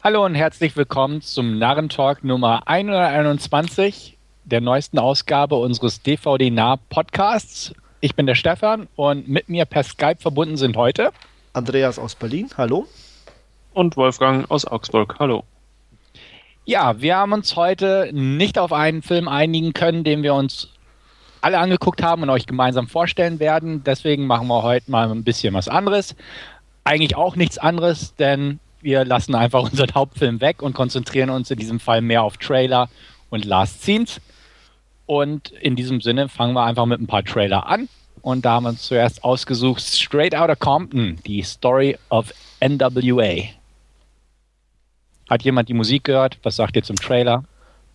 Hallo 0.00 0.24
und 0.24 0.36
herzlich 0.36 0.76
willkommen 0.76 1.22
zum 1.22 1.58
Narrentalk 1.58 2.22
Nummer 2.22 2.68
121 2.68 4.16
der 4.44 4.60
neuesten 4.60 5.00
Ausgabe 5.00 5.56
unseres 5.56 6.02
DVD-Nah-Podcasts. 6.02 7.74
Ich 7.98 8.14
bin 8.14 8.24
der 8.26 8.36
Stefan 8.36 8.86
und 8.94 9.26
mit 9.26 9.48
mir 9.48 9.64
per 9.64 9.82
Skype 9.82 10.18
verbunden 10.20 10.56
sind 10.56 10.76
heute 10.76 11.10
Andreas 11.52 11.98
aus 11.98 12.14
Berlin, 12.14 12.48
hallo. 12.56 12.86
Und 13.74 13.96
Wolfgang 13.96 14.48
aus 14.52 14.64
Augsburg, 14.64 15.16
hallo. 15.18 15.42
Ja, 16.64 17.00
wir 17.00 17.16
haben 17.16 17.32
uns 17.32 17.56
heute 17.56 18.10
nicht 18.12 18.56
auf 18.56 18.72
einen 18.72 19.02
Film 19.02 19.26
einigen 19.26 19.72
können, 19.72 20.04
den 20.04 20.22
wir 20.22 20.34
uns 20.34 20.68
alle 21.40 21.58
angeguckt 21.58 22.04
haben 22.04 22.22
und 22.22 22.30
euch 22.30 22.46
gemeinsam 22.46 22.86
vorstellen 22.86 23.40
werden. 23.40 23.82
Deswegen 23.82 24.28
machen 24.28 24.46
wir 24.46 24.62
heute 24.62 24.92
mal 24.92 25.10
ein 25.10 25.24
bisschen 25.24 25.54
was 25.54 25.66
anderes. 25.66 26.14
Eigentlich 26.84 27.16
auch 27.16 27.34
nichts 27.34 27.58
anderes, 27.58 28.14
denn 28.14 28.60
wir 28.80 29.04
lassen 29.04 29.34
einfach 29.34 29.62
unseren 29.70 29.94
Hauptfilm 29.94 30.40
weg 30.40 30.62
und 30.62 30.74
konzentrieren 30.74 31.30
uns 31.30 31.50
in 31.50 31.58
diesem 31.58 31.80
Fall 31.80 32.00
mehr 32.00 32.22
auf 32.22 32.36
Trailer 32.36 32.88
und 33.30 33.44
Last 33.44 33.82
Scenes. 33.82 34.20
Und 35.06 35.50
in 35.52 35.74
diesem 35.74 36.00
Sinne 36.00 36.28
fangen 36.28 36.54
wir 36.54 36.64
einfach 36.64 36.86
mit 36.86 37.00
ein 37.00 37.06
paar 37.06 37.24
Trailer 37.24 37.66
an. 37.66 37.88
Und 38.20 38.44
da 38.44 38.52
haben 38.52 38.64
wir 38.64 38.70
uns 38.70 38.82
zuerst 38.82 39.24
ausgesucht 39.24 39.80
Straight 39.82 40.34
Outta 40.34 40.54
Compton, 40.54 41.18
die 41.24 41.42
Story 41.42 41.96
of 42.10 42.32
NWA. 42.60 43.44
Hat 45.30 45.42
jemand 45.42 45.68
die 45.68 45.74
Musik 45.74 46.04
gehört? 46.04 46.38
Was 46.42 46.56
sagt 46.56 46.76
ihr 46.76 46.82
zum 46.82 46.96
Trailer? 46.96 47.44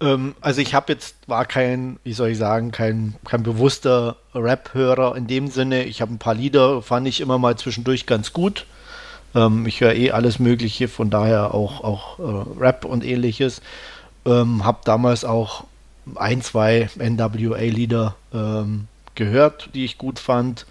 Ähm, 0.02 0.36
also 0.41 0.62
ich 0.62 0.74
habe 0.74 0.94
jetzt, 0.94 1.16
war 1.27 1.46
kein, 1.46 2.00
wie 2.04 2.13
soll 2.13 2.30
ich 2.30 2.38
sagen, 2.38 2.72
kein, 2.72 3.16
kein 3.26 3.44
bewusster 3.44 4.18
Rap-Hörer 4.34 5.16
in 5.16 5.27
dem 5.27 5.48
Sinne. 5.48 5.84
Ich 5.84 6.02
habe 6.02 6.13
ein 6.13 6.20
paar 6.20 6.36
Lieder, 6.36 6.82
fand 6.82 7.08
ich 7.08 7.22
immer 7.22 7.38
mal 7.38 7.58
zwischendurch 7.58 8.05
ganz 8.05 8.34
gut. 8.34 8.66
Ähm, 9.36 9.66
ich 9.66 9.82
höre 9.82 9.94
eh 9.94 10.12
alles 10.12 10.40
Mögliche, 10.40 10.88
von 10.88 11.10
daher 11.10 11.54
auch, 11.54 11.84
auch 11.84 12.20
äh, 12.20 12.60
Rap 12.60 12.86
und 12.86 13.04
ähnliches. 13.04 13.62
Ähm, 14.26 14.64
habe 14.64 14.80
damals 14.86 15.26
auch 15.26 15.66
ein, 16.16 16.41
zwei 16.41 16.90
NWA-Lieder 16.98 18.16
ähm, 18.34 18.88
gehört, 19.16 19.70
die 19.74 19.85
ich 19.85 19.98
gut 19.98 20.20
fand. 20.20 20.66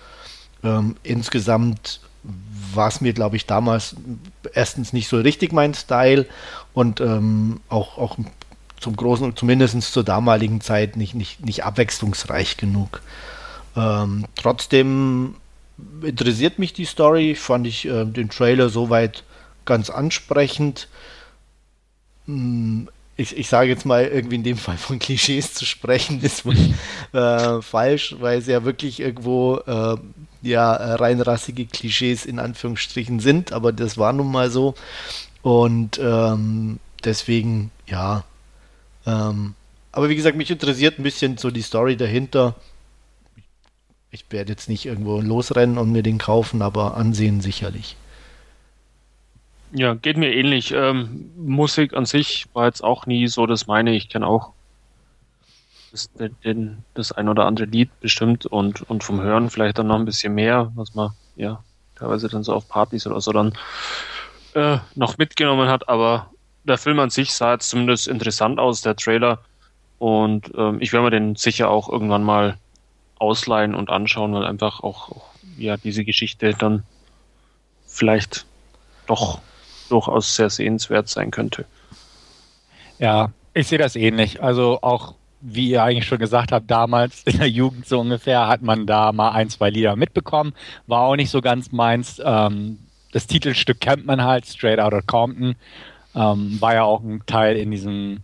Ähm, 0.63 0.97
insgesamt 1.03 2.01
war 2.75 2.89
es 2.89 3.01
mir, 3.01 3.13
glaube 3.13 3.37
ich, 3.37 3.47
damals 3.47 3.97
erstens 4.55 4.93
nicht 4.93 5.09
so 5.09 5.19
richtig 5.19 5.53
mein 5.53 5.75
Style 5.75 6.27
und 6.73 7.01
ähm, 7.01 7.61
auch, 7.69 7.99
auch 7.99 8.17
zum 8.79 8.97
großen, 8.97 9.37
zumindest 9.37 9.81
zur 9.93 10.05
damaligen 10.05 10.61
Zeit 10.61 10.97
nicht, 10.97 11.15
nicht, 11.15 11.45
nicht 11.45 11.65
abwechslungsreich 11.65 12.57
genug. 12.57 13.03
Ähm, 13.77 14.27
trotzdem 14.37 15.35
interessiert 16.03 16.59
mich 16.59 16.73
die 16.73 16.85
Story, 16.85 17.35
fand 17.35 17.67
ich 17.67 17.87
äh, 17.87 18.05
den 18.05 18.29
Trailer 18.31 18.69
soweit 18.69 19.25
ganz 19.65 19.91
ansprechend. 19.91 20.89
Hm, 22.27 22.89
ich, 23.17 23.37
ich 23.37 23.49
sage 23.49 23.69
jetzt 23.69 23.85
mal, 23.85 24.05
irgendwie 24.05 24.37
in 24.37 24.43
dem 24.43 24.57
Fall 24.57 24.77
von 24.77 24.99
Klischees 25.01 25.55
zu 25.55 25.65
sprechen, 25.65 26.21
ist 26.23 26.45
wohl 26.45 26.57
äh, 27.13 27.63
falsch, 27.63 28.17
weil 28.19 28.39
es 28.39 28.47
ja 28.47 28.65
wirklich 28.65 29.01
irgendwo 29.01 29.57
äh, 29.67 29.97
ja 30.43 30.73
reinrassige 30.73 31.67
Klischees 31.67 32.27
in 32.27 32.39
Anführungsstrichen 32.39 33.21
sind, 33.21 33.53
aber 33.53 33.73
das 33.73 33.99
war 33.99 34.13
nun 34.13 34.31
mal 34.31 34.51
so. 34.51 34.75
Und 35.43 35.99
ähm, 36.03 36.79
deswegen, 37.05 37.71
ja. 37.87 38.25
Ähm, 39.07 39.55
aber 39.91 40.09
wie 40.09 40.17
gesagt, 40.17 40.37
mich 40.37 40.51
interessiert 40.51 40.99
ein 40.99 41.03
bisschen 41.03 41.37
so 41.37 41.51
die 41.51 41.63
Story 41.63 41.97
dahinter. 41.97 42.55
Ich 44.13 44.27
werde 44.29 44.53
jetzt 44.53 44.69
nicht 44.69 44.85
irgendwo 44.85 45.23
losrennen 45.23 45.79
und 45.79 45.91
mir 45.91 46.03
den 46.03 46.19
kaufen, 46.19 46.61
aber 46.61 46.99
ansehen 46.99 47.41
sicherlich. 47.41 47.97
Ja, 49.73 49.95
geht 49.95 50.19
mir 50.19 50.35
ähnlich. 50.35 50.73
Ähm, 50.73 51.31
Musik 51.35 51.95
an 51.95 52.05
sich 52.05 52.47
war 52.53 52.67
jetzt 52.67 52.85
auch 52.85 53.07
nie 53.07 53.27
so 53.27 53.47
das 53.47 53.67
meine. 53.67 53.95
Ich 53.95 54.11
kenne 54.11 54.27
auch 54.27 54.53
das, 55.93 56.11
den, 56.45 56.85
das 56.93 57.13
ein 57.13 57.27
oder 57.27 57.47
andere 57.47 57.65
Lied 57.65 57.89
bestimmt 58.01 58.45
und, 58.45 58.83
und 58.91 59.03
vom 59.03 59.23
Hören 59.23 59.49
vielleicht 59.49 59.79
dann 59.79 59.87
noch 59.87 59.99
ein 59.99 60.05
bisschen 60.05 60.35
mehr, 60.35 60.71
was 60.75 60.95
man 60.95 61.13
ja 61.37 61.65
teilweise 61.95 62.29
dann 62.29 62.45
so 62.45 62.53
auf 62.53 62.69
Partys 62.69 63.07
oder 63.07 63.23
so 63.23 63.33
dann 63.33 63.55
äh, 64.53 64.77
noch 64.95 65.17
mitgenommen 65.17 65.71
hat. 65.71 65.89
Aber 65.89 66.31
der 66.65 66.77
Film 66.77 66.99
an 66.99 67.09
sich 67.09 67.33
sah 67.33 67.55
jetzt 67.55 67.71
zumindest 67.71 68.09
interessant 68.09 68.59
aus, 68.59 68.83
der 68.83 68.95
Trailer. 68.95 69.39
Und 69.99 70.53
ähm, 70.55 70.83
ich 70.83 70.93
werde 70.93 71.05
mir 71.05 71.11
den 71.11 71.35
sicher 71.37 71.71
auch 71.71 71.89
irgendwann 71.89 72.25
mal 72.25 72.59
ausleihen 73.23 73.75
und 73.75 73.89
anschauen, 73.89 74.35
weil 74.35 74.45
einfach 74.45 74.81
auch, 74.81 75.11
auch 75.11 75.27
ja 75.57 75.77
diese 75.77 76.05
Geschichte 76.05 76.55
dann 76.55 76.83
vielleicht 77.87 78.45
doch 79.07 79.41
durchaus 79.89 80.35
sehr 80.35 80.51
sehenswert 80.51 81.09
sein 81.09 81.31
könnte. 81.31 81.65
Ja, 82.99 83.31
ich 83.55 83.69
sehe 83.69 83.79
das 83.79 83.97
ähnlich. 83.97 84.43
Also 84.43 84.79
auch, 84.83 85.15
wie 85.41 85.71
ihr 85.71 85.83
eigentlich 85.83 86.07
schon 86.07 86.19
gesagt 86.19 86.53
habt, 86.53 86.71
damals 86.71 87.23
in 87.25 87.39
der 87.39 87.49
Jugend 87.49 87.87
so 87.87 88.01
ungefähr 88.01 88.49
hat 88.49 88.63
man 88.63 88.87
da 88.87 89.13
mal 89.13 89.31
ein, 89.31 89.49
zwei 89.51 89.71
Lieder 89.71 89.97
mitbekommen. 89.97 90.55
War 90.87 91.03
auch 91.03 91.17
nicht 91.17 91.31
so 91.31 91.41
ganz 91.41 91.73
meins. 91.73 92.21
Ähm, 92.25 92.79
das 93.13 93.27
Titelstück 93.27 93.81
kennt 93.81 94.07
man 94.07 94.23
halt, 94.23 94.47
Straight 94.47 94.81
Outta 94.81 95.03
Compton. 95.03 95.55
Ähm, 96.15 96.61
war 96.61 96.75
ja 96.75 96.83
auch 96.85 97.03
ein 97.03 97.23
Teil 97.27 97.57
in 97.57 97.71
diesem 97.71 98.23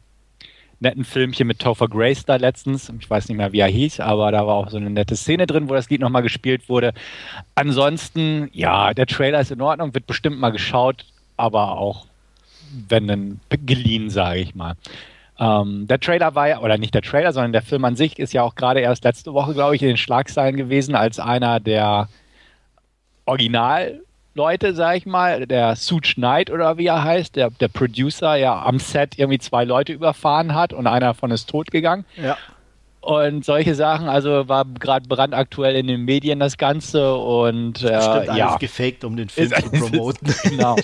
netten 0.80 1.04
Filmchen 1.04 1.46
mit 1.46 1.58
Topher 1.58 1.88
Grace 1.88 2.24
da 2.24 2.36
letztens. 2.36 2.92
Ich 3.00 3.10
weiß 3.10 3.28
nicht 3.28 3.36
mehr, 3.36 3.52
wie 3.52 3.60
er 3.60 3.68
hieß, 3.68 4.00
aber 4.00 4.30
da 4.30 4.46
war 4.46 4.54
auch 4.54 4.70
so 4.70 4.76
eine 4.76 4.90
nette 4.90 5.16
Szene 5.16 5.46
drin, 5.46 5.68
wo 5.68 5.74
das 5.74 5.90
Lied 5.90 6.00
nochmal 6.00 6.22
gespielt 6.22 6.68
wurde. 6.68 6.92
Ansonsten, 7.54 8.48
ja, 8.52 8.94
der 8.94 9.06
Trailer 9.06 9.40
ist 9.40 9.50
in 9.50 9.60
Ordnung, 9.60 9.94
wird 9.94 10.06
bestimmt 10.06 10.38
mal 10.38 10.50
geschaut 10.50 11.04
aber 11.38 11.78
auch, 11.78 12.04
wenn 12.88 13.08
dann 13.08 13.40
geliehen, 13.64 14.10
sage 14.10 14.40
ich 14.40 14.54
mal. 14.54 14.74
Ähm, 15.38 15.86
der 15.86 16.00
Trailer 16.00 16.34
war 16.34 16.48
ja, 16.48 16.60
oder 16.60 16.76
nicht 16.76 16.94
der 16.94 17.02
Trailer, 17.02 17.32
sondern 17.32 17.52
der 17.52 17.62
Film 17.62 17.84
an 17.84 17.96
sich 17.96 18.18
ist 18.18 18.34
ja 18.34 18.42
auch 18.42 18.56
gerade 18.56 18.80
erst 18.80 19.04
letzte 19.04 19.32
Woche, 19.32 19.54
glaube 19.54 19.76
ich, 19.76 19.82
in 19.82 19.88
den 19.88 19.96
Schlagzeilen 19.96 20.56
gewesen, 20.56 20.94
als 20.94 21.18
einer 21.20 21.60
der 21.60 22.08
Originalleute, 24.38 24.74
sage 24.74 24.98
ich 24.98 25.06
mal, 25.06 25.46
der 25.46 25.76
Suge 25.76 26.14
Knight 26.14 26.50
oder 26.50 26.78
wie 26.78 26.86
er 26.86 27.02
heißt, 27.02 27.36
der, 27.36 27.50
der 27.50 27.68
Producer 27.68 28.36
ja 28.36 28.62
am 28.62 28.78
Set 28.78 29.18
irgendwie 29.18 29.38
zwei 29.38 29.64
Leute 29.64 29.92
überfahren 29.92 30.54
hat 30.54 30.72
und 30.72 30.86
einer 30.86 31.06
davon 31.06 31.30
ist 31.30 31.48
tot 31.48 31.70
gegangen. 31.70 32.04
Ja 32.16 32.36
und 33.00 33.42
solche 33.42 33.74
Sachen. 33.74 34.08
Also 34.08 34.48
war 34.48 34.66
gerade 34.66 35.08
brandaktuell 35.08 35.76
in 35.76 35.86
den 35.86 36.04
Medien 36.04 36.40
das 36.40 36.58
Ganze 36.58 37.14
und 37.14 37.82
äh, 37.82 37.92
Bestimmt 37.92 38.36
ja. 38.36 38.48
alles 38.48 38.58
gefaked, 38.58 39.04
um 39.04 39.16
den 39.16 39.30
Film 39.30 39.50
ist, 39.50 39.62
zu 39.62 39.70
promoten. 39.70 40.34
genau. 40.42 40.76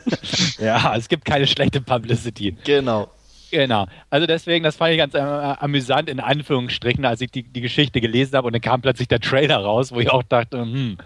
ja, 0.58 0.96
es 0.96 1.08
gibt 1.08 1.26
keine 1.26 1.46
schlechte 1.46 1.82
Publicity. 1.82 2.56
Genau. 2.64 3.08
Genau. 3.50 3.88
Also 4.08 4.26
deswegen, 4.26 4.64
das 4.64 4.76
fand 4.76 4.92
ich 4.92 4.98
ganz 4.98 5.12
äh, 5.14 5.18
amüsant 5.18 6.08
in 6.08 6.20
Anführungsstrichen, 6.20 7.04
als 7.04 7.20
ich 7.20 7.30
die, 7.30 7.42
die 7.42 7.60
Geschichte 7.60 8.00
gelesen 8.00 8.36
habe 8.36 8.46
und 8.46 8.54
dann 8.54 8.62
kam 8.62 8.80
plötzlich 8.80 9.08
der 9.08 9.20
Trailer 9.20 9.58
raus, 9.58 9.92
wo 9.92 10.00
ich 10.00 10.10
auch 10.10 10.22
dachte, 10.22 10.60
hm, 10.60 10.96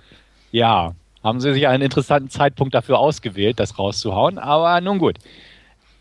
ja, 0.52 0.94
haben 1.22 1.40
sie 1.40 1.52
sich 1.52 1.66
einen 1.66 1.82
interessanten 1.82 2.30
Zeitpunkt 2.30 2.74
dafür 2.74 2.98
ausgewählt, 2.98 3.60
das 3.60 3.78
rauszuhauen. 3.78 4.38
Aber 4.38 4.80
nun 4.80 4.98
gut. 4.98 5.18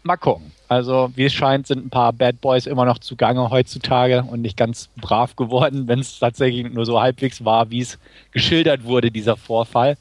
Mal 0.04 0.18
gucken. 0.18 0.52
Also, 0.70 1.12
wie 1.16 1.26
es 1.26 1.34
scheint, 1.34 1.68
sind 1.68 1.86
ein 1.86 1.90
paar 1.90 2.14
Bad 2.14 2.42
Boys 2.42 2.68
immer 2.68 2.86
noch 2.86 3.00
zugange 3.00 3.50
heutzutage 3.50 4.24
und 4.24 4.42
nicht 4.42 4.56
ganz 4.56 4.90
brav 4.96 5.36
geworden, 5.36 5.88
wenn 5.88 6.00
es 6.00 6.20
tatsächlich 6.20 6.72
nur 6.72 6.86
so 6.86 7.02
halbwegs 7.02 7.44
war, 7.44 7.72
wie 7.72 7.82
es 7.82 7.98
geschildert 8.32 8.84
wurde, 8.84 9.12
dieser 9.12 9.36
Vorfall. 9.36 9.98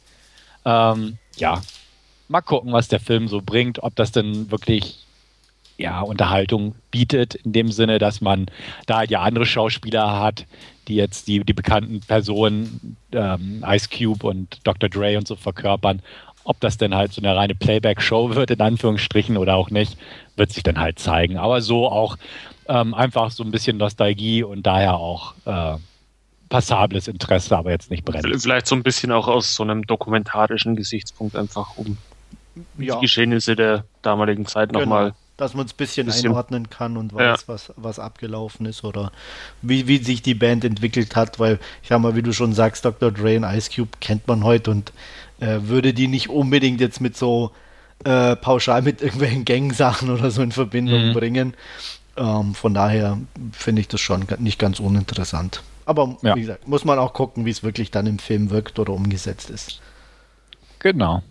Ähm, 0.65 1.19
ja, 1.37 1.63
mal 2.29 2.43
gucken, 2.43 2.73
was 2.73 2.89
der 2.89 3.01
Film 3.01 3.29
so 3.29 3.41
bringt, 3.41 3.83
ob 3.83 3.97
das 3.97 4.13
denn 4.13 4.51
wirklich 4.51 5.08
ja, 5.79 6.01
Unterhaltung 6.01 6.75
bietet, 6.91 7.37
in 7.37 7.53
dem 7.53 7.71
Sinne, 7.71 7.99
dass 7.99 8.21
man 8.21 8.47
da 8.87 9.05
ja 9.05 9.23
andere 9.23 9.47
Schauspieler 9.47 10.21
hat, 10.21 10.45
die 10.89 10.97
jetzt 10.97 11.29
die, 11.29 11.41
die 11.45 11.53
bekannten 11.53 12.01
Personen, 12.01 12.97
ähm, 13.13 13.65
Ice 13.67 13.89
Cube 13.89 14.27
und 14.27 14.59
Dr. 14.65 14.89
Dre 14.89 15.17
und 15.17 15.27
so 15.27 15.37
verkörpern 15.37 16.03
ob 16.49 16.61
das 16.61 16.79
denn 16.79 16.95
halt 16.95 17.13
so 17.13 17.21
eine 17.21 17.37
reine 17.37 17.55
Playback-Show 17.55 18.35
wird, 18.35 18.51
in 18.51 18.61
Anführungsstrichen, 18.63 19.37
oder 19.37 19.55
auch 19.55 19.69
nicht, 19.69 19.99
wird 20.37 20.51
sich 20.51 20.63
dann 20.63 20.79
halt 20.79 20.99
zeigen. 20.99 21.37
Aber 21.37 21.61
so 21.61 21.87
auch 21.87 22.17
ähm, 22.69 22.95
einfach 22.95 23.31
so 23.31 23.45
ein 23.45 23.51
bisschen 23.51 23.77
Nostalgie 23.77 24.43
und 24.43 24.63
daher 24.63 24.97
auch 24.97 25.35
äh, 25.45 25.77
passables 26.49 27.07
Interesse, 27.07 27.55
aber 27.55 27.71
jetzt 27.71 27.91
nicht 27.91 28.03
brennend. 28.03 28.41
Vielleicht 28.41 28.67
so 28.67 28.75
ein 28.75 28.83
bisschen 28.83 29.13
auch 29.13 29.29
aus 29.29 29.55
so 29.55 29.63
einem 29.63 29.87
dokumentarischen 29.87 30.75
Gesichtspunkt 30.75 31.37
einfach, 31.37 31.77
um 31.77 31.99
ja. 32.79 32.95
die 32.95 33.03
Geschehnisse 33.03 33.55
der 33.55 33.85
damaligen 34.01 34.47
Zeit 34.47 34.71
genau. 34.71 34.81
nochmal 34.81 35.13
dass 35.39 35.55
man 35.55 35.65
es 35.65 35.73
ein 35.73 35.77
bisschen, 35.77 36.07
bisschen, 36.07 36.27
einordnen 36.27 36.69
kann 36.69 36.99
und 36.99 37.15
weiß, 37.15 37.23
ja. 37.23 37.37
was, 37.47 37.73
was 37.77 37.99
abgelaufen 37.99 38.67
ist 38.67 38.85
oder 38.85 39.13
wie, 39.63 39.87
wie 39.87 39.99
sich 39.99 40.21
die 40.21 40.35
Band 40.35 40.65
entwickelt 40.65 41.17
hat, 41.17 41.39
weil 41.39 41.59
ich 41.83 41.91
habe 41.91 42.03
mal, 42.03 42.17
wie 42.17 42.23
du 42.23 42.35
schon 42.35 42.53
sagst, 42.53 42.85
Dr. 42.85 43.11
Dre 43.11 43.37
und 43.37 43.45
Ice 43.45 43.71
Cube 43.75 43.97
kennt 44.01 44.27
man 44.27 44.45
heute 44.45 44.73
und 44.73 44.93
äh, 45.41 45.61
würde 45.63 45.95
die 45.95 46.09
nicht 46.09 46.29
unbedingt 46.29 46.81
jetzt 46.81 47.01
mit 47.01 47.17
so 47.17 47.53
äh, 48.05 48.37
pauschal 48.37 48.83
mit 48.83 49.01
irgendwelchen 49.01 49.45
Gang-Sachen 49.45 50.11
oder 50.11 50.31
so 50.31 50.43
in 50.43 50.53
Verbindung 50.53 51.09
mhm. 51.09 51.13
bringen. 51.15 51.55
Ähm, 52.17 52.55
von 52.55 52.75
daher 52.75 53.17
finde 53.53 53.81
ich 53.81 53.89
das 53.89 54.01
schon 54.01 54.27
nicht 54.39 54.59
ganz 54.59 54.81
uninteressant. 54.81 55.63
Aber 55.85 56.17
ja. 56.23 56.35
wie 56.35 56.41
gesagt, 56.41 56.67
muss 56.67 56.85
man 56.85 56.99
auch 56.99 57.15
gucken, 57.15 57.47
wie 57.47 57.51
es 57.51 57.63
wirklich 57.63 57.93
dann 57.93 58.07
im 58.07 58.19
Film 58.19 58.51
wirkt 58.51 58.81
oder 58.81 58.93
umgesetzt 58.93 59.51
ist. 59.51 59.81
Genau. 60.81 61.23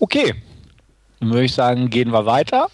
Okay. 0.00 0.34
Dann 1.20 1.30
würde 1.30 1.44
ich 1.44 1.54
sagen, 1.54 1.90
gehen 1.90 2.12
wir 2.12 2.26
weiter. 2.26 2.68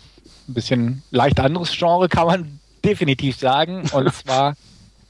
Ein 0.48 0.54
bisschen 0.54 1.02
leicht 1.10 1.40
anderes 1.40 1.72
Genre 1.76 2.08
kann 2.08 2.26
man 2.26 2.60
definitiv 2.84 3.36
sagen. 3.38 3.88
Und 3.92 4.12
zwar 4.14 4.56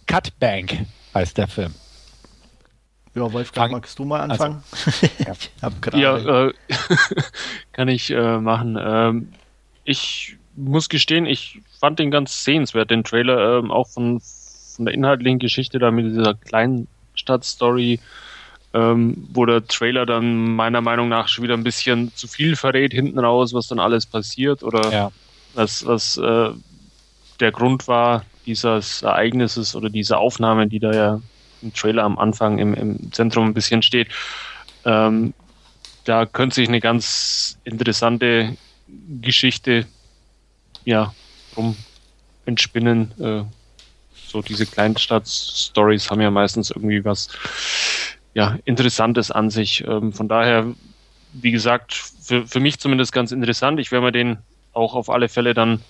Cut 0.06 0.38
Bank 0.38 0.86
heißt 1.14 1.38
der 1.38 1.48
Film. 1.48 1.74
Ja, 3.14 3.32
Wolfgang, 3.32 3.72
magst 3.72 3.98
du 3.98 4.04
mal 4.04 4.20
anfangen? 4.20 4.62
Also, 5.26 5.48
ich 5.56 5.62
hab 5.62 5.82
gerade. 5.82 6.02
Ja, 6.02 6.46
äh, 6.46 6.52
kann 7.72 7.88
ich 7.88 8.10
äh, 8.10 8.38
machen. 8.38 8.76
Ähm, 8.80 9.28
ich 9.84 10.36
muss 10.56 10.88
gestehen, 10.88 11.26
ich 11.26 11.60
fand 11.78 11.98
den 11.98 12.10
ganz 12.10 12.44
sehenswert, 12.44 12.90
den 12.90 13.04
Trailer, 13.04 13.58
ähm, 13.58 13.70
auch 13.70 13.88
von, 13.88 14.20
von 14.20 14.84
der 14.84 14.94
inhaltlichen 14.94 15.38
Geschichte 15.38 15.78
da 15.78 15.90
mit 15.90 16.06
dieser 16.06 16.34
Kleinstadt-Story, 16.34 18.00
ähm, 18.74 19.28
wo 19.32 19.46
der 19.46 19.66
Trailer 19.66 20.04
dann 20.04 20.56
meiner 20.56 20.80
Meinung 20.80 21.08
nach 21.08 21.28
schon 21.28 21.44
wieder 21.44 21.54
ein 21.54 21.62
bisschen 21.62 22.12
zu 22.16 22.26
viel 22.26 22.56
verrät 22.56 22.92
hinten 22.92 23.20
raus, 23.20 23.54
was 23.54 23.68
dann 23.68 23.78
alles 23.78 24.04
passiert 24.04 24.64
oder 24.64 24.92
ja. 24.92 25.12
was, 25.54 25.86
was 25.86 26.16
äh, 26.16 26.50
der 27.38 27.52
Grund 27.52 27.86
war 27.86 28.24
dieses 28.46 29.02
Ereignisses 29.02 29.76
oder 29.76 29.88
dieser 29.88 30.18
Aufnahme, 30.18 30.66
die 30.66 30.80
da 30.80 30.92
ja 30.92 31.20
im 31.62 31.72
Trailer 31.72 32.02
am 32.02 32.18
Anfang 32.18 32.58
im, 32.58 32.74
im 32.74 33.12
Zentrum 33.12 33.46
ein 33.46 33.54
bisschen 33.54 33.80
steht. 33.80 34.08
Ähm, 34.84 35.32
da 36.04 36.26
könnte 36.26 36.56
sich 36.56 36.68
eine 36.68 36.80
ganz 36.80 37.58
interessante 37.64 38.56
Geschichte 39.22 39.86
ja, 40.84 41.14
rum 41.56 41.76
entspinnen. 42.44 43.12
Äh, 43.20 43.44
so 44.26 44.42
diese 44.42 44.66
Kleinstadt-Stories 44.66 46.10
haben 46.10 46.20
ja 46.20 46.30
meistens 46.30 46.70
irgendwie 46.70 47.04
was 47.04 47.28
ja, 48.34 48.58
Interessantes 48.64 49.30
an 49.30 49.50
sich. 49.50 49.84
Ähm, 49.86 50.12
von 50.12 50.28
daher, 50.28 50.66
wie 51.32 51.52
gesagt, 51.52 51.94
für, 51.94 52.46
für 52.46 52.60
mich 52.60 52.78
zumindest 52.78 53.12
ganz 53.12 53.32
interessant. 53.32 53.80
Ich 53.80 53.92
werde 53.92 54.06
mir 54.06 54.12
den 54.12 54.38
auch 54.72 54.94
auf 54.94 55.08
alle 55.08 55.28
Fälle 55.28 55.54
dann 55.54 55.80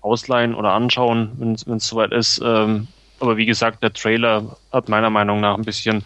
ausleihen 0.00 0.54
oder 0.54 0.72
anschauen, 0.72 1.32
wenn 1.36 1.76
es 1.76 1.86
soweit 1.86 2.12
ist. 2.12 2.40
Ähm, 2.44 2.88
aber 3.20 3.36
wie 3.36 3.46
gesagt, 3.46 3.82
der 3.82 3.92
Trailer 3.92 4.56
hat 4.72 4.88
meiner 4.88 5.10
Meinung 5.10 5.40
nach 5.40 5.56
ein 5.56 5.64
bisschen 5.64 6.04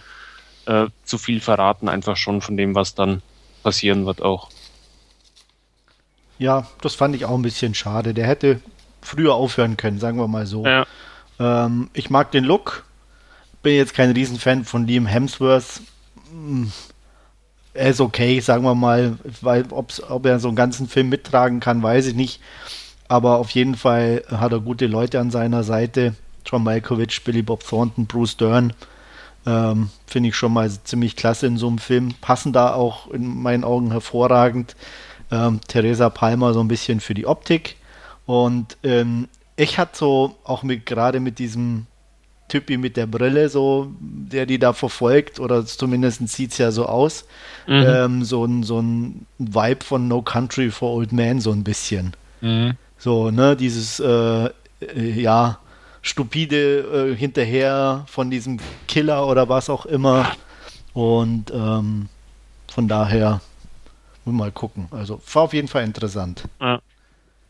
äh, 0.67 0.87
zu 1.05 1.19
viel 1.19 1.41
verraten, 1.41 1.89
einfach 1.89 2.17
schon 2.17 2.41
von 2.41 2.57
dem, 2.57 2.75
was 2.75 2.95
dann 2.95 3.23
passieren 3.63 4.05
wird 4.07 4.23
auch. 4.23 4.51
Ja, 6.39 6.67
das 6.83 6.95
fand 6.95 7.17
ich 7.17 7.25
auch 7.25 7.35
ein 7.35 7.43
bisschen 7.43 7.75
schade. 7.75 8.13
Der 8.13 8.27
hätte 8.27 8.61
früher 9.01 9.35
aufhören 9.35 9.77
können, 9.77 9.99
sagen 9.99 10.19
wir 10.19 10.29
mal 10.29 10.47
so. 10.47 10.65
Ja. 10.67 10.87
Ähm, 11.39 11.91
ich 11.95 12.11
mag 12.11 12.31
den 12.33 12.45
Look. 12.45 12.85
Bin 13.67 13.75
jetzt 13.75 13.95
kein 13.95 14.13
Riesenfan 14.13 14.65
von 14.65 14.87
Liam 14.87 15.07
Hemsworth. 15.07 15.81
Hm, 16.31 16.71
er 17.75 17.91
ist 17.91 18.01
okay, 18.01 18.39
sagen 18.39 18.63
wir 18.63 18.77
mal. 18.77 19.19
Weil, 19.41 19.65
ob 19.73 20.25
er 20.25 20.39
so 20.39 20.47
einen 20.47 20.57
ganzen 20.57 20.87
Film 20.87 21.09
mittragen 21.09 21.59
kann, 21.59 21.83
weiß 21.83 22.07
ich 22.07 22.15
nicht. 22.15 22.41
Aber 23.09 23.39
auf 23.39 23.51
jeden 23.51 23.75
Fall 23.75 24.23
hat 24.31 24.53
er 24.53 24.61
gute 24.61 24.87
Leute 24.87 25.19
an 25.19 25.33
seiner 25.33 25.65
Seite. 25.65 26.15
John 26.45 26.63
Malkovich, 26.63 27.25
Billy 27.25 27.43
Bob 27.43 27.67
Thornton, 27.67 28.07
Bruce 28.07 28.37
Dern. 28.37 28.73
Ähm, 29.45 29.91
Finde 30.07 30.29
ich 30.29 30.37
schon 30.37 30.53
mal 30.53 30.71
ziemlich 30.85 31.17
klasse 31.17 31.49
in 31.49 31.59
so 31.59 31.67
einem 31.67 31.79
Film. 31.79 32.15
Passen 32.21 32.53
da 32.53 32.73
auch 32.73 33.11
in 33.11 33.43
meinen 33.43 33.65
Augen 33.65 33.91
hervorragend 33.91 34.77
ähm, 35.33 35.59
Theresa 35.67 36.09
Palmer 36.09 36.55
so 36.55 36.61
ein 36.61 36.69
bisschen 36.69 37.01
für 37.01 37.15
die 37.15 37.27
Optik. 37.27 37.75
Und 38.27 38.77
ähm, 38.85 39.27
ich 39.57 39.77
hatte 39.77 39.99
so 39.99 40.37
auch 40.45 40.63
mit 40.63 40.87
gerade 40.87 41.19
mit 41.19 41.41
diesem 41.41 41.89
Typi 42.49 42.77
mit 42.77 42.97
der 42.97 43.07
Brille, 43.07 43.49
so, 43.49 43.93
der 44.01 44.47
die 44.47 44.59
da 44.59 44.73
verfolgt, 44.73 45.41
oder 45.41 45.65
zumindest 45.67 46.29
sieht 46.29 46.53
es 46.53 46.59
ja 46.59 46.71
so 46.71 46.87
aus, 46.87 47.25
mhm. 47.67 47.85
ähm, 47.87 48.25
so, 48.25 48.45
ein, 48.45 48.63
so 48.63 48.81
ein 48.81 49.27
Vibe 49.39 49.85
von 49.85 50.09
No 50.09 50.23
Country 50.23 50.71
for 50.71 50.95
Old 50.95 51.13
Men, 51.13 51.41
so 51.41 51.53
ein 51.53 51.65
bisschen. 51.65 52.15
Mhm. 52.41 52.75
So, 52.99 53.31
ne, 53.31 53.57
dieses, 53.57 54.01
äh, 54.01 54.47
äh, 54.47 55.21
ja, 55.21 55.59
stupide 56.03 57.11
äh, 57.13 57.17
hinterher 57.17 58.05
von 58.07 58.31
diesem 58.31 58.59
Killer 58.87 59.27
oder 59.27 59.49
was 59.49 59.69
auch 59.69 59.87
immer. 59.87 60.33
Und 60.95 61.51
ähm, 61.53 62.09
von 62.73 62.89
daher 62.89 63.41
mal 64.25 64.51
gucken. 64.51 64.89
Also 64.91 65.21
war 65.33 65.43
auf 65.43 65.53
jeden 65.53 65.69
Fall 65.69 65.85
interessant. 65.85 66.45
Ja. 66.61 66.81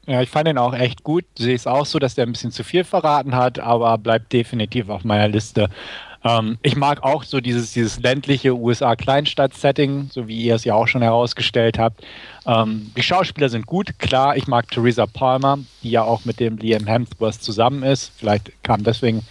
Ja, 0.07 0.23
ich 0.23 0.31
fand 0.31 0.49
ihn 0.49 0.59
auch 0.59 0.75
echt 0.75 1.03
gut. 1.03 1.25
Sehe 1.37 1.55
es 1.55 1.67
auch 1.67 1.85
so, 1.85 1.99
dass 1.99 2.15
der 2.15 2.27
ein 2.27 2.33
bisschen 2.33 2.53
zu 2.53 2.63
viel 2.63 2.85
verraten 2.85 3.35
hat, 3.35 3.59
aber 3.59 3.99
bleibt 3.99 4.33
definitiv 4.33 4.89
auf 4.89 5.05
meiner 5.05 5.29
Liste. 5.29 5.69
Ähm, 6.23 6.59
ich 6.63 6.77
mag 6.77 7.03
auch 7.03 7.25
so 7.25 7.41
dieses, 7.41 7.73
dieses 7.73 8.01
ländliche 8.01 8.57
USA-Kleinstadt-Setting, 8.57 10.11
so 10.11 10.29
wie 10.29 10.43
ihr 10.43 10.55
es 10.55 10.65
ja 10.65 10.75
auch 10.75 10.87
schon 10.87 11.03
herausgestellt 11.03 11.79
habt. 11.79 12.05
Ähm, 12.47 12.93
die 12.97 13.03
Schauspieler 13.03 13.49
sind 13.49 13.67
gut, 13.67 13.99
klar. 13.99 14.37
Ich 14.37 14.47
mag 14.47 14.71
Theresa 14.71 15.07
Palmer, 15.07 15.59
die 15.83 15.91
ja 15.91 16.03
auch 16.03 16.25
mit 16.25 16.41
dem 16.41 16.57
Liam 16.59 16.87
Hemsworth 16.87 17.43
zusammen 17.43 17.83
ist. 17.83 18.13
Vielleicht 18.17 18.53
kam 18.63 18.85
deswegen 18.85 19.23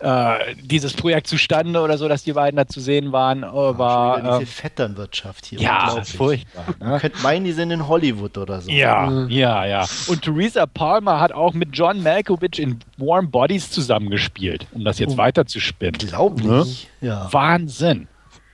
äh, 0.00 0.54
dieses 0.62 0.92
Projekt 0.92 1.26
zustande 1.26 1.80
oder 1.80 1.98
so, 1.98 2.08
dass 2.08 2.22
die 2.22 2.32
beiden 2.32 2.56
da 2.56 2.66
zu 2.66 2.80
sehen 2.80 3.12
waren. 3.12 3.44
Aber, 3.44 4.20
Ach, 4.22 4.38
diese 4.38 4.42
äh, 4.42 4.46
Vetternwirtschaft 4.46 5.46
hier. 5.46 5.60
Ja, 5.60 6.02
furchtbar. 6.04 6.64
Ne? 6.78 6.88
Man 6.88 7.00
könnte 7.00 7.18
meinen, 7.22 7.44
die 7.44 7.52
sind 7.52 7.70
in 7.70 7.88
Hollywood 7.88 8.38
oder 8.38 8.60
so. 8.60 8.70
Ja, 8.70 9.06
mhm. 9.06 9.28
ja, 9.28 9.66
ja. 9.66 9.86
Und 10.06 10.22
Theresa 10.22 10.66
Palmer 10.66 11.20
hat 11.20 11.32
auch 11.32 11.52
mit 11.52 11.70
John 11.72 12.02
Malkovich 12.02 12.58
in 12.58 12.78
Warm 12.96 13.30
Bodies 13.30 13.70
zusammengespielt, 13.70 14.66
um 14.72 14.84
das 14.84 14.98
jetzt 14.98 15.14
oh, 15.14 15.18
weiter 15.18 15.46
zu 15.46 15.60
spinnen. 15.60 15.98
Glaub 15.98 16.42
ne? 16.42 16.60
nicht. 16.60 16.88
Ne? 17.00 17.08
Ja. 17.08 17.32
Wahnsinn. 17.32 18.08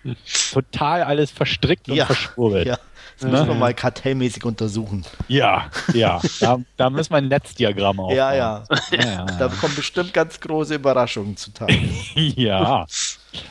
Total 0.52 1.02
alles 1.02 1.30
verstrickt 1.30 1.88
und 1.88 1.96
ja, 1.96 2.06
verschwurbelt. 2.06 2.66
Ja. 2.66 2.78
Das 3.20 3.30
müssen 3.30 3.48
wir 3.48 3.54
mal 3.54 3.74
kartellmäßig 3.74 4.44
untersuchen. 4.44 5.04
Ja, 5.28 5.70
ja. 5.92 6.20
Da, 6.40 6.58
da 6.76 6.90
müssen 6.90 7.12
wir 7.12 7.18
ein 7.18 7.28
Netzdiagramm 7.28 8.00
aufbauen. 8.00 8.16
Ja, 8.16 8.34
ja. 8.34 8.64
ja, 8.90 9.24
Da 9.24 9.48
kommen 9.48 9.74
bestimmt 9.74 10.12
ganz 10.12 10.40
große 10.40 10.74
Überraschungen 10.74 11.36
zutage. 11.36 11.78
ja, 12.14 12.86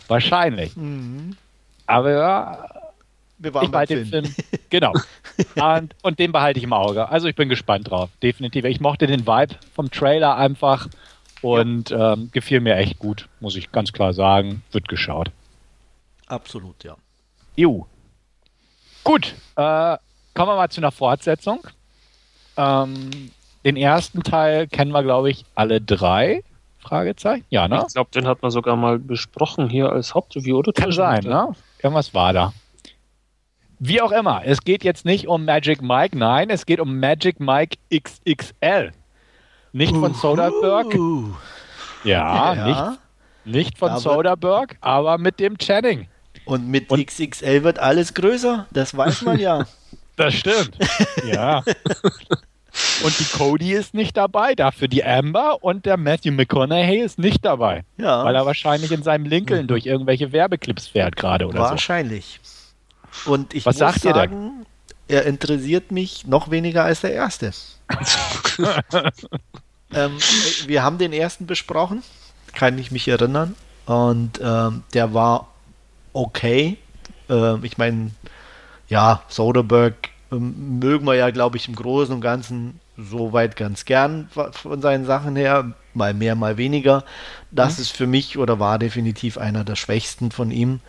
wahrscheinlich. 0.07 0.75
Mhm. 0.75 1.37
Aber 1.85 2.11
ja, 2.11 2.69
wir 3.43 3.53
waren 3.53 3.65
ich 3.65 3.71
behalte 3.71 3.95
den 3.95 4.05
Film. 4.05 4.35
Genau. 4.69 4.93
Und, 5.55 5.95
und 6.03 6.19
den 6.19 6.31
behalte 6.31 6.59
ich 6.59 6.63
im 6.63 6.73
Auge. 6.73 7.09
Also 7.09 7.27
ich 7.27 7.35
bin 7.35 7.49
gespannt 7.49 7.89
drauf. 7.89 8.09
Definitiv. 8.21 8.65
Ich 8.65 8.79
mochte 8.79 9.07
den 9.07 9.25
Vibe 9.25 9.55
vom 9.73 9.89
Trailer 9.89 10.37
einfach 10.37 10.87
und 11.41 11.89
ja. 11.89 12.13
ähm, 12.13 12.29
gefiel 12.31 12.59
mir 12.59 12.75
echt 12.75 12.99
gut, 12.99 13.27
muss 13.39 13.55
ich 13.55 13.71
ganz 13.71 13.91
klar 13.91 14.13
sagen. 14.13 14.61
Wird 14.71 14.87
geschaut. 14.87 15.31
Absolut, 16.27 16.83
ja. 16.83 16.95
Jo. 17.55 17.87
Gut, 19.03 19.35
äh, 19.55 19.97
kommen 20.33 20.49
wir 20.49 20.55
mal 20.55 20.69
zu 20.69 20.81
einer 20.81 20.91
Fortsetzung. 20.91 21.59
Ähm, 22.57 23.31
den 23.65 23.75
ersten 23.77 24.23
Teil 24.23 24.67
kennen 24.67 24.91
wir, 24.91 25.03
glaube 25.03 25.29
ich, 25.29 25.45
alle 25.55 25.81
drei. 25.81 26.43
Fragezeichen? 26.79 27.45
Ja, 27.49 27.67
ne? 27.67 27.83
Ich 27.87 27.93
glaube, 27.93 28.11
den 28.11 28.27
hat 28.27 28.41
man 28.41 28.51
sogar 28.51 28.75
mal 28.75 28.99
besprochen 28.99 29.69
hier 29.69 29.89
als 29.89 30.13
Hauptreview, 30.13 30.57
oder? 30.57 30.73
Kann 30.73 30.91
sein, 30.91 31.23
ne? 31.23 31.55
Irgendwas 31.81 32.13
war 32.13 32.33
da. 32.33 32.53
Wie 33.79 34.01
auch 34.01 34.11
immer, 34.11 34.41
es 34.45 34.61
geht 34.61 34.83
jetzt 34.83 35.05
nicht 35.05 35.27
um 35.27 35.45
Magic 35.45 35.81
Mike, 35.81 36.17
nein, 36.17 36.49
es 36.49 36.65
geht 36.65 36.79
um 36.79 36.99
Magic 36.99 37.39
Mike 37.39 37.77
XXL. 37.93 38.91
Nicht 39.71 39.95
von 39.95 40.13
Soderbergh. 40.13 41.33
Ja, 42.03 42.53
ja, 42.53 42.65
nicht, 42.65 42.99
nicht 43.45 43.77
von 43.77 43.97
Soderbergh, 43.97 44.75
aber 44.81 45.17
mit 45.17 45.39
dem 45.39 45.57
Channing. 45.57 46.07
Und 46.45 46.67
mit 46.67 46.89
und 46.89 47.05
XXL 47.05 47.63
wird 47.63 47.79
alles 47.79 48.13
größer, 48.13 48.67
das 48.71 48.95
weiß 48.95 49.21
man 49.23 49.39
ja. 49.39 49.65
das 50.15 50.33
stimmt. 50.33 50.77
Ja. 51.25 51.63
Und 53.03 53.19
die 53.19 53.25
Cody 53.25 53.73
ist 53.73 53.93
nicht 53.93 54.17
dabei, 54.17 54.55
dafür 54.55 54.87
die 54.87 55.03
Amber 55.03 55.63
und 55.63 55.85
der 55.85 55.95
Matthew 55.95 56.31
McConaughey 56.31 57.01
ist 57.01 57.19
nicht 57.19 57.45
dabei. 57.45 57.83
Ja. 57.97 58.23
Weil 58.23 58.33
er 58.33 58.47
wahrscheinlich 58.47 58.91
in 58.91 59.03
seinem 59.03 59.25
Lincoln 59.25 59.63
mhm. 59.63 59.67
durch 59.67 59.85
irgendwelche 59.85 60.31
Werbeclips 60.31 60.87
fährt 60.87 61.15
gerade 61.15 61.45
oder 61.45 61.59
wahrscheinlich. 61.59 62.39
so. 62.41 62.49
Wahrscheinlich. 62.49 62.73
Und 63.25 63.53
ich 63.53 63.65
Was 63.65 63.79
muss 63.79 63.95
sagen, 63.95 64.65
er 65.07 65.25
interessiert 65.25 65.91
mich 65.91 66.25
noch 66.25 66.49
weniger 66.49 66.83
als 66.83 67.01
der 67.01 67.13
erste. 67.13 67.51
ähm, 69.93 70.17
wir 70.65 70.83
haben 70.83 70.97
den 70.97 71.13
ersten 71.13 71.45
besprochen, 71.45 72.01
kann 72.53 72.79
ich 72.79 72.89
mich 72.91 73.07
erinnern. 73.07 73.55
Und 73.85 74.39
ähm, 74.41 74.83
der 74.93 75.13
war 75.13 75.52
okay. 76.13 76.77
Äh, 77.29 77.57
ich 77.65 77.77
meine, 77.77 78.11
ja, 78.87 79.21
Soderbergh 79.27 80.09
äh, 80.31 80.35
mögen 80.35 81.05
wir 81.05 81.15
ja, 81.15 81.31
glaube 81.31 81.57
ich, 81.57 81.67
im 81.67 81.75
Großen 81.75 82.13
und 82.13 82.21
Ganzen 82.21 82.79
soweit 82.97 83.55
ganz 83.55 83.85
gern 83.85 84.29
von 84.29 84.81
seinen 84.81 85.05
Sachen 85.05 85.35
her. 85.35 85.73
Mal 85.95 86.13
mehr, 86.13 86.35
mal 86.35 86.57
weniger. 86.57 87.03
Das 87.51 87.77
mhm. 87.77 87.81
ist 87.81 87.91
für 87.91 88.07
mich 88.07 88.37
oder 88.37 88.59
war 88.59 88.79
definitiv 88.79 89.37
einer 89.37 89.63
der 89.63 89.75
schwächsten 89.75 90.31
von 90.31 90.51
ihm. 90.51 90.79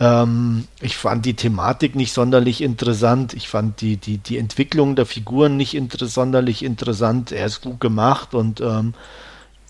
Ähm, 0.00 0.66
ich 0.80 0.96
fand 0.96 1.24
die 1.26 1.34
Thematik 1.34 1.94
nicht 1.94 2.12
sonderlich 2.12 2.60
interessant. 2.60 3.34
Ich 3.34 3.48
fand 3.48 3.80
die, 3.80 3.96
die, 3.96 4.18
die 4.18 4.38
Entwicklung 4.38 4.96
der 4.96 5.06
Figuren 5.06 5.56
nicht 5.56 5.74
inter 5.74 6.06
sonderlich 6.06 6.64
interessant. 6.64 7.32
Er 7.32 7.46
ist 7.46 7.60
gut 7.60 7.80
gemacht 7.80 8.34
und 8.34 8.60
ähm, 8.60 8.94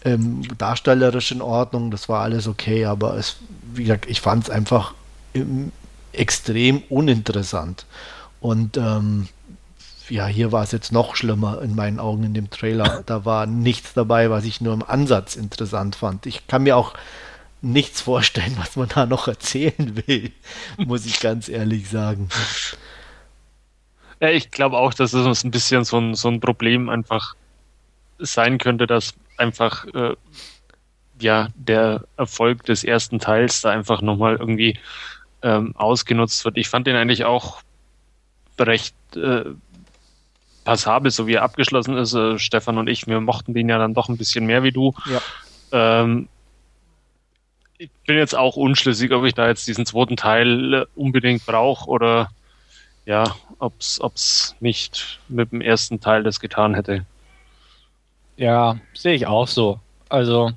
ähm, 0.04 0.42
darstellerisch 0.58 1.32
in 1.32 1.42
Ordnung. 1.42 1.90
Das 1.90 2.08
war 2.08 2.22
alles 2.22 2.48
okay, 2.48 2.86
aber 2.86 3.16
es 3.16 3.36
wie 3.74 3.84
gesagt, 3.84 4.06
ich 4.08 4.20
fand 4.20 4.44
es 4.44 4.50
einfach 4.50 4.94
extrem 6.12 6.82
uninteressant. 6.88 7.86
Und 8.40 8.76
ähm, 8.76 9.28
ja, 10.08 10.26
hier 10.26 10.52
war 10.52 10.62
es 10.62 10.72
jetzt 10.72 10.92
noch 10.92 11.16
schlimmer 11.16 11.62
in 11.62 11.74
meinen 11.74 11.98
Augen 11.98 12.24
in 12.24 12.34
dem 12.34 12.50
Trailer. 12.50 13.02
Da 13.06 13.24
war 13.24 13.46
nichts 13.46 13.94
dabei, 13.94 14.30
was 14.30 14.44
ich 14.44 14.60
nur 14.60 14.74
im 14.74 14.82
Ansatz 14.82 15.36
interessant 15.36 15.96
fand. 15.96 16.26
Ich 16.26 16.46
kann 16.46 16.64
mir 16.64 16.76
auch 16.76 16.94
nichts 17.62 18.00
vorstellen, 18.00 18.54
was 18.58 18.76
man 18.76 18.88
da 18.88 19.06
noch 19.06 19.28
erzählen 19.28 20.02
will, 20.06 20.32
muss 20.76 21.06
ich 21.06 21.20
ganz 21.20 21.48
ehrlich 21.48 21.88
sagen. 21.88 22.28
Ja, 24.20 24.30
ich 24.30 24.50
glaube 24.50 24.76
auch, 24.76 24.92
dass 24.92 25.12
es 25.12 25.44
ein 25.44 25.50
bisschen 25.50 25.84
so 25.84 25.98
ein, 25.98 26.14
so 26.14 26.28
ein 26.28 26.40
Problem 26.40 26.88
einfach 26.88 27.34
sein 28.18 28.58
könnte, 28.58 28.86
dass 28.86 29.14
einfach 29.36 29.86
äh, 29.94 30.14
ja 31.22 31.48
der 31.54 32.04
Erfolg 32.16 32.64
des 32.64 32.84
ersten 32.84 33.18
Teils 33.18 33.60
da 33.60 33.70
einfach 33.70 34.02
nochmal 34.02 34.36
irgendwie 34.36 34.78
ähm, 35.42 35.74
ausgenutzt 35.76 36.44
wird. 36.44 36.56
Ich 36.56 36.68
fand 36.68 36.86
den 36.86 36.96
eigentlich 36.96 37.24
auch 37.24 37.62
recht 38.58 38.94
äh, 39.16 39.44
passabel, 40.64 41.10
so 41.10 41.26
wie 41.26 41.34
er 41.34 41.42
abgeschlossen 41.42 41.96
ist. 41.96 42.14
Äh, 42.14 42.38
Stefan 42.38 42.78
und 42.78 42.88
ich, 42.88 43.06
wir 43.06 43.20
mochten 43.20 43.54
den 43.54 43.68
ja 43.68 43.78
dann 43.78 43.94
doch 43.94 44.08
ein 44.08 44.18
bisschen 44.18 44.46
mehr 44.46 44.62
wie 44.62 44.72
du. 44.72 44.94
Ja. 45.06 46.02
Ähm, 46.02 46.28
ich 47.78 47.90
bin 48.06 48.16
jetzt 48.16 48.36
auch 48.36 48.56
unschlüssig, 48.56 49.10
ob 49.12 49.24
ich 49.24 49.34
da 49.34 49.48
jetzt 49.48 49.66
diesen 49.66 49.86
zweiten 49.86 50.16
Teil 50.16 50.74
äh, 50.74 50.86
unbedingt 50.94 51.44
brauche 51.44 51.88
oder 51.90 52.30
ja, 53.04 53.34
ob 53.58 53.74
es 53.80 54.54
nicht 54.60 55.20
mit 55.28 55.50
dem 55.50 55.60
ersten 55.60 56.00
Teil 56.00 56.22
das 56.22 56.38
getan 56.38 56.74
hätte. 56.74 57.04
Ja, 58.36 58.76
sehe 58.94 59.14
ich 59.14 59.26
auch 59.26 59.48
so. 59.48 59.80
Also, 60.08 60.52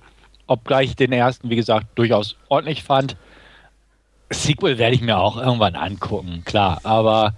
obgleich 0.47 0.91
ich 0.91 0.95
den 0.95 1.11
ersten, 1.11 1.49
wie 1.49 1.55
gesagt, 1.55 1.87
durchaus 1.95 2.35
ordentlich 2.49 2.83
fand. 2.83 3.15
Sequel 4.29 4.77
werde 4.77 4.95
ich 4.95 5.01
mir 5.01 5.17
auch 5.17 5.37
irgendwann 5.37 5.75
angucken, 5.75 6.43
klar. 6.45 6.79
Aber 6.83 7.33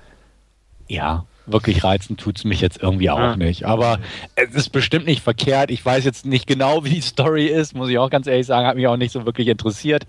ja, 0.87 1.25
wirklich 1.45 1.83
reizen 1.83 2.17
tut 2.17 2.37
es 2.37 2.43
mich 2.43 2.61
jetzt 2.61 2.81
irgendwie 2.81 3.09
auch 3.09 3.19
ja. 3.19 3.35
nicht. 3.35 3.65
Aber 3.65 3.99
es 4.35 4.53
ist 4.53 4.69
bestimmt 4.69 5.05
nicht 5.05 5.23
verkehrt. 5.23 5.71
Ich 5.71 5.85
weiß 5.85 6.05
jetzt 6.05 6.25
nicht 6.25 6.47
genau, 6.47 6.83
wie 6.83 6.89
die 6.89 7.01
Story 7.01 7.47
ist, 7.47 7.75
muss 7.75 7.89
ich 7.89 7.97
auch 7.97 8.09
ganz 8.09 8.27
ehrlich 8.27 8.45
sagen, 8.45 8.67
hat 8.67 8.75
mich 8.75 8.87
auch 8.87 8.97
nicht 8.97 9.11
so 9.11 9.25
wirklich 9.25 9.47
interessiert. 9.47 10.05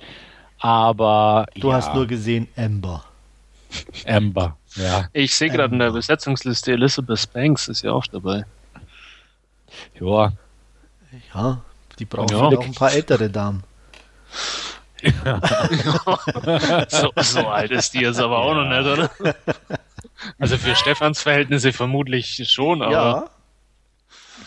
Aber. 0.58 1.46
Du 1.54 1.68
ja. 1.68 1.74
hast 1.74 1.94
nur 1.94 2.06
gesehen 2.06 2.48
Amber. 2.56 3.04
Amber, 4.06 4.56
ja. 4.76 5.08
Ich 5.12 5.34
sehe 5.34 5.50
gerade 5.50 5.74
in 5.74 5.78
der 5.78 5.92
Besetzungsliste 5.92 6.72
Elizabeth 6.72 7.32
Banks 7.32 7.68
ist 7.68 7.82
ja 7.82 7.92
auch 7.92 8.06
dabei. 8.06 8.44
Ja. 10.00 10.32
Ja, 11.34 11.62
die 11.98 12.04
brauchen 12.04 12.36
ja. 12.36 12.44
auch 12.44 12.64
ein 12.64 12.74
paar 12.74 12.92
ältere 12.92 13.30
Damen. 13.30 13.64
Ja. 15.02 15.40
so, 16.88 17.12
so, 17.16 17.46
alt 17.46 17.70
ist 17.70 17.94
die 17.94 18.00
jetzt 18.00 18.20
aber 18.20 18.38
auch 18.38 18.54
noch 18.54 18.64
nicht, 18.64 18.86
oder? 18.86 19.10
Also 20.38 20.56
für 20.56 20.74
Stefans 20.74 21.22
Verhältnisse 21.22 21.72
vermutlich 21.72 22.42
schon, 22.48 22.82
aber. 22.82 22.92
Ja. 22.92 23.30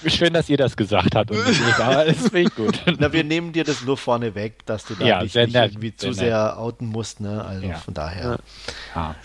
Schön, 0.10 0.34
dass 0.34 0.50
ihr 0.50 0.58
das 0.58 0.76
gesagt 0.76 1.14
habt. 1.16 1.30
Und 1.30 1.46
nicht, 1.46 1.80
aber 1.80 2.06
das 2.06 2.18
finde 2.22 2.42
ich 2.42 2.56
gut. 2.56 2.82
Na, 2.98 3.14
wir 3.14 3.24
nehmen 3.24 3.54
dir 3.54 3.64
das 3.64 3.84
nur 3.84 3.98
vorne 3.98 4.34
weg, 4.34 4.66
dass 4.66 4.86
du 4.86 4.96
da 4.96 5.06
ja, 5.06 5.22
nicht, 5.22 5.36
nicht 5.36 5.54
irgendwie 5.54 5.96
zu 5.96 6.12
sehr 6.12 6.58
outen 6.58 6.88
musst. 6.88 7.20
Ne? 7.20 7.44
Also 7.46 7.68
ja. 7.68 7.76
von 7.76 7.94
daher. 7.94 8.40
Ja. 8.96 9.16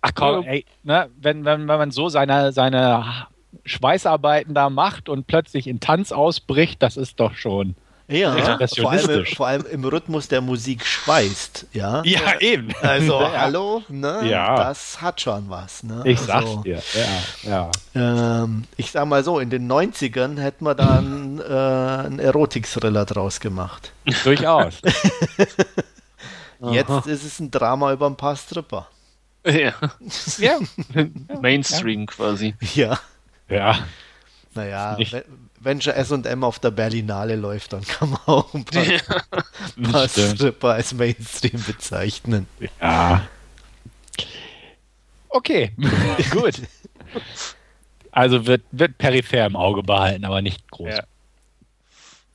Ach 0.00 0.10
komm, 0.14 0.44
ey, 0.44 0.64
ne? 0.82 1.08
wenn, 1.20 1.44
wenn, 1.44 1.68
wenn 1.68 1.78
man 1.78 1.90
so 1.92 2.08
seine, 2.08 2.52
seine 2.52 3.26
Schweißarbeiten 3.64 4.54
da 4.54 4.70
macht 4.70 5.08
und 5.08 5.26
plötzlich 5.26 5.66
in 5.66 5.80
Tanz 5.80 6.12
ausbricht, 6.12 6.82
das 6.82 6.96
ist 6.96 7.20
doch 7.20 7.34
schon. 7.34 7.74
Ja, 8.08 8.58
vor 8.76 8.90
allem, 8.90 9.26
vor 9.26 9.46
allem, 9.46 9.64
im 9.70 9.84
Rhythmus 9.84 10.28
der 10.28 10.40
Musik 10.40 10.84
schweißt, 10.84 11.68
ja. 11.72 12.02
Ja, 12.04 12.40
eben. 12.40 12.68
Also, 12.82 13.20
ja. 13.20 13.32
hallo, 13.38 13.82
ne? 13.88 14.20
Ja. 14.24 14.56
Das 14.56 15.00
hat 15.00 15.20
schon 15.20 15.48
was, 15.48 15.82
ne? 15.82 16.02
Ich 16.04 16.18
also, 16.18 16.26
sag's 16.26 16.62
dir, 16.62 16.82
ja. 17.44 17.70
ja. 17.94 18.42
Ähm, 18.42 18.64
ich 18.76 18.90
sag 18.90 19.06
mal 19.06 19.24
so, 19.24 19.38
in 19.38 19.50
den 19.50 19.70
90ern 19.70 20.38
hätten 20.38 20.64
wir 20.64 20.74
dann 20.74 21.38
äh, 21.38 21.42
einen 22.06 22.18
Erotik-Thriller 22.18 23.06
draus 23.06 23.40
gemacht. 23.40 23.92
Durchaus. 24.24 24.74
Jetzt 26.70 27.06
ist 27.06 27.24
es 27.24 27.40
ein 27.40 27.50
Drama 27.50 27.92
über 27.92 28.06
ein 28.06 28.16
paar 28.16 28.36
Stripper. 28.36 28.88
Ja. 29.44 29.72
ja. 30.38 30.58
Mainstream 31.40 32.06
quasi. 32.06 32.54
Ja. 32.74 32.98
Ja. 33.48 33.78
Naja, 34.54 34.98
wenn 35.60 35.80
schon 35.80 35.94
SM 35.94 36.44
auf 36.44 36.58
der 36.58 36.70
Berlinale 36.70 37.36
läuft, 37.36 37.72
dann 37.72 37.82
kann 37.82 38.10
man 38.10 38.20
auch 38.26 38.52
ein 38.52 38.64
paar, 38.64 38.82
ja, 38.82 39.00
paar 39.90 40.08
Stripper 40.08 40.74
als 40.74 40.92
Mainstream 40.92 41.62
bezeichnen. 41.64 42.46
Ja. 42.80 43.26
Okay, 45.28 45.72
gut. 46.30 46.60
Also 48.10 48.46
wird, 48.46 48.62
wird 48.72 48.98
peripher 48.98 49.46
im 49.46 49.56
Auge 49.56 49.82
behalten, 49.82 50.24
aber 50.24 50.42
nicht 50.42 50.70
groß. 50.70 50.90
Ja. 50.90 51.04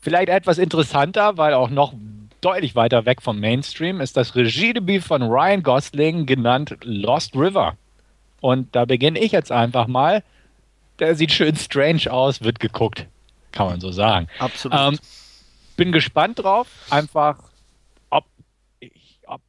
Vielleicht 0.01 0.29
etwas 0.29 0.57
interessanter, 0.57 1.37
weil 1.37 1.53
auch 1.53 1.69
noch 1.69 1.93
deutlich 2.41 2.75
weiter 2.75 3.05
weg 3.05 3.21
vom 3.21 3.39
Mainstream 3.39 4.01
ist 4.01 4.17
das 4.17 4.35
Regiedebüt 4.35 5.03
von 5.03 5.21
Ryan 5.21 5.63
Gosling 5.63 6.25
genannt 6.25 6.77
Lost 6.83 7.35
River. 7.35 7.75
Und 8.41 8.75
da 8.75 8.85
beginne 8.85 9.19
ich 9.19 9.31
jetzt 9.31 9.51
einfach 9.51 9.87
mal. 9.87 10.23
Der 10.99 11.15
sieht 11.15 11.31
schön 11.31 11.55
strange 11.55 12.11
aus, 12.11 12.41
wird 12.41 12.59
geguckt 12.59 13.07
kann 13.57 13.67
man 13.67 13.79
so 13.81 13.91
sagen. 13.91 14.27
Absolut. 14.39 14.77
Ähm, 14.79 14.99
bin 15.75 15.91
gespannt 15.91 16.39
drauf, 16.39 16.67
einfach, 16.91 17.39
ob, 18.09 18.25
ich, 18.79 19.19
ob 19.25 19.41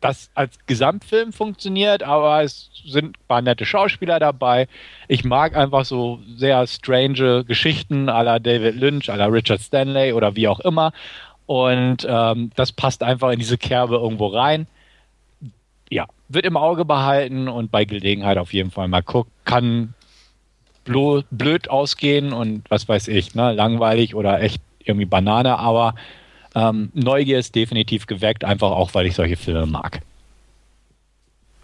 das 0.00 0.30
als 0.34 0.58
Gesamtfilm 0.66 1.32
funktioniert, 1.32 2.02
aber 2.02 2.42
es 2.42 2.70
sind 2.84 3.16
ein 3.16 3.26
paar 3.28 3.40
nette 3.40 3.64
Schauspieler 3.64 4.18
dabei. 4.18 4.66
Ich 5.06 5.24
mag 5.24 5.56
einfach 5.56 5.84
so 5.84 6.20
sehr 6.36 6.66
strange 6.66 7.44
Geschichten 7.44 8.06
la 8.06 8.38
David 8.40 8.74
Lynch, 8.74 9.06
la 9.06 9.26
Richard 9.26 9.60
Stanley 9.60 10.12
oder 10.12 10.34
wie 10.34 10.48
auch 10.48 10.60
immer. 10.60 10.92
Und 11.46 12.06
ähm, 12.08 12.50
das 12.56 12.72
passt 12.72 13.02
einfach 13.02 13.30
in 13.30 13.38
diese 13.38 13.58
Kerbe 13.58 13.96
irgendwo 13.96 14.28
rein. 14.28 14.66
Ja, 15.90 16.06
wird 16.28 16.46
im 16.46 16.56
Auge 16.56 16.84
behalten 16.84 17.48
und 17.48 17.70
bei 17.70 17.84
Gelegenheit 17.84 18.38
auf 18.38 18.52
jeden 18.52 18.70
Fall 18.70 18.88
mal 18.88 19.02
gucken. 19.02 19.32
Kann 19.44 19.94
blöd 20.84 21.70
ausgehen 21.70 22.32
und 22.32 22.64
was 22.70 22.88
weiß 22.88 23.08
ich, 23.08 23.34
ne, 23.34 23.52
langweilig 23.52 24.14
oder 24.14 24.40
echt 24.40 24.60
irgendwie 24.84 25.06
Banane, 25.06 25.58
aber 25.58 25.94
ähm, 26.54 26.90
Neugier 26.94 27.38
ist 27.38 27.54
definitiv 27.54 28.06
geweckt, 28.06 28.44
einfach 28.44 28.70
auch, 28.70 28.94
weil 28.94 29.06
ich 29.06 29.14
solche 29.14 29.36
Filme 29.36 29.66
mag. 29.66 30.00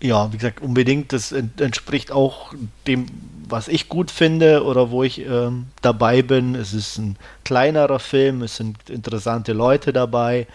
Ja, 0.00 0.32
wie 0.32 0.36
gesagt, 0.36 0.60
unbedingt. 0.60 1.12
Das 1.12 1.32
entspricht 1.32 2.12
auch 2.12 2.54
dem, 2.86 3.06
was 3.48 3.66
ich 3.66 3.88
gut 3.88 4.10
finde 4.10 4.64
oder 4.64 4.90
wo 4.90 5.02
ich 5.02 5.26
ähm, 5.26 5.66
dabei 5.82 6.22
bin. 6.22 6.54
Es 6.54 6.72
ist 6.72 6.98
ein 6.98 7.16
kleinerer 7.44 7.98
Film, 7.98 8.42
es 8.42 8.56
sind 8.56 8.90
interessante 8.90 9.52
Leute 9.52 9.92
dabei. 9.92 10.46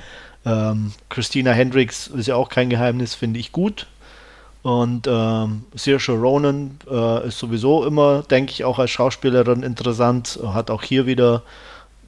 Ähm, 0.45 0.93
Christina 1.09 1.51
Hendricks 1.51 2.07
ist 2.07 2.27
ja 2.27 2.35
auch 2.35 2.49
kein 2.49 2.69
Geheimnis, 2.69 3.15
finde 3.15 3.39
ich 3.39 3.51
gut. 3.51 3.87
Und 4.63 5.07
ähm, 5.07 5.65
Saoirse 5.75 6.13
Ronan 6.13 6.79
äh, 6.89 7.27
ist 7.27 7.37
sowieso 7.37 7.85
immer, 7.85 8.23
denke 8.23 8.53
ich, 8.53 8.63
auch 8.63 8.79
als 8.79 8.91
Schauspielerin 8.91 9.61
interessant. 9.61 10.39
Hat 10.45 10.71
auch 10.71 10.83
hier 10.83 11.05
wieder 11.05 11.43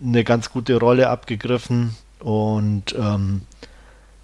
eine 0.02 0.24
ganz 0.24 0.52
gute 0.52 0.80
Rolle 0.80 1.10
abgegriffen. 1.10 1.96
Und 2.20 2.96
ähm, 2.98 3.42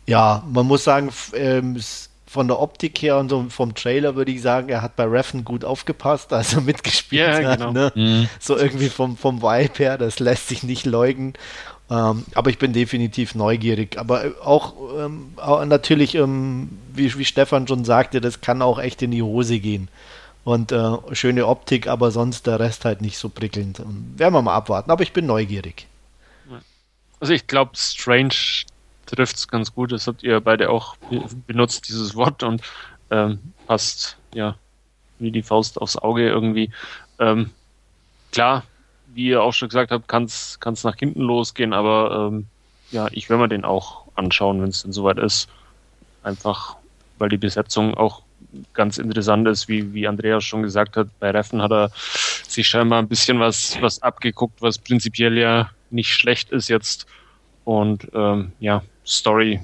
ja, 0.07 0.43
man 0.49 0.65
muss 0.65 0.85
sagen, 0.85 1.11
ähm, 1.33 1.77
von 2.25 2.47
der 2.47 2.61
Optik 2.61 3.01
her 3.01 3.17
und 3.17 3.27
so 3.27 3.45
vom 3.49 3.75
Trailer 3.75 4.15
würde 4.15 4.31
ich 4.31 4.41
sagen, 4.41 4.69
er 4.69 4.81
hat 4.81 4.95
bei 4.95 5.03
Reffen 5.03 5.43
gut 5.43 5.65
aufgepasst, 5.65 6.31
als 6.33 6.53
er 6.53 6.61
mitgespielt 6.61 7.27
ja, 7.27 7.49
hat. 7.49 7.59
Genau. 7.59 7.73
Ne? 7.73 7.91
Mhm. 7.93 8.29
So 8.39 8.55
irgendwie 8.55 8.87
vom, 8.87 9.17
vom 9.17 9.41
Vibe 9.41 9.77
her, 9.77 9.97
das 9.97 10.19
lässt 10.19 10.47
sich 10.47 10.63
nicht 10.63 10.85
leugnen. 10.85 11.33
Ähm, 11.91 12.23
aber 12.35 12.49
ich 12.49 12.57
bin 12.57 12.71
definitiv 12.71 13.35
neugierig. 13.35 13.99
Aber 13.99 14.23
äh, 14.23 14.31
auch, 14.41 14.75
ähm, 14.97 15.33
natürlich, 15.67 16.15
ähm, 16.15 16.69
wie, 16.93 17.13
wie 17.17 17.25
Stefan 17.25 17.67
schon 17.67 17.83
sagte, 17.83 18.21
das 18.21 18.39
kann 18.39 18.61
auch 18.61 18.79
echt 18.79 19.01
in 19.01 19.11
die 19.11 19.21
Hose 19.21 19.59
gehen. 19.59 19.89
Und 20.45 20.71
äh, 20.71 20.93
schöne 21.11 21.45
Optik, 21.45 21.87
aber 21.87 22.09
sonst 22.11 22.47
der 22.47 22.59
Rest 22.59 22.85
halt 22.85 23.01
nicht 23.01 23.17
so 23.17 23.27
prickelnd. 23.27 23.83
Werden 24.15 24.33
wir 24.33 24.41
mal 24.41 24.55
abwarten. 24.55 24.89
Aber 24.89 25.03
ich 25.03 25.11
bin 25.11 25.25
neugierig. 25.25 25.85
Also 27.19 27.33
ich 27.33 27.45
glaube, 27.45 27.73
Strange 27.75 28.33
trifft 29.05 29.35
es 29.35 29.47
ganz 29.47 29.75
gut. 29.75 29.91
Das 29.91 30.07
habt 30.07 30.23
ihr 30.23 30.39
beide 30.39 30.69
auch 30.69 30.95
benutzt, 31.45 31.89
dieses 31.89 32.15
Wort, 32.15 32.41
und 32.41 32.61
ähm, 33.11 33.39
passt 33.67 34.17
ja 34.33 34.55
wie 35.19 35.31
die 35.31 35.43
Faust 35.43 35.79
aufs 35.79 35.97
Auge 35.97 36.27
irgendwie. 36.27 36.71
Ähm, 37.19 37.51
klar, 38.31 38.63
wie 39.13 39.27
ihr 39.27 39.41
auch 39.41 39.53
schon 39.53 39.69
gesagt 39.69 39.91
habt, 39.91 40.07
kann 40.07 40.25
es 40.25 40.83
nach 40.83 40.95
hinten 40.95 41.21
losgehen, 41.21 41.73
aber 41.73 42.29
ähm, 42.31 42.47
ja, 42.91 43.07
ich 43.11 43.29
werde 43.29 43.43
mir 43.43 43.49
den 43.49 43.65
auch 43.65 44.03
anschauen, 44.15 44.61
wenn 44.61 44.69
es 44.69 44.83
denn 44.83 44.93
soweit 44.93 45.17
ist. 45.17 45.49
Einfach, 46.23 46.75
weil 47.17 47.29
die 47.29 47.37
Besetzung 47.37 47.95
auch 47.95 48.21
ganz 48.73 48.97
interessant 48.97 49.47
ist, 49.47 49.67
wie, 49.67 49.93
wie 49.93 50.07
Andreas 50.07 50.43
schon 50.43 50.63
gesagt 50.63 50.97
hat. 50.97 51.07
Bei 51.19 51.31
Reffen 51.31 51.61
hat 51.61 51.71
er 51.71 51.91
sich 52.47 52.67
scheinbar 52.67 52.99
ein 52.99 53.07
bisschen 53.07 53.39
was, 53.39 53.77
was 53.81 54.01
abgeguckt, 54.01 54.61
was 54.61 54.77
prinzipiell 54.77 55.37
ja 55.37 55.69
nicht 55.89 56.09
schlecht 56.09 56.51
ist 56.51 56.67
jetzt. 56.67 57.05
Und 57.63 58.07
ähm, 58.13 58.51
ja, 58.59 58.83
Story 59.05 59.61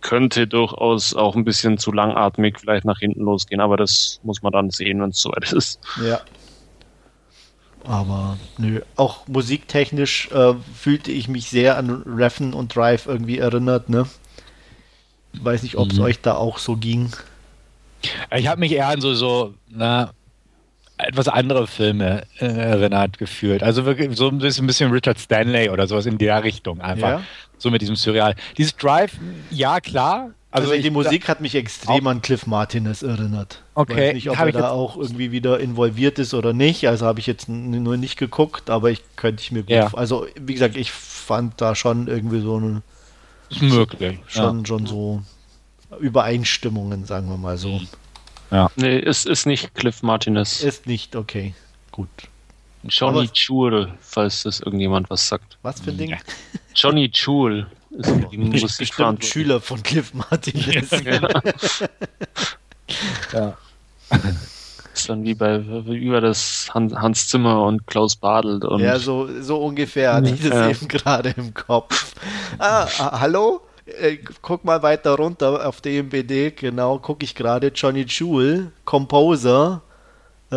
könnte 0.00 0.46
durchaus 0.46 1.14
auch 1.14 1.36
ein 1.36 1.44
bisschen 1.44 1.78
zu 1.78 1.92
langatmig 1.92 2.58
vielleicht 2.58 2.84
nach 2.84 2.98
hinten 2.98 3.22
losgehen, 3.22 3.60
aber 3.60 3.76
das 3.76 4.18
muss 4.22 4.42
man 4.42 4.52
dann 4.52 4.70
sehen, 4.70 5.00
wenn 5.02 5.10
es 5.10 5.20
soweit 5.20 5.52
ist. 5.52 5.78
Ja. 6.04 6.20
Aber 7.84 8.36
nö, 8.58 8.80
auch 8.96 9.26
musiktechnisch 9.26 10.30
äh, 10.32 10.54
fühlte 10.74 11.10
ich 11.12 11.28
mich 11.28 11.48
sehr 11.48 11.76
an 11.76 12.02
Reffen 12.06 12.52
und 12.54 12.74
Drive 12.74 13.06
irgendwie 13.06 13.38
erinnert, 13.38 13.88
ne? 13.88 14.06
Weiß 15.32 15.62
nicht, 15.62 15.76
ob 15.76 15.90
es 15.90 15.98
mhm. 15.98 16.04
euch 16.04 16.20
da 16.20 16.34
auch 16.34 16.58
so 16.58 16.76
ging. 16.76 17.10
Ich 18.36 18.48
habe 18.48 18.60
mich 18.60 18.72
eher 18.72 18.88
an 18.88 19.00
so, 19.00 19.14
so, 19.14 19.54
na, 19.68 20.12
etwas 20.98 21.28
andere 21.28 21.66
Filme 21.66 22.22
äh, 22.38 22.46
erinnert 22.46 23.18
gefühlt. 23.18 23.62
Also 23.62 23.84
wirklich 23.84 24.16
so 24.16 24.28
ein 24.28 24.38
bisschen, 24.38 24.90
Richard 24.90 25.18
Stanley 25.18 25.70
oder 25.70 25.86
sowas 25.86 26.06
in 26.06 26.18
der 26.18 26.42
Richtung 26.42 26.80
einfach. 26.80 27.08
Ja. 27.08 27.22
So 27.58 27.70
mit 27.70 27.82
diesem 27.82 27.96
Surreal. 27.96 28.34
Dieses 28.56 28.76
Drive, 28.76 29.12
ja 29.50 29.80
klar. 29.80 30.30
Also, 30.52 30.70
also 30.72 30.82
die 30.82 30.90
Musik 30.90 31.28
hat 31.28 31.40
mich 31.40 31.54
extrem 31.54 32.06
an 32.08 32.22
Cliff 32.22 32.46
Martinez 32.46 33.02
erinnert. 33.02 33.62
Okay. 33.74 33.92
Ich 33.92 33.98
weiß 33.98 34.14
nicht, 34.14 34.30
ob 34.30 34.38
er 34.38 34.52
da 34.52 34.70
auch 34.70 34.96
irgendwie 34.96 35.30
wieder 35.30 35.60
involviert 35.60 36.18
ist 36.18 36.34
oder 36.34 36.52
nicht. 36.52 36.88
Also 36.88 37.06
habe 37.06 37.20
ich 37.20 37.26
jetzt 37.26 37.48
nur 37.48 37.96
nicht 37.96 38.16
geguckt, 38.16 38.68
aber 38.68 38.90
ich 38.90 39.02
könnte 39.14 39.42
ich 39.42 39.52
mir 39.52 39.62
gut. 39.62 39.70
Ja. 39.70 39.94
Also 39.94 40.26
wie 40.40 40.54
gesagt, 40.54 40.76
ich 40.76 40.90
fand 40.90 41.60
da 41.60 41.74
schon 41.76 42.08
irgendwie 42.08 42.40
so 42.40 42.56
eine. 42.56 42.82
Ist 43.48 43.62
möglich. 43.62 44.18
Schon, 44.26 44.60
ja. 44.60 44.66
schon 44.66 44.86
so 44.86 45.22
Übereinstimmungen, 46.00 47.04
sagen 47.04 47.28
wir 47.28 47.36
mal 47.36 47.56
so. 47.56 47.80
Ja. 48.50 48.70
Nee, 48.74 48.98
es 48.98 49.26
ist 49.26 49.46
nicht 49.46 49.74
Cliff 49.74 50.02
Martinez. 50.02 50.62
Ist 50.62 50.86
nicht, 50.86 51.14
okay. 51.14 51.54
Gut. 51.92 52.08
Johnny 52.84 53.28
Chul, 53.28 53.92
falls 54.00 54.44
das 54.44 54.60
irgendjemand 54.60 55.10
was 55.10 55.28
sagt. 55.28 55.58
Was 55.62 55.80
für 55.80 55.90
ein 55.90 55.98
Ding? 55.98 56.16
Johnny 56.74 57.10
Chul 57.10 57.66
ist 57.90 58.12
die 58.30 58.38
Musik 58.38 58.94
Schüler 59.24 59.60
von 59.60 59.82
Cliff 59.82 60.14
Martinez. 60.14 60.90
ja. 63.32 63.56
Ist 64.94 65.08
dann 65.08 65.24
wie 65.24 65.34
bei 65.34 65.58
über 65.58 66.20
das 66.20 66.68
Hans 66.72 67.28
Zimmer 67.28 67.64
und 67.64 67.86
Klaus 67.86 68.16
Badelt. 68.16 68.64
Und 68.64 68.80
ja, 68.80 68.98
so, 68.98 69.28
so 69.40 69.62
ungefähr 69.62 70.14
hatte 70.14 70.30
ich 70.30 70.42
das 70.42 70.52
ja. 70.52 70.70
eben 70.70 70.88
gerade 70.88 71.34
im 71.36 71.54
Kopf. 71.54 72.14
Ah, 72.58 72.86
hallo? 73.20 73.62
Äh, 73.98 74.18
guck 74.42 74.64
mal 74.64 74.82
weiter 74.82 75.12
runter 75.12 75.66
auf 75.66 75.80
DMBD, 75.80 76.52
genau, 76.52 76.98
gucke 76.98 77.24
ich 77.24 77.34
gerade. 77.34 77.68
Johnny 77.68 78.04
Jewel, 78.08 78.72
Composer, 78.84 79.82
äh, 80.50 80.56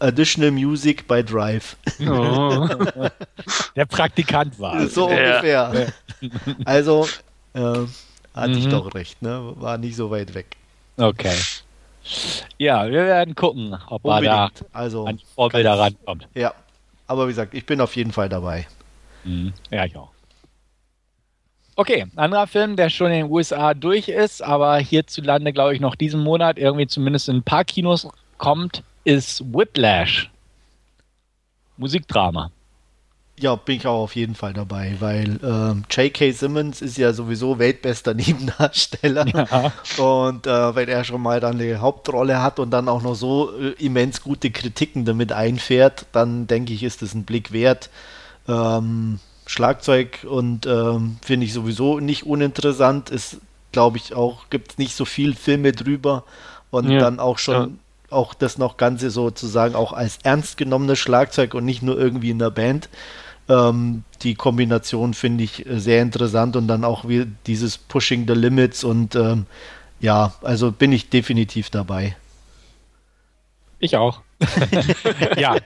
Additional 0.00 0.50
Music 0.50 1.06
by 1.06 1.22
Drive. 1.22 1.76
Oh. 2.00 2.68
Der 3.76 3.86
Praktikant 3.86 4.58
war. 4.58 4.86
So 4.88 5.10
ja. 5.10 5.16
ungefähr. 5.16 5.92
Also, 6.64 7.06
äh, 7.54 7.60
hatte 8.34 8.50
mhm. 8.50 8.58
ich 8.58 8.68
doch 8.68 8.94
recht, 8.94 9.20
ne? 9.22 9.52
War 9.56 9.78
nicht 9.78 9.96
so 9.96 10.10
weit 10.10 10.34
weg. 10.34 10.56
Okay. 10.96 11.36
Ja, 12.58 12.86
wir 12.86 13.04
werden 13.04 13.34
gucken, 13.34 13.76
ob 13.88 14.04
Unbedingt. 14.04 14.32
er 14.32 14.50
da 14.50 14.66
also, 14.72 15.04
an 15.06 15.18
die 15.18 15.24
Vorbilder 15.34 15.78
rankommt. 15.78 16.26
Ja, 16.34 16.54
aber 17.06 17.26
wie 17.26 17.32
gesagt, 17.32 17.54
ich 17.54 17.66
bin 17.66 17.80
auf 17.80 17.96
jeden 17.96 18.12
Fall 18.12 18.28
dabei. 18.28 18.66
Mhm. 19.24 19.52
Ja, 19.70 19.84
ich 19.84 19.96
auch. 19.96 20.10
Okay, 21.78 22.06
anderer 22.16 22.48
Film, 22.48 22.74
der 22.74 22.90
schon 22.90 23.12
in 23.12 23.26
den 23.26 23.30
USA 23.30 23.72
durch 23.72 24.08
ist, 24.08 24.42
aber 24.42 24.78
hierzulande, 24.78 25.52
glaube 25.52 25.76
ich, 25.76 25.80
noch 25.80 25.94
diesen 25.94 26.24
Monat 26.24 26.58
irgendwie 26.58 26.88
zumindest 26.88 27.28
in 27.28 27.36
ein 27.36 27.42
paar 27.44 27.64
Kinos 27.64 28.08
kommt, 28.36 28.82
ist 29.04 29.44
Whiplash. 29.54 30.28
Musikdrama. 31.76 32.50
Ja, 33.38 33.54
bin 33.54 33.76
ich 33.76 33.86
auch 33.86 34.02
auf 34.02 34.16
jeden 34.16 34.34
Fall 34.34 34.54
dabei, 34.54 34.96
weil 34.98 35.38
ähm, 35.44 35.84
J.K. 35.88 36.32
Simmons 36.32 36.82
ist 36.82 36.98
ja 36.98 37.12
sowieso 37.12 37.60
weltbester 37.60 38.12
Nebendarsteller. 38.14 39.28
Ja. 39.28 39.72
Und 40.04 40.48
äh, 40.48 40.74
wenn 40.74 40.88
er 40.88 41.04
schon 41.04 41.22
mal 41.22 41.38
dann 41.38 41.60
die 41.60 41.76
Hauptrolle 41.76 42.42
hat 42.42 42.58
und 42.58 42.72
dann 42.72 42.88
auch 42.88 43.02
noch 43.02 43.14
so 43.14 43.56
äh, 43.56 43.74
immens 43.78 44.20
gute 44.20 44.50
Kritiken 44.50 45.04
damit 45.04 45.30
einfährt, 45.30 46.06
dann 46.10 46.48
denke 46.48 46.72
ich, 46.72 46.82
ist 46.82 47.02
es 47.02 47.14
ein 47.14 47.22
Blick 47.22 47.52
wert. 47.52 47.88
Ähm, 48.48 49.20
Schlagzeug 49.48 50.26
und 50.28 50.66
ähm, 50.66 51.16
finde 51.22 51.46
ich 51.46 51.54
sowieso 51.54 52.00
nicht 52.00 52.26
uninteressant. 52.26 53.10
Ist, 53.10 53.38
glaube 53.72 53.96
ich, 53.96 54.14
auch, 54.14 54.50
gibt 54.50 54.72
es 54.72 54.78
nicht 54.78 54.94
so 54.94 55.04
viel 55.04 55.34
Filme 55.34 55.72
drüber 55.72 56.24
und 56.70 56.90
ja. 56.90 56.98
dann 56.98 57.18
auch 57.18 57.38
schon 57.38 57.54
ja. 57.54 57.68
auch 58.10 58.34
das 58.34 58.58
noch 58.58 58.76
Ganze 58.76 59.10
sozusagen 59.10 59.74
auch 59.74 59.94
als 59.94 60.18
ernst 60.22 60.58
genommenes 60.58 60.98
Schlagzeug 60.98 61.54
und 61.54 61.64
nicht 61.64 61.82
nur 61.82 61.98
irgendwie 61.98 62.30
in 62.30 62.38
der 62.38 62.50
Band. 62.50 62.90
Ähm, 63.48 64.04
die 64.22 64.34
Kombination 64.34 65.14
finde 65.14 65.44
ich 65.44 65.66
äh, 65.66 65.80
sehr 65.80 66.02
interessant 66.02 66.54
und 66.54 66.68
dann 66.68 66.84
auch 66.84 67.08
wie 67.08 67.26
dieses 67.46 67.78
Pushing 67.78 68.26
the 68.28 68.34
Limits 68.34 68.84
und 68.84 69.14
ähm, 69.14 69.46
ja, 69.98 70.34
also 70.42 70.70
bin 70.70 70.92
ich 70.92 71.08
definitiv 71.08 71.70
dabei. 71.70 72.16
Ich 73.78 73.96
auch. 73.96 74.20
ja, 75.36 75.56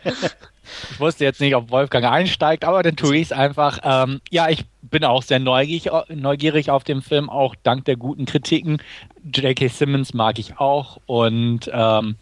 ich 0.90 1.00
wusste 1.00 1.24
jetzt 1.24 1.40
nicht, 1.40 1.54
ob 1.54 1.70
Wolfgang 1.70 2.04
einsteigt, 2.04 2.64
aber 2.64 2.82
dann 2.82 2.96
tue 2.96 3.16
ich 3.16 3.22
es 3.22 3.32
einfach. 3.32 3.80
Ähm, 3.82 4.20
ja, 4.30 4.48
ich 4.48 4.64
bin 4.82 5.04
auch 5.04 5.22
sehr 5.22 5.38
neugierig, 5.38 5.90
neugierig 6.08 6.70
auf 6.70 6.84
den 6.84 7.02
Film, 7.02 7.30
auch 7.30 7.54
dank 7.62 7.84
der 7.84 7.96
guten 7.96 8.26
Kritiken. 8.26 8.78
J.K. 9.24 9.68
Simmons 9.68 10.14
mag 10.14 10.38
ich 10.38 10.58
auch 10.58 10.98
und 11.06 11.70
ähm, 11.72 12.16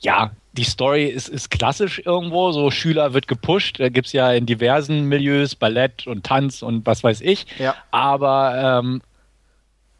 ja, 0.00 0.30
die 0.52 0.64
Story 0.64 1.06
ist, 1.06 1.28
ist 1.28 1.50
klassisch 1.50 2.02
irgendwo. 2.04 2.50
So 2.52 2.70
Schüler 2.70 3.14
wird 3.14 3.28
gepusht. 3.28 3.78
Da 3.78 3.88
gibt 3.88 4.08
es 4.08 4.12
ja 4.12 4.32
in 4.32 4.46
diversen 4.46 5.04
Milieus 5.04 5.54
Ballett 5.54 6.06
und 6.06 6.24
Tanz 6.24 6.62
und 6.62 6.86
was 6.86 7.04
weiß 7.04 7.20
ich. 7.20 7.46
Ja. 7.58 7.74
Aber 7.90 8.80
ähm, 8.82 9.02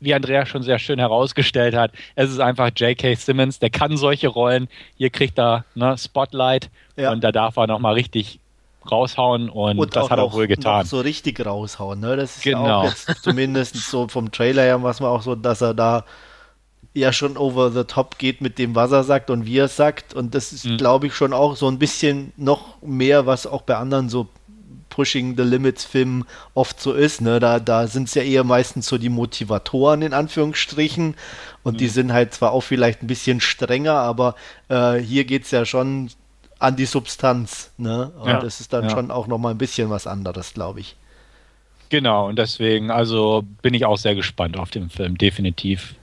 wie 0.01 0.15
Andrea 0.15 0.47
schon 0.47 0.63
sehr 0.63 0.79
schön 0.79 0.99
herausgestellt 0.99 1.75
hat, 1.75 1.93
es 2.15 2.31
ist 2.31 2.41
einfach 2.41 2.71
J.K. 2.75 3.15
Simmons, 3.15 3.59
der 3.59 3.71
kann 3.71 3.97
solche 3.97 4.29
Rollen. 4.29 4.69
Hier 4.97 5.11
kriegt 5.11 5.39
er 5.39 5.65
ne, 5.75 5.97
Spotlight 5.97 6.71
ja. 6.97 7.13
und 7.13 7.23
da 7.23 7.33
darf 7.33 7.57
er 7.57 7.67
nochmal 7.67 7.95
richtig 7.95 8.41
raushauen 8.91 9.51
und, 9.51 9.79
und 9.79 9.95
das 9.95 10.09
hat 10.11 10.19
er 10.19 10.33
wohl 10.33 10.47
getan. 10.47 10.87
so 10.87 11.01
richtig 11.01 11.45
raushauen, 11.45 12.01
ne? 12.01 12.17
Das 12.17 12.39
ist 12.39 12.43
genau. 12.43 12.67
ja 12.67 12.77
auch 12.79 12.85
jetzt 12.85 13.23
zumindest 13.23 13.77
so 13.77 14.09
vom 14.09 14.33
Trailer 14.33 14.63
her, 14.63 14.83
was 14.83 15.01
man 15.01 15.11
auch 15.11 15.23
so, 15.23 15.35
dass 15.35 15.61
er 15.61 15.75
da 15.75 16.05
ja 16.95 17.13
schon 17.13 17.37
over 17.37 17.71
the 17.71 17.85
top 17.85 18.19
geht 18.19 18.41
mit 18.41 18.59
dem, 18.59 18.75
was 18.75 18.91
er 18.91 19.05
sagt 19.05 19.31
und 19.31 19.47
wie 19.47 19.59
er 19.59 19.69
sagt. 19.69 20.15
Und 20.15 20.35
das 20.35 20.53
ist, 20.53 20.65
mhm. 20.65 20.77
glaube 20.77 21.07
ich, 21.07 21.15
schon 21.15 21.33
auch 21.33 21.57
so 21.57 21.69
ein 21.69 21.79
bisschen 21.79 22.33
noch 22.37 22.81
mehr, 22.83 23.27
was 23.27 23.47
auch 23.47 23.63
bei 23.63 23.77
anderen 23.77 24.09
so 24.09 24.29
Pushing 24.91 25.37
the 25.37 25.43
Limits 25.43 25.85
Filmen 25.85 26.27
oft 26.55 26.81
so 26.81 26.93
ist. 26.93 27.23
Ne? 27.23 27.41
Da, 27.41 27.59
da 27.59 27.87
sind 27.87 28.09
es 28.09 28.15
ja 28.15 28.23
eher 28.23 28.45
meistens 28.45 28.87
so 28.87 28.99
die 28.99 29.09
Motivatoren 29.09 30.03
in 30.03 30.13
Anführungsstrichen 30.13 31.15
und 31.63 31.75
mhm. 31.75 31.79
die 31.79 31.89
sind 31.89 32.13
halt 32.13 32.35
zwar 32.35 32.53
auch 32.53 32.63
vielleicht 32.63 33.03
ein 33.03 33.07
bisschen 33.07 33.41
strenger, 33.41 33.95
aber 33.95 34.35
äh, 34.69 34.99
hier 34.99 35.25
geht 35.25 35.45
es 35.45 35.51
ja 35.51 35.65
schon 35.65 36.11
an 36.59 36.77
die 36.77 36.85
Substanz. 36.85 37.73
Ne? 37.79 38.13
Und 38.19 38.29
ja, 38.29 38.41
das 38.41 38.61
ist 38.61 38.73
dann 38.73 38.85
ja. 38.85 38.91
schon 38.91 39.11
auch 39.11 39.27
nochmal 39.27 39.55
ein 39.55 39.59
bisschen 39.59 39.89
was 39.89 40.07
anderes, 40.07 40.53
glaube 40.53 40.81
ich. 40.81 40.97
Genau, 41.89 42.29
und 42.29 42.39
deswegen, 42.39 42.91
also 42.91 43.45
bin 43.63 43.75
ich 43.75 43.85
auch 43.85 43.97
sehr 43.97 44.15
gespannt 44.15 44.57
auf 44.57 44.71
den 44.71 44.91
Film. 44.91 45.19
Definitiv 45.19 45.97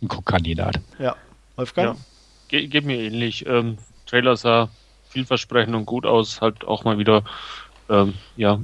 ein 0.00 0.08
Kandidat. 0.08 0.80
Ja, 0.98 1.16
Wolfgang? 1.56 1.96
Ja. 1.96 2.04
Ge 2.48 2.66
geht 2.68 2.84
mir 2.84 2.98
ähnlich. 2.98 3.44
Ähm, 3.46 3.76
Trailer 4.06 4.36
sah 4.36 4.70
vielversprechend 5.16 5.74
und 5.74 5.86
gut 5.86 6.04
aus. 6.04 6.42
Halt 6.42 6.66
auch 6.66 6.84
mal 6.84 6.98
wieder, 6.98 7.22
ähm, 7.88 8.12
ja, 8.36 8.60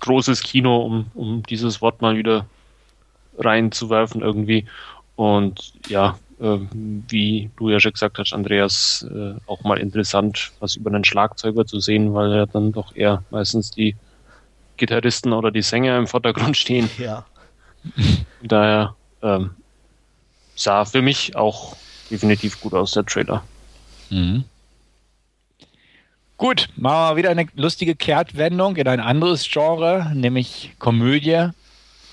großes 0.00 0.42
Kino, 0.42 0.78
um, 0.78 1.06
um 1.14 1.44
dieses 1.44 1.80
Wort 1.80 2.02
mal 2.02 2.16
wieder 2.16 2.46
reinzuwerfen 3.38 4.20
irgendwie. 4.20 4.66
Und 5.14 5.74
ja, 5.88 6.18
äh, 6.40 6.58
wie 7.08 7.50
du 7.56 7.70
ja 7.70 7.78
schon 7.78 7.92
gesagt 7.92 8.18
hast, 8.18 8.32
Andreas, 8.32 9.06
äh, 9.08 9.34
auch 9.46 9.62
mal 9.62 9.78
interessant, 9.78 10.50
was 10.58 10.74
über 10.74 10.90
einen 10.90 11.04
Schlagzeuger 11.04 11.64
zu 11.66 11.78
sehen, 11.78 12.12
weil 12.14 12.34
ja 12.34 12.46
dann 12.46 12.72
doch 12.72 12.94
eher 12.96 13.22
meistens 13.30 13.70
die 13.70 13.94
Gitarristen 14.76 15.32
oder 15.32 15.52
die 15.52 15.62
Sänger 15.62 15.96
im 15.96 16.08
Vordergrund 16.08 16.56
stehen. 16.56 16.90
Ja. 16.98 17.24
Daher 18.42 18.96
ähm, 19.22 19.50
sah 20.56 20.84
für 20.84 21.00
mich 21.00 21.36
auch 21.36 21.76
definitiv 22.10 22.60
gut 22.60 22.74
aus, 22.74 22.90
der 22.90 23.06
Trailer. 23.06 23.44
Mhm. 24.10 24.44
Gut, 26.36 26.68
machen 26.76 27.12
wir 27.12 27.16
wieder 27.16 27.30
eine 27.30 27.46
lustige 27.54 27.96
Kehrtwendung 27.96 28.76
in 28.76 28.86
ein 28.88 29.00
anderes 29.00 29.48
Genre, 29.50 30.12
nämlich 30.14 30.74
Komödie, 30.78 31.48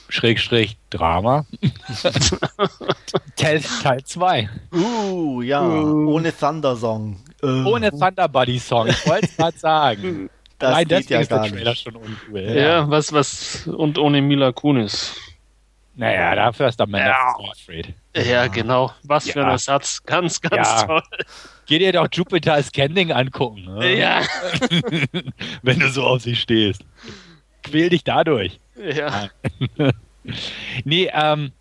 Schrägstrich 0.08 0.78
Drama. 0.90 1.46
Teil 3.36 3.62
2. 3.62 4.50
Uh, 4.72 5.42
ja, 5.42 5.62
uh. 5.62 6.14
ohne 6.14 6.36
Thunder 6.36 6.78
Song. 6.78 7.18
Uh. 7.42 7.66
Ohne 7.66 7.92
Thunder 7.92 8.30
Buddy 8.30 8.60
Song, 8.60 8.88
ich 8.88 9.06
wollte 9.06 9.26
es 9.26 9.38
gerade 9.38 9.58
sagen. 9.58 10.30
Das 10.60 10.72
Nein, 10.72 10.88
das 10.88 11.10
ja 11.10 11.20
ist 11.20 11.30
der 11.30 11.42
Trailer 11.44 11.72
nicht. 11.72 11.84
schon 11.84 11.96
uncool. 11.98 12.40
Ja. 12.40 12.54
ja, 12.54 12.90
was, 12.90 13.12
was, 13.12 13.68
und 13.68 13.98
ohne 13.98 14.22
Mila 14.22 14.54
Kunis. 14.54 15.14
Naja, 15.96 16.36
dafür 16.36 16.70
ist 16.70 16.80
der 16.80 16.88
Man 16.88 17.02
ja. 17.02 17.36
Starfleet. 17.36 17.94
Ja, 18.16 18.48
genau. 18.48 18.92
Was 19.04 19.26
ja. 19.26 19.34
für 19.34 19.44
ein 19.44 19.50
Ersatz. 19.50 20.04
Ganz, 20.04 20.40
ganz 20.42 20.68
ja. 20.68 20.84
toll. 20.84 21.04
Geh 21.66 21.80
dir 21.80 21.94
doch 21.94 22.08
Jupiter 22.12 22.62
Scanning 22.62 23.12
angucken. 23.12 23.66
Ne? 23.66 23.98
Ja. 23.98 24.22
Wenn 25.62 25.80
du 25.80 25.90
so 25.90 26.04
auf 26.04 26.22
sie 26.22 26.36
stehst. 26.36 26.84
Quäl 27.64 27.90
dich 27.90 28.04
dadurch. 28.04 28.60
Ja. 28.76 29.30
nee, 30.84 31.10
ähm, 31.14 31.52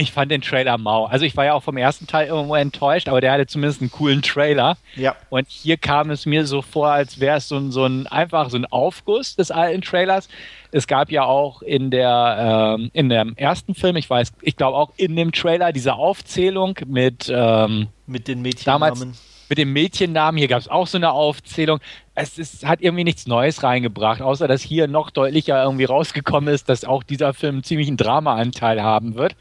ich 0.00 0.12
fand 0.12 0.30
den 0.30 0.40
Trailer 0.40 0.78
mau. 0.78 1.04
Also 1.04 1.26
ich 1.26 1.36
war 1.36 1.44
ja 1.44 1.54
auch 1.54 1.62
vom 1.62 1.76
ersten 1.76 2.06
Teil 2.06 2.28
irgendwo 2.28 2.54
enttäuscht, 2.54 3.08
aber 3.08 3.20
der 3.20 3.32
hatte 3.32 3.46
zumindest 3.46 3.82
einen 3.82 3.90
coolen 3.90 4.22
Trailer. 4.22 4.78
Ja. 4.96 5.14
Und 5.28 5.46
hier 5.48 5.76
kam 5.76 6.10
es 6.10 6.24
mir 6.24 6.46
so 6.46 6.62
vor, 6.62 6.88
als 6.88 7.20
wäre 7.20 7.36
es 7.36 7.48
so 7.48 7.56
ein, 7.56 7.70
so 7.70 7.84
ein 7.84 8.06
einfach 8.06 8.48
so 8.50 8.56
ein 8.56 8.64
Aufguss 8.66 9.36
des 9.36 9.50
alten 9.50 9.82
Trailers. 9.82 10.28
Es 10.72 10.86
gab 10.86 11.10
ja 11.10 11.24
auch 11.24 11.62
in 11.62 11.90
der 11.90 12.76
ähm, 12.78 12.90
in 12.94 13.08
dem 13.08 13.36
ersten 13.36 13.74
Film, 13.74 13.96
ich 13.96 14.08
weiß, 14.08 14.32
ich 14.40 14.56
glaube 14.56 14.78
auch 14.78 14.92
in 14.96 15.16
dem 15.16 15.32
Trailer 15.32 15.72
diese 15.72 15.94
Aufzählung 15.94 16.78
mit 16.86 17.30
ähm, 17.32 17.88
mit 18.06 18.26
den 18.26 18.40
Mädchennamen. 18.42 19.16
Mit 19.50 19.58
dem 19.58 19.72
Mädchennamen, 19.72 20.38
hier 20.38 20.46
gab 20.46 20.60
es 20.60 20.68
auch 20.68 20.86
so 20.86 20.96
eine 20.96 21.10
Aufzählung. 21.10 21.80
Es 22.14 22.38
ist, 22.38 22.64
hat 22.64 22.80
irgendwie 22.82 23.02
nichts 23.02 23.26
Neues 23.26 23.64
reingebracht, 23.64 24.22
außer 24.22 24.46
dass 24.46 24.62
hier 24.62 24.86
noch 24.86 25.10
deutlicher 25.10 25.60
irgendwie 25.60 25.86
rausgekommen 25.86 26.54
ist, 26.54 26.68
dass 26.68 26.84
auch 26.84 27.02
dieser 27.02 27.34
Film 27.34 27.56
einen 27.56 27.64
ziemlichen 27.64 27.96
Drama-Anteil 27.96 28.80
haben 28.80 29.16
wird. 29.16 29.34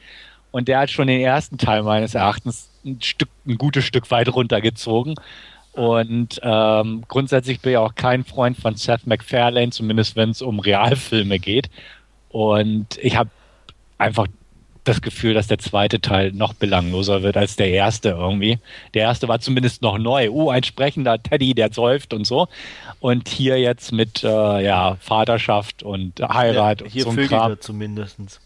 Und 0.52 0.68
der 0.68 0.80
hat 0.80 0.90
schon 0.90 1.08
den 1.08 1.22
ersten 1.22 1.58
Teil 1.58 1.84
meines 1.84 2.16
Erachtens 2.16 2.70
ein, 2.86 3.02
Stück, 3.02 3.30
ein 3.46 3.58
gutes 3.58 3.84
Stück 3.86 4.10
weit 4.12 4.34
runtergezogen. 4.34 5.16
Und 5.74 6.40
ähm, 6.44 7.04
grundsätzlich 7.08 7.62
bin 7.62 7.74
ich 7.74 7.78
auch 7.78 7.96
kein 7.96 8.24
Freund 8.26 8.58
von 8.58 8.76
Seth 8.76 9.06
MacFarlane, 9.06 9.70
zumindest 9.70 10.16
wenn 10.16 10.32
es 10.32 10.42
um 10.42 10.60
Realfilme 10.60 11.40
geht. 11.40 11.70
Und 12.30 12.98
ich 13.02 13.16
habe 13.16 13.30
einfach 13.98 14.28
das 14.84 15.02
Gefühl, 15.02 15.34
dass 15.36 15.48
der 15.48 15.60
zweite 15.60 16.02
Teil 16.02 16.32
noch 16.32 16.54
belangloser 16.54 17.22
wird 17.22 17.38
als 17.38 17.56
der 17.56 17.70
erste 17.70 18.10
irgendwie. 18.10 18.58
Der 18.94 19.04
erste 19.04 19.28
war 19.28 19.40
zumindest 19.40 19.82
noch 19.82 19.98
neu. 19.98 20.30
Oh, 20.32 20.50
ein 20.50 20.64
sprechender 20.64 21.22
Teddy, 21.22 21.54
der 21.54 21.72
säuft 21.72 22.14
und 22.14 22.26
so. 22.26 22.48
Und 23.00 23.30
hier 23.30 23.60
jetzt 23.60 23.92
mit 23.92 24.24
äh, 24.24 24.28
ja, 24.66 24.98
Vaterschaft 25.00 25.84
und 25.84 26.20
Heirat 26.22 26.82
Ja, 26.94 27.06
und 27.06 27.22
so 27.22 27.28
Kram. 27.28 27.60
zumindest. 27.60 28.40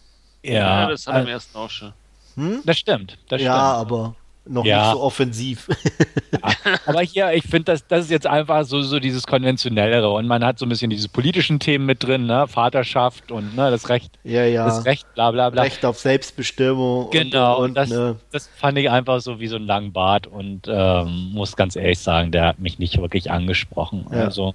Ja, 0.52 0.88
das 0.88 1.06
hat 1.06 1.14
er 1.16 1.20
im 1.22 1.26
äh, 1.28 1.30
ersten 1.32 1.56
auch 1.58 1.70
schon. 1.70 1.92
Hm? 2.36 2.60
das 2.64 2.78
stimmt. 2.78 3.16
Das 3.28 3.40
Ja, 3.40 3.52
stimmt. 3.76 3.92
aber 3.92 4.14
noch 4.46 4.64
Ja. 4.64 4.82
nicht 4.88 4.92
so 4.92 5.02
offensiv. 5.02 5.68
Aber 6.86 7.00
hier, 7.00 7.32
ich 7.32 7.44
finde, 7.44 7.64
das, 7.72 7.86
das 7.86 8.04
ist 8.06 8.10
jetzt 8.10 8.26
einfach 8.26 8.64
so, 8.64 8.82
so 8.82 8.98
dieses 9.00 9.26
Konventionellere 9.26 10.10
und 10.10 10.26
man 10.26 10.44
hat 10.44 10.58
so 10.58 10.66
ein 10.66 10.68
bisschen 10.68 10.90
diese 10.90 11.08
politischen 11.08 11.58
Themen 11.60 11.86
mit 11.86 12.02
drin, 12.02 12.26
ne? 12.26 12.46
Vaterschaft 12.46 13.32
und 13.32 13.56
ne, 13.56 13.70
das 13.70 13.88
Recht, 13.88 14.18
ja, 14.24 14.44
ja. 14.44 14.66
das 14.66 14.84
Recht, 14.84 15.06
bla 15.14 15.30
bla 15.30 15.48
bla. 15.50 15.62
Recht 15.62 15.84
auf 15.86 15.98
Selbstbestimmung. 15.98 17.08
Genau, 17.10 17.58
und, 17.58 17.64
und 17.70 17.74
das, 17.74 17.88
ne, 17.88 18.16
das 18.32 18.50
fand 18.56 18.76
ich 18.78 18.90
einfach 18.90 19.20
so 19.20 19.40
wie 19.40 19.46
so 19.46 19.56
ein 19.56 19.64
langen 19.66 19.92
Bart 19.92 20.26
und 20.26 20.62
ähm, 20.68 21.30
muss 21.32 21.56
ganz 21.56 21.76
ehrlich 21.76 21.98
sagen, 22.00 22.30
der 22.30 22.46
hat 22.46 22.58
mich 22.58 22.78
nicht 22.78 23.00
wirklich 23.00 23.30
angesprochen. 23.30 24.06
Ja. 24.10 24.24
Also 24.24 24.54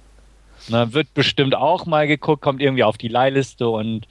ne, 0.68 0.92
wird 0.92 1.12
bestimmt 1.14 1.54
auch 1.56 1.86
mal 1.86 2.06
geguckt, 2.06 2.42
kommt 2.42 2.60
irgendwie 2.62 2.84
auf 2.84 2.98
die 2.98 3.08
Leihliste 3.08 3.68
und 3.68 4.06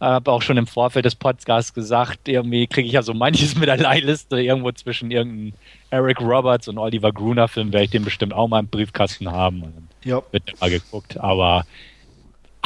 habe 0.00 0.32
auch 0.32 0.42
schon 0.42 0.56
im 0.56 0.66
Vorfeld 0.66 1.04
des 1.04 1.14
Podcasts 1.14 1.74
gesagt, 1.74 2.28
irgendwie 2.28 2.66
kriege 2.66 2.86
ich 2.86 2.94
ja 2.94 3.02
so 3.02 3.12
manches 3.14 3.54
mit 3.56 3.68
der 3.68 3.76
Leihliste 3.76 4.40
irgendwo 4.40 4.72
zwischen 4.72 5.10
irgendeinem 5.10 5.52
Eric 5.90 6.20
Roberts 6.20 6.68
und 6.68 6.78
Oliver 6.78 7.12
Gruner 7.12 7.48
Film, 7.48 7.72
werde 7.72 7.84
ich 7.84 7.90
den 7.90 8.04
bestimmt 8.04 8.32
auch 8.32 8.48
mal 8.48 8.60
im 8.60 8.68
Briefkasten 8.68 9.30
haben. 9.30 9.62
Und 9.62 9.88
ja. 10.04 10.22
wird 10.32 10.60
mal 10.60 10.70
geguckt, 10.70 11.18
aber 11.18 11.64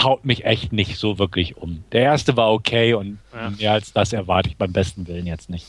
haut 0.00 0.24
mich 0.24 0.44
echt 0.44 0.72
nicht 0.72 0.96
so 0.96 1.18
wirklich 1.18 1.56
um. 1.56 1.84
Der 1.92 2.02
erste 2.02 2.36
war 2.36 2.52
okay 2.52 2.94
und 2.94 3.18
Ja. 3.32 3.50
mehr 3.50 3.72
als 3.72 3.92
das 3.92 4.12
erwarte 4.12 4.50
ich 4.50 4.56
beim 4.56 4.72
besten 4.72 5.06
Willen 5.06 5.26
jetzt 5.26 5.50
nicht. 5.50 5.66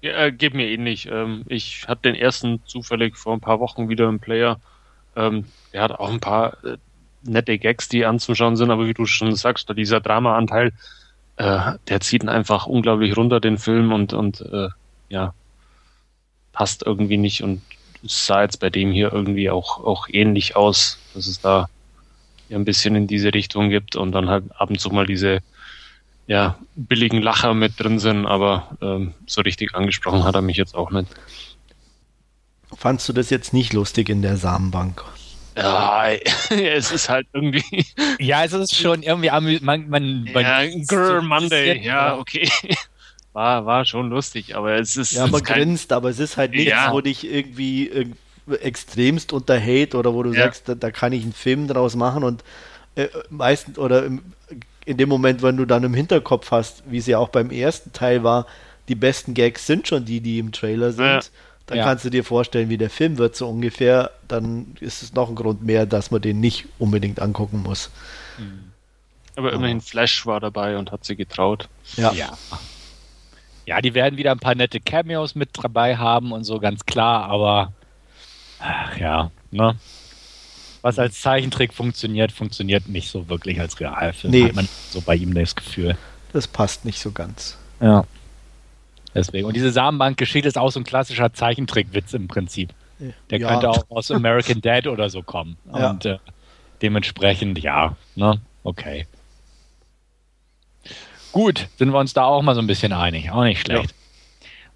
Ja, 0.00 0.26
äh, 0.26 0.32
geht 0.32 0.54
mir 0.54 0.68
ähnlich. 0.68 1.08
Ähm, 1.10 1.42
ich 1.48 1.86
hatte 1.88 2.02
den 2.02 2.14
ersten 2.14 2.62
zufällig 2.66 3.16
vor 3.16 3.32
ein 3.34 3.40
paar 3.40 3.60
Wochen 3.60 3.88
wieder 3.88 4.08
im 4.08 4.20
Player. 4.20 4.60
Ähm, 5.16 5.46
der 5.72 5.82
hat 5.82 5.92
auch 5.92 6.10
ein 6.10 6.20
paar 6.20 6.62
äh, 6.64 6.76
nette 7.22 7.58
Gags, 7.58 7.88
die 7.88 8.04
anzuschauen 8.04 8.56
sind, 8.56 8.70
aber 8.70 8.86
wie 8.86 8.94
du 8.94 9.06
schon 9.06 9.34
sagst, 9.34 9.68
dieser 9.76 10.00
Drama-Anteil, 10.00 10.72
äh, 11.36 11.72
der 11.88 12.00
zieht 12.00 12.22
ihn 12.22 12.28
einfach 12.28 12.66
unglaublich 12.66 13.16
runter, 13.16 13.40
den 13.40 13.58
Film, 13.58 13.92
und, 13.92 14.12
und 14.12 14.40
äh, 14.40 14.68
ja, 15.08 15.34
passt 16.52 16.84
irgendwie 16.84 17.16
nicht. 17.16 17.42
Und 17.42 17.62
sah 18.02 18.42
jetzt 18.42 18.60
bei 18.60 18.70
dem 18.70 18.92
hier 18.92 19.12
irgendwie 19.12 19.50
auch, 19.50 19.78
auch 19.84 20.08
ähnlich 20.08 20.56
aus, 20.56 20.98
dass 21.14 21.26
es 21.26 21.40
da 21.40 21.68
ein 22.50 22.64
bisschen 22.64 22.94
in 22.94 23.06
diese 23.06 23.34
Richtung 23.34 23.68
gibt 23.70 23.96
und 23.96 24.12
dann 24.12 24.28
halt 24.28 24.44
ab 24.56 24.70
und 24.70 24.80
zu 24.80 24.90
mal 24.90 25.06
diese 25.06 25.40
ja, 26.26 26.58
billigen 26.76 27.22
Lacher 27.22 27.54
mit 27.54 27.80
drin 27.80 27.98
sind, 27.98 28.26
aber 28.26 28.76
ähm, 28.80 29.14
so 29.26 29.40
richtig 29.40 29.74
angesprochen 29.74 30.24
hat 30.24 30.34
er 30.34 30.42
mich 30.42 30.56
jetzt 30.56 30.74
auch 30.74 30.90
nicht. 30.90 31.08
Fandst 32.74 33.08
du 33.08 33.12
das 33.12 33.30
jetzt 33.30 33.52
nicht 33.52 33.72
lustig 33.72 34.08
in 34.08 34.22
der 34.22 34.36
Samenbank? 34.36 35.02
Ja, 35.58 36.06
es 36.50 36.92
ist 36.92 37.08
halt 37.08 37.26
irgendwie. 37.32 37.84
Ja, 38.18 38.44
es 38.44 38.52
ist 38.52 38.74
schon 38.76 39.02
irgendwie 39.02 39.30
man, 39.60 39.88
man, 39.88 40.24
man 40.32 40.42
ja, 40.42 40.62
so 40.82 41.20
Monday, 41.22 41.80
ja, 41.84 42.16
okay. 42.16 42.48
War, 43.34 43.66
war 43.66 43.84
schon 43.84 44.08
lustig, 44.10 44.56
aber 44.56 44.76
es 44.76 44.96
ist. 44.96 45.12
Ja, 45.12 45.26
man 45.26 45.34
ist 45.40 45.44
kein- 45.46 45.58
grinst, 45.58 45.92
aber 45.92 46.08
es 46.08 46.18
ist 46.18 46.36
halt 46.36 46.52
nichts, 46.52 46.70
Ja. 46.70 46.92
wo 46.92 47.00
dich 47.00 47.24
irgendwie 47.30 47.88
irg- 47.88 48.56
extremst 48.62 49.32
unterhält 49.32 49.94
oder 49.94 50.12
wo 50.14 50.22
du 50.24 50.32
Ja. 50.32 50.44
sagst, 50.44 50.68
da, 50.68 50.74
da 50.74 50.90
kann 50.90 51.12
ich 51.12 51.22
einen 51.22 51.34
Film 51.34 51.68
draus 51.68 51.94
machen 51.94 52.24
und 52.24 52.42
äh, 52.96 53.06
meistens 53.30 53.78
oder 53.78 54.04
im, 54.06 54.22
in 54.86 54.96
dem 54.96 55.08
Moment, 55.08 55.42
wenn 55.42 55.56
du 55.56 55.66
dann 55.66 55.84
im 55.84 55.94
Hinterkopf 55.94 56.50
hast, 56.50 56.82
wie 56.90 56.98
es 56.98 57.06
ja 57.06 57.18
auch 57.18 57.28
beim 57.28 57.50
ersten 57.50 57.92
Teil 57.92 58.24
war, 58.24 58.46
die 58.88 58.94
besten 58.96 59.34
Gags 59.34 59.66
sind 59.66 59.86
schon 59.86 60.04
die, 60.06 60.20
die 60.20 60.38
im 60.38 60.50
Trailer 60.50 60.90
sind. 60.92 61.04
Ja. 61.06 61.20
Dann 61.68 61.78
Ja. 61.78 61.84
kannst 61.84 62.04
du 62.04 62.10
dir 62.10 62.24
vorstellen, 62.24 62.70
wie 62.70 62.78
der 62.78 62.90
Film 62.90 63.18
wird, 63.18 63.36
so 63.36 63.48
ungefähr. 63.48 64.10
Dann 64.26 64.74
ist 64.80 65.02
es 65.02 65.12
noch 65.12 65.28
ein 65.28 65.34
Grund 65.34 65.62
mehr, 65.62 65.86
dass 65.86 66.10
man 66.10 66.20
den 66.20 66.40
nicht 66.40 66.66
unbedingt 66.78 67.20
angucken 67.20 67.62
muss. 67.62 67.90
Aber 69.36 69.52
immerhin 69.52 69.80
Flash 69.80 70.26
war 70.26 70.40
dabei 70.40 70.76
und 70.78 70.90
hat 70.90 71.04
sie 71.04 71.14
getraut. 71.14 71.68
Ja. 71.96 72.12
Ja. 72.12 72.36
Ja, 73.66 73.82
die 73.82 73.92
werden 73.92 74.16
wieder 74.16 74.32
ein 74.32 74.38
paar 74.38 74.54
nette 74.54 74.80
Cameos 74.80 75.34
mit 75.34 75.50
dabei 75.62 75.98
haben 75.98 76.32
und 76.32 76.44
so, 76.44 76.58
ganz 76.58 76.86
klar, 76.86 77.24
aber 77.28 77.72
ach 78.60 78.96
ja, 78.96 79.30
ne? 79.50 79.76
Was 80.80 80.98
als 80.98 81.20
Zeichentrick 81.20 81.74
funktioniert, 81.74 82.32
funktioniert 82.32 82.88
nicht 82.88 83.10
so 83.10 83.28
wirklich 83.28 83.60
als 83.60 83.78
Realfilm. 83.78 84.30
Nee. 84.30 84.44
Hat 84.48 84.54
man 84.54 84.68
so 84.90 85.02
bei 85.02 85.16
ihm 85.16 85.34
das 85.34 85.54
Gefühl. 85.54 85.98
Das 86.32 86.46
passt 86.46 86.86
nicht 86.86 86.98
so 87.00 87.10
ganz. 87.12 87.58
Ja. 87.80 88.04
Deswegen. 89.14 89.46
Und 89.46 89.54
diese 89.56 89.70
Samenbank-Geschichte 89.72 90.48
ist 90.48 90.58
auch 90.58 90.70
so 90.70 90.80
ein 90.80 90.84
klassischer 90.84 91.32
Zeichentrickwitz 91.32 92.12
im 92.14 92.28
Prinzip. 92.28 92.70
Der 93.30 93.38
Ja. 93.38 93.48
könnte 93.48 93.70
auch 93.70 93.84
aus 93.90 94.10
American 94.10 94.60
Dad 94.60 94.86
oder 94.86 95.08
so 95.08 95.22
kommen. 95.22 95.56
Ja. 95.72 95.90
Und 95.90 96.04
äh, 96.04 96.18
dementsprechend, 96.82 97.58
ja, 97.58 97.96
ne? 98.16 98.40
Okay. 98.64 99.06
Gut, 101.32 101.68
sind 101.76 101.92
wir 101.92 101.98
uns 101.98 102.12
da 102.12 102.24
auch 102.24 102.42
mal 102.42 102.54
so 102.54 102.60
ein 102.60 102.66
bisschen 102.66 102.92
einig. 102.92 103.30
Auch 103.30 103.44
nicht 103.44 103.60
schlecht. 103.60 103.94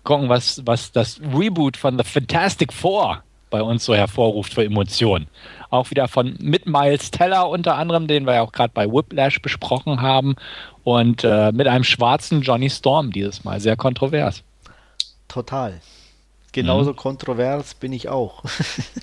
Gucken, 0.05 0.29
was, 0.29 0.63
was 0.67 0.93
das 0.93 1.21
Reboot 1.21 1.77
von 1.77 1.97
The 1.99 2.05
Fantastic 2.05 2.73
Four 2.73 3.23
bei 3.53 3.63
uns 3.63 3.85
so 3.85 3.95
hervorruft 3.95 4.55
für 4.55 4.65
Emotionen. 4.65 5.29
Auch 5.71 5.91
wieder 5.91 6.09
von 6.09 6.37
mit 6.41 6.67
Miles 6.67 7.13
Teller 7.13 7.49
unter 7.49 7.77
anderem, 7.77 8.09
den 8.09 8.27
wir 8.27 8.35
ja 8.35 8.43
auch 8.43 8.53
gerade 8.53 8.73
bei 8.75 8.91
Whiplash 8.91 9.41
besprochen 9.41 10.03
haben. 10.03 10.35
Und 10.83 11.23
äh, 11.23 11.53
mit 11.53 11.69
einem 11.69 11.85
schwarzen 11.85 12.43
Johnny 12.43 12.69
Storm 12.71 13.13
dieses 13.13 13.45
Mal. 13.45 13.61
Sehr 13.61 13.77
kontrovers. 13.77 14.43
Total. 15.29 15.81
Genauso 16.53 16.91
Mhm. 16.91 16.97
kontrovers 16.97 17.75
bin 17.75 17.93
ich 17.93 18.09
auch. 18.09 18.43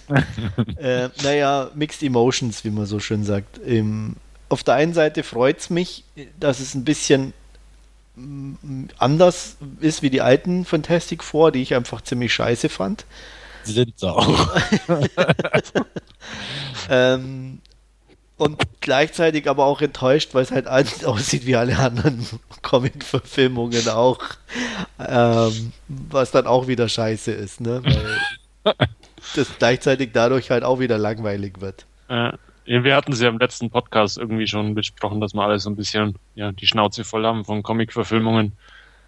äh, 0.78 1.10
naja, 1.24 1.70
Mixed 1.74 2.04
Emotions, 2.04 2.64
wie 2.66 2.72
man 2.72 2.86
so 2.86 3.00
schön 3.00 3.24
sagt. 3.24 3.60
Ähm, 3.66 4.18
auf 4.50 4.64
der 4.64 4.76
einen 4.76 4.94
Seite 4.94 5.24
freut 5.24 5.60
es 5.60 5.70
mich, 5.70 6.04
dass 6.40 6.60
es 6.60 6.76
ein 6.76 6.84
bisschen 6.84 7.34
mm, 8.16 8.86
anders 8.98 9.58
ist 9.80 10.02
wie 10.02 10.10
die 10.10 10.22
alten 10.22 10.66
Fantastic 10.66 11.24
Four, 11.24 11.52
die 11.52 11.62
ich 11.62 11.76
einfach 11.76 12.02
ziemlich 12.02 12.34
scheiße 12.34 12.70
fand. 12.70 13.06
Sind 13.74 14.00
sie 14.00 14.12
auch. 14.12 14.50
Ähm, 16.90 17.60
und 18.38 18.58
gleichzeitig 18.80 19.50
aber 19.50 19.66
auch 19.66 19.82
enttäuscht, 19.82 20.34
weil 20.34 20.44
es 20.44 20.52
halt 20.52 20.68
alles 20.68 21.04
aussieht 21.06 21.46
wie 21.46 21.56
alle 21.56 21.78
anderen 21.78 22.26
Comic-Verfilmungen 22.62 23.88
auch. 23.90 24.20
Ähm, 24.98 25.72
was 25.88 26.32
dann 26.32 26.48
auch 26.48 26.68
wieder 26.68 26.90
scheiße 26.90 27.32
ist, 27.32 27.62
ne? 27.62 27.82
Weil 27.84 28.76
das 29.36 29.48
gleichzeitig 29.60 30.12
dadurch 30.14 30.52
halt 30.52 30.64
auch 30.64 30.80
wieder 30.80 30.98
langweilig 30.98 31.60
wird. 31.60 31.86
Äh, 32.08 32.32
wir 32.66 32.96
hatten 32.96 33.14
sie 33.14 33.24
ja 33.24 33.30
im 33.30 33.40
letzten 33.40 33.70
Podcast 33.70 34.18
irgendwie 34.18 34.48
schon 34.48 34.74
besprochen, 34.74 35.22
dass 35.22 35.34
wir 35.34 35.42
alle 35.42 35.60
so 35.60 35.70
ein 35.70 35.76
bisschen 35.76 36.16
ja, 36.36 36.52
die 36.52 36.68
Schnauze 36.68 37.04
voll 37.04 37.26
haben 37.26 37.46
von 37.46 37.62
Comic-Verfilmungen. 37.62 38.54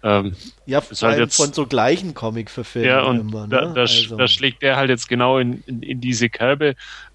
Ähm, 0.02 0.34
Ja, 0.66 0.80
vor 0.80 1.08
halt 1.08 1.18
jetzt- 1.18 1.36
von 1.36 1.52
so 1.52 1.66
gleichen 1.66 2.14
Comic-Verfilmungen 2.14 3.04
ja, 3.04 3.10
und 3.10 3.20
immer, 3.28 3.46
da, 3.46 3.60
ne? 3.66 3.72
da, 3.74 3.80
Also, 3.82 4.16
da 4.16 4.28
schlägt 4.28 4.62
der 4.62 4.76
halt 4.76 4.90
jetzt 4.90 5.08
genau 5.08 5.38
in, 5.38 5.62
in, 5.66 5.82
in 5.82 6.00
diese 6.00 6.28
Kerbe. 6.28 6.74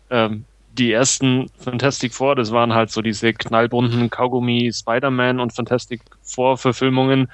Ähm, 0.09 0.45
die 0.69 0.91
ersten 0.91 1.47
Fantastic 1.57 2.13
Four, 2.13 2.35
das 2.35 2.51
waren 2.51 2.73
halt 2.73 2.91
so 2.91 3.01
diese 3.01 3.33
knallbunten 3.33 4.09
Kaugummi 4.09 4.71
Spider-Man 4.73 5.39
und 5.39 5.53
Fantastic 5.55 6.01
Four 6.21 6.57
Verfilmungen, 6.57 7.31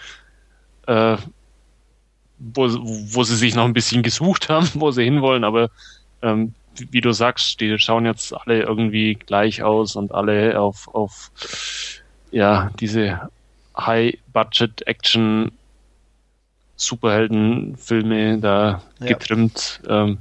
äh, 0.88 1.18
wo, 2.38 2.64
wo 2.64 3.24
sie 3.24 3.36
sich 3.36 3.56
noch 3.56 3.66
ein 3.66 3.74
bisschen 3.74 4.04
gesucht 4.04 4.50
haben, 4.50 4.68
wo 4.76 4.92
sie 4.92 5.04
hinwollen, 5.04 5.44
aber 5.44 5.70
ähm, 6.22 6.54
wie- 6.76 6.88
wie 6.92 7.02
du 7.02 7.12
sagst, 7.12 7.60
die 7.60 7.78
schauen 7.80 8.06
jetzt 8.06 8.34
alle 8.34 8.64
irgendwie 8.64 9.16
gleich 9.16 9.62
aus 9.62 9.96
und 9.96 10.12
alle 10.14 10.60
auf, 10.60 10.88
auf 10.88 11.32
ja, 12.32 12.72
diese 12.80 13.30
High-Budget-Action 13.78 15.52
Superheldenfilme 16.76 18.40
da 18.40 18.82
Ja. 19.00 19.06
getrimmt. 19.08 19.82
Ähm, 19.88 20.20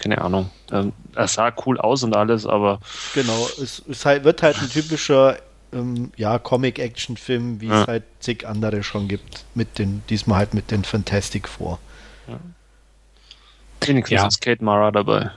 keine 0.00 0.20
Ahnung. 0.20 0.50
Ähm, 0.70 0.92
er 1.14 1.28
sah 1.28 1.52
cool 1.66 1.78
aus 1.78 2.02
und 2.02 2.16
alles, 2.16 2.46
aber 2.46 2.80
Genau, 3.14 3.46
es, 3.60 3.82
es 3.88 4.04
halt, 4.04 4.24
wird 4.24 4.42
halt 4.42 4.60
ein 4.60 4.68
typischer 4.68 5.38
ähm, 5.72 6.12
ja, 6.16 6.38
Comic-Action-Film, 6.38 7.60
wie 7.60 7.68
Ja. 7.68 7.82
es 7.82 7.88
halt 7.88 8.02
zig 8.20 8.46
andere 8.46 8.82
schon 8.82 9.08
gibt. 9.08 9.44
Mit 9.54 9.78
den, 9.78 10.02
diesmal 10.10 10.38
halt 10.38 10.54
mit 10.54 10.70
den 10.70 10.84
Fantastic 10.84 11.48
Four. 11.48 11.78
wenigstens 13.80 14.20
Ja. 14.20 14.26
ist 14.26 14.40
Kate 14.40 14.62
Mara 14.64 14.90
dabei. 14.90 15.30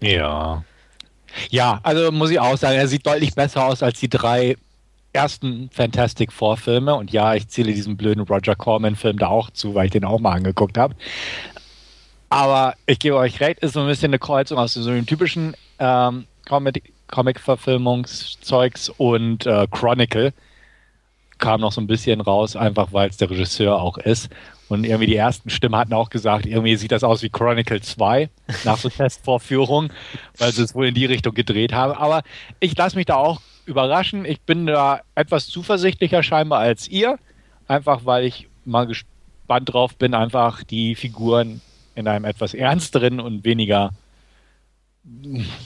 Ja. 0.00 0.62
Ja, 1.48 1.80
also 1.82 2.10
muss 2.12 2.30
ich 2.30 2.38
auch 2.40 2.56
sagen, 2.56 2.76
er 2.76 2.88
sieht 2.88 3.06
deutlich 3.06 3.34
besser 3.34 3.64
aus 3.64 3.82
als 3.82 3.98
die 4.00 4.08
drei 4.08 4.56
ersten 5.12 5.70
Fantastic 5.72 6.32
Four 6.32 6.56
Filme. 6.56 6.94
Und 6.94 7.12
ja, 7.12 7.34
ich 7.34 7.48
zähle 7.48 7.72
diesen 7.72 7.96
blöden 7.96 8.22
Roger 8.22 8.54
Corman-Film 8.54 9.18
da 9.18 9.28
auch 9.28 9.50
zu, 9.50 9.74
weil 9.74 9.86
ich 9.86 9.92
den 9.92 10.04
auch 10.04 10.20
mal 10.20 10.32
angeguckt 10.32 10.78
habe. 10.78 10.94
Aber 12.28 12.74
ich 12.86 12.98
gebe 13.00 13.16
euch 13.16 13.40
recht, 13.40 13.60
ist 13.60 13.72
so 13.74 13.80
ein 13.80 13.86
bisschen 13.88 14.10
eine 14.10 14.18
Kreuzung 14.20 14.58
aus 14.58 14.74
so 14.74 14.88
einem 14.88 15.06
typischen 15.06 15.56
ähm, 15.78 16.26
Comic- 16.48 16.92
Comic-Verfilmungszeugs 17.08 18.88
und 18.90 19.46
äh, 19.46 19.66
Chronicle. 19.70 20.32
Kam 21.38 21.60
noch 21.62 21.72
so 21.72 21.80
ein 21.80 21.86
bisschen 21.86 22.20
raus, 22.20 22.54
einfach 22.54 22.92
weil 22.92 23.08
es 23.08 23.16
der 23.16 23.30
Regisseur 23.30 23.80
auch 23.80 23.98
ist. 23.98 24.28
Und 24.68 24.84
irgendwie 24.84 25.06
die 25.06 25.16
ersten 25.16 25.50
Stimmen 25.50 25.74
hatten 25.74 25.92
auch 25.94 26.10
gesagt, 26.10 26.46
irgendwie 26.46 26.76
sieht 26.76 26.92
das 26.92 27.02
aus 27.02 27.22
wie 27.22 27.30
Chronicle 27.30 27.80
2 27.80 28.28
nach 28.64 28.76
so 28.76 28.88
Testvorführungen, 28.88 29.92
weil 30.38 30.52
sie 30.52 30.62
es 30.62 30.74
wohl 30.76 30.86
in 30.86 30.94
die 30.94 31.06
Richtung 31.06 31.34
gedreht 31.34 31.72
haben. 31.72 31.92
Aber 31.92 32.22
ich 32.60 32.76
lasse 32.76 32.94
mich 32.94 33.06
da 33.06 33.16
auch 33.16 33.40
überraschen. 33.66 34.24
Ich 34.24 34.40
bin 34.40 34.66
da 34.66 35.00
etwas 35.14 35.48
zuversichtlicher 35.48 36.22
scheinbar 36.22 36.60
als 36.60 36.88
ihr. 36.88 37.18
Einfach 37.68 38.04
weil 38.04 38.24
ich 38.24 38.48
mal 38.64 38.86
gespannt 38.86 39.72
drauf 39.72 39.96
bin, 39.96 40.14
einfach 40.14 40.62
die 40.64 40.94
Figuren 40.94 41.60
in 41.94 42.08
einem 42.08 42.24
etwas 42.24 42.54
ernsteren 42.54 43.20
und 43.20 43.44
weniger, 43.44 43.90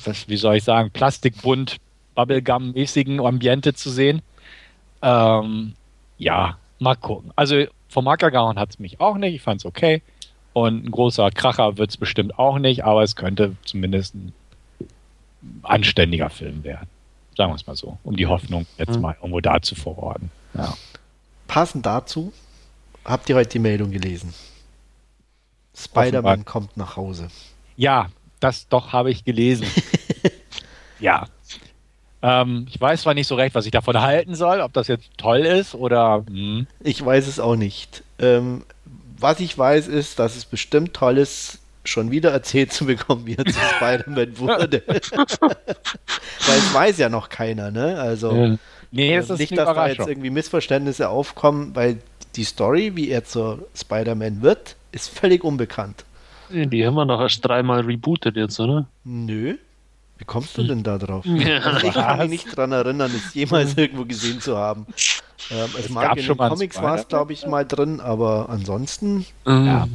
was, 0.04 0.28
wie 0.28 0.36
soll 0.36 0.56
ich 0.56 0.64
sagen, 0.64 0.90
plastikbunt, 0.90 1.78
Bubblegum-mäßigen 2.14 3.24
Ambiente 3.24 3.74
zu 3.74 3.90
sehen. 3.90 4.22
Ähm, 5.02 5.74
ja, 6.18 6.58
mal 6.78 6.94
gucken. 6.94 7.32
Also 7.36 7.64
vom 7.88 8.04
Marker 8.04 8.30
gehauen 8.30 8.58
hat 8.58 8.70
es 8.70 8.78
mich 8.78 9.00
auch 9.00 9.16
nicht. 9.16 9.34
Ich 9.34 9.42
fand 9.42 9.60
es 9.60 9.66
okay. 9.66 10.02
Und 10.52 10.84
ein 10.84 10.90
großer 10.90 11.30
Kracher 11.30 11.78
wird 11.78 11.90
es 11.90 11.96
bestimmt 11.96 12.38
auch 12.38 12.58
nicht, 12.58 12.84
aber 12.84 13.02
es 13.02 13.16
könnte 13.16 13.56
zumindest 13.64 14.14
ein 14.14 14.32
anständiger 15.62 16.30
Film 16.30 16.62
werden. 16.64 16.88
Sagen 17.36 17.50
wir 17.52 17.56
es 17.56 17.66
mal 17.66 17.76
so, 17.76 17.98
um 18.04 18.16
die 18.16 18.26
Hoffnung 18.26 18.66
jetzt 18.78 18.94
Mhm. 18.96 19.00
mal 19.02 19.16
irgendwo 19.20 19.40
da 19.40 19.60
zu 19.60 19.74
verorten. 19.74 20.30
Ja. 20.54 20.76
Passend 21.48 21.84
dazu 21.86 22.32
habt 23.04 23.28
ihr 23.28 23.36
heute 23.36 23.50
die 23.50 23.58
Meldung 23.58 23.90
gelesen. 23.90 24.32
Spider-Man 25.76 26.44
kommt 26.44 26.76
nach 26.76 26.96
Hause. 26.96 27.28
Ja, 27.76 28.08
das 28.40 28.68
doch 28.68 28.92
habe 28.92 29.10
ich 29.10 29.24
gelesen. 29.24 29.66
ja. 31.00 31.26
Ähm, 32.22 32.66
ich 32.70 32.80
weiß 32.80 33.02
zwar 33.02 33.14
nicht 33.14 33.26
so 33.26 33.34
recht, 33.34 33.54
was 33.54 33.66
ich 33.66 33.72
davon 33.72 34.00
halten 34.00 34.34
soll, 34.34 34.60
ob 34.60 34.72
das 34.72 34.88
jetzt 34.88 35.10
toll 35.18 35.40
ist 35.40 35.74
oder. 35.74 36.24
Hm. 36.26 36.66
Ich 36.80 37.04
weiß 37.04 37.26
es 37.26 37.40
auch 37.40 37.56
nicht. 37.56 38.02
Ähm, 38.18 38.64
was 39.18 39.40
ich 39.40 39.56
weiß, 39.56 39.88
ist, 39.88 40.18
dass 40.18 40.36
es 40.36 40.44
bestimmt 40.44 40.94
toll 40.94 41.18
ist, 41.18 41.60
schon 41.84 42.10
wieder 42.10 42.30
erzählt 42.30 42.72
zu 42.72 42.86
bekommen, 42.86 43.26
wie 43.26 43.36
er 43.36 43.44
zu 43.44 43.58
Spider-Man 43.58 44.38
wurde. 44.38 44.82
Weil 44.88 46.58
es 46.58 46.74
weiß 46.74 46.98
ja 46.98 47.08
noch 47.08 47.28
keiner, 47.28 47.70
ne? 47.70 48.00
Also 48.00 48.30
Äh, 48.30 48.58
nee, 48.90 49.16
das 49.16 49.30
äh, 49.30 49.34
ist 49.34 49.38
nicht, 49.40 49.56
dass 49.56 49.74
da 49.74 49.88
jetzt 49.88 50.06
irgendwie 50.08 50.30
Missverständnisse 50.30 51.08
aufkommen, 51.08 51.74
weil 51.74 51.98
die 52.36 52.44
Story, 52.44 52.96
wie 52.96 53.10
er 53.10 53.24
zur 53.24 53.66
Spider-Man 53.76 54.42
wird, 54.42 54.76
ist 54.92 55.08
völlig 55.16 55.44
unbekannt. 55.44 56.04
Die 56.50 56.86
haben 56.86 56.94
wir 56.94 57.06
doch 57.06 57.20
erst 57.20 57.44
dreimal 57.44 57.80
rebootet 57.80 58.36
jetzt, 58.36 58.60
oder? 58.60 58.86
Nö. 59.04 59.56
Wie 60.18 60.24
kommst 60.24 60.56
du 60.56 60.62
denn 60.62 60.82
da 60.82 60.96
drauf? 60.98 61.24
Ja. 61.26 61.58
Also 61.58 61.88
ich 61.88 61.94
kann 61.94 62.18
mich 62.20 62.28
nicht 62.28 62.56
dran 62.56 62.70
erinnern, 62.72 63.10
es 63.14 63.34
jemals 63.34 63.74
irgendwo 63.76 64.04
gesehen 64.04 64.40
zu 64.40 64.56
haben. 64.56 64.86
Ähm, 65.50 65.66
es 65.78 65.86
Es 65.86 65.88
mag 65.90 66.08
gab 66.08 66.16
in 66.18 66.22
schon 66.24 66.38
den 66.38 66.48
Comics 66.48 66.80
war 66.80 66.94
es, 66.96 67.08
glaube 67.08 67.32
ich, 67.32 67.46
mal 67.46 67.64
drin, 67.66 68.00
aber 68.00 68.48
ansonsten, 68.48 69.26
Ja. 69.46 69.88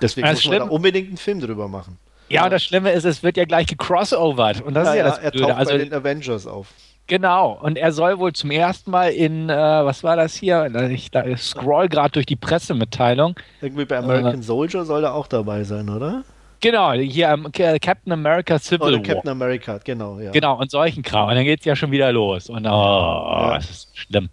deswegen 0.00 0.26
Ja, 0.26 0.32
muss 0.32 0.46
man 0.46 0.58
da 0.60 0.64
unbedingt 0.66 1.08
einen 1.08 1.16
Film 1.16 1.40
drüber 1.40 1.68
machen. 1.68 1.98
Ja, 2.28 2.44
und 2.44 2.50
das 2.52 2.62
Schlimme 2.64 2.90
ist, 2.92 3.04
es 3.04 3.22
wird 3.22 3.36
ja 3.36 3.44
gleich 3.44 3.66
gecrossovert. 3.66 4.60
Und 4.62 4.74
das 4.74 4.88
ist 4.88 4.94
ja 4.96 5.04
das 5.04 5.18
er 5.18 5.30
Blöde. 5.30 5.46
taucht 5.48 5.58
Also, 5.58 5.72
bei 5.72 5.78
den 5.78 5.92
Avengers 5.94 6.46
auf. 6.46 6.68
genau. 7.06 7.52
Und 7.60 7.76
er 7.78 7.92
soll 7.92 8.18
wohl 8.18 8.32
zum 8.32 8.50
ersten 8.50 8.90
Mal 8.90 9.10
in, 9.10 9.48
äh, 9.48 9.54
was 9.54 10.02
war 10.02 10.16
das 10.16 10.34
hier? 10.34 10.66
Ich, 10.90 11.10
da, 11.12 11.24
ich 11.24 11.40
scroll 11.40 11.88
gerade 11.88 12.10
durch 12.12 12.26
die 12.26 12.34
Pressemitteilung. 12.36 13.36
Irgendwie 13.60 13.84
bei 13.84 13.98
American 13.98 14.42
Soldier 14.42 14.84
soll 14.84 15.04
er 15.04 15.14
auch 15.14 15.26
dabei 15.28 15.62
sein, 15.64 15.88
oder? 15.88 16.24
Genau, 16.66 16.92
hier 16.94 17.28
ähm, 17.28 17.46
Ca- 17.52 17.78
Captain 17.78 18.12
America 18.12 18.58
Civil 18.58 18.82
Oder 18.88 18.96
War. 18.96 19.02
Captain 19.02 19.30
America, 19.30 19.78
genau, 19.84 20.18
ja. 20.18 20.32
Genau, 20.32 20.58
und 20.58 20.70
solchen 20.70 21.02
Kram. 21.04 21.28
Und 21.28 21.36
dann 21.36 21.44
geht 21.44 21.60
es 21.60 21.64
ja 21.64 21.76
schon 21.76 21.92
wieder 21.92 22.10
los. 22.12 22.48
Und 22.48 22.66
oh, 22.66 23.50
das 23.54 23.70
ist 23.70 23.98
schlimm. 23.98 24.28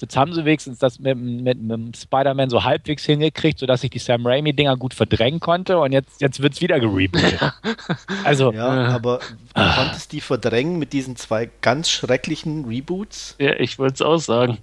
Jetzt 0.00 0.16
haben 0.16 0.32
sie 0.32 0.46
wenigstens 0.46 0.78
das 0.78 0.98
mit, 0.98 1.14
mit, 1.18 1.60
mit 1.60 1.94
Spider-Man 1.96 2.48
so 2.48 2.64
halbwegs 2.64 3.04
hingekriegt, 3.04 3.58
sodass 3.58 3.84
ich 3.84 3.90
die 3.90 3.98
Sam 3.98 4.26
Raimi-Dinger 4.26 4.76
gut 4.78 4.94
verdrängen 4.94 5.40
konnte 5.40 5.78
und 5.78 5.92
jetzt, 5.92 6.22
jetzt 6.22 6.40
wird 6.40 6.54
es 6.54 6.62
wieder 6.62 6.80
gerebootet. 6.80 7.38
also, 8.24 8.50
Ja, 8.50 8.88
Äh. 8.88 8.92
aber 8.94 9.20
du 9.54 9.62
konntest 9.76 10.12
die 10.12 10.22
verdrängen 10.22 10.78
mit 10.78 10.94
diesen 10.94 11.16
zwei 11.16 11.50
ganz 11.60 11.90
schrecklichen 11.90 12.64
Reboots. 12.64 13.36
Ja, 13.38 13.52
ich 13.60 13.78
wollte 13.78 13.94
es 13.94 14.00
auch 14.02 14.16
sagen. 14.16 14.56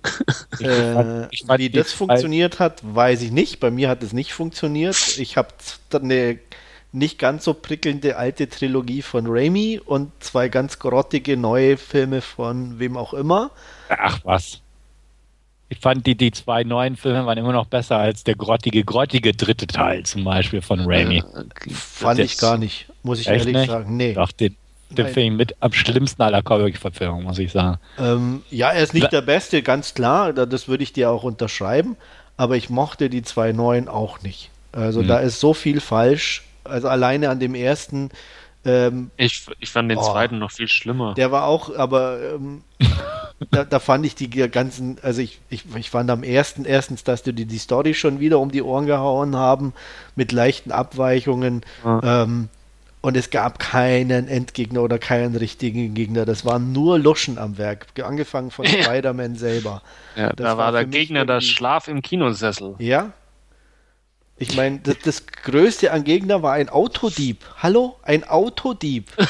Äh, 0.60 1.28
ich 1.30 1.44
fand 1.46 1.60
wie 1.60 1.70
das 1.70 1.94
funktioniert 1.94 2.60
hat, 2.60 2.82
weiß 2.84 3.22
ich 3.22 3.32
nicht. 3.32 3.60
Bei 3.60 3.70
mir 3.70 3.90
hat 3.90 4.02
es 4.02 4.14
nicht 4.14 4.34
funktioniert. 4.34 5.20
Ich 5.20 5.38
habe 5.38 5.50
eine 5.94 6.40
nicht 6.92 7.20
ganz 7.20 7.44
so 7.44 7.54
prickelnde 7.54 8.18
alte 8.18 8.50
Trilogie 8.50 9.02
von 9.02 9.26
Raimi 9.28 9.80
und 9.84 10.12
zwei 10.20 10.48
ganz 10.50 10.80
grottige 10.80 11.38
neue 11.38 11.78
Filme 11.78 12.22
von 12.22 12.80
wem 12.80 12.98
auch 12.98 13.14
immer. 13.14 13.52
ach 13.90 14.20
was. 14.24 14.62
Ich 15.70 15.80
fand 15.80 16.06
die, 16.08 16.16
die 16.16 16.32
zwei 16.32 16.64
neuen 16.64 16.96
Filme 16.96 17.26
waren 17.26 17.38
immer 17.38 17.52
noch 17.52 17.66
besser 17.68 17.98
als 17.98 18.24
der 18.24 18.36
grottige, 18.36 18.86
grottige 18.86 19.34
dritte 19.34 19.68
Teil 19.68 20.04
zum 20.04 20.24
Beispiel 20.24 20.62
von 20.62 20.80
Raimi. 20.86 21.18
Äh. 21.18 21.74
Fand 21.74 22.20
ich 22.20 22.38
gar 22.38 22.58
nicht, 22.58 22.88
muss 23.04 23.20
ich 23.20 23.28
ehrlich 23.28 23.54
nicht? 23.54 23.70
sagen. 23.70 23.98
Nee. 23.98 24.14
Doch, 24.14 24.32
den, 24.32 24.56
den. 24.90 25.08
Film 25.08 25.36
mit 25.36 25.56
am 25.60 25.74
schlimmsten 25.74 26.22
aller 26.22 26.42
Comic-Verfilmungen, 26.42 27.26
muss 27.26 27.38
ich 27.38 27.52
sagen. 27.52 27.80
Ähm, 28.00 28.44
ja, 28.50 28.70
er 28.70 28.82
ist 28.82 28.94
nicht 28.94 29.12
der 29.12 29.22
Beste, 29.22 29.62
ganz 29.62 29.94
klar. 29.94 30.32
da- 30.32 30.46
Das 30.46 30.70
würde 30.70 30.84
ich 30.84 30.94
dir 30.94 31.12
auch 31.12 31.24
unterschreiben. 31.24 31.98
Aber 32.38 32.56
ich 32.56 32.70
mochte 32.70 33.10
die 33.10 33.24
zwei 33.24 33.52
neuen 33.52 33.90
auch 33.90 34.22
nicht. 34.22 34.52
Also 34.72 35.02
Hm. 35.02 35.08
da 35.10 35.20
ist 35.20 35.42
so 35.42 35.54
viel 35.54 35.82
falsch. 35.82 36.44
Also 36.70 36.88
alleine 36.90 37.30
an 37.30 37.40
dem 37.40 37.56
ersten, 37.56 38.10
ähm, 38.66 39.12
Ich, 39.18 39.46
ich 39.60 39.70
fand 39.70 39.90
den 39.92 39.98
Oh. 39.98 40.12
zweiten 40.12 40.40
noch 40.40 40.52
viel 40.52 40.68
schlimmer. 40.68 41.14
der 41.16 41.32
war 41.32 41.46
auch, 41.46 41.76
aber 41.76 42.20
ähm, 42.36 42.62
da, 43.52 43.64
da 43.64 43.80
fand 43.80 44.06
ich 44.06 44.16
die 44.16 44.30
ganzen, 44.30 44.98
also 45.02 45.22
ich, 45.22 45.40
ich, 45.50 45.64
ich 45.76 45.90
fand 45.90 46.10
am 46.10 46.24
ersten, 46.24 46.66
erstens, 46.66 47.04
dass 47.04 47.24
du 47.24 47.34
die, 47.34 47.46
die 47.46 47.58
Story 47.60 47.94
schon 47.94 48.20
wieder 48.20 48.40
um 48.40 48.52
die 48.52 48.62
Ohren 48.64 48.86
gehauen 48.88 49.36
haben, 49.36 49.74
mit 50.16 50.32
leichten 50.32 50.72
Abweichungen. 50.72 51.62
Ja. 51.86 52.24
Ähm, 52.24 52.50
und 53.00 53.16
es 53.16 53.30
gab 53.30 53.60
keinen 53.60 54.28
Endgegner 54.28 54.82
oder 54.82 54.98
keinen 54.98 55.36
richtigen 55.36 55.94
Gegner. 55.94 56.26
Das 56.26 56.44
waren 56.46 56.74
nur 56.74 56.98
Luschen 57.00 57.38
am 57.38 57.58
Werk, 57.58 57.86
angefangen 58.04 58.52
von. 58.52 58.66
Spider-Man 58.68 59.36
selber. 59.36 59.82
ja, 60.16 60.28
das 60.30 60.36
da 60.36 60.44
war 60.58 60.66
war 60.66 60.72
der 60.74 60.86
Gegner 60.86 61.26
der 61.26 61.40
Schlaf 61.40 61.88
im 61.88 62.02
Kinosessel. 62.02 62.76
Ja. 62.80 63.12
Ich 64.40 64.56
meine, 64.56 64.80
das, 64.80 64.98
das 65.04 65.26
Größte 65.28 65.92
an 65.92 66.04
Gegner 66.04 66.44
war 66.44 66.54
ein 66.54 66.70
Autodieb. 66.70 67.44
Hallo? 67.58 67.98
Ein 68.04 68.24
Autodieb. 68.24 69.12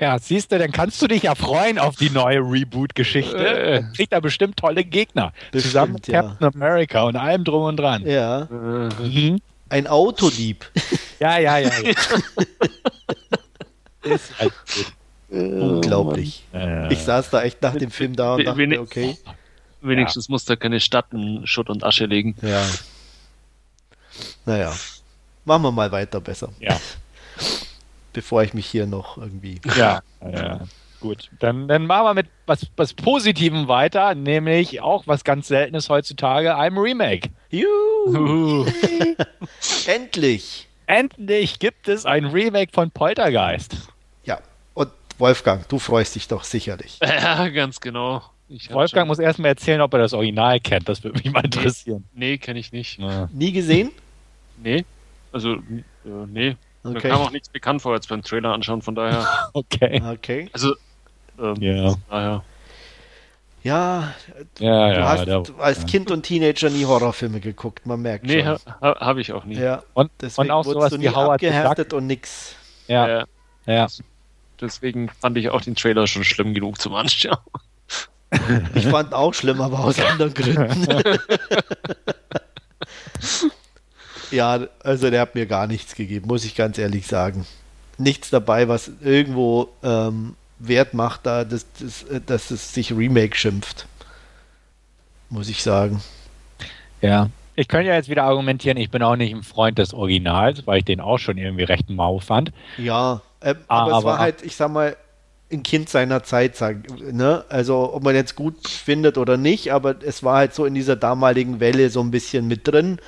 Ja, 0.00 0.16
siehst 0.16 0.52
du, 0.52 0.58
dann 0.60 0.70
kannst 0.70 1.02
du 1.02 1.08
dich 1.08 1.24
ja 1.24 1.34
freuen 1.34 1.76
auf 1.76 1.96
die 1.96 2.10
neue 2.10 2.38
Reboot-Geschichte. 2.38 3.36
Äh. 3.36 3.82
Kriegt 3.96 4.12
er 4.12 4.20
bestimmt 4.20 4.56
tolle 4.56 4.84
Gegner. 4.84 5.32
Bestimmt, 5.50 5.62
Zusammen 5.72 5.92
mit 5.94 6.06
ja. 6.06 6.22
Captain 6.22 6.46
America 6.54 7.02
und 7.02 7.16
allem 7.16 7.42
drum 7.42 7.64
und 7.64 7.78
dran. 7.78 8.06
Ja. 8.06 8.42
Äh, 8.42 8.48
Mhm. 9.02 9.40
Ein 9.68 9.86
Autodieb. 9.88 10.70
Ja, 11.18 11.36
ja, 11.40 11.58
ja. 11.58 11.68
ja. 11.82 11.90
Ist 14.14 14.38
halt 14.38 14.52
gut. 14.72 14.92
Unglaublich. 15.36 16.44
Äh, 16.54 16.92
Ich 16.92 17.00
saß 17.00 17.30
da 17.30 17.42
echt 17.42 17.60
nach 17.60 17.74
dem 17.74 17.90
Film 17.90 18.14
da 18.14 18.36
und 18.36 18.44
dachte, 18.44 18.80
okay. 18.80 19.18
wenigstens 19.80 20.28
musste 20.28 20.52
er 20.52 20.58
keine 20.58 20.78
Stadt 20.78 21.06
in 21.12 21.44
Schutt 21.44 21.70
und 21.70 21.82
Asche 21.82 22.06
legen. 22.06 22.36
Ja. 22.40 22.64
Naja. 24.46 24.72
Machen 25.44 25.62
wir 25.62 25.72
mal 25.72 25.90
weiter 25.92 26.20
besser. 26.20 26.50
ja, 26.60 26.78
Bevor 28.12 28.42
ich 28.42 28.54
mich 28.54 28.66
hier 28.66 28.86
noch 28.86 29.16
irgendwie. 29.18 29.60
ja, 29.76 30.00
ja. 30.20 30.60
Gut, 31.00 31.30
dann, 31.38 31.68
dann 31.68 31.86
machen 31.86 32.06
wir 32.06 32.14
mit 32.14 32.26
was, 32.46 32.66
was 32.76 32.92
Positivem 32.92 33.68
weiter, 33.68 34.16
nämlich 34.16 34.80
auch 34.80 35.06
was 35.06 35.22
ganz 35.22 35.46
Seltenes 35.46 35.88
heutzutage, 35.88 36.56
einem 36.56 36.76
Remake. 36.78 37.30
Juhu, 37.50 37.66
Uh. 38.08 38.66
endlich! 39.86 40.66
Endlich 40.86 41.58
gibt 41.58 41.86
es 41.86 42.04
ein 42.06 42.24
Remake 42.24 42.72
von 42.72 42.90
Poltergeist. 42.90 43.76
Ja. 44.24 44.40
Und 44.74 44.90
Wolfgang, 45.18 45.68
du 45.68 45.78
freust 45.78 46.14
dich 46.16 46.26
doch 46.26 46.42
sicherlich. 46.44 46.98
Ja, 47.04 47.48
ganz 47.48 47.80
genau. 47.80 48.22
Wolfgang 48.70 49.06
muss 49.06 49.18
erstmal 49.18 49.50
erzählen, 49.50 49.82
ob 49.82 49.92
er 49.92 50.00
das 50.00 50.14
Original 50.14 50.58
kennt. 50.58 50.88
Das 50.88 51.04
würde 51.04 51.18
mich 51.22 51.30
mal 51.30 51.44
interessieren. 51.44 52.08
Nee, 52.14 52.30
nee 52.30 52.38
kenne 52.38 52.58
ich 52.58 52.72
nicht. 52.72 52.98
Ja. 52.98 53.28
Nie 53.32 53.52
gesehen? 53.52 53.90
Nee. 54.62 54.84
Also, 55.32 55.54
äh, 55.54 55.60
nee. 56.26 56.56
Okay. 56.84 56.94
Mir 56.94 57.00
kam 57.00 57.20
auch 57.20 57.30
nichts 57.30 57.48
bekannt 57.48 57.82
vor, 57.82 57.94
jetzt 57.94 58.08
beim 58.08 58.22
Trailer 58.22 58.52
anschauen, 58.52 58.82
von 58.82 58.94
daher. 58.94 59.26
okay. 59.52 60.02
Okay. 60.02 60.48
Also, 60.52 60.74
ähm, 61.38 61.56
ja. 61.60 61.94
Daher. 62.08 62.44
Ja, 63.64 64.14
ja, 64.60 64.94
du 64.94 65.00
ja, 65.00 65.08
hast 65.08 65.26
der, 65.26 65.42
als 65.58 65.80
ja. 65.80 65.84
Kind 65.86 66.10
und 66.10 66.22
Teenager 66.22 66.70
nie 66.70 66.86
Horrorfilme 66.86 67.40
geguckt, 67.40 67.84
man 67.86 68.00
merkt 68.00 68.24
Nee, 68.24 68.44
schon. 68.44 68.56
ha, 68.80 69.00
habe 69.00 69.20
ich 69.20 69.32
auch 69.32 69.44
nie. 69.44 69.56
Ja, 69.56 69.82
Und, 69.94 70.10
deswegen 70.20 70.48
und 70.48 70.50
auch 70.52 70.64
wurdest 70.64 70.74
sowas 70.74 70.90
du 70.92 71.00
wie 71.00 71.08
nie 71.08 71.14
Howard 71.14 71.40
the 71.40 71.48
abgehärtet 71.48 71.92
und 71.92 72.06
nix. 72.06 72.54
Ja, 72.86 73.26
ja. 73.66 73.88
deswegen 74.60 75.10
fand 75.20 75.36
ich 75.36 75.50
auch 75.50 75.60
den 75.60 75.74
Trailer 75.74 76.06
schon 76.06 76.24
schlimm 76.24 76.54
genug 76.54 76.80
zum 76.80 76.94
Anschauen. 76.94 77.36
Ich 78.74 78.86
fand 78.86 79.12
auch 79.12 79.34
schlimm, 79.34 79.60
aber 79.60 79.80
aus 79.80 80.00
anderen 80.00 80.32
Gründen. 80.32 80.86
ja, 84.30 84.60
also 84.82 85.10
der 85.10 85.20
hat 85.20 85.34
mir 85.34 85.46
gar 85.46 85.66
nichts 85.66 85.94
gegeben, 85.94 86.26
muss 86.28 86.44
ich 86.44 86.54
ganz 86.54 86.78
ehrlich 86.78 87.06
sagen. 87.06 87.46
Nichts 87.98 88.30
dabei, 88.30 88.68
was 88.68 88.90
irgendwo 89.00 89.68
ähm, 89.82 90.36
Wert 90.58 90.94
macht, 90.94 91.26
da, 91.26 91.44
dass, 91.44 91.66
dass, 91.80 92.04
dass 92.26 92.50
es 92.50 92.72
sich 92.72 92.92
Remake 92.92 93.36
schimpft. 93.36 93.86
Muss 95.30 95.48
ich 95.48 95.62
sagen. 95.62 96.02
Ja. 97.00 97.30
Ich 97.54 97.66
könnte 97.66 97.88
ja 97.88 97.94
jetzt 97.96 98.08
wieder 98.08 98.22
argumentieren, 98.22 98.76
ich 98.76 98.88
bin 98.90 99.02
auch 99.02 99.16
nicht 99.16 99.34
ein 99.34 99.42
Freund 99.42 99.78
des 99.78 99.92
Originals, 99.92 100.64
weil 100.68 100.78
ich 100.78 100.84
den 100.84 101.00
auch 101.00 101.18
schon 101.18 101.38
irgendwie 101.38 101.64
recht 101.64 101.90
mau 101.90 102.20
fand. 102.20 102.52
Ja, 102.76 103.20
äh, 103.40 103.56
Ah, 103.66 103.80
aber, 103.80 103.90
es 103.90 103.94
aber- 103.96 104.04
war 104.04 104.18
halt, 104.20 104.42
ich 104.42 104.54
sag 104.54 104.70
mal, 104.70 104.96
ein 105.50 105.64
Kind 105.64 105.88
seiner 105.88 106.22
Zeit, 106.22 106.54
sag, 106.56 106.76
ne? 107.12 107.44
Also 107.48 107.92
ob 107.94 108.04
man 108.04 108.14
jetzt 108.14 108.36
gut 108.36 108.68
findet 108.68 109.18
oder 109.18 109.36
nicht, 109.36 109.72
aber 109.72 109.96
es 110.04 110.22
war 110.22 110.36
halt 110.36 110.54
so 110.54 110.66
in 110.66 110.74
dieser 110.74 110.94
damaligen 110.94 111.58
Welle 111.58 111.90
so 111.90 112.00
ein 112.00 112.10
bisschen 112.12 112.46
mit 112.46 112.68
drin 112.68 113.00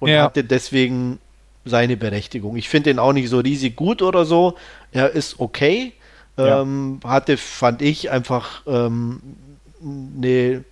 und 0.00 0.10
Ja. 0.10 0.24
hatte 0.24 0.44
deswegen 0.44 1.18
seine 1.64 1.96
Berechtigung. 1.96 2.56
Ich 2.56 2.68
finde 2.68 2.90
den 2.90 2.98
auch 2.98 3.12
nicht 3.12 3.28
so 3.28 3.38
riesig 3.40 3.76
gut 3.76 4.02
oder 4.02 4.24
so. 4.24 4.56
Er 4.92 5.10
ist 5.10 5.40
okay. 5.40 5.92
Ja. 6.36 6.62
Ähm, 6.62 7.00
hatte, 7.04 7.36
fand 7.36 7.82
ich, 7.82 8.10
einfach 8.10 8.62
ähm, 8.66 9.20
eine 9.82 10.64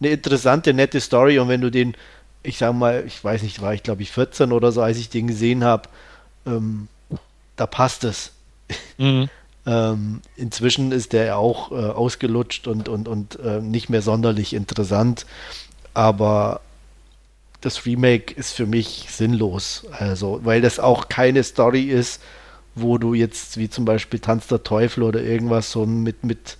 eine 0.00 0.10
interessante, 0.10 0.72
nette 0.74 1.00
Story 1.00 1.38
und 1.38 1.48
wenn 1.48 1.60
du 1.60 1.70
den, 1.70 1.96
ich 2.42 2.58
sag 2.58 2.72
mal, 2.74 3.04
ich 3.06 3.22
weiß 3.22 3.42
nicht, 3.42 3.60
war 3.60 3.74
ich 3.74 3.82
glaube 3.82 4.02
ich 4.02 4.12
14 4.12 4.52
oder 4.52 4.70
so, 4.72 4.80
als 4.82 4.98
ich 4.98 5.08
den 5.10 5.26
gesehen 5.26 5.64
habe, 5.64 5.88
ähm, 6.46 6.88
da 7.56 7.66
passt 7.66 8.04
es. 8.04 8.32
Mhm. 8.98 9.28
Ähm, 9.64 10.22
inzwischen 10.36 10.90
ist 10.92 11.12
der 11.12 11.24
ja 11.26 11.36
auch 11.36 11.70
äh, 11.70 11.74
ausgelutscht 11.74 12.66
und, 12.66 12.88
und, 12.88 13.06
und 13.06 13.38
äh, 13.38 13.60
nicht 13.60 13.88
mehr 13.88 14.02
sonderlich 14.02 14.52
interessant, 14.54 15.24
aber 15.94 16.60
das 17.60 17.86
Remake 17.86 18.34
ist 18.34 18.52
für 18.52 18.66
mich 18.66 19.06
sinnlos, 19.10 19.84
also, 19.90 20.40
weil 20.44 20.60
das 20.60 20.78
auch 20.78 21.08
keine 21.08 21.42
Story 21.42 21.82
ist, 21.84 22.22
wo 22.74 22.98
du 22.98 23.14
jetzt, 23.14 23.56
wie 23.56 23.68
zum 23.68 23.84
Beispiel 23.84 24.20
Tanz 24.20 24.46
der 24.46 24.62
Teufel 24.62 25.02
oder 25.02 25.22
irgendwas 25.22 25.72
so 25.72 25.84
mit, 25.84 26.24
mit 26.24 26.56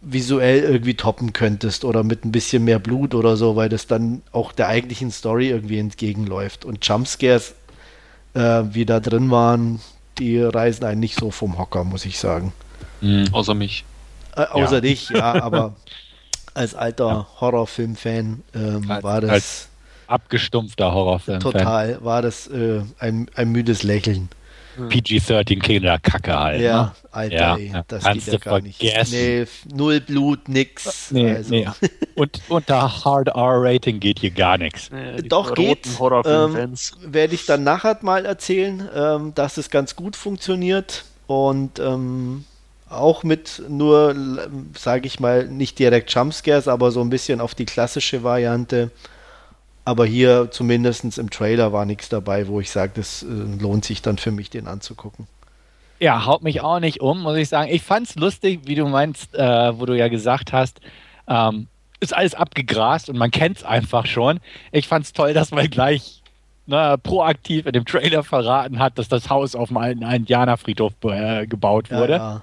visuell 0.00 0.60
irgendwie 0.62 0.94
toppen 0.94 1.32
könntest 1.32 1.84
oder 1.84 2.02
mit 2.02 2.24
ein 2.24 2.32
bisschen 2.32 2.64
mehr 2.64 2.78
Blut 2.78 3.14
oder 3.14 3.36
so, 3.36 3.54
weil 3.56 3.68
das 3.68 3.86
dann 3.86 4.22
auch 4.32 4.52
der 4.52 4.68
eigentlichen 4.68 5.10
Story 5.10 5.50
irgendwie 5.50 5.78
entgegenläuft. 5.78 6.64
Und 6.64 6.86
Jumpscares, 6.86 7.54
äh, 8.34 8.62
wie 8.72 8.86
da 8.86 8.98
drin 9.00 9.30
waren, 9.30 9.80
die 10.18 10.40
reisen 10.40 10.84
einen 10.84 11.00
nicht 11.00 11.16
so 11.16 11.30
vom 11.30 11.58
Hocker, 11.58 11.84
muss 11.84 12.06
ich 12.06 12.18
sagen. 12.18 12.52
Mhm. 13.00 13.28
Außer 13.32 13.54
mich. 13.54 13.84
Äh, 14.36 14.46
außer 14.46 14.76
Ja. 14.76 14.80
dich, 14.80 15.10
ja, 15.10 15.42
aber 15.42 15.76
als 16.54 16.74
alter 16.74 17.26
Horrorfilm-Fan 17.40 18.42
ähm, 18.54 18.90
Als- 18.90 19.02
war 19.04 19.20
das 19.20 19.30
als 19.30 19.68
Abgestumpfter 20.06 20.92
Horrorfilm. 20.92 21.38
total, 21.40 21.98
war 22.04 22.20
das 22.22 22.48
äh, 22.48 22.82
ein, 22.98 23.30
ein 23.34 23.50
müdes 23.52 23.82
Lächeln. 23.84 24.28
PG-13 24.78 25.60
Kinderkacke 25.60 26.38
halt. 26.38 26.60
Ja, 26.62 26.82
Ne? 26.82 26.92
Alter, 27.12 27.34
Ja, 27.36 27.56
ey, 27.56 27.70
ja. 27.72 27.84
das 27.88 28.04
Kannst 28.04 28.24
geht 28.26 28.32
ja 28.34 28.38
gar 28.50 28.60
nicht. 28.60 28.78
vergessen. 28.78 29.12
Nee, 29.14 29.40
f- 29.42 29.66
null 29.74 30.00
Blut, 30.00 30.48
nix. 30.48 31.10
Nee, 31.10 31.34
also. 31.34 31.50
nee. 31.54 31.68
Und 32.14 32.40
unter 32.48 33.04
Hard 33.04 33.28
R-Rating 33.28 34.00
geht 34.00 34.20
hier 34.20 34.30
gar 34.30 34.58
nichts. 34.58 34.90
Die 35.22 35.28
Doch, 35.28 35.54
geht. 35.54 35.86
Horrorfilm-Fans. 35.98 36.92
werde 37.04 37.34
ich 37.34 37.46
dann 37.46 37.62
nachher 37.64 37.98
mal 38.02 38.24
erzählen, 38.24 38.88
ähm, 38.94 39.34
dass 39.34 39.58
es 39.58 39.70
ganz 39.70 39.96
gut 39.96 40.16
funktioniert 40.16 41.04
und 41.26 41.78
ähm, 41.80 42.44
auch 42.90 43.22
mit 43.22 43.62
nur, 43.68 44.14
sage 44.76 45.06
ich 45.06 45.20
mal, 45.20 45.46
nicht 45.46 45.78
direkt 45.78 46.12
Jumpscares, 46.12 46.68
aber 46.68 46.90
so 46.90 47.00
ein 47.00 47.10
bisschen 47.10 47.40
auf 47.40 47.54
die 47.54 47.64
klassische 47.64 48.22
Variante. 48.22 48.90
Aber 49.84 50.04
hier 50.04 50.50
zumindest 50.50 51.18
im 51.18 51.30
Trailer 51.30 51.72
war 51.72 51.86
nichts 51.86 52.08
dabei, 52.08 52.48
wo 52.48 52.60
ich 52.60 52.70
sage, 52.70 52.92
das 52.94 53.22
äh, 53.22 53.26
lohnt 53.26 53.84
sich 53.84 54.02
dann 54.02 54.18
für 54.18 54.30
mich, 54.30 54.50
den 54.50 54.66
anzugucken. 54.66 55.26
Ja, 56.00 56.26
haut 56.26 56.42
mich 56.42 56.60
auch 56.60 56.80
nicht 56.80 57.00
um, 57.00 57.22
muss 57.22 57.36
ich 57.36 57.48
sagen. 57.48 57.70
Ich 57.70 57.82
fand's 57.82 58.14
lustig, 58.16 58.60
wie 58.64 58.74
du 58.74 58.86
meinst, 58.86 59.34
äh, 59.34 59.78
wo 59.78 59.86
du 59.86 59.96
ja 59.96 60.08
gesagt 60.08 60.52
hast, 60.52 60.80
ähm, 61.28 61.68
ist 62.00 62.14
alles 62.14 62.34
abgegrast 62.34 63.08
und 63.08 63.18
man 63.18 63.30
kennt's 63.30 63.62
einfach 63.62 64.06
schon. 64.06 64.40
Ich 64.72 64.88
fand's 64.88 65.12
toll, 65.12 65.34
dass 65.34 65.50
man 65.50 65.68
gleich 65.70 66.22
ne, 66.66 66.96
proaktiv 67.02 67.66
in 67.66 67.72
dem 67.72 67.84
Trailer 67.84 68.22
verraten 68.24 68.78
hat, 68.78 68.98
dass 68.98 69.08
das 69.08 69.28
Haus 69.28 69.54
auf 69.54 69.68
dem 69.68 69.76
alten 69.76 70.02
Indianerfriedhof 70.02 70.94
äh, 71.04 71.46
gebaut 71.46 71.90
wurde. 71.90 72.14
Ja, 72.14 72.42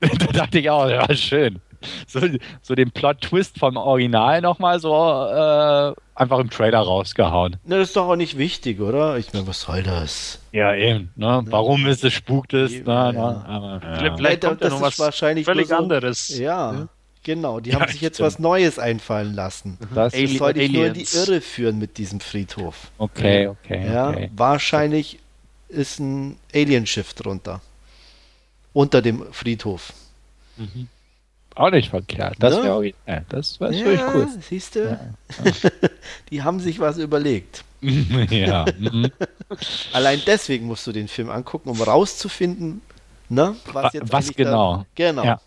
da 0.18 0.26
dachte 0.32 0.58
ich 0.58 0.70
auch, 0.70 0.88
ja, 0.88 1.12
schön. 1.14 1.60
So, 2.08 2.20
so 2.60 2.74
den 2.74 2.90
Plot-Twist 2.90 3.56
vom 3.58 3.76
Original 3.76 4.40
nochmal 4.40 4.80
so 4.80 4.92
äh, 4.92 5.92
einfach 6.16 6.40
im 6.40 6.50
Trailer 6.50 6.80
rausgehauen. 6.80 7.56
Na, 7.64 7.76
das 7.78 7.88
ist 7.88 7.96
doch 7.96 8.08
auch 8.08 8.16
nicht 8.16 8.36
wichtig, 8.36 8.80
oder? 8.80 9.16
Ich 9.16 9.32
meine, 9.32 9.46
was 9.46 9.60
soll 9.60 9.84
das? 9.84 10.40
Ja, 10.50 10.74
eben. 10.74 11.12
Ne? 11.14 11.42
Warum 11.46 11.86
ist 11.86 12.02
es 12.04 12.12
spukt 12.14 12.52
es? 12.52 12.72
Eben, 12.72 12.90
ja. 12.90 13.12
Ne? 13.12 13.44
Aber, 13.46 13.80
ja. 14.04 14.16
vielleicht 14.16 14.42
Ja, 14.42 14.48
kommt 14.48 14.60
ja 14.62 14.70
das 14.70 14.80
noch 14.80 14.88
ist 14.88 14.98
was 14.98 14.98
wahrscheinlich 14.98 15.44
völlig 15.44 15.68
so- 15.68 15.76
anderes. 15.76 16.36
Ja, 16.36 16.88
genau. 17.22 17.60
Die 17.60 17.70
Ja, 17.70 17.78
haben 17.80 17.92
sich 17.92 18.00
jetzt 18.00 18.16
stimmt. 18.16 18.26
was 18.26 18.38
Neues 18.40 18.80
einfallen 18.80 19.34
lassen. 19.34 19.78
Das, 19.80 19.90
Das 19.94 20.14
Ali- 20.14 20.36
soll 20.36 20.54
dich 20.54 20.72
nur 20.72 20.86
in 20.86 20.94
die. 20.94 21.06
Irre 21.14 21.40
führen 21.40 21.78
mit 21.78 21.96
diesem 21.96 22.18
Friedhof. 22.18 22.90
okay, 22.98 23.46
okay, 23.46 23.86
Ja, 23.92 24.08
okay. 24.10 24.30
wahrscheinlich 24.34 25.20
ist 25.68 26.00
ein 26.00 26.38
Alienschiff 26.52 27.14
drunter. 27.14 27.60
Unter 28.78 29.02
dem 29.02 29.24
Friedhof. 29.32 29.92
Auch 31.56 31.70
nicht 31.72 31.90
verkehrt. 31.90 32.36
Das 32.38 32.54
Ne? 32.54 32.62
wäre. 32.62 33.24
Das 33.28 33.58
wäre 33.58 33.72
wirklich 33.72 34.00
cool. 34.14 34.28
siehst 34.40 34.76
du? 34.76 34.96
Die 36.30 36.42
haben 36.44 36.60
sich 36.60 36.78
was 36.78 36.96
überlegt. 36.98 37.64
ja. 38.30 38.66
mhm. 38.78 39.10
Allein 39.92 40.22
deswegen 40.24 40.66
musst 40.66 40.86
du 40.86 40.92
den 40.92 41.08
Film 41.08 41.28
angucken, 41.28 41.70
um 41.70 41.80
rauszufinden, 41.82 42.80
ne, 43.28 43.56
Wa- 43.72 43.82
was 43.82 43.92
jetzt 43.94 44.12
was 44.12 44.32
genau. 44.32 44.76
Da, 44.76 44.86
genau. 44.94 45.24
Ja. 45.24 45.40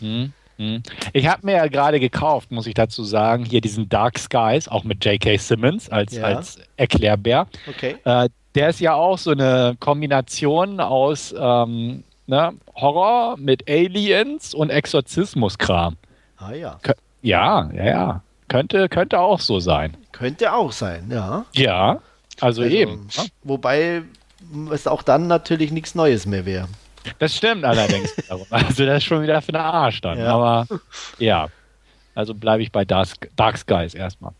Mhm. 0.00 0.32
Mhm. 0.56 0.82
Ich 1.12 1.26
habe 1.28 1.44
mir 1.44 1.56
ja 1.56 1.66
gerade 1.66 2.00
gekauft, 2.00 2.50
muss 2.50 2.66
ich 2.66 2.72
dazu 2.72 3.04
sagen, 3.04 3.44
hier 3.44 3.60
diesen 3.60 3.90
Dark 3.90 4.18
Skies, 4.18 4.66
auch 4.66 4.84
mit 4.84 5.04
J.K. 5.04 5.36
Simmons 5.36 5.90
als, 5.90 6.14
Ja. 6.14 6.22
als 6.24 6.58
Erklärbär. 6.78 7.48
Okay. 7.68 7.96
Äh, 8.04 8.30
der 8.54 8.70
ist 8.70 8.80
ja 8.80 8.94
auch 8.94 9.18
so 9.18 9.32
eine 9.32 9.76
Kombination 9.78 10.80
aus 10.80 11.34
ähm, 11.38 12.02
ne, 12.28 12.52
Horror 12.76 13.36
mit 13.38 13.68
Aliens 13.68 14.54
und 14.54 14.70
Exorzismuskram. 14.70 15.96
Ah 16.36 16.52
ja. 16.52 16.78
Kö- 16.82 16.94
Ja, 17.22 17.68
ja, 17.74 17.84
ja. 17.84 18.22
Könnte, 18.46 18.88
könnte 18.88 19.18
auch 19.20 19.40
so 19.40 19.58
sein. 19.58 19.96
Könnte 20.12 20.52
auch 20.54 20.72
sein, 20.72 21.08
ja. 21.10 21.44
Ja, 21.54 22.00
also, 22.40 22.62
Also, 22.62 22.64
eben. 22.64 23.08
ne? 23.16 23.24
Wobei 23.42 24.02
es 24.72 24.86
auch 24.86 25.02
dann 25.02 25.26
natürlich 25.26 25.72
nichts 25.72 25.94
Neues 25.94 26.24
mehr 26.26 26.46
wäre. 26.46 26.68
Das 27.18 27.34
stimmt 27.36 27.64
allerdings. 27.64 28.14
also 28.50 28.86
das 28.86 28.98
ist 28.98 29.04
schon 29.04 29.22
wieder 29.22 29.42
für 29.42 29.52
den 29.52 29.60
Arsch 29.60 30.00
dann. 30.00 30.18
Ja. 30.18 30.32
Aber 30.34 30.66
ja, 31.18 31.48
also 32.14 32.34
bleibe 32.34 32.62
ich 32.62 32.70
bei 32.72 32.84
Dark, 32.84 33.08
Dark 33.36 33.58
Skies 33.58 33.94
erstmal. 33.94 34.32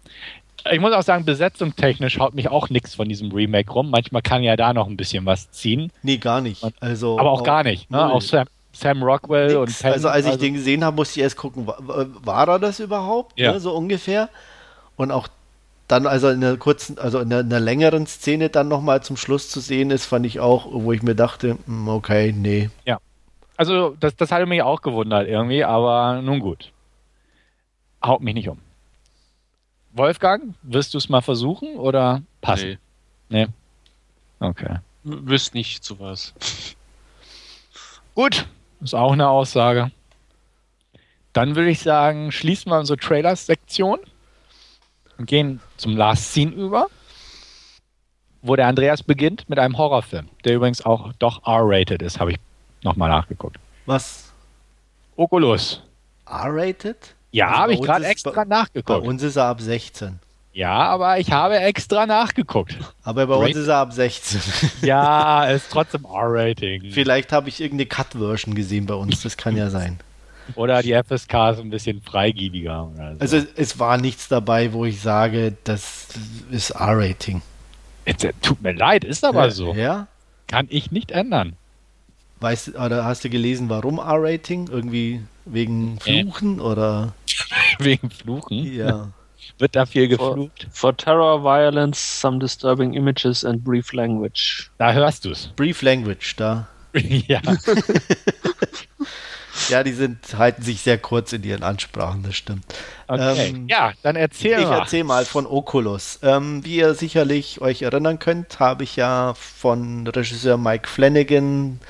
Ich 0.73 0.81
muss 0.81 0.93
auch 0.93 1.03
sagen, 1.03 1.25
besetzungstechnisch 1.25 2.19
haut 2.19 2.35
mich 2.35 2.49
auch 2.51 2.69
nichts 2.71 2.95
von 2.95 3.09
diesem 3.09 3.31
Remake 3.33 3.71
rum. 3.73 3.91
Manchmal 3.91 4.23
kann 4.23 4.43
ja 4.43 4.57
da 4.57 4.73
noch 4.73 4.87
ein 4.89 4.97
bisschen 4.97 5.25
was 5.27 5.51
ziehen, 5.51 5.91
Nee, 6.03 6.19
gar 6.19 6.41
nicht. 6.41 6.65
Also, 6.81 7.19
aber 7.19 7.31
auch 7.31 7.43
gar 7.43 7.63
nicht. 7.65 7.91
Ne? 7.91 8.11
Auch 8.13 8.21
Sam, 8.23 8.47
Sam 8.73 9.03
Rockwell 9.03 9.57
und 9.57 9.69
Nix. 9.69 9.83
Penn, 9.83 9.93
also 9.93 10.09
als 10.09 10.27
ich 10.27 10.37
den 10.39 10.55
gesehen 10.55 10.85
habe, 10.85 10.97
musste 10.97 11.21
ich 11.21 11.25
erst 11.25 11.37
gucken, 11.37 11.67
wa- 11.67 11.77
wa- 11.81 12.07
war 12.23 12.49
er 12.49 12.59
das 12.59 12.81
überhaupt? 12.81 13.39
Ja. 13.39 13.53
Ne, 13.53 13.61
so 13.61 13.73
ungefähr. 13.75 14.29
Und 14.97 15.11
auch 15.11 15.29
dann, 15.87 16.07
also 16.07 16.29
in 16.29 16.45
einer 16.45 16.57
kurzen, 16.59 16.99
also 16.99 17.19
in 17.21 17.33
einer, 17.33 17.41
in 17.41 17.47
einer 17.47 17.61
längeren 17.61 18.07
Szene 18.07 18.51
dann 18.51 18.69
nochmal 18.69 19.03
zum 19.03 19.17
Schluss 19.17 19.49
zu 19.49 19.61
sehen 19.61 19.91
ist, 19.91 20.05
fand 20.05 20.27
ich 20.27 20.39
auch, 20.41 20.67
wo 20.71 20.93
ich 20.93 21.03
mir 21.03 21.15
dachte, 21.15 21.57
hm, 21.67 21.89
okay, 21.89 22.33
nee. 22.37 22.69
Also 23.57 23.97
das, 23.99 24.15
das 24.15 24.31
hatte 24.31 24.47
mich 24.47 24.63
auch 24.63 24.83
gewundert 24.83 25.27
irgendwie, 25.27 25.65
aber 25.65 26.21
nun 26.23 26.39
gut. 26.41 26.73
Haut 28.05 28.21
mich 28.21 28.35
nicht 28.35 28.49
um. 28.49 28.59
Wolfgang, 29.99 30.55
wirst 30.63 30.95
du 30.95 30.99
es 30.99 31.09
mal 31.09 31.21
versuchen 31.21 31.77
oder 31.77 32.23
passen? 32.41 32.79
Nee, 33.29 33.47
Nee. 33.47 33.49
Okay. 34.41 34.77
w- 35.05 35.29
wüsste 35.31 35.57
nicht 35.57 35.85
zu 35.85 35.99
was. 36.01 36.33
Gut, 38.15 38.47
ist 38.81 38.95
auch 38.95 39.13
eine 39.13 39.29
Aussage. 39.29 39.91
dann 41.33 41.55
würde 41.57 41.71
ich 41.71 41.81
sagen, 41.81 42.33
schließen 42.33 42.71
wir 42.73 42.79
unsere 42.79 42.97
Trailers-Sektion 42.99 43.99
und 45.19 45.27
gehen 45.27 45.61
zum 45.77 45.97
Last 45.97 46.33
Scene 46.33 46.53
über, 46.53 46.87
wo 48.43 48.57
der 48.57 48.67
Andreas 48.67 49.03
beginnt 49.03 49.49
mit 49.49 49.59
einem 49.59 49.77
Horrorfilm, 49.79 50.29
der 50.45 50.55
übrigens 50.57 50.85
auch 50.85 51.13
doch 51.19 51.47
R-rated 51.47 52.03
ist, 52.03 52.19
habe 52.19 52.33
ich 52.33 52.39
nochmal 52.83 53.09
nachgeguckt. 53.09 53.57
Was? 53.87 54.33
Oculus. 55.17 55.83
R-rated? 56.27 57.15
Ja, 57.31 57.47
Also 57.49 57.57
habe 57.59 57.67
bei 57.69 57.73
ich 57.75 57.79
uns 57.81 57.87
gerade 57.89 58.05
extra 58.07 58.31
Bei 58.31 58.45
nachgeguckt. 58.45 59.07
uns 59.07 59.23
ist 59.23 59.37
er 59.37 59.45
ab 59.45 59.61
16. 59.61 60.19
Ja, 60.55 60.75
aber 60.89 61.21
ich 61.21 61.31
habe 61.31 61.59
extra 61.59 62.07
nachgeguckt. 62.07 62.77
Aber 63.05 63.27
bei 63.27 63.35
uns 63.35 63.49
Rated? 63.51 63.57
ist 63.63 63.69
er 63.69 63.77
ab 63.77 63.93
16. 63.93 64.41
Ja, 64.83 65.45
ist 65.45 65.71
trotzdem 65.71 66.05
R-Rating. 66.05 66.91
Vielleicht 66.91 67.31
habe 67.33 67.49
ich 67.49 67.61
irgendeine 67.61 67.87
Cut-Version 67.87 68.55
gesehen 68.55 68.87
bei 68.87 68.95
uns, 68.95 69.23
das 69.23 69.37
kann 69.37 69.57
ja 69.57 69.71
sein. 69.71 70.01
Oder 70.55 70.83
die 70.83 70.95
FSK 70.95 71.51
ist 71.53 71.61
ein 71.61 71.69
bisschen 71.71 72.01
freigiebiger. 72.01 72.91
So. 72.97 73.03
Also 73.19 73.43
es 73.57 73.79
war 73.79 73.99
nichts 73.99 74.29
dabei, 74.29 74.73
wo 74.73 74.87
ich 74.87 75.01
sage, 75.03 75.55
das 75.65 76.09
ist 76.51 76.71
R-Rating. 76.71 77.43
Äh, 78.07 78.15
tut 78.41 78.63
mir 78.63 78.73
leid, 78.73 79.05
ist 79.05 79.23
aber 79.27 79.51
so. 79.51 79.75
Ja? 79.75 80.07
Kann 80.47 80.67
ich 80.71 80.91
nicht 80.91 81.11
ändern. 81.11 81.58
Weißt 82.41 82.69
du, 82.69 82.73
oder 82.79 83.05
hast 83.05 83.25
du 83.25 83.31
gelesen, 83.31 83.69
warum 83.69 83.99
R-Rating? 83.99 84.69
Irgendwie 84.69 85.21
wegen. 85.45 85.99
Fluchen 86.01 86.61
oder 86.61 87.13
Wegen 87.79 88.11
Fluchen. 88.11 88.73
ja. 88.75 89.09
Wird 89.59 89.75
da 89.75 89.87
viel 89.87 90.09
For, 90.17 90.35
geflucht? 90.37 90.69
for 90.71 90.97
terror, 90.97 91.43
violence, 91.43 92.21
some 92.21 92.39
disturbing 92.39 92.95
images 92.95 93.45
and 93.45 93.65
brief 93.65 93.93
language. 93.93 94.71
Da 94.79 94.93
hörst 94.93 95.25
du 95.25 95.31
es. 95.31 95.49
Brief 95.57 95.83
Language 95.83 96.37
da. 96.37 96.69
ja. 96.93 97.41
Ja, 99.69 99.83
die 99.83 99.93
sind, 99.93 100.19
halten 100.39 100.63
sich 100.63 100.81
sehr 100.81 100.99
kurz 100.99 101.33
in 101.33 101.43
ihren 101.43 101.63
Ansprachen, 101.63 102.23
das 102.23 102.37
stimmt. 102.37 102.65
Okay. 103.09 103.49
Ähm, 103.49 103.67
ja, 103.69 103.93
dann 104.03 104.15
erzähl 104.17 104.61
Ich 104.61 104.67
mal. 104.67 104.79
erzähle 104.81 105.05
mal 105.05 105.25
von 105.25 105.47
Oculus. 105.47 106.21
Ähm, 106.23 106.65
wie 106.65 106.77
ihr 106.77 106.95
sicherlich 106.95 107.61
euch 107.61 107.83
erinnern 107.83 108.19
könnt, 108.19 108.61
habe 108.61 108.85
ich 108.85 108.97
ja 108.97 109.35
von 109.35 110.07
Regisseur 110.07 110.57
Mike 110.57 110.89
Flanagan 110.89 111.81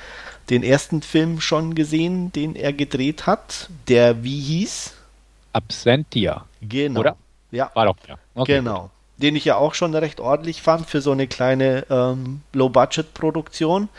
den 0.49 0.63
ersten 0.63 1.01
Film 1.01 1.41
schon 1.41 1.75
gesehen, 1.75 2.31
den 2.31 2.55
er 2.55 2.73
gedreht 2.73 3.27
hat, 3.27 3.69
der 3.87 4.23
wie 4.23 4.39
hieß? 4.39 4.93
Absentia. 5.53 6.45
Genau. 6.61 6.99
Oder? 6.99 7.15
Ja, 7.51 7.71
War 7.73 7.85
doch 7.85 7.95
ja. 8.07 8.15
Okay. 8.35 8.57
genau. 8.57 8.89
Den 9.17 9.35
ich 9.35 9.45
ja 9.45 9.57
auch 9.57 9.73
schon 9.73 9.93
recht 9.95 10.21
ordentlich 10.21 10.61
fand 10.61 10.87
für 10.87 11.01
so 11.01 11.11
eine 11.11 11.27
kleine 11.27 11.85
ähm, 11.89 12.41
Low-Budget-Produktion. 12.53 13.89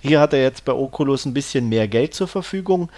Hier 0.00 0.20
hat 0.20 0.32
er 0.32 0.42
jetzt 0.42 0.64
bei 0.64 0.72
Oculus 0.72 1.26
ein 1.26 1.34
bisschen 1.34 1.68
mehr 1.68 1.86
Geld 1.86 2.14
zur 2.14 2.28
Verfügung. 2.28 2.88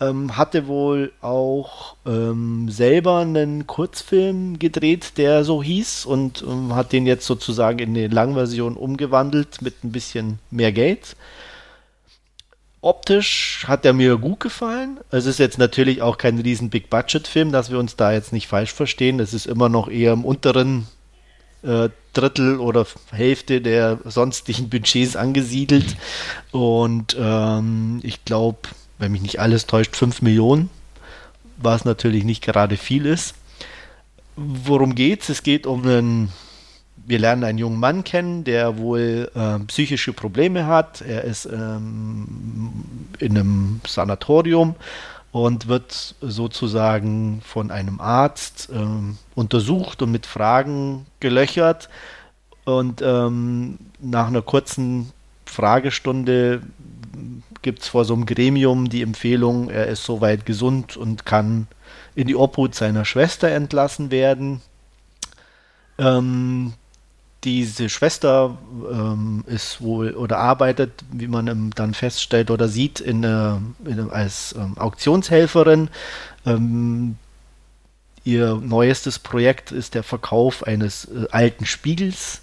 Ähm, 0.00 0.36
hatte 0.36 0.66
wohl 0.66 1.12
auch 1.20 1.94
ähm, 2.06 2.68
selber 2.70 3.18
einen 3.18 3.66
Kurzfilm 3.66 4.58
gedreht, 4.58 5.18
der 5.18 5.44
so 5.44 5.62
hieß 5.62 6.06
und 6.06 6.42
ähm, 6.42 6.74
hat 6.74 6.92
den 6.92 7.06
jetzt 7.06 7.26
sozusagen 7.26 7.78
in 7.78 7.90
eine 7.90 8.08
Langversion 8.08 8.76
umgewandelt 8.76 9.62
mit 9.62 9.84
ein 9.84 9.92
bisschen 9.92 10.38
mehr 10.50 10.72
Geld. 10.72 11.16
Optisch 12.82 13.64
hat 13.66 13.84
er 13.84 13.92
mir 13.92 14.16
gut 14.16 14.40
gefallen. 14.40 15.00
Es 15.10 15.26
ist 15.26 15.38
jetzt 15.38 15.58
natürlich 15.58 16.00
auch 16.00 16.16
kein 16.16 16.38
riesen 16.38 16.70
Big-Budget-Film, 16.70 17.52
dass 17.52 17.70
wir 17.70 17.78
uns 17.78 17.96
da 17.96 18.12
jetzt 18.12 18.32
nicht 18.32 18.48
falsch 18.48 18.72
verstehen. 18.72 19.20
Es 19.20 19.34
ist 19.34 19.46
immer 19.46 19.68
noch 19.68 19.88
eher 19.88 20.14
im 20.14 20.24
unteren 20.24 20.86
äh, 21.62 21.90
Drittel 22.14 22.58
oder 22.58 22.86
Hälfte 23.12 23.60
der 23.60 23.98
sonstigen 24.04 24.70
Budgets 24.70 25.14
angesiedelt. 25.14 25.96
Und 26.52 27.16
ähm, 27.20 28.00
ich 28.02 28.24
glaube, 28.24 28.60
wenn 28.98 29.12
mich 29.12 29.22
nicht 29.22 29.40
alles 29.40 29.66
täuscht, 29.66 29.94
5 29.94 30.22
Millionen, 30.22 30.70
was 31.58 31.84
natürlich 31.84 32.24
nicht 32.24 32.42
gerade 32.42 32.78
viel 32.78 33.04
ist. 33.04 33.34
Worum 34.36 34.94
geht's? 34.94 35.28
Es 35.28 35.42
geht 35.42 35.66
um 35.66 35.86
einen, 35.86 36.32
wir 37.10 37.18
lernen 37.18 37.42
einen 37.42 37.58
jungen 37.58 37.80
Mann 37.80 38.04
kennen, 38.04 38.44
der 38.44 38.78
wohl 38.78 39.30
ähm, 39.34 39.66
psychische 39.66 40.12
Probleme 40.12 40.66
hat. 40.66 41.00
Er 41.00 41.24
ist 41.24 41.44
ähm, 41.44 42.84
in 43.18 43.36
einem 43.36 43.80
Sanatorium 43.84 44.76
und 45.32 45.66
wird 45.66 46.14
sozusagen 46.20 47.42
von 47.44 47.72
einem 47.72 48.00
Arzt 48.00 48.68
ähm, 48.72 49.18
untersucht 49.34 50.02
und 50.02 50.12
mit 50.12 50.24
Fragen 50.24 51.04
gelöchert. 51.18 51.88
Und 52.64 53.02
ähm, 53.02 53.78
nach 53.98 54.28
einer 54.28 54.42
kurzen 54.42 55.10
Fragestunde 55.46 56.62
gibt 57.62 57.82
es 57.82 57.88
vor 57.88 58.04
so 58.04 58.14
einem 58.14 58.24
Gremium 58.24 58.88
die 58.88 59.02
Empfehlung, 59.02 59.68
er 59.68 59.88
ist 59.88 60.04
soweit 60.04 60.46
gesund 60.46 60.96
und 60.96 61.26
kann 61.26 61.66
in 62.14 62.28
die 62.28 62.36
Obhut 62.36 62.76
seiner 62.76 63.04
Schwester 63.04 63.48
entlassen 63.48 64.12
werden. 64.12 64.62
Ähm, 65.98 66.74
diese 67.44 67.88
Schwester 67.88 68.58
ähm, 68.90 69.44
ist 69.46 69.80
wohl 69.80 70.12
oder 70.12 70.38
arbeitet, 70.38 70.92
wie 71.10 71.26
man 71.26 71.70
dann 71.74 71.94
feststellt 71.94 72.50
oder 72.50 72.68
sieht, 72.68 73.00
in, 73.00 73.22
in, 73.22 74.10
als 74.10 74.54
ähm, 74.58 74.76
Auktionshelferin. 74.76 75.88
Ähm, 76.44 77.16
ihr 78.24 78.56
neuestes 78.56 79.18
Projekt 79.18 79.72
ist 79.72 79.94
der 79.94 80.02
Verkauf 80.02 80.66
eines 80.66 81.06
äh, 81.06 81.26
alten 81.30 81.66
Spiegels. 81.66 82.42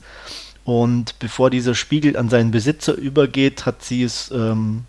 Und 0.64 1.18
bevor 1.20 1.50
dieser 1.50 1.76
Spiegel 1.76 2.18
an 2.18 2.30
seinen 2.30 2.52
Besitzer 2.52 2.96
übergeht, 2.96 3.66
hat 3.66 3.84
sie 3.84 4.04
es 4.04 4.32
ähm, 4.32 4.86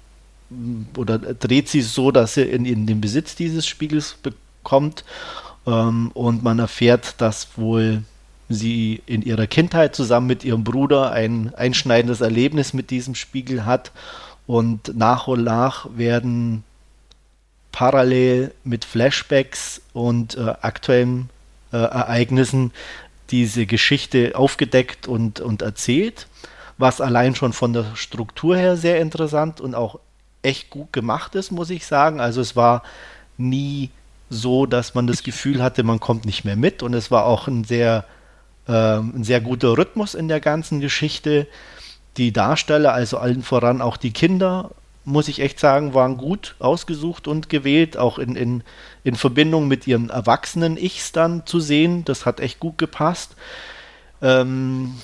oder 0.97 1.19
dreht 1.19 1.69
sie 1.69 1.81
es 1.81 1.95
so, 1.95 2.11
dass 2.11 2.35
sie 2.35 2.43
in, 2.43 2.65
in 2.65 2.87
den 2.87 3.01
Besitz 3.01 3.37
dieses 3.37 3.67
Spiegels 3.67 4.17
bekommt. 4.23 5.05
Ähm, 5.67 6.11
und 6.15 6.43
man 6.43 6.59
erfährt, 6.59 7.21
dass 7.21 7.49
wohl 7.57 8.03
sie 8.49 9.03
in 9.07 9.23
ihrer 9.23 9.47
Kindheit 9.47 9.95
zusammen 9.95 10.27
mit 10.27 10.45
ihrem 10.45 10.65
Bruder 10.65 11.13
ein 11.13 11.55
einschneidendes 11.55 12.21
Erlebnis 12.21 12.73
mit 12.73 12.91
diesem 12.91 13.15
Spiegel 13.15 13.67
hat. 13.67 13.93
Und 14.47 14.97
nach 14.97 15.29
und 15.29 15.45
nach 15.45 15.87
werden 15.95 16.65
parallel 17.73 18.55
mit 18.65 18.85
Flashbacks 18.85 19.83
und 19.93 20.37
äh, 20.37 20.55
aktuellen 20.63 21.29
äh, 21.73 21.77
Ereignissen 21.77 22.73
diese 23.31 23.67
Geschichte 23.67 24.33
aufgedeckt 24.35 25.07
und, 25.07 25.41
und 25.41 25.63
erzählt, 25.63 26.27
was 26.79 27.01
allein 27.01 27.35
schon 27.35 27.53
von 27.53 27.73
der 27.73 27.85
Struktur 27.95 28.57
her 28.57 28.77
sehr 28.77 29.01
interessant 29.01 29.61
und 29.61 29.75
auch 29.75 29.99
echt 30.43 30.71
gut 30.71 30.93
gemacht 30.93 31.35
ist, 31.35 31.51
muss 31.51 31.71
ich 31.71 31.85
sagen. 31.87 32.21
Also 32.21 32.41
es 32.41 32.57
war 32.57 32.83
nie 33.37 33.91
so, 34.31 34.67
dass 34.67 34.95
man 34.95 35.07
das 35.07 35.23
Gefühl 35.23 35.63
hatte, 35.63 35.83
man 35.83 36.01
kommt 36.01 36.25
nicht 36.25 36.45
mehr 36.45 36.57
mit 36.57 36.83
und 36.83 36.95
es 36.95 37.11
war 37.11 37.25
auch 37.25 37.49
ein 37.49 37.65
sehr, 37.65 38.05
ein 38.73 39.25
sehr 39.25 39.41
guter 39.41 39.77
Rhythmus 39.77 40.15
in 40.15 40.29
der 40.29 40.41
ganzen 40.41 40.81
Geschichte. 40.81 41.47
Die 42.17 42.33
Darsteller, 42.33 42.93
also 42.93 43.19
allen 43.19 43.43
voran 43.43 43.81
auch 43.81 43.97
die 43.97 44.13
Kinder, 44.13 44.71
muss 45.05 45.29
ich 45.29 45.41
echt 45.41 45.59
sagen, 45.59 45.95
waren 45.95 46.19
gut 46.19 46.55
ausgesucht 46.59 47.27
und 47.27 47.49
gewählt, 47.49 47.97
auch 47.97 48.19
in, 48.19 48.37
in, 48.37 48.63
in 49.05 49.15
Verbindung 49.15 49.67
mit 49.67 49.87
ihren 49.87 50.11
erwachsenen 50.11 50.77
Ichs 50.77 51.13
dann 51.13 51.47
zu 51.47 51.61
sehen. 51.61 52.05
Das 52.05 52.27
hat 52.27 52.41
echt 52.41 52.61
gut 52.61 52.77
gepasst. 52.79 53.35
Ähm, 54.21 54.95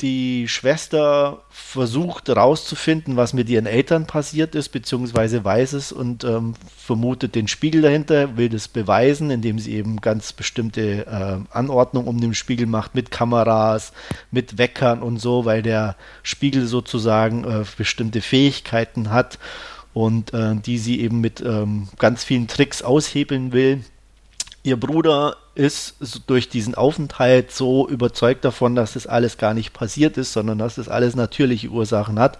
die 0.00 0.46
Schwester 0.46 1.42
versucht 1.48 2.28
herauszufinden, 2.28 3.16
was 3.16 3.32
mit 3.32 3.48
ihren 3.48 3.64
Eltern 3.64 4.06
passiert 4.06 4.54
ist, 4.54 4.68
beziehungsweise 4.68 5.42
weiß 5.42 5.72
es 5.72 5.90
und 5.90 6.22
ähm, 6.22 6.54
vermutet 6.76 7.34
den 7.34 7.48
Spiegel 7.48 7.80
dahinter, 7.80 8.36
will 8.36 8.50
das 8.50 8.68
beweisen, 8.68 9.30
indem 9.30 9.58
sie 9.58 9.72
eben 9.72 10.02
ganz 10.02 10.34
bestimmte 10.34 11.06
äh, 11.06 11.38
Anordnung 11.50 12.06
um 12.06 12.20
den 12.20 12.34
Spiegel 12.34 12.66
macht, 12.66 12.94
mit 12.94 13.10
Kameras, 13.10 13.92
mit 14.30 14.58
Weckern 14.58 15.02
und 15.02 15.18
so, 15.18 15.46
weil 15.46 15.62
der 15.62 15.96
Spiegel 16.22 16.66
sozusagen 16.66 17.44
äh, 17.44 17.64
bestimmte 17.78 18.20
Fähigkeiten 18.20 19.10
hat 19.10 19.38
und 19.94 20.34
äh, 20.34 20.56
die 20.56 20.76
sie 20.76 21.00
eben 21.00 21.22
mit 21.22 21.40
ähm, 21.40 21.88
ganz 21.98 22.22
vielen 22.22 22.48
Tricks 22.48 22.82
aushebeln 22.82 23.52
will. 23.52 23.82
Ihr 24.66 24.80
Bruder 24.80 25.36
ist 25.54 25.94
durch 26.26 26.48
diesen 26.48 26.74
Aufenthalt 26.74 27.52
so 27.52 27.88
überzeugt 27.88 28.44
davon, 28.44 28.74
dass 28.74 28.94
das 28.94 29.06
alles 29.06 29.38
gar 29.38 29.54
nicht 29.54 29.72
passiert 29.72 30.16
ist, 30.16 30.32
sondern 30.32 30.58
dass 30.58 30.74
das 30.74 30.88
alles 30.88 31.14
natürliche 31.14 31.68
Ursachen 31.68 32.18
hat, 32.18 32.36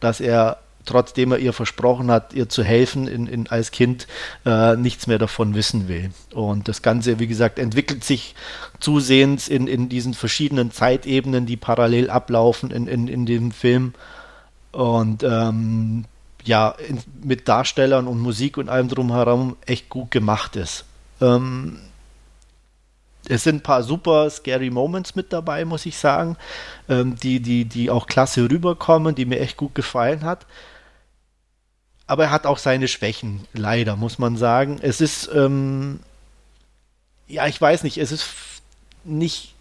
dass 0.00 0.20
er, 0.20 0.58
trotzdem 0.86 1.30
er 1.30 1.38
ihr 1.38 1.52
versprochen 1.52 2.10
hat, 2.10 2.34
ihr 2.34 2.48
zu 2.48 2.64
helfen 2.64 3.06
in, 3.06 3.28
in, 3.28 3.46
als 3.46 3.70
Kind, 3.70 4.08
äh, 4.44 4.74
nichts 4.74 5.06
mehr 5.06 5.18
davon 5.18 5.54
wissen 5.54 5.86
will. 5.86 6.10
Und 6.34 6.66
das 6.66 6.82
Ganze, 6.82 7.20
wie 7.20 7.28
gesagt, 7.28 7.60
entwickelt 7.60 8.02
sich 8.02 8.34
zusehends 8.80 9.46
in, 9.46 9.68
in 9.68 9.88
diesen 9.88 10.14
verschiedenen 10.14 10.72
Zeitebenen, 10.72 11.46
die 11.46 11.56
parallel 11.56 12.10
ablaufen 12.10 12.72
in, 12.72 12.88
in, 12.88 13.06
in 13.06 13.24
dem 13.24 13.52
Film. 13.52 13.94
Und 14.72 15.22
ähm, 15.22 16.06
ja, 16.42 16.70
in, 16.70 16.98
mit 17.22 17.46
Darstellern 17.46 18.08
und 18.08 18.18
Musik 18.18 18.56
und 18.56 18.68
allem 18.68 18.88
drumherum 18.88 19.56
echt 19.64 19.88
gut 19.88 20.10
gemacht 20.10 20.56
ist. 20.56 20.84
Ähm, 21.20 21.78
es 23.28 23.44
sind 23.44 23.56
ein 23.56 23.62
paar 23.62 23.82
super 23.82 24.30
scary 24.30 24.70
Moments 24.70 25.14
mit 25.14 25.32
dabei, 25.32 25.64
muss 25.64 25.86
ich 25.86 25.98
sagen, 25.98 26.36
ähm, 26.88 27.16
die, 27.16 27.40
die, 27.40 27.64
die 27.64 27.90
auch 27.90 28.06
klasse 28.06 28.50
rüberkommen, 28.50 29.14
die 29.14 29.26
mir 29.26 29.40
echt 29.40 29.56
gut 29.56 29.74
gefallen 29.74 30.24
hat. 30.24 30.46
aber 32.06 32.24
er 32.24 32.30
hat 32.30 32.46
auch 32.46 32.58
seine 32.58 32.88
Schwächen, 32.88 33.46
leider, 33.52 33.96
muss 33.96 34.18
man 34.18 34.36
sagen. 34.36 34.78
Es 34.80 35.00
ist, 35.00 35.28
ähm, 35.34 36.00
ja, 37.26 37.46
ich 37.46 37.60
weiß 37.60 37.82
nicht, 37.82 37.98
es 37.98 38.12
ist 38.12 38.26
nicht 39.04 39.54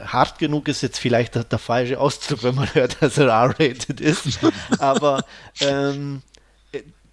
hart 0.00 0.38
genug 0.38 0.68
ist 0.68 0.82
jetzt 0.82 0.98
vielleicht 0.98 1.34
der, 1.34 1.44
der, 1.44 1.58
falsche 1.58 2.00
Ausdruck, 2.00 2.42
wenn 2.42 2.54
man 2.54 2.72
hört, 2.74 3.00
dass 3.00 3.18
er 3.18 3.28
R-rated 3.28 4.00
ist. 4.00 4.40
Aber 4.78 5.24
ähm, 5.60 6.22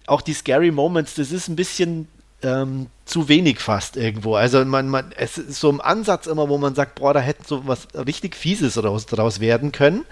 auch 0.06 0.20
die 0.20 0.34
Scary 0.34 0.70
Moments, 0.70 1.14
das 1.14 1.32
ist 1.32 1.48
ein 1.48 1.56
bisschen 1.56 2.08
ähm, 2.42 2.88
zu 3.04 3.28
wenig 3.28 3.60
fast 3.60 3.96
irgendwo. 3.96 4.34
Also 4.34 4.64
man, 4.64 4.88
man, 4.88 5.12
es 5.16 5.38
ist 5.38 5.60
so 5.60 5.70
im 5.70 5.80
Ansatz 5.80 6.26
immer, 6.26 6.48
wo 6.48 6.58
man 6.58 6.74
sagt, 6.74 6.96
boah, 6.96 7.14
da 7.14 7.20
hätte 7.20 7.44
so 7.46 7.66
was 7.66 7.88
richtig 7.94 8.36
Fieses 8.36 8.74
daraus, 8.74 9.06
daraus 9.06 9.40
werden 9.40 9.72
können. 9.72 10.04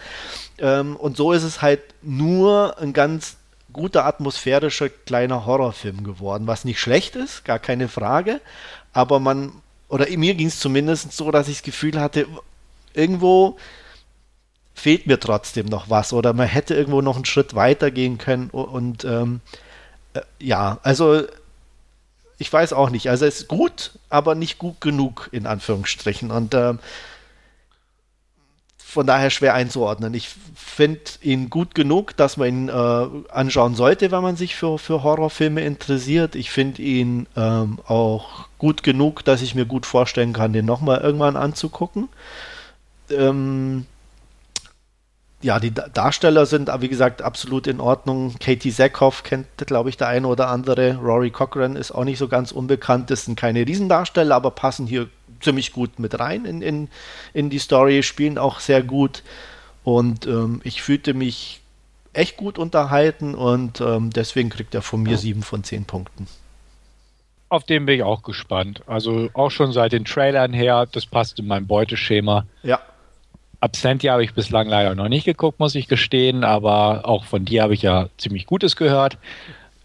Ähm, 0.58 0.96
und 0.96 1.16
so 1.16 1.32
ist 1.32 1.42
es 1.42 1.60
halt 1.60 1.80
nur 2.02 2.78
ein 2.78 2.92
ganz 2.92 3.36
guter 3.72 4.06
atmosphärischer 4.06 4.88
kleiner 4.88 5.46
Horrorfilm 5.46 6.04
geworden, 6.04 6.46
was 6.46 6.64
nicht 6.64 6.80
schlecht 6.80 7.16
ist, 7.16 7.44
gar 7.44 7.58
keine 7.58 7.88
Frage. 7.88 8.40
Aber 8.92 9.18
man, 9.18 9.52
oder 9.88 10.08
mir 10.16 10.34
ging 10.34 10.46
es 10.46 10.60
zumindest 10.60 11.12
so, 11.12 11.30
dass 11.30 11.48
ich 11.48 11.56
das 11.56 11.64
Gefühl 11.64 12.00
hatte, 12.00 12.26
irgendwo 12.94 13.58
fehlt 14.74 15.06
mir 15.06 15.20
trotzdem 15.20 15.66
noch 15.66 15.90
was 15.90 16.12
oder 16.12 16.32
man 16.32 16.48
hätte 16.48 16.74
irgendwo 16.74 17.00
noch 17.00 17.16
einen 17.16 17.24
Schritt 17.24 17.54
weiter 17.54 17.90
gehen 17.90 18.18
können 18.18 18.50
und 18.50 19.04
ähm, 19.04 19.40
äh, 20.14 20.20
ja, 20.40 20.78
also 20.82 21.22
ich 22.38 22.52
weiß 22.52 22.72
auch 22.72 22.90
nicht. 22.90 23.08
Also 23.10 23.26
es 23.26 23.40
ist 23.40 23.48
gut, 23.48 23.92
aber 24.08 24.34
nicht 24.34 24.58
gut 24.58 24.80
genug 24.80 25.28
in 25.32 25.46
Anführungsstrichen 25.46 26.30
und 26.30 26.54
ähm, 26.54 26.78
von 28.94 29.06
daher 29.08 29.30
schwer 29.30 29.54
einzuordnen. 29.54 30.14
Ich 30.14 30.28
finde 30.54 31.00
ihn 31.20 31.50
gut 31.50 31.74
genug, 31.74 32.16
dass 32.16 32.36
man 32.36 32.48
ihn 32.48 32.68
äh, 32.68 33.32
anschauen 33.32 33.74
sollte, 33.74 34.12
wenn 34.12 34.22
man 34.22 34.36
sich 34.36 34.54
für, 34.54 34.78
für 34.78 35.02
Horrorfilme 35.02 35.62
interessiert. 35.62 36.36
Ich 36.36 36.52
finde 36.52 36.80
ihn 36.80 37.26
ähm, 37.36 37.80
auch 37.86 38.48
gut 38.58 38.84
genug, 38.84 39.24
dass 39.24 39.42
ich 39.42 39.56
mir 39.56 39.66
gut 39.66 39.84
vorstellen 39.84 40.32
kann, 40.32 40.52
den 40.52 40.64
nochmal 40.64 41.00
irgendwann 41.00 41.36
anzugucken. 41.36 42.08
Ähm, 43.10 43.86
ja, 45.44 45.60
die 45.60 45.74
Darsteller 45.74 46.46
sind, 46.46 46.70
wie 46.80 46.88
gesagt, 46.88 47.20
absolut 47.20 47.66
in 47.66 47.78
Ordnung. 47.78 48.34
Katie 48.40 48.70
Sackhoff 48.70 49.24
kennt, 49.24 49.46
glaube 49.66 49.90
ich, 49.90 49.98
der 49.98 50.08
eine 50.08 50.26
oder 50.26 50.48
andere. 50.48 50.96
Rory 50.96 51.30
Cochran 51.30 51.76
ist 51.76 51.92
auch 51.92 52.04
nicht 52.04 52.16
so 52.16 52.28
ganz 52.28 52.50
unbekannt. 52.50 53.10
Das 53.10 53.26
sind 53.26 53.38
keine 53.38 53.66
Riesendarsteller, 53.66 54.34
aber 54.34 54.52
passen 54.52 54.86
hier 54.86 55.10
ziemlich 55.40 55.72
gut 55.72 55.98
mit 55.98 56.18
rein 56.18 56.46
in, 56.46 56.62
in, 56.62 56.88
in 57.34 57.50
die 57.50 57.58
Story, 57.58 58.02
spielen 58.02 58.38
auch 58.38 58.58
sehr 58.58 58.82
gut. 58.82 59.22
Und 59.82 60.26
ähm, 60.26 60.62
ich 60.64 60.80
fühlte 60.80 61.12
mich 61.12 61.60
echt 62.14 62.38
gut 62.38 62.58
unterhalten 62.58 63.34
und 63.34 63.82
ähm, 63.82 64.08
deswegen 64.10 64.48
kriegt 64.48 64.74
er 64.74 64.80
von 64.80 65.02
mir 65.02 65.18
sieben 65.18 65.42
von 65.42 65.62
zehn 65.62 65.84
Punkten. 65.84 66.26
Auf 67.50 67.64
den 67.64 67.84
bin 67.84 67.96
ich 67.96 68.02
auch 68.02 68.22
gespannt. 68.22 68.82
Also 68.86 69.28
auch 69.34 69.50
schon 69.50 69.72
seit 69.72 69.92
den 69.92 70.06
Trailern 70.06 70.54
her, 70.54 70.86
das 70.90 71.04
passt 71.04 71.38
in 71.38 71.46
mein 71.46 71.66
Beuteschema. 71.66 72.46
Ja. 72.62 72.80
Absentia 73.64 74.12
habe 74.12 74.24
ich 74.24 74.34
bislang 74.34 74.68
leider 74.68 74.94
noch 74.94 75.08
nicht 75.08 75.24
geguckt, 75.24 75.58
muss 75.58 75.74
ich 75.74 75.88
gestehen, 75.88 76.44
aber 76.44 77.08
auch 77.08 77.24
von 77.24 77.46
dir 77.46 77.62
habe 77.62 77.72
ich 77.72 77.80
ja 77.80 78.08
ziemlich 78.18 78.44
Gutes 78.44 78.76
gehört. 78.76 79.16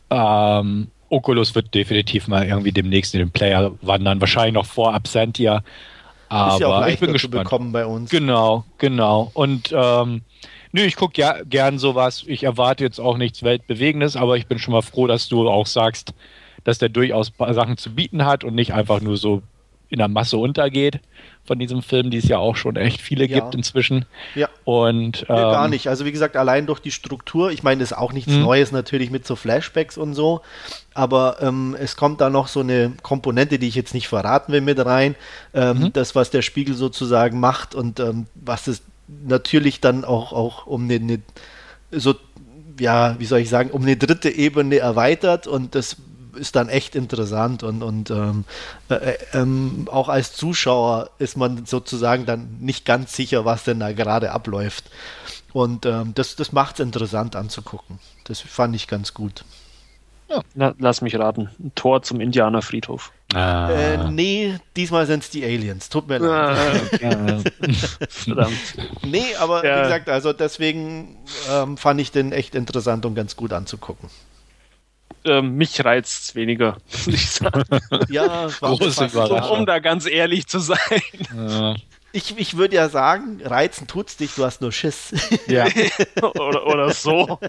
Ähm, 0.10 0.88
Oculus 1.08 1.56
wird 1.56 1.74
definitiv 1.74 2.28
mal 2.28 2.46
irgendwie 2.46 2.74
demnächst 2.74 3.14
in 3.16 3.20
den 3.20 3.32
Player 3.32 3.72
wandern, 3.82 4.20
wahrscheinlich 4.20 4.54
noch 4.54 4.66
vor 4.66 4.94
Absentia. 4.94 5.64
Aber 6.28 6.54
ist 6.54 6.60
ja 6.60 6.68
auch 6.68 6.88
ich 6.88 7.00
bin 7.00 7.14
gespannt. 7.14 7.44
bekommen 7.46 7.72
bei 7.72 7.86
uns. 7.86 8.10
Genau, 8.12 8.66
genau. 8.78 9.32
Und 9.34 9.74
ähm, 9.74 10.24
nö, 10.74 10.82
ich 10.82 10.98
gucke 10.98 11.20
ja 11.20 11.38
gern 11.44 11.80
sowas. 11.80 12.26
Ich 12.28 12.44
erwarte 12.44 12.84
jetzt 12.84 13.00
auch 13.00 13.18
nichts 13.18 13.44
Weltbewegendes, 13.44 14.18
aber 14.18 14.36
ich 14.36 14.46
bin 14.48 14.60
schon 14.60 14.74
mal 14.74 14.82
froh, 14.82 15.08
dass 15.08 15.30
du 15.30 15.50
auch 15.50 15.66
sagst, 15.66 16.14
dass 16.66 16.80
der 16.80 16.90
durchaus 16.90 17.32
Sachen 17.38 17.78
zu 17.78 17.96
bieten 17.96 18.26
hat 18.26 18.44
und 18.44 18.56
nicht 18.56 18.74
einfach 18.74 19.00
nur 19.00 19.16
so 19.16 19.42
in 19.90 19.98
der 19.98 20.08
Masse 20.08 20.38
untergeht 20.38 21.00
von 21.44 21.58
diesem 21.58 21.82
Film, 21.82 22.12
die 22.12 22.18
es 22.18 22.28
ja 22.28 22.38
auch 22.38 22.56
schon 22.56 22.76
echt 22.76 23.02
viele 23.02 23.28
ja. 23.28 23.40
gibt 23.40 23.56
inzwischen. 23.56 24.06
Ja. 24.36 24.50
Und 24.66 25.26
ähm, 25.30 25.36
ja, 25.36 25.52
gar 25.52 25.68
nicht. 25.68 25.88
Also 25.88 26.06
wie 26.06 26.12
gesagt, 26.12 26.38
allein 26.38 26.68
durch 26.68 26.80
die 26.80 26.92
Struktur, 26.92 27.52
ich 27.52 27.64
meine, 27.64 27.80
das 27.80 27.92
ist 27.92 27.98
auch 27.98 28.14
nichts 28.14 28.32
mhm. 28.32 28.42
Neues 28.42 28.72
natürlich 28.72 29.10
mit 29.10 29.26
so 29.26 29.36
Flashbacks 29.36 29.98
und 29.98 30.14
so, 30.14 30.42
aber 30.94 31.38
ähm, 31.42 31.76
es 31.80 31.96
kommt 31.96 32.22
da 32.22 32.30
noch 32.30 32.48
so 32.48 32.60
eine 32.60 32.94
Komponente, 33.02 33.58
die 33.58 33.68
ich 33.68 33.76
jetzt 33.76 33.96
nicht 33.96 34.08
verraten 34.08 34.54
will, 34.54 34.62
mit 34.62 34.84
rein. 34.86 35.16
Ähm, 35.54 35.80
mhm. 35.80 35.94
Das, 35.94 36.14
was 36.14 36.30
der 36.30 36.44
Spiegel 36.44 36.76
sozusagen 36.76 37.40
macht 37.40 37.74
und 37.74 38.00
ähm, 38.00 38.28
was 38.36 38.68
es 38.68 38.84
natürlich 39.08 39.82
dann 39.82 40.06
auch, 40.06 40.34
auch 40.34 40.68
um 40.68 40.84
eine, 40.84 40.96
eine 40.96 41.20
so 41.92 42.14
ja, 42.80 43.20
wie 43.20 43.26
soll 43.26 43.40
ich 43.40 43.50
sagen, 43.50 43.72
um 43.72 43.82
eine 43.82 43.98
dritte 43.98 44.30
Ebene 44.30 44.78
erweitert 44.78 45.48
und 45.48 45.76
das 45.76 45.98
ist 46.40 46.56
dann 46.56 46.70
echt 46.70 46.96
interessant 46.96 47.64
und, 47.64 47.84
und 47.84 48.10
ähm, 48.10 48.46
äh, 48.90 48.96
äh, 48.96 49.18
ähm, 49.34 49.88
auch 49.92 50.10
als 50.10 50.34
Zuschauer 50.34 51.12
ist 51.20 51.38
man 51.38 51.66
sozusagen 51.66 52.26
dann 52.26 52.58
nicht 52.60 52.86
ganz 52.86 53.14
sicher, 53.14 53.46
was 53.46 53.64
denn 53.64 53.80
da 53.80 53.92
gerade 53.92 54.32
abläuft. 54.32 54.86
Und 55.54 55.86
ähm, 55.86 56.14
das, 56.16 56.36
das 56.36 56.52
macht 56.52 56.76
es 56.76 56.80
interessant 56.80 57.36
anzugucken. 57.36 58.00
Das 58.24 58.40
fand 58.40 58.76
ich 58.76 58.88
ganz 58.88 59.14
gut. 59.14 59.44
Ja. 60.30 60.42
Na, 60.54 60.76
lass 60.78 61.02
mich 61.02 61.18
raten. 61.18 61.50
Ein 61.60 61.72
Tor 61.74 62.04
zum 62.04 62.22
Indianerfriedhof. 62.22 63.12
Ah. 63.34 63.70
Äh, 63.72 64.12
nee, 64.12 64.60
diesmal 64.76 65.08
sind 65.08 65.24
es 65.24 65.32
die 65.32 65.44
Aliens. 65.44 65.90
Tut 65.90 66.08
mir 66.08 66.20
leid. 66.20 67.04
Ah, 67.04 67.40
Verdammt. 68.10 68.54
nee, 69.04 69.36
aber 69.40 69.66
ja. 69.66 69.78
wie 69.78 69.84
gesagt, 69.84 70.10
also 70.10 70.34
deswegen 70.34 71.18
ähm, 71.50 71.78
fand 71.78 72.00
ich 72.00 72.12
den 72.12 72.32
echt 72.32 72.54
interessant 72.54 73.06
und 73.08 73.16
ganz 73.16 73.36
gut 73.36 73.54
anzugucken 73.54 74.10
äh, 75.26 75.42
mich 75.42 75.84
reizt 75.84 76.24
es 76.24 76.36
weniger, 76.36 76.78
muss 76.92 77.08
ich 77.08 77.30
sagen. 77.30 77.64
ja, 78.10 78.48
Große 78.60 79.10
um, 79.14 79.60
um 79.60 79.66
da 79.66 79.80
ganz 79.80 80.06
ehrlich 80.06 80.48
zu 80.48 80.60
sein. 80.60 80.78
Ja. 81.36 81.76
Ich, 82.12 82.36
ich 82.40 82.58
würde 82.58 82.76
ja 82.76 82.90
sagen, 82.90 83.40
reizen 83.44 83.86
tut's 83.86 84.18
dich, 84.18 84.34
du 84.34 84.44
hast 84.44 84.62
nur 84.62 84.72
Schiss. 84.72 85.14
Ja. 85.46 85.68
oder, 86.22 86.66
oder 86.66 86.90
so. 86.92 87.40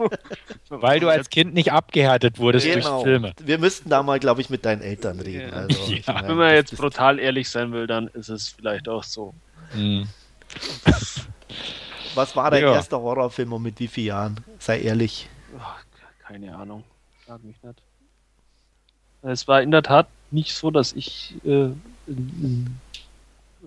Weil 0.69 1.01
du 1.01 1.09
als 1.09 1.31
Kind 1.31 1.55
nicht 1.55 1.73
abgehärtet 1.73 2.39
wurdest 2.39 2.67
genau. 2.67 2.97
durch 2.97 3.05
Filme. 3.05 3.33
Wir 3.43 3.59
müssten 3.59 3.89
da 3.89 4.03
mal, 4.03 4.21
glaube 4.21 4.43
ich, 4.43 4.51
mit 4.51 4.67
deinen 4.67 4.83
Eltern 4.83 5.19
reden. 5.21 5.55
Also, 5.55 5.93
ja. 5.93 6.29
Wenn 6.29 6.37
man 6.37 6.55
jetzt 6.55 6.77
brutal 6.77 7.19
ehrlich 7.19 7.49
sein 7.49 7.73
will, 7.73 7.87
dann 7.87 8.09
ist 8.09 8.29
es 8.29 8.49
vielleicht 8.49 8.87
auch 8.87 9.05
so. 9.05 9.33
Mhm. 9.75 10.09
Was 12.15 12.37
war 12.37 12.51
dein 12.51 12.65
ja. 12.65 12.75
erster 12.75 13.01
Horrorfilm 13.01 13.55
und 13.55 13.63
mit 13.63 13.81
wie 13.81 13.89
vielen 13.89 14.09
Jahren? 14.09 14.45
Sei 14.59 14.81
ehrlich. 14.81 15.31
Oh, 15.57 15.61
keine 16.27 16.55
Ahnung 16.55 16.85
frag 17.31 17.45
mich 17.45 17.63
nicht. 17.63 17.83
Es 19.23 19.47
war 19.47 19.63
in 19.63 19.71
der 19.71 19.83
Tat 19.83 20.09
nicht 20.33 20.53
so, 20.55 20.71
dass 20.73 20.93
ich 20.93 21.35
äh, 21.45 21.69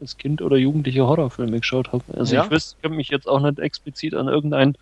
als 0.02 0.18
Kind 0.18 0.42
oder 0.42 0.58
Jugendliche 0.58 1.08
Horrorfilme 1.08 1.60
geschaut 1.60 1.94
habe. 1.94 2.04
Also 2.18 2.36
ja? 2.36 2.44
ich 2.44 2.52
wüsste, 2.52 2.76
ich 2.76 2.82
kann 2.84 2.98
mich 2.98 3.08
jetzt 3.10 3.28
auch 3.28 3.40
nicht 3.40 3.60
explizit 3.60 4.16
an 4.16 4.28
irgendeinen 4.28 4.78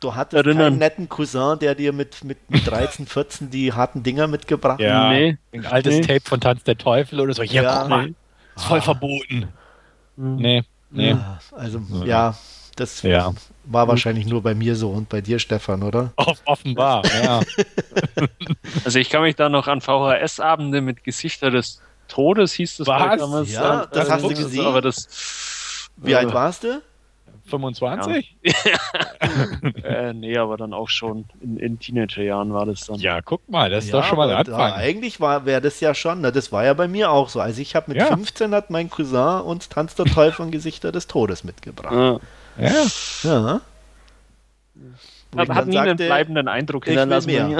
Du 0.00 0.14
hattest 0.14 0.34
erinnern. 0.46 0.70
keinen 0.70 0.78
netten 0.78 1.08
Cousin, 1.08 1.58
der 1.58 1.74
dir 1.74 1.92
mit, 1.92 2.24
mit, 2.24 2.38
mit 2.50 2.66
13, 2.66 3.06
14 3.06 3.50
die 3.50 3.72
harten 3.72 4.02
Dinger 4.02 4.26
mitgebracht 4.28 4.80
hat? 4.80 4.86
Ja, 4.86 5.10
nee. 5.10 5.36
Ein 5.52 5.66
altes 5.66 5.96
nee. 5.96 6.00
Tape 6.00 6.22
von 6.24 6.40
Tanz 6.40 6.64
der 6.64 6.78
Teufel 6.78 7.20
oder 7.20 7.34
so. 7.34 7.42
Hier, 7.42 7.62
ja, 7.62 7.80
guck 7.80 7.90
mal. 7.90 8.14
Ist 8.56 8.64
voll 8.64 8.78
ah. 8.78 8.82
verboten. 8.82 9.48
Mhm. 10.16 10.36
Nee, 10.36 10.64
nee. 10.90 11.10
Ja, 11.10 11.38
also, 11.52 11.80
ja, 12.04 12.34
das 12.76 13.02
ja. 13.02 13.32
war 13.64 13.88
wahrscheinlich 13.88 14.26
nur 14.26 14.42
bei 14.42 14.54
mir 14.54 14.76
so 14.76 14.90
und 14.90 15.08
bei 15.08 15.20
dir, 15.20 15.38
Stefan, 15.38 15.82
oder? 15.82 16.12
offenbar, 16.44 17.02
ja. 17.22 17.40
also 18.84 18.98
ich 18.98 19.10
kann 19.10 19.22
mich 19.22 19.36
da 19.36 19.48
noch 19.48 19.68
an 19.68 19.80
VHS-Abende 19.80 20.80
mit 20.80 21.04
Gesichter 21.04 21.50
des 21.50 21.80
Todes 22.08 22.52
hieß 22.52 22.78
das 22.78 22.86
damals. 22.86 23.52
Ja, 23.52 23.86
das 23.86 24.10
hast 24.10 24.24
du 24.24 24.28
gesehen. 24.28 24.66
Aber 24.66 24.82
das, 24.82 25.88
Wie 25.96 26.12
äh, 26.12 26.16
alt 26.16 26.34
warst 26.34 26.64
du? 26.64 26.82
25? 27.46 28.36
Ja. 28.42 28.52
äh, 29.84 30.12
nee, 30.12 30.36
aber 30.36 30.56
dann 30.56 30.72
auch 30.72 30.88
schon 30.88 31.24
in, 31.40 31.56
in 31.56 31.78
Teenagerjahren 31.78 32.52
war 32.52 32.66
das 32.66 32.86
dann. 32.86 32.98
Ja, 33.00 33.20
guck 33.20 33.48
mal, 33.48 33.68
das 33.70 33.84
ist 33.84 33.90
ja, 33.92 34.00
doch 34.00 34.06
schon 34.06 34.16
mal 34.16 34.28
der 34.28 34.38
Anfang. 34.38 34.58
Da, 34.58 34.74
eigentlich 34.74 35.20
wäre 35.20 35.60
das 35.60 35.80
ja 35.80 35.94
schon, 35.94 36.20
ne, 36.20 36.32
das 36.32 36.52
war 36.52 36.64
ja 36.64 36.74
bei 36.74 36.86
mir 36.86 37.10
auch 37.10 37.28
so. 37.28 37.40
Also 37.40 37.60
ich 37.60 37.74
habe 37.74 37.90
mit 37.90 37.98
ja. 37.98 38.06
15 38.06 38.54
hat 38.54 38.70
mein 38.70 38.90
Cousin 38.90 39.40
uns 39.40 39.68
Tanz 39.68 39.94
der 39.94 40.06
Teufel 40.06 40.42
und 40.42 40.50
Gesichter 40.50 40.92
des 40.92 41.08
Todes 41.08 41.44
mitgebracht. 41.44 42.20
Ja. 42.58 42.86
Ja. 43.22 43.60
ja. 45.34 45.48
Hat, 45.48 45.66
nie 45.66 45.72
sagte, 45.72 45.90
einen 45.90 45.96
bleibenden 45.96 46.48
Eindruck 46.48 46.84
hinterlassen 46.84 47.30
ich, 47.30 47.56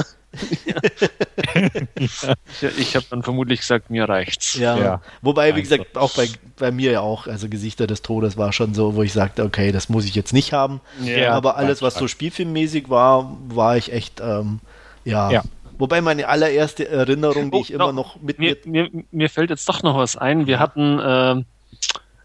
ich 2.78 2.97
habe 2.97 3.07
dann 3.11 3.22
vermutlich 3.22 3.61
gesagt, 3.61 3.90
mir 3.90 4.09
reicht's. 4.09 4.55
Ja. 4.55 4.76
ja. 4.78 5.03
Wobei, 5.20 5.55
wie 5.57 5.62
gesagt, 5.62 5.97
auch 5.97 6.14
bei, 6.14 6.28
bei 6.57 6.70
mir 6.70 6.93
ja 6.93 7.01
auch, 7.01 7.26
also 7.26 7.49
Gesichter 7.49 7.86
des 7.86 8.03
Todes 8.03 8.36
war 8.36 8.53
schon 8.53 8.74
so, 8.74 8.95
wo 8.95 9.03
ich 9.03 9.12
sagte, 9.12 9.45
okay, 9.45 9.72
das 9.72 9.88
muss 9.88 10.05
ich 10.05 10.14
jetzt 10.14 10.32
nicht 10.32 10.53
haben. 10.53 10.80
Ja, 11.03 11.32
Aber 11.32 11.57
alles, 11.57 11.82
was 11.82 11.95
so 11.95 12.09
spielfilmmäßig 12.09 12.88
war, 12.88 13.36
war 13.49 13.76
ich 13.76 13.93
echt, 13.93 14.20
ähm, 14.20 14.61
ja. 15.05 15.30
ja. 15.30 15.43
Wobei 15.78 16.01
meine 16.01 16.28
allererste 16.28 16.88
Erinnerung, 16.88 17.51
die 17.51 17.59
oh, 17.59 17.61
ich 17.61 17.72
immer 17.72 17.93
noch 17.93 18.20
mit 18.20 18.38
mir, 18.38 18.57
mir, 18.64 18.88
mir 19.11 19.28
fällt 19.28 19.51
jetzt 19.51 19.68
doch 19.68 19.82
noch 19.82 19.97
was 19.97 20.16
ein. 20.16 20.47
Wir 20.47 20.59
hatten, 20.59 20.99
äh, 20.99 21.43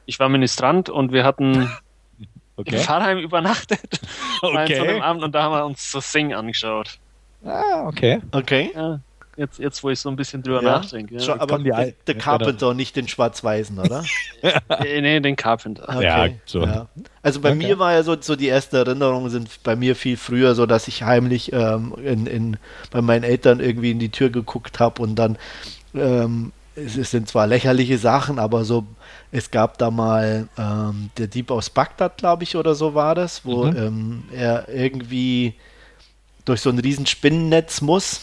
ich 0.05 0.20
war 0.20 0.30
Ministrant 0.30 0.89
und 0.89 1.11
wir 1.11 1.24
hatten 1.24 1.70
okay. 2.58 2.76
in 2.76 2.82
Pfarrheim 2.82 3.20
übernachtet. 3.20 3.80
Okay. 4.39 4.76
So 4.78 5.01
Abend 5.01 5.24
und 5.24 5.34
da 5.34 5.43
haben 5.43 5.53
wir 5.53 5.66
uns 5.66 5.91
so 5.91 5.99
Sing 5.99 6.32
angeschaut. 6.32 6.99
Ah, 7.43 7.88
okay. 7.88 8.20
Okay. 8.32 8.72
Ja, 8.76 8.99
jetzt, 9.36 9.58
jetzt, 9.58 9.84
wo 9.84 9.89
ich 9.89 9.99
so 9.99 10.10
ein 10.10 10.16
bisschen 10.16 10.43
drüber 10.43 10.62
Ja. 10.62 10.78
nachdenke. 10.78 11.16
Ja. 11.16 11.22
Schon, 11.22 11.39
aber 11.39 11.58
der, 11.58 11.93
der 12.05 12.16
Carpenter, 12.16 12.76
nicht 12.76 12.95
den 12.95 13.08
Schwarz-Weißen, 13.08 13.80
oder? 13.80 14.03
Nee, 14.82 15.20
den 15.20 15.36
Carpenter. 15.36 16.01
Ja, 16.01 16.30
so. 16.45 16.64
Ja. 16.64 16.88
Also 17.24 17.41
bei 17.41 17.49
Okay. 17.49 17.58
mir 17.58 17.80
war 17.80 17.93
ja 17.93 18.03
so, 18.03 18.16
so 18.20 18.36
die 18.36 18.47
ersten 18.47 18.76
Erinnerungen 18.76 19.32
sind 19.32 19.64
bei 19.64 19.76
mir 19.76 19.95
viel 19.95 20.18
früher, 20.18 20.53
so 20.53 20.66
dass 20.68 20.88
ich 20.88 21.01
heimlich 21.03 21.51
ähm, 21.53 21.95
in, 22.03 22.28
in, 22.28 22.58
bei 22.91 23.01
meinen 23.01 23.24
Eltern 23.24 23.60
irgendwie 23.60 23.91
in 23.91 23.99
die 23.99 24.10
Tür 24.10 24.30
geguckt 24.30 24.80
habe 24.80 25.01
und 25.01 25.16
dann 25.16 25.38
ähm, 25.95 26.51
es, 26.78 27.12
sind 27.12 27.28
zwar 27.28 27.48
lächerliche 27.48 27.98
Sachen, 27.98 28.40
aber 28.40 28.66
so 28.66 28.86
es 29.32 29.52
gab 29.52 29.78
da 29.78 29.92
mal 29.92 30.48
ähm, 30.58 31.10
der 31.18 31.28
Dieb 31.28 31.52
aus 31.52 31.70
Bagdad, 31.70 32.18
glaube 32.18 32.44
ich, 32.44 32.56
oder 32.56 32.76
so 32.76 32.94
war 32.96 33.16
das, 33.16 33.46
wo 33.46 33.72
Mhm. 33.72 33.78
ähm, 33.78 34.24
er 34.32 34.70
irgendwie 34.70 35.56
durch 36.46 36.62
so 36.62 36.70
ein 36.70 36.80
riesen 36.80 37.06
Spinnennetz 37.06 37.82
muss 37.82 38.22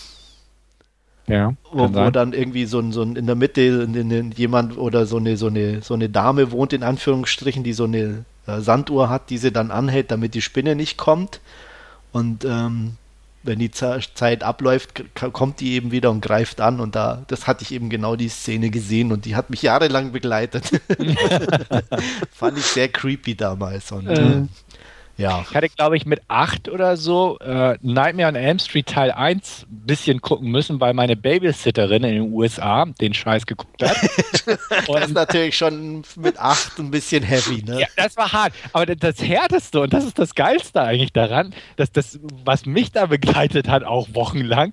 Ja. 1.26 1.54
wo, 1.72 1.94
wo 1.94 2.10
dann 2.10 2.32
irgendwie 2.32 2.66
so 2.66 2.78
ein, 2.80 2.92
so 2.92 3.02
ein 3.02 3.16
in 3.16 3.26
der 3.26 3.34
Mitte 3.34 3.62
in, 3.62 3.94
in, 3.94 4.10
in 4.10 4.30
jemand 4.32 4.76
oder 4.76 5.06
so 5.06 5.16
eine, 5.16 5.36
so, 5.36 5.46
eine, 5.48 5.82
so 5.82 5.94
eine 5.94 6.08
Dame 6.10 6.50
wohnt, 6.52 6.72
in 6.72 6.82
Anführungsstrichen, 6.82 7.64
die 7.64 7.72
so 7.72 7.84
eine 7.84 8.24
äh, 8.46 8.60
Sanduhr 8.60 9.08
hat, 9.08 9.30
die 9.30 9.38
sie 9.38 9.50
dann 9.52 9.70
anhält, 9.70 10.10
damit 10.10 10.34
die 10.34 10.42
Spinne 10.42 10.76
nicht 10.76 10.98
kommt. 10.98 11.40
Und 12.12 12.44
ähm, 12.44 12.96
wenn 13.44 13.58
die 13.58 13.70
Ze- 13.70 14.00
Zeit 14.14 14.42
abläuft, 14.42 15.04
kommt 15.32 15.60
die 15.60 15.74
eben 15.74 15.90
wieder 15.92 16.10
und 16.10 16.20
greift 16.20 16.60
an. 16.60 16.80
Und 16.80 16.94
da, 16.96 17.22
das 17.28 17.46
hatte 17.46 17.62
ich 17.62 17.72
eben 17.72 17.90
genau 17.90 18.16
die 18.16 18.28
Szene 18.28 18.70
gesehen 18.70 19.12
und 19.12 19.24
die 19.26 19.36
hat 19.36 19.50
mich 19.50 19.62
jahrelang 19.62 20.12
begleitet. 20.12 20.70
Fand 22.32 22.58
ich 22.58 22.64
sehr 22.64 22.88
creepy 22.88 23.34
damals. 23.36 23.92
Und 23.92 24.08
Äh. 24.08 24.42
Ja. 25.16 25.44
Ich 25.48 25.54
hatte, 25.54 25.68
glaube 25.68 25.96
ich, 25.96 26.06
mit 26.06 26.20
acht 26.28 26.68
oder 26.68 26.96
so 26.96 27.38
äh, 27.38 27.76
Nightmare 27.82 28.28
on 28.28 28.34
Elm 28.34 28.58
Street 28.58 28.86
Teil 28.86 29.10
1 29.12 29.66
ein 29.70 29.86
bisschen 29.86 30.20
gucken 30.20 30.50
müssen, 30.50 30.80
weil 30.80 30.92
meine 30.94 31.16
Babysitterin 31.16 32.02
in 32.04 32.14
den 32.14 32.32
USA 32.32 32.84
den 33.00 33.14
Scheiß 33.14 33.46
geguckt 33.46 33.82
hat. 33.82 33.96
Das 34.86 35.06
ist 35.06 35.14
natürlich 35.14 35.56
schon 35.56 36.02
mit 36.16 36.38
acht 36.38 36.78
ein 36.78 36.90
bisschen 36.90 37.22
heavy, 37.22 37.62
ne? 37.64 37.80
ja, 37.80 37.86
das 37.96 38.16
war 38.16 38.30
hart. 38.32 38.52
Aber 38.72 38.86
das- 38.86 38.96
das 39.16 39.22
Härteste 39.26 39.80
und 39.80 39.92
das 39.92 40.04
ist 40.04 40.18
das 40.18 40.34
Geilste 40.34 40.80
eigentlich 40.82 41.12
daran, 41.12 41.54
dass 41.76 41.90
das, 41.92 42.18
was 42.44 42.66
mich 42.66 42.92
da 42.92 43.06
begleitet 43.06 43.68
hat, 43.68 43.84
auch 43.84 44.08
wochenlang, 44.12 44.72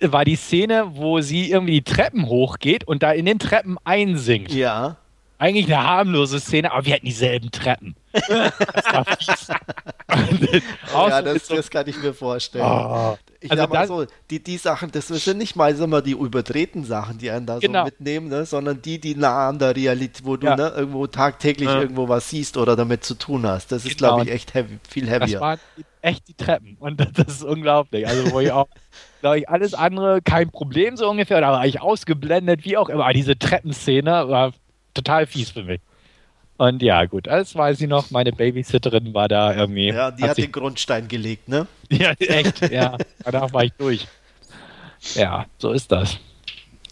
war 0.00 0.24
die 0.24 0.36
Szene, 0.36 0.84
wo 0.94 1.20
sie 1.20 1.50
irgendwie 1.50 1.72
die 1.80 1.82
Treppen 1.82 2.26
hochgeht 2.26 2.84
und 2.84 3.02
da 3.02 3.12
in 3.12 3.26
den 3.26 3.38
Treppen 3.38 3.76
einsinkt. 3.84 4.52
ja. 4.52 4.96
Eigentlich 5.38 5.66
eine 5.74 5.82
harmlose 5.86 6.38
Szene, 6.38 6.70
aber 6.70 6.84
wir 6.84 6.94
hatten 6.94 7.06
dieselben 7.06 7.50
Treppen. 7.50 7.94
Das 10.10 10.64
ja, 10.92 11.22
das, 11.22 11.46
so- 11.46 11.54
das 11.56 11.70
kann 11.70 11.86
ich 11.88 11.96
mir 12.02 12.12
vorstellen. 12.12 12.64
Oh. 12.64 13.16
Ich 13.40 13.50
Also 13.50 13.62
sag 13.62 13.70
mal 13.72 13.78
das- 13.80 13.88
so, 13.88 14.06
die, 14.28 14.42
die 14.42 14.56
Sachen, 14.58 14.90
das 14.90 15.06
sind 15.08 15.38
nicht 15.38 15.56
mal 15.56 15.74
immer 15.74 16.02
die 16.02 16.12
überdrehten 16.12 16.84
Sachen, 16.84 17.18
die 17.18 17.30
einen 17.30 17.46
da 17.46 17.58
Genau. 17.58 17.80
so 17.80 17.84
mitnehmen, 17.86 18.28
ne, 18.28 18.44
sondern 18.44 18.82
die, 18.82 18.98
die 19.00 19.14
nah 19.14 19.48
an 19.48 19.58
der 19.58 19.74
Realität, 19.74 20.24
wo 20.26 20.36
du 20.36 20.46
Ja. 20.46 20.56
ne, 20.56 20.72
irgendwo 20.76 21.06
tagtäglich 21.06 21.68
Ja. 21.68 21.80
irgendwo 21.80 22.08
was 22.08 22.28
siehst 22.28 22.56
oder 22.56 22.76
damit 22.76 23.04
zu 23.04 23.14
tun 23.14 23.46
hast. 23.46 23.72
Das 23.72 23.84
ist, 23.86 23.98
Genau. 23.98 24.16
glaube 24.16 24.28
ich, 24.28 24.34
echt 24.34 24.52
heavy, 24.54 24.78
viel 24.88 25.06
Das 25.06 25.20
heavier. 25.22 25.40
waren 25.40 25.60
echt 26.02 26.28
die 26.28 26.34
Treppen. 26.34 26.76
Und 26.80 27.00
das, 27.00 27.08
das 27.14 27.28
ist 27.28 27.44
unglaublich. 27.44 28.06
Also, 28.06 28.30
wo 28.32 28.40
ich 28.40 28.50
auch, 28.52 28.68
glaube 29.20 29.38
ich, 29.38 29.48
alles 29.48 29.72
andere 29.74 30.20
kein 30.22 30.50
Problem 30.50 30.96
so 30.96 31.08
ungefähr. 31.08 31.40
Da 31.40 31.52
war 31.52 31.64
ich 31.66 31.80
ausgeblendet, 31.80 32.64
wie 32.64 32.76
auch 32.76 32.88
immer. 32.88 33.04
Aber 33.04 33.12
diese 33.14 33.38
Treppenszene 33.38 34.28
war 34.28 34.52
total 34.92 35.26
fies 35.26 35.50
für 35.50 35.62
mich. 35.62 35.80
Und 36.60 36.82
ja, 36.82 37.06
gut, 37.06 37.26
das 37.26 37.54
weiß 37.54 37.80
ich 37.80 37.88
noch. 37.88 38.10
Meine 38.10 38.32
Babysitterin 38.32 39.14
war 39.14 39.28
da 39.28 39.54
irgendwie. 39.54 39.88
ja, 39.88 40.10
die 40.10 40.24
hat, 40.24 40.36
sich, 40.36 40.44
den 40.44 40.52
Grundstein 40.52 41.08
gelegt, 41.08 41.48
ne? 41.48 41.66
ja, 41.90 42.10
echt, 42.18 42.70
ja. 42.70 42.98
Danach 43.24 43.50
war 43.54 43.64
ich 43.64 43.72
durch. 43.78 44.06
Ja, 45.14 45.46
so 45.56 45.72
ist 45.72 45.90
das. 45.90 46.18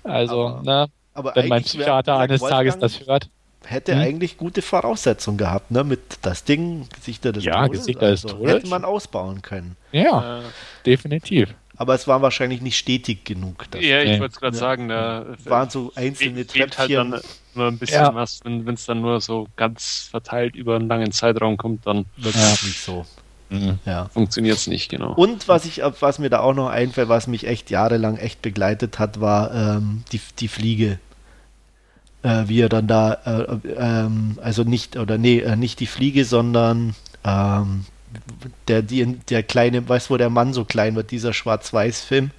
Also, 0.05 0.47
Aber 0.49 0.63
ne, 0.63 0.87
Aber 1.13 1.37
wenn 1.37 1.49
mein 1.49 1.63
Psychiater 1.65 2.17
eines 2.17 2.41
Tages 2.41 2.79
das 2.79 3.07
hört. 3.07 3.29
hätte 3.67 3.93
Hm? 3.95 4.01
eigentlich 4.01 4.39
gute 4.39 4.63
Voraussetzungen 4.63 5.37
gehabt, 5.37 5.71
ne? 5.71 5.85
Mit 5.85 6.01
das 6.23 6.45
Ding, 6.45 6.89
Gesichter 6.95 7.33
des 7.33 7.45
Ja, 7.45 7.67
Todes. 7.67 7.81
Gesichter 7.81 8.09
des 8.09 8.25
also, 8.25 8.39
Todes. 8.39 8.55
Hätte 8.55 8.69
man 8.69 8.87
ausbauen 8.87 9.43
können. 9.43 9.77
Ja, 9.93 10.39
Äh, 10.39 10.43
definitiv. 10.87 11.55
Aber 11.77 11.95
es 11.95 12.09
war 12.09 12.23
wahrscheinlich 12.23 12.63
nicht 12.63 12.79
stetig 12.79 13.25
genug. 13.27 13.67
Das 13.71 13.85
ja, 13.85 14.01
ich 14.03 14.19
wollte 14.19 14.33
es 14.33 14.41
gerade 14.41 14.57
Ja. 14.57 14.61
sagen, 14.61 14.89
da 14.89 15.27
waren 15.45 15.69
so 15.69 15.93
einzelne 15.95 16.47
fehlt 16.47 16.79
halt 16.79 16.89
Treppchen. 16.91 17.11
dann 17.11 17.21
nur 17.59 17.69
ein 17.69 17.79
bisschen 17.79 18.01
Ja. 18.03 18.15
was, 18.15 18.41
wenn 18.45 18.67
es 18.73 18.87
dann 18.87 19.01
nur 19.03 19.21
so 19.21 19.47
ganz 19.57 20.09
verteilt 20.11 20.57
über 20.57 20.77
einen 20.77 20.89
langen 20.89 21.13
Zeitraum 21.13 21.57
kommt, 21.57 21.87
dann 21.87 22.07
Wirklich 22.17 22.43
Ja. 22.43 22.51
nicht 22.67 22.81
so. 22.83 23.05
Mhm. 23.51 23.79
Ja. 23.87 24.07
funktioniert 24.13 24.57
es 24.59 24.67
nicht, 24.67 24.91
genau. 24.91 25.15
Und 25.15 25.49
was 25.49 25.65
ich, 25.65 25.81
was 26.01 26.19
mir 26.19 26.29
da 26.29 26.41
auch 26.41 26.53
noch 26.55 26.69
einfällt, 26.69 27.09
was 27.09 27.27
mich 27.27 27.47
echt 27.47 27.71
jahrelang 27.71 28.17
echt 28.19 28.43
begleitet 28.43 28.99
hat, 28.99 29.21
war 29.21 29.55
ähm, 29.55 30.05
die, 30.13 30.21
die 30.39 30.49
Fliege. 30.49 30.99
Äh, 32.23 32.45
wie 32.49 32.61
er 32.61 32.69
dann 32.69 32.87
da, 32.89 33.15
äh, 33.25 33.69
ähm, 33.77 34.39
also 34.43 34.65
nicht, 34.65 34.97
oder 34.97 35.19
nee, 35.19 35.39
äh, 35.39 35.55
nicht 35.57 35.79
die 35.81 35.87
Fliege, 35.87 36.25
sondern 36.25 36.95
ähm, 37.25 37.87
der, 38.67 38.83
die, 38.83 39.07
der 39.31 39.43
kleine, 39.45 39.89
weißt 39.89 40.09
du, 40.11 40.15
wo 40.15 40.17
der 40.17 40.29
Mann 40.31 40.53
so 40.53 40.65
klein 40.65 40.97
wird, 40.97 41.11
dieser 41.13 41.33
Schwarz-Weiß-Film, 41.33 42.33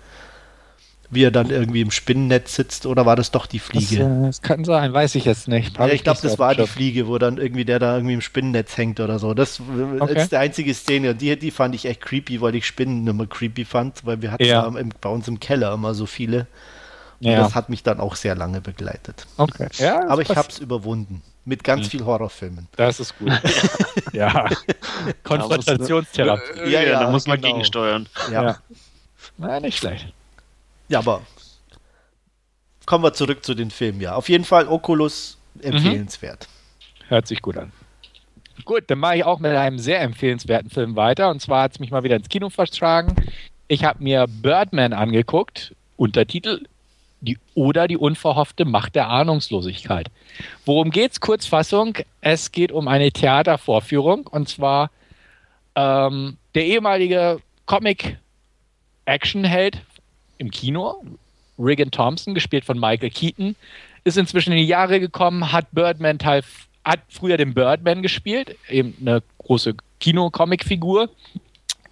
wie 1.12 1.24
er 1.24 1.32
dann 1.32 1.49
irgendwie 1.49 1.82
im 1.82 1.89
Spinnennetz 1.91 2.53
sitzt, 2.55 2.86
oder 2.86 3.05
war 3.05 3.16
das 3.16 3.32
doch 3.32 3.45
die 3.47 3.57
Das, 3.57 3.66
Fliege? 3.68 4.03
äh, 4.03 4.26
das 4.28 4.41
kann 4.41 4.64
sein, 4.64 4.93
weiß 4.93 5.16
ich 5.16 5.26
jetzt 5.26 5.47
nicht. 5.47 5.78
Ja, 5.78 5.88
ich 5.88 6.03
glaube, 6.03 6.20
das 6.22 6.38
war 6.38 6.53
die. 6.55 6.68
Fliege, 6.68 7.07
wo 7.07 7.18
dann 7.18 7.38
irgendwie 7.38 7.66
der 7.66 7.80
da 7.80 7.95
irgendwie 7.95 8.14
im 8.14 8.22
Spinnennetz 8.22 8.78
hängt 8.78 8.99
oder 8.99 9.18
so. 9.20 9.34
Das 9.34 9.60
äh, 9.60 9.64
Okay. 10.01 10.22
ist 10.22 10.32
die 10.32 10.38
einzige 10.38 10.74
Szene. 10.74 11.12
Und 11.12 11.22
die, 11.22 11.38
die 11.39 11.51
fand 11.51 11.74
ich 11.74 11.86
echt 11.86 12.01
creepy, 12.01 12.41
weil 12.41 12.53
ich 12.55 12.66
Spinnen 12.68 13.07
immer 13.07 13.26
creepy 13.26 13.66
fand, 13.66 14.05
weil 14.05 14.22
wir 14.22 14.32
hatten 14.32 14.43
Ja. 14.45 14.62
da 14.70 14.80
im, 14.80 14.89
bei 15.01 15.10
uns 15.10 15.28
im 15.28 15.39
Keller 15.39 15.74
immer 15.74 15.93
so 15.95 16.05
viele. 16.05 16.47
Und 17.22 17.28
Ja, 17.32 17.39
das 17.39 17.55
hat 17.55 17.70
mich 17.70 17.82
dann 17.84 17.99
auch 17.99 18.16
sehr 18.16 18.36
lange 18.36 18.62
begleitet. 18.62 19.26
okay. 19.38 19.68
Ja, 19.78 20.01
das 20.01 20.10
Aber 20.12 20.22
ich 20.22 20.30
habe 20.36 20.47
es 20.49 20.60
überwunden. 20.60 21.22
Mit 21.45 21.64
ganz 21.64 21.88
Mhm. 21.88 21.89
viel 21.89 22.05
Horrorfilmen. 22.05 22.68
Das 22.76 22.99
ist 22.99 23.18
gut. 23.18 23.32
ja. 24.14 24.47
Konfrontationstherapie. 25.24 26.60
Ja, 26.60 26.82
ja, 26.82 26.82
ja, 26.84 26.99
da 27.01 27.10
muss 27.12 27.28
man 27.28 27.39
genau. 27.41 27.53
gegensteuern. 27.53 28.07
Ja. 28.32 28.43
Ja. 28.43 28.57
Na, 29.38 29.60
nicht 29.60 29.78
schlecht. 29.78 30.14
Ja, 30.89 30.99
aber 30.99 31.21
kommen 32.85 33.03
wir 33.03 33.13
zurück 33.13 33.43
zu 33.45 33.53
den 33.53 33.71
Filmen. 33.71 33.99
Ja, 34.01 34.15
auf 34.15 34.27
jeden 34.29 34.45
Fall 34.45 34.67
Oculus 34.67 35.37
Mhm. 35.55 35.61
empfehlenswert. 35.63 36.47
Hört 37.07 37.27
sich 37.27 37.41
gut 37.41 37.57
an. 37.57 37.71
Gut, 38.65 38.83
dann 38.87 38.99
mache 38.99 39.15
ich 39.17 39.23
auch 39.23 39.39
mit 39.39 39.51
einem 39.51 39.79
sehr 39.79 39.99
empfehlenswerten 40.01 40.69
Film 40.69 40.95
weiter. 40.95 41.29
Und 41.31 41.41
zwar 41.41 41.63
hat 41.63 41.71
es 41.73 41.79
mich 41.79 41.89
mal 41.91 42.03
wieder 42.03 42.15
ins 42.17 42.29
Kino 42.29 42.49
verschlagen. 42.49 43.15
Ich 43.67 43.83
habe 43.83 44.03
mir 44.03 44.27
Birdman 44.27 44.93
angeguckt, 44.93 45.73
Untertitel 45.97 46.65
die, 47.21 47.37
oder 47.55 47.87
die 47.87 47.97
unverhoffte 47.97 48.65
Macht 48.65 48.93
der 48.95 49.07
Ahnungslosigkeit. 49.09 50.09
Worum 50.65 50.91
geht's? 50.91 51.19
Kurzfassung. 51.19 51.97
Es 52.21 52.51
geht 52.51 52.71
um 52.71 52.87
eine 52.87 53.11
Theatervorführung 53.11 54.27
und 54.27 54.47
zwar 54.49 54.91
ähm, 55.75 56.37
der 56.55 56.65
ehemalige 56.65 57.39
Comic-Action-Held 57.65 59.81
im 60.39 60.49
Kino, 60.49 61.03
Regan 61.59 61.91
Thompson, 61.91 62.33
gespielt 62.33 62.65
von 62.65 62.79
Michael 62.79 63.11
Keaton, 63.11 63.55
ist 64.03 64.17
inzwischen 64.17 64.51
in 64.53 64.57
die 64.57 64.65
Jahre 64.65 64.99
gekommen, 64.99 65.51
hat 65.51 65.67
Birdman 65.71 66.17
Teil, 66.17 66.41
hat 66.83 67.01
früher 67.09 67.37
den 67.37 67.53
Birdman 67.53 68.01
gespielt, 68.01 68.55
eben 68.69 68.95
eine 69.01 69.21
große 69.37 69.75
Kino-Comic-Figur. 69.99 71.09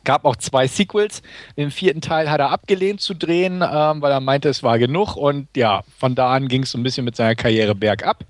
Gab 0.06 0.24
auch 0.24 0.38
zwei 0.38 0.68
Sequels. 0.68 1.22
Den 1.58 1.70
vierten 1.70 2.00
Teil 2.00 2.32
hat 2.32 2.40
er 2.40 2.50
abgelehnt 2.50 3.02
zu 3.02 3.14
drehen, 3.14 3.56
ähm, 3.62 4.02
weil 4.02 4.10
er 4.10 4.22
meinte, 4.22 4.48
es 4.48 4.64
war 4.64 4.80
genug. 4.80 5.18
Und 5.18 5.50
ja, 5.54 5.84
von 6.00 6.16
da 6.16 6.34
an 6.34 6.48
ging 6.48 6.64
es 6.64 6.72
so 6.72 6.78
ein 6.78 6.84
bisschen 6.84 7.04
mit 7.04 7.18
seiner 7.18 7.36
Karriere 7.36 7.76
bergab. 7.76 8.24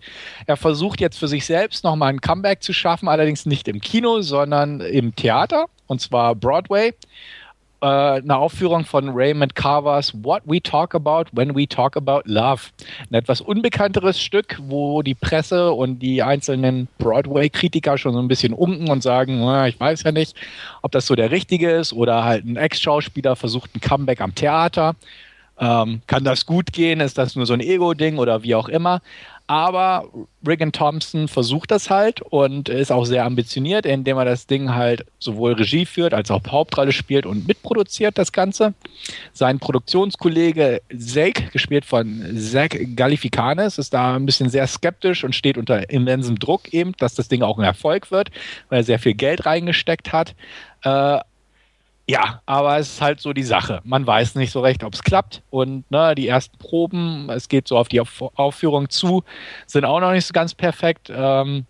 Er 0.47 0.57
versucht 0.57 0.99
jetzt 0.99 1.19
für 1.19 1.27
sich 1.27 1.45
selbst 1.45 1.83
nochmal 1.83 2.09
ein 2.09 2.21
Comeback 2.21 2.63
zu 2.63 2.73
schaffen, 2.73 3.07
allerdings 3.07 3.45
nicht 3.45 3.67
im 3.67 3.79
Kino, 3.79 4.21
sondern 4.21 4.81
im 4.81 5.15
Theater, 5.15 5.67
und 5.85 6.01
zwar 6.01 6.33
Broadway 6.33 6.95
eine 7.85 8.37
Aufführung 8.37 8.85
von 8.85 9.09
Raymond 9.09 9.55
Carvers 9.55 10.13
What 10.23 10.41
We 10.45 10.61
Talk 10.61 10.95
About 10.95 11.25
When 11.31 11.55
We 11.55 11.67
Talk 11.67 11.95
About 11.95 12.21
Love. 12.25 12.61
Ein 13.09 13.15
etwas 13.15 13.41
unbekannteres 13.41 14.19
Stück, 14.19 14.59
wo 14.63 15.01
die 15.01 15.13
Presse 15.13 15.71
und 15.71 15.99
die 15.99 16.23
einzelnen 16.23 16.87
Broadway-Kritiker 16.97 17.97
schon 17.97 18.13
so 18.13 18.19
ein 18.19 18.27
bisschen 18.27 18.53
unken 18.53 18.89
und 18.89 19.03
sagen, 19.03 19.39
"Na, 19.39 19.67
ich 19.67 19.79
weiß 19.79 20.03
ja 20.03 20.11
nicht, 20.11 20.35
ob 20.81 20.91
das 20.91 21.05
so 21.05 21.15
der 21.15 21.31
richtige 21.31 21.69
ist 21.69 21.93
oder 21.93 22.23
halt 22.23 22.45
ein 22.45 22.55
Ex-Schauspieler 22.55 23.35
versucht 23.35 23.75
ein 23.75 23.81
Comeback 23.81 24.21
am 24.21 24.33
Theater. 24.33 24.95
Ähm, 25.59 26.01
kann 26.07 26.23
das 26.23 26.45
gut 26.45 26.71
gehen? 26.71 26.99
Ist 26.99 27.17
das 27.17 27.35
nur 27.35 27.45
so 27.45 27.53
ein 27.53 27.61
Ego-Ding 27.61 28.17
oder 28.19 28.43
wie 28.43 28.55
auch 28.55 28.69
immer? 28.69 29.01
Aber 29.47 30.09
Regan 30.45 30.73
Thompson 30.73 31.29
versucht 31.29 31.71
das 31.71 31.89
halt 31.89 32.21
und 32.21 32.67
ist 32.67 32.91
auch 32.91 33.05
sehr 33.05 33.23
ambitioniert, 33.23 33.85
indem 33.85 34.17
er 34.17 34.25
das 34.25 34.45
Ding 34.45 34.75
halt 34.75 35.05
sowohl 35.19 35.53
Regie 35.53 35.85
führt 35.85 36.13
als 36.13 36.29
auch 36.31 36.41
Hauptrolle 36.49 36.91
spielt 36.91 37.25
und 37.25 37.47
mitproduziert 37.47 38.17
das 38.17 38.33
Ganze. 38.33 38.73
Sein 39.31 39.59
Produktionskollege 39.59 40.81
Zake, 40.97 41.49
gespielt 41.51 41.85
von 41.85 42.37
Zach 42.37 42.71
Galificanes, 42.95 43.77
ist 43.77 43.93
da 43.93 44.15
ein 44.17 44.25
bisschen 44.25 44.49
sehr 44.49 44.67
skeptisch 44.67 45.23
und 45.23 45.33
steht 45.33 45.57
unter 45.57 45.89
immensem 45.89 46.37
Druck 46.37 46.73
eben, 46.73 46.91
dass 46.97 47.15
das 47.15 47.29
Ding 47.29 47.41
auch 47.41 47.57
ein 47.57 47.63
Erfolg 47.63 48.11
wird, 48.11 48.31
weil 48.67 48.79
er 48.79 48.83
sehr 48.83 48.99
viel 48.99 49.13
Geld 49.13 49.45
reingesteckt 49.45 50.11
hat. 50.11 50.35
Äh, 50.83 51.19
ja, 52.09 52.41
aber 52.45 52.77
es 52.77 52.93
ist 52.93 53.01
halt 53.01 53.19
so 53.19 53.33
die 53.33 53.43
Sache. 53.43 53.81
Man 53.83 54.07
weiß 54.07 54.35
nicht 54.35 54.51
so 54.51 54.61
recht, 54.61 54.83
ob 54.85 54.93
es 54.93 55.03
klappt. 55.03 55.43
Und 55.49 55.89
ne, 55.91 56.15
die 56.15 56.27
ersten 56.27 56.57
Proben, 56.57 57.29
es 57.29 57.49
geht 57.49 57.67
so 57.67 57.77
auf 57.77 57.89
die 57.89 57.99
auf 57.99 58.21
Aufführung 58.35 58.89
zu, 58.89 59.23
sind 59.65 59.83
auch 59.83 59.99
noch 59.99 60.13
nicht 60.13 60.25
so 60.25 60.31
ganz 60.31 60.53
perfekt. 60.53 61.11
Ähm, 61.13 61.65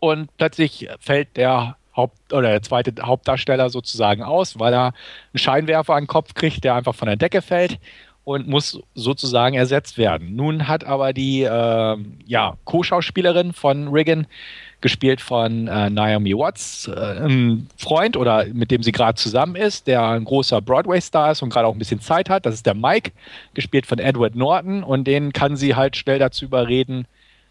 und 0.00 0.34
plötzlich 0.38 0.88
fällt 0.98 1.36
der 1.36 1.76
Haupt 1.94 2.32
oder 2.32 2.48
der 2.48 2.62
zweite 2.62 2.94
Hauptdarsteller 3.02 3.68
sozusagen 3.68 4.22
aus, 4.22 4.58
weil 4.58 4.72
er 4.72 4.86
einen 4.86 5.38
Scheinwerfer 5.38 5.94
an 5.94 6.04
den 6.04 6.08
Kopf 6.08 6.32
kriegt, 6.32 6.64
der 6.64 6.74
einfach 6.74 6.94
von 6.94 7.06
der 7.06 7.16
Decke 7.16 7.42
fällt 7.42 7.78
und 8.24 8.48
muss 8.48 8.80
sozusagen 8.94 9.54
ersetzt 9.54 9.98
werden. 9.98 10.34
Nun 10.34 10.68
hat 10.68 10.84
aber 10.84 11.12
die 11.12 11.42
äh, 11.42 11.96
ja, 12.24 12.56
Co-Schauspielerin 12.64 13.52
von 13.52 13.88
Riggin 13.88 14.26
gespielt 14.82 15.20
von 15.20 15.68
äh, 15.68 15.88
Naomi 15.88 16.36
Watts, 16.36 16.88
äh, 16.88 17.24
ein 17.24 17.68
Freund 17.78 18.16
oder 18.16 18.44
mit 18.52 18.70
dem 18.70 18.82
sie 18.82 18.92
gerade 18.92 19.14
zusammen 19.14 19.56
ist, 19.56 19.86
der 19.86 20.06
ein 20.06 20.24
großer 20.24 20.60
Broadway-Star 20.60 21.32
ist 21.32 21.42
und 21.42 21.50
gerade 21.50 21.66
auch 21.66 21.72
ein 21.72 21.78
bisschen 21.78 22.00
Zeit 22.00 22.28
hat. 22.28 22.44
Das 22.44 22.54
ist 22.54 22.66
der 22.66 22.74
Mike, 22.74 23.12
gespielt 23.54 23.86
von 23.86 23.98
Edward 23.98 24.34
Norton 24.34 24.82
und 24.82 25.04
den 25.04 25.32
kann 25.32 25.56
sie 25.56 25.74
halt 25.74 25.96
schnell 25.96 26.18
dazu 26.18 26.44
überreden, 26.44 27.06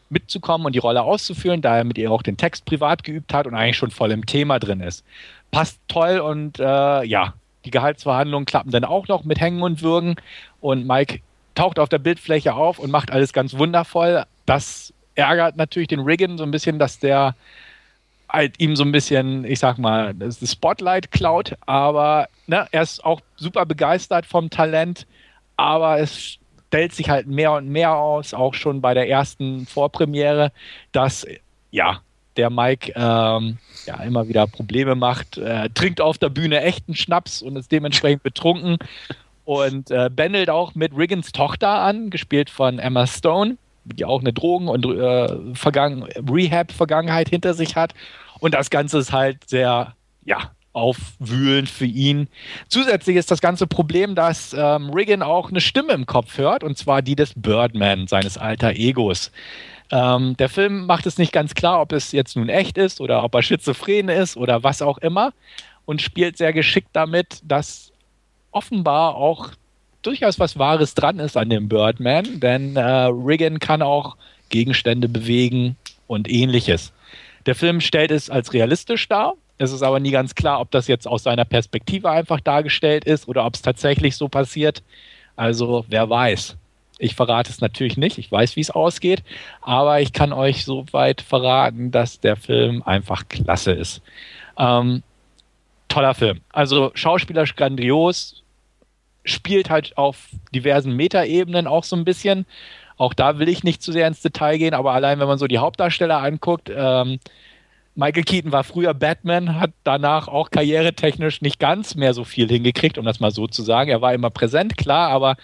mitzukommen 0.10 0.68
und 0.68 0.74
die 0.76 0.80
Rolle 0.80 1.02
auszuführen, 1.02 1.62
da 1.62 1.78
er 1.78 1.84
mit 1.86 1.98
ihr 1.98 2.12
auch 2.12 2.22
den 2.22 2.38
Text 2.38 2.66
privat 2.66 3.04
geübt 3.04 3.34
hat 3.34 3.48
und 3.48 3.56
eigentlich 3.56 3.78
schon 3.78 3.92
voll 3.92 4.12
im 4.12 4.26
Thema 4.26 4.60
drin 4.60 4.82
ist. 4.82 5.04
Passt 5.52 5.80
toll 5.88 6.20
und 6.20 6.60
äh, 6.60 7.04
ja, 7.04 7.34
die 7.66 7.72
Gehaltsverhandlungen 7.72 8.46
klappen 8.46 8.72
dann 8.72 8.84
auch 8.84 9.08
noch 9.08 9.24
mit 9.24 9.40
Hängen 9.40 9.62
und 9.62 9.82
Würgen 9.82 10.16
und 10.60 10.86
Mike 10.86 11.20
taucht 11.56 11.80
auf 11.80 11.90
der 11.90 12.00
Bildfläche 12.00 12.54
auf 12.54 12.80
und 12.80 12.92
macht 12.92 13.12
alles 13.12 13.34
ganz 13.34 13.58
wundervoll. 13.58 14.26
Das 14.46 14.94
ärgert 15.16 15.58
natürlich 15.58 15.88
den 15.88 16.00
Riggin 16.00 16.38
so 16.38 16.44
ein 16.44 16.52
bisschen, 16.52 16.80
dass 16.80 17.00
der 17.00 17.36
halt 18.30 18.60
ihm 18.60 18.76
so 18.76 18.84
ein 18.84 18.92
bisschen, 18.92 19.44
ich 19.44 19.60
sag 19.60 19.78
mal, 19.78 20.14
das 20.14 20.40
Spotlight 20.50 21.12
klaut, 21.12 21.56
aber 21.66 22.30
ne, 22.48 22.68
er 22.72 22.82
ist 22.82 23.04
auch 23.04 23.22
super 23.36 23.66
begeistert 23.66 24.26
vom 24.26 24.50
Talent, 24.50 25.06
aber 25.58 26.00
es 26.00 26.38
stellt 26.68 26.94
sich 26.94 27.10
halt 27.10 27.28
mehr 27.28 27.52
und 27.52 27.68
mehr 27.68 27.96
aus, 27.96 28.34
auch 28.34 28.54
schon 28.54 28.80
bei 28.80 28.94
der 28.94 29.10
ersten 29.10 29.66
Vorpremiere, 29.66 30.52
dass 30.94 31.28
ja, 31.72 32.00
der 32.38 32.50
Mike 32.50 32.94
ähm, 32.96 33.58
ja 33.86 34.02
immer 34.04 34.28
wieder 34.30 34.48
Probleme 34.48 34.96
macht, 34.96 35.38
äh, 35.38 35.70
trinkt 35.70 36.00
auf 36.00 36.18
der 36.18 36.30
Bühne 36.30 36.62
echten 36.62 36.96
Schnaps 36.96 37.42
und 37.42 37.58
ist 37.58 37.72
dementsprechend 37.72 38.24
betrunken. 38.24 38.78
Und 39.44 39.90
äh, 39.90 40.10
bändelt 40.10 40.52
auch 40.52 40.76
mit 40.76 40.96
Riggins 40.96 41.32
Tochter 41.32 41.68
an, 41.68 42.12
gespielt 42.12 42.50
von 42.50 42.78
Emma 42.78 43.08
Stone 43.08 43.58
die 43.84 44.06
auch 44.06 44.22
eine 44.22 44.34
Drogen- 44.34 44.68
und 44.68 44.86
äh, 44.86 45.56
Vergangen 45.56 46.04
Rehab-Vergangenheit 46.04 47.30
hinter 47.30 47.54
sich 47.54 47.76
hat. 47.76 47.94
Und 48.40 48.54
das 48.54 48.70
Ganze 48.70 49.00
ist 49.00 49.12
halt 49.12 49.50
sehr, 49.50 49.96
ja, 50.24 50.52
aufwühlend 50.74 51.70
für 51.70 51.86
ihn. 51.86 52.28
Zusätzlich 52.70 53.18
ist 53.18 53.30
das 53.30 53.42
ganze 53.42 53.68
Problem, 53.68 54.16
dass 54.16 54.54
ähm, 54.58 54.90
Riggin 54.90 55.22
auch 55.22 55.50
eine 55.50 55.62
Stimme 55.62 55.94
im 55.94 56.06
Kopf 56.06 56.38
hört, 56.38 56.64
und 56.64 56.78
zwar 56.78 57.02
die 57.02 57.16
des 57.16 57.34
Birdman, 57.36 58.08
seines 58.08 58.38
alter 58.38 58.72
Egos. 58.72 59.32
Ähm, 59.92 60.38
der 60.38 60.48
Film 60.48 60.86
macht 60.86 61.06
es 61.06 61.18
nicht 61.18 61.34
ganz 61.34 61.54
klar, 61.54 61.82
ob 61.82 61.92
es 61.92 62.14
jetzt 62.14 62.38
nun 62.38 62.48
echt 62.48 62.78
ist 62.78 63.02
oder 63.02 63.24
ob 63.24 63.36
er 63.36 63.44
schizophren 63.44 64.08
ist 64.08 64.38
oder 64.38 64.64
was 64.64 64.82
auch 64.82 64.98
immer 65.00 65.34
und 65.86 66.02
spielt 66.02 66.38
sehr 66.38 66.54
geschickt 66.54 66.90
damit, 66.94 67.42
dass 67.44 67.92
offenbar 68.52 69.16
auch 69.16 69.50
durchaus 70.02 70.40
was 70.40 70.58
Wahres 70.58 70.94
dran 70.94 71.20
ist 71.20 71.38
an 71.38 71.50
dem 71.50 71.68
Birdman, 71.68 72.40
denn 72.40 72.76
äh, 72.76 72.82
Riggin 72.82 73.60
kann 73.60 73.82
auch 73.82 74.16
Gegenstände 74.50 75.08
bewegen 75.08 75.78
und 76.08 76.30
ähnliches. 76.30 76.94
Der 77.46 77.56
Film 77.56 77.82
stellt 77.82 78.12
es 78.12 78.30
als 78.30 78.54
realistisch 78.54 79.08
dar. 79.08 79.34
Es 79.58 79.72
ist 79.72 79.84
aber 79.84 80.00
nie 80.00 80.12
ganz 80.12 80.36
klar, 80.36 80.60
ob 80.60 80.72
das 80.72 80.88
jetzt 80.88 81.08
aus 81.08 81.24
seiner 81.24 81.46
Perspektive 81.46 82.10
einfach 82.10 82.40
dargestellt 82.40 83.06
ist 83.06 83.28
oder 83.28 83.46
ob 83.46 83.56
es 83.56 83.62
tatsächlich 83.62 84.16
so 84.16 84.28
passiert. 84.28 84.84
Also 85.36 85.86
wer 85.88 86.10
weiß. 86.10 86.58
Ich 86.98 87.16
verrate 87.16 87.50
es 87.50 87.62
natürlich 87.62 87.98
nicht. 87.98 88.18
Ich 88.20 88.32
weiß, 88.32 88.56
wie 88.56 88.62
es 88.62 88.70
ausgeht. 88.70 89.24
Aber 89.62 90.02
ich 90.02 90.14
kann 90.14 90.34
euch 90.34 90.66
soweit 90.66 91.22
verraten, 91.22 91.90
dass 91.92 92.20
der 92.20 92.36
Film 92.36 92.84
einfach 92.84 93.28
klasse 93.28 93.72
ist. 93.72 94.02
Ähm, 94.58 95.02
toller 95.88 96.14
Film. 96.14 96.42
Also 96.52 96.92
schauspielerisch 96.94 97.56
grandios, 97.56 98.41
spielt 99.24 99.70
halt 99.70 99.98
auf 99.98 100.30
diversen 100.54 100.96
Metaebenen 100.96 101.68
auch 101.68 101.84
so 101.84 101.96
ein 101.96 102.06
bisschen. 102.06 102.46
Auch 102.98 103.14
da 103.14 103.40
will 103.40 103.50
ich 103.50 103.64
nicht 103.64 103.82
zu 103.82 103.92
sehr 103.92 104.08
ins 104.08 104.22
Detail 104.22 104.58
gehen, 104.58 104.74
aber 104.74 104.94
allein 104.94 105.20
wenn 105.20 105.28
man 105.28 105.38
so 105.38 105.48
die 105.48 105.58
Hauptdarsteller 105.58 106.22
anguckt, 106.22 106.72
ähm, 106.74 107.20
Michael 107.96 108.24
Keaton 108.24 108.52
war 108.52 108.64
früher 108.64 108.94
Batman, 108.94 109.60
hat 109.60 109.72
danach 109.84 110.28
auch 110.28 110.50
karrieretechnisch 110.50 111.42
nicht 111.42 111.60
ganz 111.60 111.96
mehr 111.96 112.14
so 112.14 112.24
viel 112.24 112.48
hingekriegt, 112.48 112.98
um 112.98 113.06
das 113.06 113.20
mal 113.20 113.32
so 113.32 113.48
zu 113.48 113.64
sagen. 113.64 113.90
Er 113.90 114.02
war 114.02 114.14
immer 114.14 114.30
präsent, 114.30 114.78
klar, 114.78 115.10
aber 115.10 115.36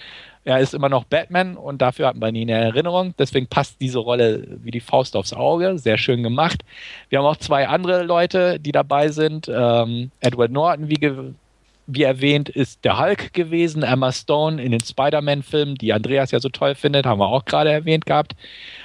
er 0.46 0.60
ist 0.60 0.74
immer 0.74 0.88
noch 0.88 1.04
Batman 1.04 1.58
und 1.58 1.82
dafür 1.82 2.08
hat 2.08 2.16
man 2.16 2.34
ihn 2.34 2.48
in 2.48 2.56
Erinnerung. 2.56 3.14
Deswegen 3.20 3.48
passt 3.48 3.82
diese 3.82 4.00
Rolle 4.00 4.60
wie 4.64 4.72
die 4.72 4.80
Faust 4.80 5.18
aufs 5.18 5.34
Auge. 5.34 5.78
Sehr 5.78 5.98
schön 5.98 6.24
gemacht. 6.24 6.64
Wir 7.10 7.20
haben 7.20 7.26
auch 7.26 7.36
zwei 7.36 7.68
andere 7.68 8.04
Leute, 8.04 8.58
die 8.58 8.72
dabei 8.72 9.10
sind. 9.10 9.52
Ähm, 9.54 10.12
Edward 10.22 10.52
Norton, 10.52 10.88
wie 10.88 11.36
wie 11.88 12.04
erwähnt, 12.04 12.50
ist 12.50 12.84
der 12.84 13.00
Hulk 13.00 13.34
gewesen, 13.34 13.82
Emma 13.82 14.12
Stone 14.12 14.62
in 14.62 14.72
den 14.72 14.82
Spider-Man-Filmen, 14.82 15.76
die 15.76 15.94
Andreas 15.94 16.32
ja 16.32 16.40
so 16.40 16.50
toll 16.50 16.76
findet, 16.76 17.06
haben 17.06 17.20
wir 17.20 17.28
auch 17.28 17.46
gerade 17.46 17.72
erwähnt 17.72 18.06
gehabt. 18.06 18.36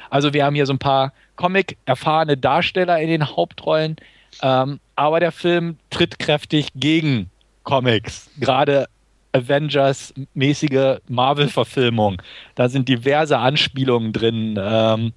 Also 0.08 0.32
wir 0.32 0.44
haben 0.44 0.54
hier 0.54 0.66
so 0.66 0.72
ein 0.72 0.78
paar 0.78 1.12
Comic-erfahrene 1.36 2.36
Darsteller 2.36 3.00
in 3.00 3.08
den 3.08 3.28
Hauptrollen, 3.28 3.96
ähm, 4.40 4.78
aber 4.94 5.20
der 5.20 5.32
Film 5.32 5.78
tritt 5.90 6.18
kräftig 6.18 6.68
gegen 6.74 7.28
Comics, 7.64 8.30
gerade 8.38 8.86
Avengers-mäßige 9.32 11.00
Marvel-Verfilmung. 11.08 12.22
Da 12.54 12.68
sind 12.68 12.88
diverse 12.88 13.38
Anspielungen 13.38 14.12
drin. 14.12 14.58
Ähm, 14.62 15.12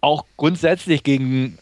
auch 0.00 0.24
grundsätzlich 0.36 1.02
gegen 1.02 1.58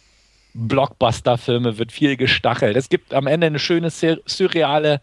Blockbuster-Filme 0.54 1.78
wird 1.78 1.92
viel 1.92 2.16
gestachelt. 2.16 2.76
Es 2.76 2.88
gibt 2.88 3.12
am 3.12 3.26
Ende 3.26 3.46
eine 3.46 3.58
schöne 3.58 3.90
surreale 3.90 5.00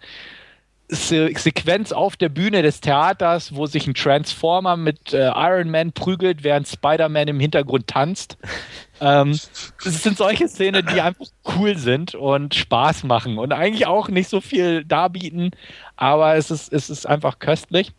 Se 0.93 1.31
Sequenz 1.35 1.93
auf 1.93 2.17
der 2.17 2.27
Bühne 2.27 2.61
des 2.63 2.81
Theaters, 2.81 3.55
wo 3.55 3.65
sich 3.65 3.87
ein 3.87 3.93
Transformer 3.93 4.75
mit 4.75 5.13
äh, 5.13 5.29
Iron 5.29 5.71
Man 5.71 5.93
prügelt, 5.93 6.43
während 6.43 6.67
Spider-Man 6.67 7.29
im 7.29 7.39
Hintergrund 7.39 7.87
tanzt. 7.87 8.37
ähm, 8.99 9.31
es 9.31 10.03
sind 10.03 10.17
solche 10.17 10.49
Szenen, 10.49 10.85
die 10.93 10.99
einfach 10.99 11.25
cool 11.55 11.77
sind 11.77 12.13
und 12.13 12.55
Spaß 12.55 13.03
machen 13.05 13.37
und 13.37 13.53
eigentlich 13.53 13.87
auch 13.87 14.09
nicht 14.09 14.27
so 14.27 14.41
viel 14.41 14.83
darbieten, 14.83 15.51
aber 15.95 16.35
es 16.35 16.51
ist, 16.51 16.73
es 16.73 16.89
ist 16.89 17.05
einfach 17.07 17.39
köstlich. 17.39 17.93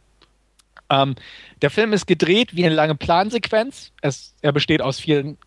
Ähm, 0.90 1.14
der 1.62 1.70
Film 1.70 1.95
ist 1.95 2.07
gedreht 2.07 2.55
wie 2.55 2.66
eine 2.66 2.74
lange 2.74 2.95
Plansequenz. 2.95 3.93
Es, 4.03 4.34
er 4.43 4.53
besteht 4.53 4.82
aus 4.82 5.01
vielen 5.01 5.38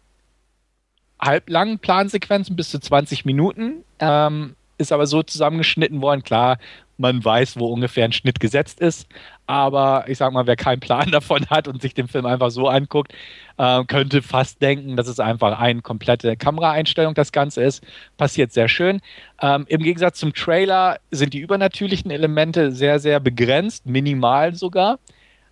halblangen 1.21 1.79
Plansequenzen 1.79 2.55
bis 2.55 2.69
zu 2.69 2.79
20 2.79 3.25
Minuten. 3.25 3.83
Ähm, 3.99 4.55
ist 4.77 4.91
aber 4.91 5.07
so 5.07 5.23
zusammengeschnitten 5.23 6.01
worden. 6.01 6.23
Klar, 6.23 6.57
man 6.97 7.23
weiß, 7.23 7.59
wo 7.59 7.67
ungefähr 7.67 8.05
ein 8.05 8.11
Schnitt 8.11 8.39
gesetzt 8.39 8.79
ist. 8.79 9.07
Aber 9.47 10.05
ich 10.07 10.17
sag 10.17 10.33
mal, 10.33 10.47
wer 10.47 10.55
keinen 10.55 10.79
Plan 10.79 11.11
davon 11.11 11.45
hat 11.47 11.67
und 11.67 11.81
sich 11.81 11.93
den 11.93 12.07
Film 12.07 12.25
einfach 12.25 12.49
so 12.51 12.67
anguckt, 12.67 13.13
äh, 13.57 13.83
könnte 13.85 14.21
fast 14.21 14.61
denken, 14.61 14.95
dass 14.95 15.07
es 15.07 15.19
einfach 15.19 15.59
eine 15.59 15.81
komplette 15.81 16.35
Kameraeinstellung 16.37 17.13
das 17.13 17.31
Ganze 17.31 17.63
ist. 17.63 17.83
Passiert 18.17 18.51
sehr 18.51 18.67
schön. 18.67 19.01
Ähm, 19.41 19.65
Im 19.67 19.81
Gegensatz 19.81 20.19
zum 20.19 20.33
Trailer 20.33 20.97
sind 21.11 21.33
die 21.33 21.39
übernatürlichen 21.39 22.11
Elemente 22.11 22.71
sehr, 22.71 22.99
sehr 22.99 23.19
begrenzt, 23.19 23.85
minimal 23.85 24.55
sogar. 24.55 24.99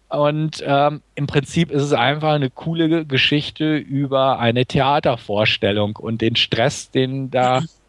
Und 0.10 0.64
ähm, 0.66 1.02
im 1.16 1.26
Prinzip 1.26 1.72
ist 1.72 1.82
es 1.82 1.94
einfach 1.94 2.34
eine 2.34 2.52
coole 2.52 3.04
Geschichte 3.04 3.78
über 3.78 4.38
eine 4.38 4.64
Theatervorstellung 4.66 5.96
und 5.96 6.22
den 6.22 6.36
Stress, 6.36 6.92
den 6.92 7.32
da 7.32 7.64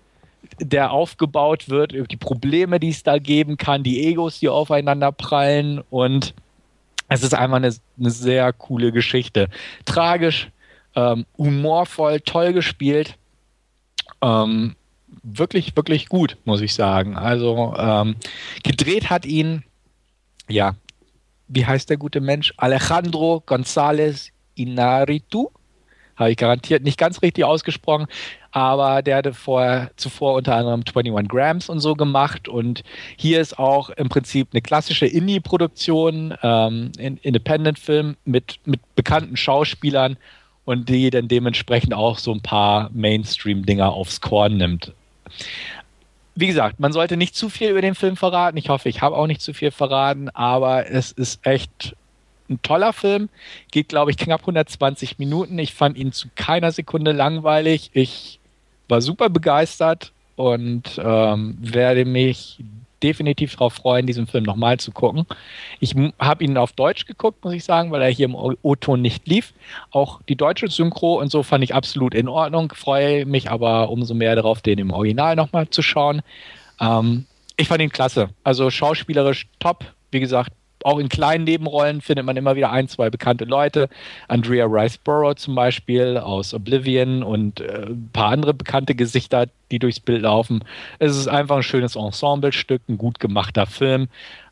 der 0.58 0.92
aufgebaut 0.92 1.68
wird, 1.68 1.92
die 2.10 2.16
Probleme, 2.16 2.80
die 2.80 2.90
es 2.90 3.02
da 3.02 3.18
geben 3.18 3.56
kann, 3.56 3.82
die 3.82 4.06
Egos, 4.06 4.40
die 4.40 4.48
aufeinander 4.48 5.12
prallen 5.12 5.82
und 5.90 6.34
es 7.08 7.22
ist 7.22 7.34
einfach 7.34 7.56
eine, 7.56 7.74
eine 7.98 8.10
sehr 8.10 8.52
coole 8.52 8.92
Geschichte. 8.92 9.48
Tragisch, 9.84 10.50
ähm, 10.96 11.26
humorvoll, 11.36 12.20
toll 12.20 12.52
gespielt. 12.52 13.16
Ähm, 14.22 14.74
wirklich, 15.22 15.76
wirklich 15.76 16.08
gut, 16.08 16.36
muss 16.44 16.60
ich 16.60 16.74
sagen. 16.74 17.16
Also 17.16 17.74
ähm, 17.76 18.16
gedreht 18.62 19.10
hat 19.10 19.26
ihn, 19.26 19.64
ja, 20.48 20.74
wie 21.48 21.66
heißt 21.66 21.90
der 21.90 21.98
gute 21.98 22.20
Mensch? 22.20 22.54
Alejandro 22.56 23.42
González 23.46 24.30
Inaritu. 24.54 25.50
Habe 26.16 26.30
ich 26.30 26.36
garantiert 26.36 26.82
nicht 26.84 26.98
ganz 26.98 27.22
richtig 27.22 27.44
ausgesprochen 27.44 28.06
aber 28.54 29.02
der 29.02 29.16
hatte 29.16 29.34
vorher, 29.34 29.90
zuvor 29.96 30.34
unter 30.34 30.54
anderem 30.54 30.84
21 30.86 31.28
Grams 31.28 31.68
und 31.68 31.80
so 31.80 31.96
gemacht 31.96 32.46
und 32.46 32.84
hier 33.16 33.40
ist 33.40 33.58
auch 33.58 33.90
im 33.90 34.08
Prinzip 34.08 34.50
eine 34.52 34.62
klassische 34.62 35.06
Indie-Produktion, 35.06 36.34
ähm, 36.40 36.92
Independent-Film 36.96 38.16
mit, 38.24 38.60
mit 38.64 38.80
bekannten 38.94 39.36
Schauspielern 39.36 40.16
und 40.64 40.88
die 40.88 41.10
dann 41.10 41.26
dementsprechend 41.26 41.94
auch 41.94 42.18
so 42.18 42.30
ein 42.30 42.42
paar 42.42 42.90
Mainstream-Dinger 42.92 43.92
aufs 43.92 44.20
Korn 44.20 44.56
nimmt. 44.56 44.92
wie 46.36 46.46
gesagt, 46.46 46.78
man 46.78 46.92
sollte 46.92 47.16
nicht 47.16 47.34
zu 47.34 47.48
viel 47.48 47.70
über 47.70 47.82
den 47.82 47.96
Film 47.96 48.16
verraten. 48.16 48.56
Ich 48.56 48.68
hoffe, 48.68 48.88
ich 48.88 49.02
habe 49.02 49.16
auch 49.16 49.26
nicht 49.26 49.40
zu 49.40 49.52
viel 49.52 49.72
verraten, 49.72 50.28
aber 50.28 50.88
es 50.88 51.10
ist 51.10 51.44
echt 51.44 51.96
ein 52.48 52.60
toller 52.62 52.92
Film. 52.92 53.28
Geht, 53.70 53.88
glaube 53.88 54.10
ich, 54.10 54.16
knapp 54.16 54.40
120 54.40 55.18
Minuten. 55.18 55.58
Ich 55.58 55.74
fand 55.74 55.96
ihn 55.96 56.12
zu 56.12 56.28
keiner 56.34 56.72
Sekunde 56.72 57.12
langweilig. 57.12 57.90
Ich 57.92 58.40
war 58.88 59.00
super 59.00 59.30
begeistert 59.30 60.12
und 60.36 61.00
ähm, 61.02 61.56
werde 61.60 62.04
mich 62.04 62.58
definitiv 63.02 63.52
darauf 63.52 63.74
freuen, 63.74 64.06
diesen 64.06 64.26
Film 64.26 64.44
nochmal 64.44 64.78
zu 64.80 64.90
gucken. 64.90 65.26
Ich 65.78 65.94
habe 66.18 66.42
ihn 66.42 66.56
auf 66.56 66.72
Deutsch 66.72 67.04
geguckt, 67.04 67.44
muss 67.44 67.52
ich 67.52 67.62
sagen, 67.62 67.90
weil 67.90 68.00
er 68.00 68.08
hier 68.08 68.24
im 68.24 68.34
O-Ton 68.34 69.02
nicht 69.02 69.28
lief. 69.28 69.52
Auch 69.90 70.22
die 70.22 70.36
deutsche 70.36 70.68
Synchro 70.68 71.20
und 71.20 71.30
so 71.30 71.42
fand 71.42 71.62
ich 71.62 71.74
absolut 71.74 72.14
in 72.14 72.28
Ordnung. 72.28 72.72
Freue 72.74 73.26
mich 73.26 73.50
aber 73.50 73.90
umso 73.90 74.14
mehr 74.14 74.34
darauf, 74.34 74.62
den 74.62 74.78
im 74.78 74.90
Original 74.90 75.36
nochmal 75.36 75.68
zu 75.68 75.82
schauen. 75.82 76.22
Ähm, 76.80 77.26
ich 77.56 77.68
fand 77.68 77.82
ihn 77.82 77.90
klasse. 77.90 78.30
Also 78.42 78.70
schauspielerisch 78.70 79.48
top. 79.58 79.84
Wie 80.10 80.20
gesagt, 80.20 80.50
auch 80.84 80.98
in 80.98 81.08
kleinen 81.08 81.44
Nebenrollen 81.44 82.00
findet 82.00 82.26
man 82.26 82.36
immer 82.36 82.56
wieder 82.56 82.70
ein, 82.70 82.88
zwei 82.88 83.10
bekannte 83.10 83.44
Leute. 83.46 83.88
Andrea 84.28 84.66
Riceborough 84.66 85.36
zum 85.36 85.54
Beispiel 85.54 86.18
aus 86.18 86.52
Oblivion 86.54 87.22
und 87.22 87.60
äh, 87.60 87.86
ein 87.86 88.10
paar 88.12 88.30
andere 88.30 88.54
bekannte 88.54 88.94
Gesichter, 88.94 89.46
die 89.70 89.78
durchs 89.78 89.98
Bild 89.98 90.22
laufen. 90.22 90.62
Es 90.98 91.16
ist 91.16 91.26
einfach 91.26 91.56
ein 91.56 91.62
schönes 91.62 91.96
Ensemblestück, 91.96 92.82
ein 92.88 92.98
gut 92.98 93.18
gemachter 93.18 93.66
Film 93.66 94.08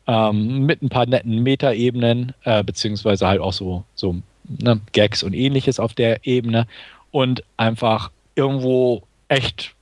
ähm, 0.07 0.65
mit 0.65 0.81
ein 0.81 0.89
paar 0.89 1.05
netten 1.05 1.43
Metaebenen, 1.43 2.33
äh, 2.43 2.63
beziehungsweise 2.63 3.27
halt 3.27 3.39
auch 3.39 3.53
so, 3.53 3.83
so 3.93 4.15
ne, 4.47 4.81
Gags 4.91 5.21
und 5.21 5.33
ähnliches 5.33 5.79
auf 5.79 5.93
der 5.93 6.25
Ebene 6.25 6.67
und 7.11 7.43
einfach 7.57 8.09
irgendwo 8.35 9.03
echt 9.27 9.72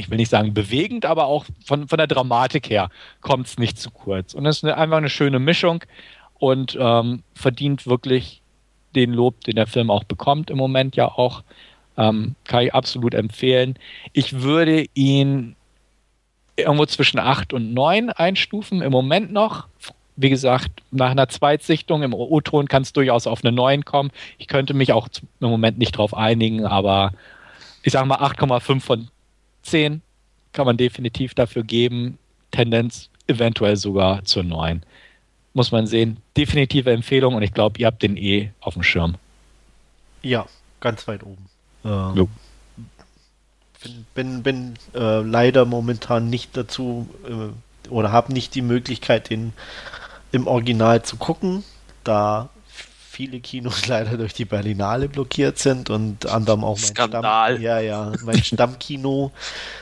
ich 0.00 0.10
will 0.10 0.16
nicht 0.16 0.30
sagen 0.30 0.54
bewegend, 0.54 1.04
aber 1.04 1.26
auch 1.26 1.44
von, 1.64 1.88
von 1.88 1.98
der 1.98 2.06
Dramatik 2.06 2.68
her 2.70 2.90
kommt 3.20 3.46
es 3.46 3.58
nicht 3.58 3.78
zu 3.78 3.90
kurz. 3.90 4.34
Und 4.34 4.46
es 4.46 4.58
ist 4.58 4.64
eine, 4.64 4.76
einfach 4.76 4.96
eine 4.96 5.10
schöne 5.10 5.38
Mischung 5.38 5.84
und 6.38 6.76
ähm, 6.80 7.22
verdient 7.34 7.86
wirklich 7.86 8.42
den 8.94 9.12
Lob, 9.12 9.42
den 9.44 9.56
der 9.56 9.66
Film 9.66 9.90
auch 9.90 10.04
bekommt 10.04 10.50
im 10.50 10.58
Moment 10.58 10.96
ja 10.96 11.06
auch. 11.06 11.42
Ähm, 11.96 12.34
kann 12.44 12.64
ich 12.64 12.74
absolut 12.74 13.14
empfehlen. 13.14 13.74
Ich 14.12 14.40
würde 14.40 14.86
ihn 14.94 15.54
irgendwo 16.56 16.86
zwischen 16.86 17.18
8 17.18 17.52
und 17.52 17.74
9 17.74 18.10
einstufen, 18.10 18.82
im 18.82 18.92
Moment 18.92 19.32
noch. 19.32 19.66
Wie 20.16 20.30
gesagt, 20.30 20.70
nach 20.90 21.10
einer 21.10 21.28
Zweitsichtung 21.28 22.02
im 22.02 22.14
O-Ton 22.14 22.68
kann 22.68 22.82
es 22.82 22.92
durchaus 22.92 23.26
auf 23.26 23.44
eine 23.44 23.52
9 23.52 23.84
kommen. 23.84 24.10
Ich 24.38 24.48
könnte 24.48 24.74
mich 24.74 24.92
auch 24.92 25.08
im 25.40 25.50
Moment 25.50 25.78
nicht 25.78 25.92
drauf 25.92 26.14
einigen, 26.14 26.64
aber 26.64 27.12
ich 27.82 27.92
sage 27.92 28.06
mal 28.06 28.18
8,5 28.18 28.80
von 28.80 29.08
10 29.62 30.02
kann 30.52 30.66
man 30.66 30.76
definitiv 30.76 31.34
dafür 31.34 31.62
geben. 31.62 32.18
Tendenz 32.50 33.10
eventuell 33.26 33.76
sogar 33.76 34.24
zur 34.24 34.42
9. 34.42 34.82
Muss 35.52 35.72
man 35.72 35.86
sehen. 35.86 36.18
Definitive 36.36 36.90
Empfehlung 36.90 37.34
und 37.34 37.42
ich 37.42 37.52
glaube, 37.52 37.78
ihr 37.78 37.86
habt 37.86 38.02
den 38.02 38.16
eh 38.16 38.50
auf 38.60 38.74
dem 38.74 38.82
Schirm. 38.82 39.16
Ja, 40.22 40.46
ganz 40.80 41.06
weit 41.08 41.22
oben. 41.22 41.46
Ähm, 41.84 42.28
bin 43.82 44.04
bin, 44.14 44.42
bin 44.42 44.74
äh, 44.94 45.20
leider 45.22 45.64
momentan 45.64 46.28
nicht 46.28 46.56
dazu 46.56 47.08
äh, 47.26 47.88
oder 47.90 48.12
habe 48.12 48.32
nicht 48.32 48.54
die 48.54 48.62
Möglichkeit, 48.62 49.30
den 49.30 49.52
im 50.32 50.46
Original 50.46 51.02
zu 51.02 51.16
gucken, 51.16 51.64
da 52.04 52.50
viele 53.10 53.40
Kinos 53.40 53.86
leider 53.88 54.16
durch 54.16 54.34
die 54.34 54.44
Berlinale 54.44 55.08
blockiert 55.08 55.58
sind 55.58 55.90
und 55.90 56.26
anderem 56.26 56.62
auch 56.62 56.76
mein 56.76 56.86
Skandal. 56.86 57.52
Stamm, 57.52 57.62
ja, 57.62 57.80
ja, 57.80 58.12
mein 58.24 58.42
Stammkino, 58.42 59.32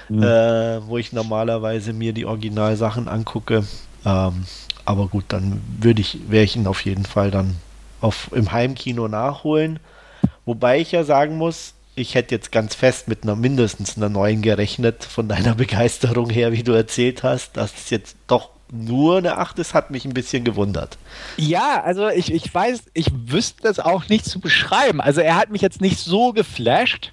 mhm. 0.09 0.23
äh, 0.23 0.87
wo 0.87 0.97
ich 0.97 1.13
normalerweise 1.13 1.93
mir 1.93 2.13
die 2.15 2.25
Originalsachen 2.25 3.07
angucke. 3.07 3.65
Ähm, 4.05 4.45
aber 4.85 5.09
gut, 5.09 5.25
dann 5.29 5.61
würde 5.79 6.01
ich, 6.01 6.31
werde 6.31 6.45
ich 6.45 6.57
ihn 6.57 6.67
auf 6.67 6.85
jeden 6.87 7.05
Fall 7.05 7.31
dann 7.31 7.57
auf, 8.01 8.31
im 8.33 8.51
Heimkino 8.51 9.09
nachholen. 9.09 9.79
Wobei 10.47 10.81
ich 10.81 10.93
ja 10.93 11.05
sagen 11.05 11.37
muss, 11.37 11.75
ich 11.95 12.15
hätte 12.15 12.35
jetzt 12.35 12.51
ganz 12.51 12.75
fest 12.75 13.09
mit 13.09 13.25
einer 13.25 13.37
mindestens 13.37 13.99
einer 13.99 14.09
neuen 14.09 14.41
gerechnet, 14.41 15.05
von 15.05 15.29
deiner 15.29 15.55
Begeisterung 15.57 16.31
her, 16.31 16.53
wie 16.53 16.63
du 16.63 16.73
erzählt 16.73 17.23
hast, 17.23 17.59
dass 17.59 17.75
es 17.75 17.91
jetzt 17.91 18.17
doch 18.27 18.49
nur 18.73 19.19
eine 19.19 19.39
8 19.39 19.59
ist, 19.59 19.75
hat 19.75 19.91
mich 19.91 20.05
ein 20.05 20.15
bisschen 20.15 20.45
gewundert. 20.45 20.99
Ja, 21.37 21.83
also 21.83 22.09
ich, 22.09 22.33
ich 22.33 22.53
weiß, 22.53 22.85
ich 22.95 23.07
wüsste 23.13 23.63
das 23.63 23.79
auch 23.81 24.09
nicht 24.09 24.25
zu 24.25 24.41
beschreiben. 24.41 25.01
Also 25.01 25.21
er 25.21 25.37
hat 25.37 25.51
mich 25.51 25.63
jetzt 25.63 25.81
nicht 25.81 25.99
so 25.99 26.33
geflasht. 26.33 27.13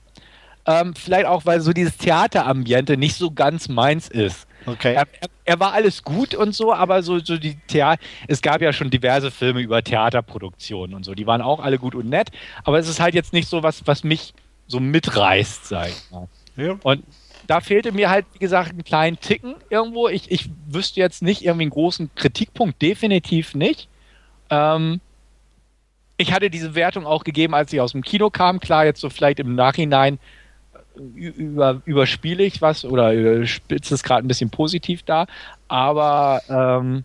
Ähm, 0.67 0.95
vielleicht 0.95 1.27
auch, 1.27 1.45
weil 1.45 1.61
so 1.61 1.73
dieses 1.73 1.97
Theaterambiente 1.97 2.97
nicht 2.97 3.15
so 3.15 3.31
ganz 3.31 3.69
meins 3.69 4.07
ist. 4.07 4.47
Okay. 4.65 4.95
Er, 4.95 5.07
er, 5.43 5.59
war 5.59 5.73
alles 5.73 6.03
gut 6.03 6.33
und 6.33 6.55
so, 6.55 6.73
aber 6.73 7.03
so, 7.03 7.19
so 7.19 7.37
die 7.37 7.55
Theater, 7.67 8.01
es 8.27 8.41
gab 8.41 8.61
ja 8.61 8.73
schon 8.73 8.89
diverse 8.89 9.29
Filme 9.29 9.61
über 9.61 9.83
Theaterproduktionen 9.83 10.95
und 10.95 11.03
so, 11.03 11.13
die 11.13 11.27
waren 11.27 11.41
auch 11.41 11.59
alle 11.59 11.77
gut 11.77 11.93
und 11.93 12.09
nett, 12.09 12.31
aber 12.63 12.79
es 12.79 12.89
ist 12.89 12.99
halt 12.99 13.13
jetzt 13.13 13.31
nicht 13.31 13.47
so 13.47 13.61
was, 13.61 13.85
was 13.85 14.03
mich 14.03 14.33
so 14.65 14.79
mitreißt, 14.79 15.67
sag 15.67 15.89
ich 15.89 16.11
mal. 16.11 16.27
Ja. 16.57 16.77
Und 16.81 17.03
da 17.47 17.59
fehlte 17.61 17.91
mir 17.91 18.09
halt, 18.09 18.25
wie 18.33 18.39
gesagt, 18.39 18.71
einen 18.71 18.83
kleinen 18.83 19.19
Ticken 19.19 19.55
irgendwo. 19.69 20.07
Ich, 20.07 20.31
ich 20.31 20.49
wüsste 20.67 20.99
jetzt 20.99 21.21
nicht 21.21 21.43
irgendwie 21.43 21.63
einen 21.63 21.71
großen 21.71 22.09
Kritikpunkt, 22.15 22.81
definitiv 22.81 23.55
nicht. 23.55 23.87
Ähm, 24.49 25.01
ich 26.17 26.33
hatte 26.33 26.49
diese 26.49 26.75
Wertung 26.75 27.05
auch 27.05 27.23
gegeben, 27.23 27.53
als 27.53 27.71
ich 27.73 27.81
aus 27.81 27.91
dem 27.91 28.03
Kino 28.03 28.29
kam. 28.29 28.59
Klar, 28.59 28.85
jetzt 28.85 29.01
so 29.01 29.09
vielleicht 29.09 29.39
im 29.39 29.55
Nachhinein 29.55 30.17
äh, 30.95 30.99
über, 31.19 31.81
überspiele 31.85 32.43
ich 32.43 32.61
was 32.61 32.85
oder 32.85 33.45
spitze 33.45 33.93
es 33.93 34.03
gerade 34.03 34.25
ein 34.25 34.27
bisschen 34.27 34.49
positiv 34.49 35.03
da. 35.03 35.27
Aber 35.67 36.41
ähm, 36.49 37.03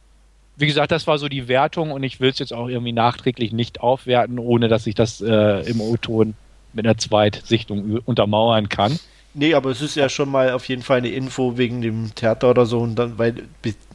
wie 0.57 0.66
gesagt, 0.66 0.93
das 0.93 1.07
war 1.07 1.18
so 1.18 1.28
die 1.28 1.49
Wertung 1.49 1.91
und 1.91 2.03
ich 2.03 2.20
will 2.20 2.30
es 2.30 2.38
jetzt 2.38 2.53
auch 2.53 2.68
irgendwie 2.68 2.93
nachträglich 2.93 3.53
nicht 3.53 3.80
aufwerten, 3.80 4.38
ohne 4.38 4.68
dass 4.68 4.86
ich 4.86 4.95
das 4.95 5.20
äh, 5.20 5.68
im 5.68 5.80
O-Ton 5.80 6.34
mit 6.72 6.86
einer 6.86 6.99
Zweitsichtung 6.99 7.99
untermauern 8.05 8.68
kann. 8.68 8.99
Nee, 9.33 9.55
aber 9.55 9.70
es 9.70 9.81
ist 9.81 9.95
ja 9.95 10.09
schon 10.09 10.31
mal 10.31 10.53
auf 10.53 10.68
jeden 10.68 10.83
Fall 10.83 10.99
eine 10.99 11.09
Info 11.09 11.57
wegen 11.57 11.83
dem 11.83 12.14
Theater 12.14 12.51
oder 12.51 12.66
so 12.66 12.81
und 12.81 12.97
dann, 12.97 13.18
weil 13.18 13.45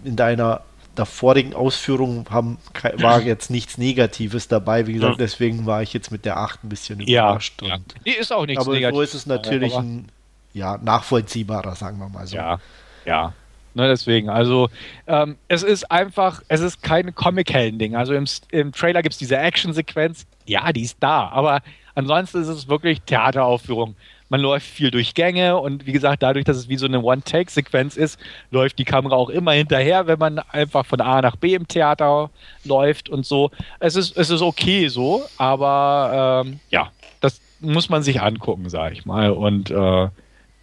in 0.03 0.15
deiner 0.15 0.61
davorigen 0.95 1.53
Ausführung 1.53 2.25
haben, 2.29 2.57
war 2.97 3.21
jetzt 3.23 3.49
nichts 3.49 3.77
Negatives 3.77 4.47
dabei. 4.47 4.87
Wie 4.87 4.93
gesagt, 4.93 5.19
deswegen 5.19 5.65
war 5.65 5.81
ich 5.81 5.93
jetzt 5.93 6.11
mit 6.11 6.23
der 6.23 6.37
8 6.37 6.63
ein 6.63 6.69
bisschen 6.69 7.01
überrascht. 7.01 7.61
Ja, 7.61 7.67
ja. 7.67 7.77
Nee, 8.05 8.11
ist 8.11 8.31
auch 8.31 8.45
nichts 8.45 8.63
aber 8.63 8.73
Negatives. 8.73 8.97
Aber 8.97 8.97
so 8.97 9.01
ist 9.03 9.13
es 9.13 9.25
natürlich 9.25 9.75
ein 9.75 10.07
ja, 10.53 10.77
nachvollziehbarer, 10.77 11.75
sagen 11.75 11.99
wir 11.99 12.07
mal 12.07 12.25
so. 12.25 12.37
Ja, 12.37 12.59
ja. 13.05 13.33
Ne, 13.73 13.89
deswegen, 13.89 14.29
also 14.29 14.69
ähm, 15.05 15.35
es 15.49 15.61
ist 15.61 15.91
einfach, 15.91 16.41
es 16.47 16.61
ist 16.61 16.81
kein 16.81 17.13
Comic-Helden-Ding. 17.13 17.97
Also 17.97 18.13
im, 18.13 18.23
im 18.51 18.71
Trailer 18.71 19.01
gibt 19.01 19.11
es 19.11 19.19
diese 19.19 19.37
Action-Sequenz, 19.37 20.25
ja, 20.45 20.71
die 20.71 20.83
ist 20.83 20.95
da, 21.01 21.27
aber 21.27 21.61
ansonsten 21.93 22.41
ist 22.41 22.47
es 22.47 22.69
wirklich 22.69 23.01
Theateraufführung 23.01 23.97
man 24.29 24.41
läuft 24.41 24.65
viel 24.65 24.91
durch 24.91 25.13
Gänge 25.13 25.57
und 25.57 25.85
wie 25.85 25.91
gesagt, 25.91 26.23
dadurch, 26.23 26.45
dass 26.45 26.57
es 26.57 26.69
wie 26.69 26.77
so 26.77 26.85
eine 26.85 27.01
One-Take-Sequenz 27.01 27.95
ist, 27.95 28.19
läuft 28.51 28.79
die 28.79 28.85
Kamera 28.85 29.15
auch 29.15 29.29
immer 29.29 29.51
hinterher, 29.51 30.07
wenn 30.07 30.19
man 30.19 30.39
einfach 30.39 30.85
von 30.85 31.01
A 31.01 31.21
nach 31.21 31.35
B 31.35 31.53
im 31.53 31.67
Theater 31.67 32.31
läuft 32.63 33.09
und 33.09 33.25
so. 33.25 33.51
Es 33.79 33.95
ist, 33.95 34.17
es 34.17 34.29
ist 34.29 34.41
okay 34.41 34.87
so, 34.87 35.23
aber 35.37 36.43
ähm, 36.45 36.59
ja, 36.69 36.91
das 37.21 37.39
muss 37.59 37.89
man 37.89 38.03
sich 38.03 38.21
angucken, 38.21 38.69
sag 38.69 38.93
ich 38.93 39.05
mal. 39.05 39.29
Und 39.31 39.69
äh, 39.69 40.09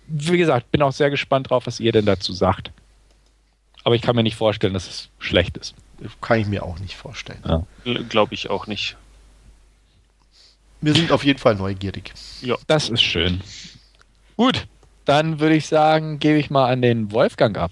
wie 0.09 0.39
gesagt, 0.39 0.71
bin 0.73 0.83
auch 0.83 0.93
sehr 0.93 1.11
gespannt 1.11 1.51
drauf, 1.51 1.67
was 1.67 1.81
ihr 1.81 1.93
denn 1.93 2.07
dazu 2.07 2.33
sagt. 2.33 2.73
Aber 3.85 3.95
ich 3.95 4.03
kann 4.03 4.17
mir 4.17 4.23
nicht 4.23 4.37
vorstellen, 4.37 4.75
dass 4.75 4.89
es 4.89 5.09
schlecht 5.19 5.57
ist. 5.57 5.75
Kann 6.21 6.41
ich 6.41 6.47
mir 6.47 6.65
auch 6.65 6.79
nicht 6.81 6.97
vorstellen. 6.97 7.43
Ja. 7.47 7.63
Glaube 8.09 8.35
ich 8.35 8.51
auch 8.51 8.67
nicht. 8.67 8.97
Wir 10.83 10.95
sind 10.95 11.13
auf 11.13 11.25
jeden 11.25 11.39
Fall 11.39 11.55
neugierig. 11.55 12.13
Ja. 12.43 12.57
Das 12.67 12.91
ist 12.91 13.03
schön. 13.03 13.41
Gut, 14.37 14.67
dann 15.05 15.39
würde 15.39 15.55
ich 15.55 15.69
sagen, 15.69 16.19
gebe 16.19 16.39
ich 16.39 16.51
mal 16.51 16.71
an 16.71 16.83
den 16.83 17.13
Wolfgang 17.13 17.57
ab. 17.57 17.71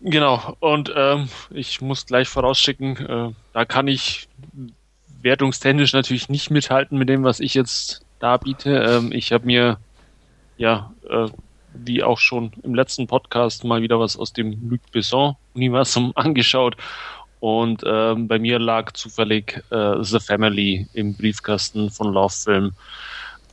Genau, 0.00 0.56
und 0.60 0.92
ähm, 0.94 1.28
ich 1.50 1.80
muss 1.80 2.06
gleich 2.06 2.28
vorausschicken, 2.28 2.96
äh, 3.06 3.30
da 3.52 3.64
kann 3.64 3.88
ich 3.88 4.28
wertungstechnisch 5.22 5.92
natürlich 5.92 6.28
nicht 6.28 6.50
mithalten 6.50 6.98
mit 6.98 7.08
dem, 7.08 7.24
was 7.24 7.40
ich 7.40 7.54
jetzt 7.54 8.04
da 8.20 8.36
biete. 8.36 8.76
Ähm, 8.76 9.10
ich 9.10 9.32
habe 9.32 9.46
mir, 9.46 9.78
ja, 10.56 10.92
äh, 11.08 11.28
wie 11.72 12.04
auch 12.04 12.18
schon 12.18 12.52
im 12.62 12.74
letzten 12.74 13.08
Podcast, 13.08 13.64
mal 13.64 13.82
wieder 13.82 13.98
was 13.98 14.16
aus 14.16 14.32
dem 14.32 14.68
Luc 14.68 14.80
Besson-Universum 14.92 16.12
angeschaut 16.16 16.76
und 17.40 17.82
ähm, 17.86 18.28
bei 18.28 18.38
mir 18.38 18.58
lag 18.58 18.92
zufällig 18.92 19.62
äh, 19.70 20.02
The 20.02 20.20
Family 20.20 20.86
im 20.94 21.14
Briefkasten 21.14 21.90
von 21.90 22.12
Love 22.12 22.32
Film. 22.32 22.72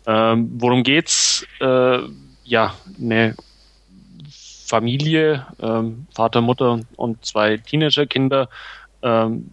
Ähm, 0.05 0.49
worum 0.55 0.83
geht's? 0.83 1.45
Äh, 1.59 1.99
ja, 2.43 2.73
eine 2.99 3.35
Familie, 4.65 5.45
ähm, 5.61 6.07
Vater, 6.13 6.41
Mutter 6.41 6.79
und 6.95 7.25
zwei 7.25 7.57
Teenagerkinder 7.57 8.47
ähm, 9.01 9.49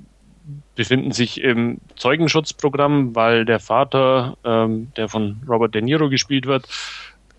befinden 0.75 1.13
sich 1.13 1.41
im 1.41 1.79
Zeugenschutzprogramm, 1.97 3.15
weil 3.15 3.45
der 3.45 3.59
Vater, 3.59 4.37
ähm, 4.45 4.93
der 4.97 5.09
von 5.09 5.41
Robert 5.49 5.75
De 5.75 5.83
Niro 5.83 6.09
gespielt 6.09 6.47
wird, 6.47 6.67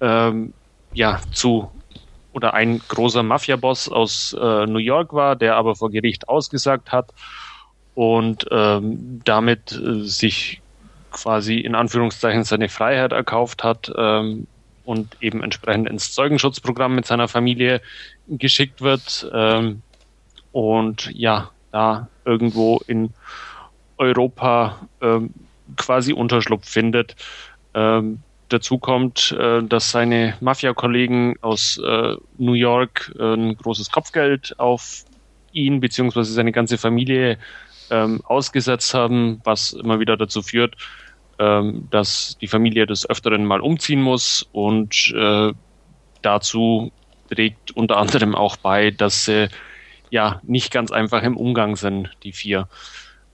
ähm, 0.02 0.54
ja, 0.94 1.20
zu 1.32 1.72
oder 2.40 2.54
ein 2.54 2.80
großer 2.88 3.22
Mafia-Boss 3.22 3.90
aus 3.90 4.34
äh, 4.40 4.66
New 4.66 4.80
York 4.80 5.12
war, 5.12 5.36
der 5.36 5.58
aber 5.58 5.76
vor 5.76 5.92
Gericht 5.92 6.30
ausgesagt 6.30 6.94
hat 6.94 7.10
und 7.96 8.46
ähm, 8.50 9.20
damit 9.26 9.74
äh, 9.74 10.06
sich 10.06 10.62
quasi 11.12 11.58
in 11.58 11.76
Anführungszeichen 11.76 12.46
seine 12.46 12.70
Freiheit 12.70 13.12
erkauft 13.12 13.66
hat 13.66 13.92
ähm, 13.98 14.48
und 14.86 15.18
eben 15.20 15.44
entsprechend 15.44 15.90
ins 15.90 16.14
Zeugenschutzprogramm 16.14 16.96
mit 16.96 17.06
seiner 17.06 17.28
Familie 17.28 17.82
geschickt 18.30 18.82
wird 18.82 19.30
ähm, 19.34 19.82
und 20.54 21.12
ja, 21.14 21.50
da 21.74 22.08
irgendwo 22.24 22.80
in 22.88 23.10
Europa 23.98 24.88
ähm, 25.02 25.34
quasi 25.76 26.14
Unterschlupf 26.14 26.70
findet. 26.70 27.18
Ähm, 27.74 28.22
dazu 28.50 28.78
kommt, 28.78 29.36
äh, 29.40 29.64
dass 29.64 29.92
seine 29.92 30.36
Mafia-Kollegen 30.42 31.36
aus 31.42 31.80
äh, 31.84 32.16
New 32.38 32.54
York 32.54 33.14
äh, 33.18 33.34
ein 33.34 33.56
großes 33.56 33.92
Kopfgeld 33.92 34.60
auf 34.60 35.06
ihn 35.52 35.80
bzw. 35.80 36.24
seine 36.24 36.52
ganze 36.52 36.78
Familie 36.78 37.38
ähm, 37.90 38.22
ausgesetzt 38.26 38.94
haben, 38.94 39.42
was 39.44 39.74
immer 39.74 40.00
wieder 40.00 40.18
dazu 40.18 40.42
führt, 40.42 40.76
ähm, 41.40 41.88
dass 41.92 42.38
die 42.40 42.48
Familie 42.48 42.86
des 42.86 43.10
Öfteren 43.10 43.46
mal 43.46 43.62
umziehen 43.62 44.02
muss 44.02 44.48
und 44.52 45.14
äh, 45.16 45.54
dazu 46.22 46.92
trägt 47.30 47.72
unter 47.72 47.98
anderem 47.98 48.36
auch 48.36 48.58
bei, 48.58 48.92
dass 48.92 49.26
sie 49.26 49.50
ja 50.10 50.42
nicht 50.44 50.72
ganz 50.72 50.92
einfach 50.92 51.24
im 51.24 51.38
Umgang 51.38 51.76
sind, 51.76 52.10
die 52.24 52.34
vier. 52.34 52.68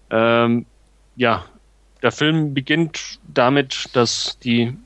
Ähm, 0.10 0.66
ja, 1.16 1.46
der 2.02 2.12
Film 2.12 2.54
beginnt 2.54 3.20
damit, 3.28 3.90
dass 3.94 4.38
die 4.40 4.78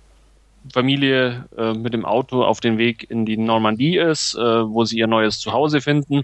Familie 0.73 1.45
äh, 1.57 1.73
mit 1.73 1.93
dem 1.93 2.05
Auto 2.05 2.43
auf 2.43 2.59
dem 2.59 2.77
Weg 2.77 3.09
in 3.09 3.25
die 3.25 3.37
Normandie 3.37 3.97
ist, 3.97 4.35
äh, 4.35 4.39
wo 4.39 4.85
sie 4.85 4.97
ihr 4.97 5.07
neues 5.07 5.39
Zuhause 5.39 5.81
finden. 5.81 6.23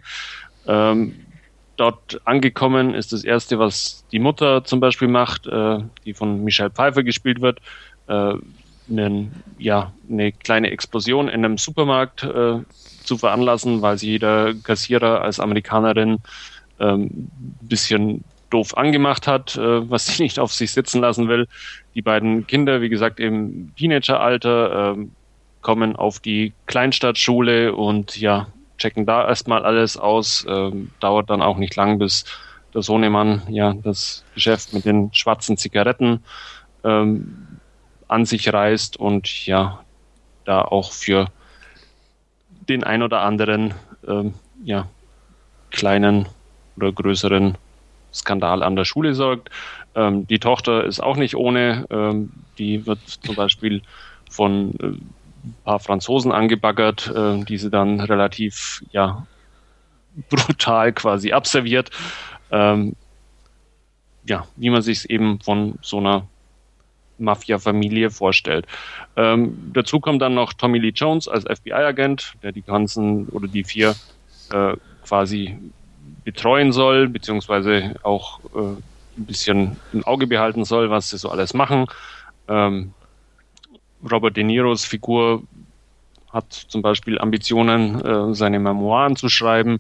Ähm, 0.68 1.16
dort 1.78 2.22
angekommen 2.26 2.94
ist 2.94 3.14
das 3.14 3.24
erste, 3.24 3.60
was 3.60 4.06
die 4.12 4.20
Mutter 4.20 4.64
zum 4.64 4.80
Beispiel 4.80 5.08
macht, 5.08 5.48
äh, 5.48 5.80
die 6.06 6.14
von 6.14 6.44
Michelle 6.44 6.72
Pfeiffer 6.72 7.04
gespielt 7.04 7.42
wird, 7.42 7.60
äh, 8.08 8.34
einen, 8.90 9.44
ja, 9.58 9.94
eine 10.10 10.32
kleine 10.32 10.72
Explosion 10.72 11.28
in 11.28 11.44
einem 11.44 11.58
Supermarkt 11.58 12.24
äh, 12.24 12.60
zu 13.04 13.18
veranlassen, 13.18 13.82
weil 13.82 13.98
sie 13.98 14.12
jeder 14.12 14.54
Kassierer 14.54 15.22
als 15.22 15.40
Amerikanerin 15.40 16.20
ähm, 16.80 17.30
bisschen 17.62 18.24
doof 18.50 18.78
angemacht 18.78 19.28
hat, 19.28 19.56
äh, 19.58 19.90
was 19.90 20.06
sie 20.08 20.24
nicht 20.24 20.40
auf 20.40 20.54
sich 20.54 20.72
sitzen 20.72 21.02
lassen 21.02 21.28
will. 21.28 21.48
Die 21.96 22.02
beiden 22.02 22.46
Kinder, 22.46 22.82
wie 22.82 22.90
gesagt, 22.90 23.20
im 23.20 23.74
Teenageralter, 23.78 24.96
äh, 24.98 25.06
kommen 25.62 25.96
auf 25.96 26.20
die 26.20 26.54
Kleinstadtschule 26.68 27.74
und 27.74 28.20
ja, 28.20 28.48
checken 28.78 29.06
da 29.06 29.28
erstmal 29.28 29.66
alles 29.66 29.98
aus. 29.98 30.46
Ähm, 30.48 30.92
dauert 31.00 31.30
dann 31.30 31.42
auch 31.42 31.58
nicht 31.58 31.76
lang, 31.76 31.98
bis 31.98 32.26
der 32.74 32.82
Sohnemann 32.82 33.42
ja 33.50 33.74
das 33.74 34.24
Geschäft 34.36 34.74
mit 34.74 34.86
den 34.86 35.12
schwarzen 35.14 35.58
Zigaretten 35.58 36.24
ähm, 36.84 37.60
an 38.08 38.26
sich 38.26 38.54
reißt 38.54 38.98
und 38.98 39.46
ja, 39.48 39.80
da 40.44 40.62
auch 40.62 40.92
für 40.92 41.28
den 42.70 42.84
ein 42.84 43.02
oder 43.02 43.22
anderen 43.22 43.74
ähm, 44.08 44.34
ja, 44.64 44.88
kleinen 45.72 46.28
oder 46.78 46.92
größeren 46.92 47.58
Skandal 48.14 48.64
an 48.64 48.76
der 48.76 48.86
Schule 48.86 49.14
sorgt. 49.14 49.50
Ähm, 49.96 50.28
die 50.28 50.40
Tochter 50.40 50.84
ist 50.84 51.02
auch 51.02 51.16
nicht 51.18 51.36
ohne. 51.36 51.86
Ähm, 51.90 52.32
die 52.58 52.86
wird 52.86 53.00
zum 53.08 53.36
Beispiel 53.36 53.82
von 54.30 54.74
äh, 54.80 54.86
ein 54.88 55.56
paar 55.64 55.80
Franzosen 55.80 56.32
angebaggert, 56.32 57.12
äh, 57.16 57.44
die 57.44 57.58
sie 57.58 57.70
dann 57.70 58.00
relativ 58.00 58.84
ja, 58.92 59.26
brutal 60.30 60.94
quasi 60.94 61.32
abserviert. 61.32 61.92
Ähm, 62.52 62.96
ja, 64.28 64.48
wie 64.56 64.70
man 64.70 64.82
sich 64.82 65.00
es 65.00 65.06
eben 65.06 65.40
von 65.40 65.76
so 65.82 66.00
einer 66.00 66.28
Mafia-Familie 67.18 68.10
vorstellt. 68.10 68.66
Ähm, 69.16 69.72
dazu 69.74 70.00
kommt 70.00 70.22
dann 70.22 70.34
noch 70.34 70.54
Tommy 70.54 70.80
Lee 70.80 70.94
Jones 70.94 71.28
als 71.28 71.46
FBI-Agent, 71.46 72.34
der 72.44 72.52
die 72.52 72.62
ganzen 72.62 73.28
oder 73.30 73.48
die 73.48 73.64
vier 73.64 73.96
äh, 74.52 74.76
quasi 75.06 75.58
betreuen 76.24 76.72
soll, 76.72 77.08
beziehungsweise 77.08 77.96
auch 78.04 78.40
äh, 78.56 78.82
ein 79.18 79.26
bisschen 79.26 79.78
im 79.94 80.04
Auge 80.04 80.28
behalten 80.28 80.66
soll, 80.66 80.90
was 80.90 81.10
sie 81.10 81.18
so 81.18 81.30
alles 81.30 81.54
machen. 81.54 81.86
Ähm, 82.48 82.94
Robert 84.10 84.38
De 84.38 84.44
Niros 84.44 84.86
Figur 84.86 85.44
hat 86.32 86.52
zum 86.52 86.82
Beispiel 86.82 87.18
Ambitionen, 87.20 88.02
äh, 88.02 88.34
seine 88.34 88.60
Memoiren 88.60 89.16
zu 89.16 89.30
schreiben, 89.30 89.80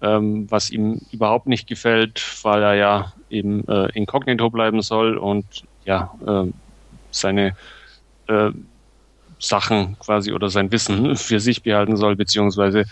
ähm, 0.00 0.46
was 0.50 0.70
ihm 0.70 1.00
überhaupt 1.10 1.46
nicht 1.46 1.66
gefällt, 1.66 2.22
weil 2.44 2.62
er 2.62 2.74
ja 2.74 3.12
eben 3.30 3.66
äh, 3.68 3.86
inkognito 3.94 4.48
bleiben 4.48 4.80
soll 4.80 5.18
und 5.18 5.44
ja, 5.84 6.14
äh, 6.26 6.52
seine 7.10 7.56
äh, 8.28 8.50
Sachen 9.40 9.98
quasi 9.98 10.32
oder 10.32 10.48
sein 10.48 10.70
Wissen 10.70 11.16
für 11.16 11.40
sich 11.40 11.62
behalten 11.62 11.96
soll, 11.96 12.16
beziehungsweise 12.16 12.84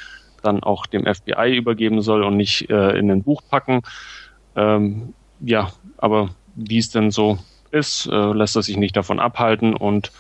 dann 0.43 0.62
auch 0.62 0.87
dem 0.87 1.05
FBI 1.07 1.57
übergeben 1.57 2.03
soll 2.03 2.22
und 2.22 2.37
nicht 2.37 2.68
äh, 2.70 2.99
in 2.99 3.11
ein 3.11 3.22
Buch 3.22 3.43
packen. 3.49 3.82
Ähm, 4.55 5.14
ja, 5.41 5.72
aber 5.99 6.30
wie 6.55 6.78
es 6.78 6.91
denn 6.91 7.11
so 7.11 7.39
ist, 7.70 8.07
äh, 8.07 8.32
lässt 8.32 8.57
er 8.57 8.62
sich 8.62 8.76
nicht 8.76 8.97
davon 8.97 9.20
abhalten 9.20 9.74
und 9.74 10.12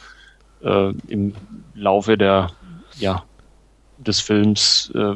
äh, 0.62 0.92
im 1.08 1.34
Laufe 1.74 2.18
der, 2.18 2.50
ja, 2.98 3.24
des 3.98 4.20
Films 4.20 4.92
äh, 4.94 5.14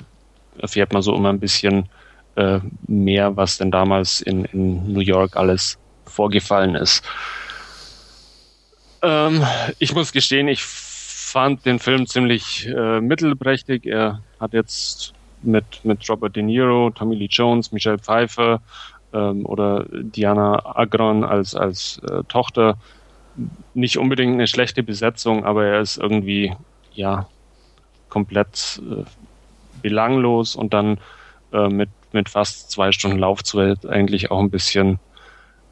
erfährt 0.59 0.93
man 0.93 1.03
so 1.03 1.15
immer 1.15 1.31
ein 1.31 1.41
bisschen 1.41 1.89
äh, 2.37 2.61
mehr, 2.87 3.37
was 3.37 3.59
denn 3.59 3.71
damals 3.71 4.21
in, 4.21 4.45
in 4.47 4.93
New 4.93 5.01
York 5.01 5.37
alles 5.37 5.79
vorgefallen 6.07 6.75
ist. 6.75 7.05
Ähm, 9.03 9.45
ich 9.79 9.95
muss 9.95 10.13
gestehen, 10.13 10.49
ich 10.49 10.63
fand 10.63 11.65
den 11.65 11.79
Film 11.79 12.07
ziemlich 12.07 12.67
äh, 12.67 13.01
mittelprächtig. 13.01 13.87
Er 13.87 14.23
hat 14.41 14.53
jetzt 14.53 15.13
mit, 15.43 15.65
mit 15.85 16.09
Robert 16.09 16.37
De 16.37 16.43
Niro, 16.43 16.91
Tommy 16.91 17.15
Lee 17.15 17.29
Jones, 17.31 17.73
Michelle 17.73 17.99
Pfeiffer 17.99 18.61
ähm, 19.13 19.47
oder 19.47 19.87
Diana 19.91 20.77
Agron 20.77 21.25
als, 21.25 21.55
als 21.55 22.01
äh, 22.11 22.23
Tochter 22.29 22.77
nicht 23.75 23.99
unbedingt 23.99 24.35
eine 24.35 24.47
schlechte 24.47 24.83
Besetzung, 24.83 25.45
aber 25.45 25.67
er 25.67 25.81
ist 25.81 25.97
irgendwie 25.97 26.55
ja 26.93 27.29
komplett 28.09 28.83
äh, 28.91 29.05
belanglos 29.83 30.57
und 30.57 30.75
dann 30.75 30.99
äh, 31.53 31.69
mit, 31.69 31.91
mit 32.13 32.29
fast 32.29 32.71
zwei 32.71 32.93
Stunden 32.93 33.19
Laufzeit 33.19 33.87
eigentlich 33.87 34.31
auch 34.31 34.41
ein 34.41 34.51
bisschen 34.51 34.99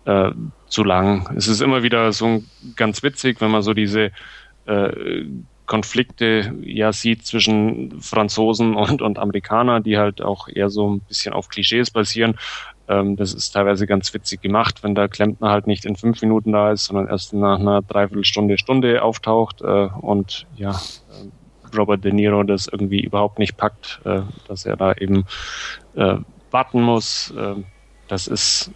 äh, 0.05 0.31
zu 0.69 0.85
lang. 0.85 1.29
Es 1.37 1.49
ist 1.49 1.61
immer 1.61 1.83
wieder 1.83 2.13
so 2.13 2.43
ganz 2.77 3.03
witzig, 3.03 3.41
wenn 3.41 3.51
man 3.51 3.63
so 3.63 3.75
diese 3.75 4.13
äh, 4.67 5.25
Konflikte 5.67 6.55
ja 6.63 6.93
sieht 6.93 7.27
zwischen 7.27 8.01
Franzosen 8.01 8.75
und, 8.75 9.03
und 9.03 9.19
Amerikanern, 9.19 9.83
die 9.83 9.99
halt 9.99 10.23
auch 10.23 10.49
eher 10.49 10.71
so 10.71 10.95
ein 10.95 11.01
bisschen 11.01 11.35
auf 11.35 11.49
Klischees 11.49 11.91
basieren. 11.91 12.39
Ähm, 12.89 13.17
das 13.17 13.35
ist 13.35 13.51
teilweise 13.51 13.87
ganz 13.87 14.13
witzig 14.15 14.41
gemacht, 14.41 14.83
wenn 14.83 14.95
der 14.95 15.09
Klempner 15.09 15.51
halt 15.51 15.67
nicht 15.67 15.85
in 15.85 15.97
fünf 15.97 16.23
Minuten 16.23 16.53
da 16.53 16.73
ist, 16.73 16.87
sondern 16.87 17.09
erst 17.09 17.33
nach 17.33 17.59
einer 17.59 17.83
Dreiviertelstunde, 17.83 18.59
Stunde 18.59 19.03
auftaucht 19.03 19.61
äh, 19.61 19.89
und 20.01 20.47
ja, 20.57 20.71
äh, 20.71 21.77
Robert 21.77 22.05
De 22.05 22.13
Niro 22.13 22.43
das 22.43 22.67
irgendwie 22.67 23.01
überhaupt 23.01 23.39
nicht 23.39 23.57
packt, 23.57 24.01
äh, 24.05 24.23
dass 24.47 24.65
er 24.65 24.77
da 24.77 24.93
eben 24.95 25.27
äh, 25.95 26.17
warten 26.51 26.83
muss. 26.83 27.31
Äh, 27.37 27.57
das 28.09 28.27
ist 28.27 28.71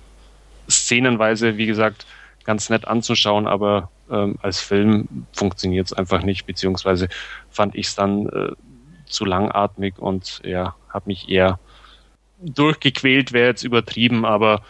szenenweise, 0.68 1.56
wie 1.56 1.66
gesagt, 1.66 2.06
ganz 2.44 2.68
nett 2.70 2.86
anzuschauen, 2.86 3.46
aber 3.46 3.90
ähm, 4.10 4.36
als 4.42 4.60
Film 4.60 5.26
funktioniert 5.32 5.86
es 5.86 5.92
einfach 5.92 6.22
nicht, 6.22 6.44
beziehungsweise 6.44 7.08
fand 7.50 7.74
ich 7.74 7.86
es 7.86 7.94
dann 7.94 8.26
äh, 8.26 8.52
zu 9.06 9.24
langatmig 9.24 9.98
und 9.98 10.40
ja, 10.44 10.74
habe 10.88 11.04
mich 11.06 11.28
eher 11.28 11.58
durchgequält, 12.42 13.32
wäre 13.32 13.48
jetzt 13.48 13.64
übertrieben, 13.64 14.24
aber 14.24 14.62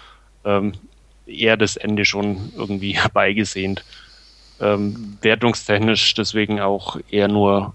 ähm, 0.45 0.73
eher 1.27 1.57
das 1.57 1.77
Ende 1.77 2.05
schon 2.05 2.53
irgendwie 2.57 2.93
herbeigesehnt. 2.97 3.85
Ähm, 4.61 5.18
wertungstechnisch 5.23 6.14
deswegen 6.14 6.61
auch 6.61 6.99
eher 7.11 7.29
nur 7.29 7.75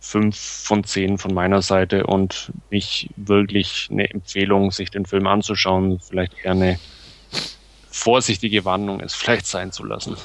fünf 0.00 0.36
von 0.36 0.84
zehn 0.84 1.18
von 1.18 1.34
meiner 1.34 1.62
Seite 1.62 2.06
und 2.06 2.52
nicht 2.70 3.10
wirklich 3.16 3.88
eine 3.90 4.08
Empfehlung, 4.10 4.70
sich 4.70 4.90
den 4.90 5.06
Film 5.06 5.26
anzuschauen. 5.26 6.00
Vielleicht 6.00 6.34
eher 6.42 6.52
eine 6.52 6.78
vorsichtige 7.90 8.64
Warnung 8.64 9.00
ist, 9.00 9.14
vielleicht 9.14 9.46
sein 9.46 9.72
zu 9.72 9.84
lassen. 9.84 10.16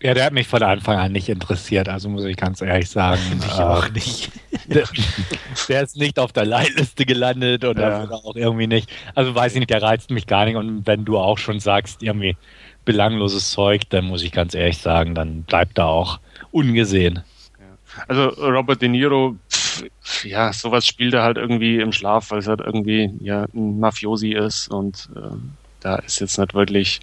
Ja, 0.00 0.14
der 0.14 0.26
hat 0.26 0.32
mich 0.32 0.48
von 0.48 0.62
Anfang 0.62 0.98
an 0.98 1.12
nicht 1.12 1.28
interessiert, 1.28 1.88
also 1.88 2.08
muss 2.08 2.24
ich 2.24 2.36
ganz 2.36 2.60
ehrlich 2.60 2.90
sagen. 2.90 3.20
ich 3.38 3.58
äh, 3.58 3.62
auch 3.62 3.88
nicht. 3.90 4.30
Der, 4.66 4.84
der, 5.68 5.82
ist 5.82 5.96
nicht 5.96 6.18
auf 6.18 6.32
der 6.32 6.46
Leitliste 6.46 7.04
gelandet 7.04 7.64
oder 7.64 8.04
ja. 8.04 8.10
auch 8.10 8.34
irgendwie 8.34 8.66
nicht. 8.66 8.90
Also 9.14 9.34
weiß 9.34 9.52
ich 9.52 9.58
nicht, 9.58 9.70
der 9.70 9.82
reizt 9.82 10.10
mich 10.10 10.26
gar 10.26 10.44
nicht. 10.44 10.56
Und 10.56 10.86
wenn 10.86 11.04
du 11.04 11.18
auch 11.18 11.38
schon 11.38 11.60
sagst, 11.60 12.02
irgendwie 12.02 12.36
belangloses 12.84 13.50
Zeug, 13.50 13.82
dann 13.90 14.06
muss 14.06 14.22
ich 14.22 14.32
ganz 14.32 14.54
ehrlich 14.54 14.78
sagen, 14.78 15.14
dann 15.14 15.42
bleibt 15.42 15.78
er 15.78 15.86
auch 15.86 16.18
ungesehen. 16.50 17.22
Also 18.08 18.28
Robert 18.28 18.82
De 18.82 18.88
Niro 18.88 19.36
ja, 20.22 20.52
sowas 20.52 20.86
spielt 20.86 21.14
er 21.14 21.22
halt 21.22 21.36
irgendwie 21.36 21.80
im 21.80 21.92
Schlaf, 21.92 22.30
weil 22.30 22.38
es 22.38 22.46
halt 22.46 22.60
irgendwie 22.60 23.12
ja 23.20 23.46
ein 23.54 23.80
Mafiosi 23.80 24.32
ist 24.32 24.68
und 24.68 25.08
ähm, 25.16 25.52
da 25.80 25.96
ist 25.96 26.20
jetzt 26.20 26.38
nicht 26.38 26.54
wirklich. 26.54 27.00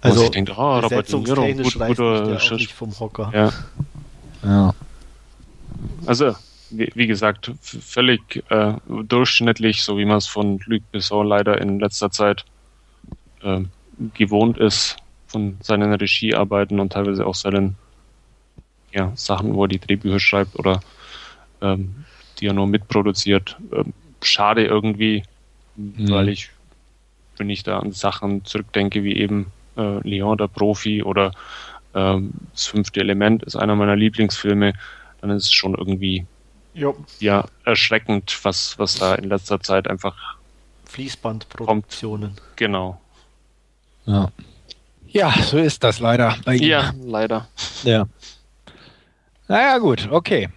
Also, 0.00 0.24
ich 0.24 0.30
denke, 0.30 0.52
oh, 0.56 0.78
Robert 0.78 1.12
De 1.12 1.18
Niro, 1.18 1.46
gut, 1.54 1.74
guter 1.74 2.38
Schiff 2.38 2.72
vom 2.72 2.98
Hocker. 2.98 3.30
Ja. 3.34 3.52
Ja. 4.44 4.74
Also, 6.06 6.34
wie, 6.70 6.90
wie 6.94 7.06
gesagt, 7.06 7.52
völlig 7.60 8.44
äh, 8.50 8.74
durchschnittlich, 8.86 9.82
so 9.82 9.98
wie 9.98 10.04
man 10.04 10.18
es 10.18 10.26
von 10.26 10.60
Luc 10.66 10.82
Besson 10.92 11.26
leider 11.26 11.60
in 11.60 11.80
letzter 11.80 12.10
Zeit 12.10 12.44
äh, 13.42 13.60
gewohnt 14.14 14.58
ist, 14.58 14.96
von 15.26 15.58
seinen 15.60 15.92
Regiearbeiten 15.92 16.80
und 16.80 16.92
teilweise 16.92 17.26
auch 17.26 17.34
seinen 17.34 17.76
ja, 18.92 19.12
Sachen, 19.14 19.54
wo 19.54 19.64
er 19.64 19.68
die 19.68 19.78
Drehbücher 19.78 20.20
schreibt 20.20 20.58
oder 20.58 20.80
ähm, 21.60 22.04
die 22.38 22.46
er 22.46 22.54
nur 22.54 22.66
mitproduziert. 22.66 23.56
Ähm, 23.72 23.92
schade 24.22 24.64
irgendwie, 24.64 25.22
mhm. 25.76 26.10
weil 26.10 26.28
ich, 26.28 26.50
wenn 27.36 27.50
ich 27.50 27.62
da 27.62 27.78
an 27.78 27.92
Sachen 27.92 28.44
zurückdenke, 28.44 29.04
wie 29.04 29.16
eben 29.16 29.52
äh, 29.76 30.00
Leon 30.08 30.38
der 30.38 30.48
Profi 30.48 31.02
oder 31.02 31.32
ähm, 31.94 32.32
das 32.52 32.66
fünfte 32.66 33.00
Element 33.00 33.42
ist 33.42 33.56
einer 33.56 33.76
meiner 33.76 33.96
Lieblingsfilme, 33.96 34.72
dann 35.20 35.30
ist 35.30 35.44
es 35.44 35.52
schon 35.52 35.74
irgendwie 35.74 36.26
jo. 36.74 36.96
ja 37.20 37.44
erschreckend, 37.64 38.38
was, 38.42 38.78
was 38.78 38.96
da 38.96 39.14
in 39.14 39.28
letzter 39.28 39.60
Zeit 39.60 39.88
einfach 39.88 40.36
Fließbandproduktionen. 40.84 42.36
Kommt. 42.36 42.56
Genau. 42.56 43.00
Ja. 44.06 44.32
Ja, 45.06 45.34
so 45.42 45.58
ist 45.58 45.84
das 45.84 46.00
leider. 46.00 46.36
Ja, 46.46 46.92
leider. 47.02 47.48
Ja. 47.82 48.06
Naja, 49.48 49.78
gut, 49.78 50.08
okay. 50.10 50.48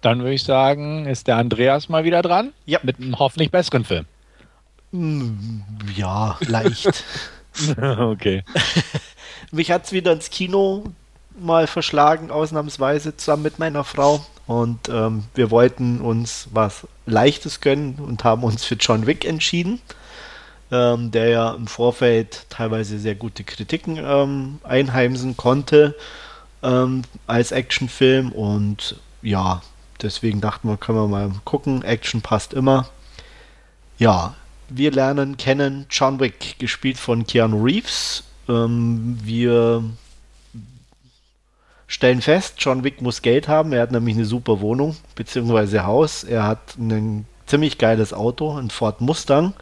Dann 0.00 0.18
würde 0.18 0.34
ich 0.34 0.42
sagen, 0.42 1.06
ist 1.06 1.28
der 1.28 1.36
Andreas 1.36 1.88
mal 1.88 2.04
wieder 2.04 2.22
dran. 2.22 2.52
Ja. 2.66 2.80
Mit 2.82 2.98
einem 2.98 3.18
hoffentlich 3.18 3.50
besseren 3.50 3.84
Film. 3.84 4.06
Mm, 4.90 5.62
ja, 5.96 6.36
leicht. 6.40 7.04
okay. 7.98 8.44
Mich 9.50 9.70
hat 9.70 9.84
es 9.84 9.92
wieder 9.92 10.12
ins 10.12 10.30
Kino 10.30 10.84
mal 11.38 11.66
verschlagen, 11.66 12.30
ausnahmsweise 12.30 13.16
zusammen 13.16 13.42
mit 13.42 13.58
meiner 13.58 13.84
Frau. 13.84 14.24
Und 14.46 14.88
ähm, 14.88 15.24
wir 15.34 15.50
wollten 15.50 16.00
uns 16.00 16.48
was 16.52 16.86
Leichtes 17.06 17.60
gönnen 17.60 17.96
und 17.96 18.24
haben 18.24 18.42
uns 18.42 18.64
für 18.64 18.74
John 18.74 19.06
Wick 19.06 19.24
entschieden, 19.24 19.80
ähm, 20.70 21.10
der 21.10 21.28
ja 21.28 21.54
im 21.54 21.66
Vorfeld 21.66 22.46
teilweise 22.50 22.98
sehr 22.98 23.14
gute 23.14 23.44
Kritiken 23.44 23.98
ähm, 23.98 24.58
einheimsen 24.62 25.36
konnte 25.36 25.94
ähm, 26.62 27.02
als 27.26 27.52
Actionfilm. 27.52 28.32
Und 28.32 28.96
ja, 29.22 29.62
deswegen 30.02 30.40
dachten 30.40 30.68
wir, 30.68 30.76
können 30.76 30.98
wir 30.98 31.08
mal 31.08 31.30
gucken. 31.44 31.82
Action 31.82 32.20
passt 32.20 32.52
immer. 32.52 32.88
Ja, 33.96 34.34
wir 34.68 34.90
lernen 34.90 35.36
kennen 35.36 35.86
John 35.90 36.20
Wick, 36.20 36.58
gespielt 36.58 36.98
von 36.98 37.26
Keanu 37.26 37.62
Reeves. 37.62 38.24
Ähm, 38.48 39.18
wir 39.22 39.84
stellen 41.94 42.20
fest, 42.20 42.56
John 42.58 42.82
Wick 42.82 43.00
muss 43.00 43.22
Geld 43.22 43.46
haben. 43.46 43.72
Er 43.72 43.82
hat 43.82 43.92
nämlich 43.92 44.16
eine 44.16 44.24
super 44.24 44.60
Wohnung 44.60 44.96
bzw. 45.14 45.80
Haus. 45.80 46.24
Er 46.24 46.44
hat 46.44 46.76
ein 46.76 47.24
ziemlich 47.46 47.78
geiles 47.78 48.12
Auto, 48.12 48.56
ein 48.56 48.70
Ford 48.70 49.00
Mustang. 49.00 49.54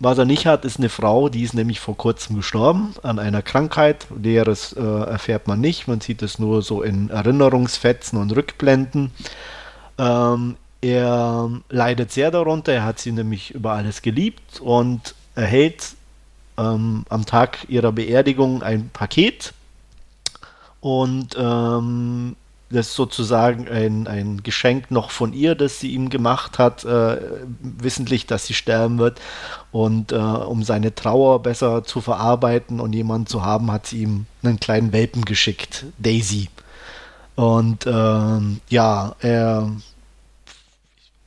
Was 0.00 0.18
er 0.18 0.24
nicht 0.24 0.44
hat, 0.46 0.64
ist 0.64 0.78
eine 0.78 0.88
Frau, 0.88 1.28
die 1.28 1.42
ist 1.42 1.54
nämlich 1.54 1.78
vor 1.80 1.96
kurzem 1.96 2.36
gestorben 2.36 2.94
an 3.02 3.20
einer 3.20 3.42
Krankheit. 3.42 4.08
Näheres 4.14 4.72
äh, 4.72 4.82
erfährt 4.82 5.46
man 5.46 5.60
nicht. 5.60 5.86
Man 5.86 6.00
sieht 6.00 6.20
es 6.20 6.38
nur 6.38 6.62
so 6.62 6.82
in 6.82 7.10
Erinnerungsfetzen 7.10 8.18
und 8.18 8.34
Rückblenden. 8.34 9.12
Ähm, 9.98 10.56
er 10.82 11.50
leidet 11.70 12.10
sehr 12.10 12.32
darunter. 12.32 12.72
Er 12.72 12.84
hat 12.84 12.98
sie 12.98 13.12
nämlich 13.12 13.52
über 13.52 13.72
alles 13.72 14.02
geliebt 14.02 14.60
und 14.60 15.14
erhält 15.36 15.94
ähm, 16.58 17.04
am 17.08 17.24
Tag 17.24 17.66
ihrer 17.68 17.92
Beerdigung 17.92 18.62
ein 18.62 18.90
Paket 18.92 19.54
und 20.86 21.34
ähm, 21.36 22.36
das 22.70 22.90
ist 22.90 22.94
sozusagen 22.94 23.66
ein, 23.66 24.06
ein 24.06 24.44
Geschenk 24.44 24.92
noch 24.92 25.10
von 25.10 25.32
ihr, 25.32 25.56
das 25.56 25.80
sie 25.80 25.90
ihm 25.90 26.10
gemacht 26.10 26.60
hat, 26.60 26.84
äh, 26.84 27.16
wissentlich, 27.58 28.26
dass 28.26 28.46
sie 28.46 28.54
sterben 28.54 28.98
wird. 28.98 29.20
Und 29.72 30.12
äh, 30.12 30.14
um 30.14 30.62
seine 30.62 30.94
Trauer 30.94 31.42
besser 31.42 31.82
zu 31.82 32.00
verarbeiten 32.00 32.78
und 32.78 32.92
jemanden 32.92 33.26
zu 33.26 33.44
haben, 33.44 33.72
hat 33.72 33.88
sie 33.88 34.02
ihm 34.02 34.26
einen 34.44 34.60
kleinen 34.60 34.92
Welpen 34.92 35.24
geschickt, 35.24 35.86
Daisy. 35.98 36.50
Und 37.34 37.84
ähm, 37.88 38.60
ja, 38.68 39.16
er 39.18 39.68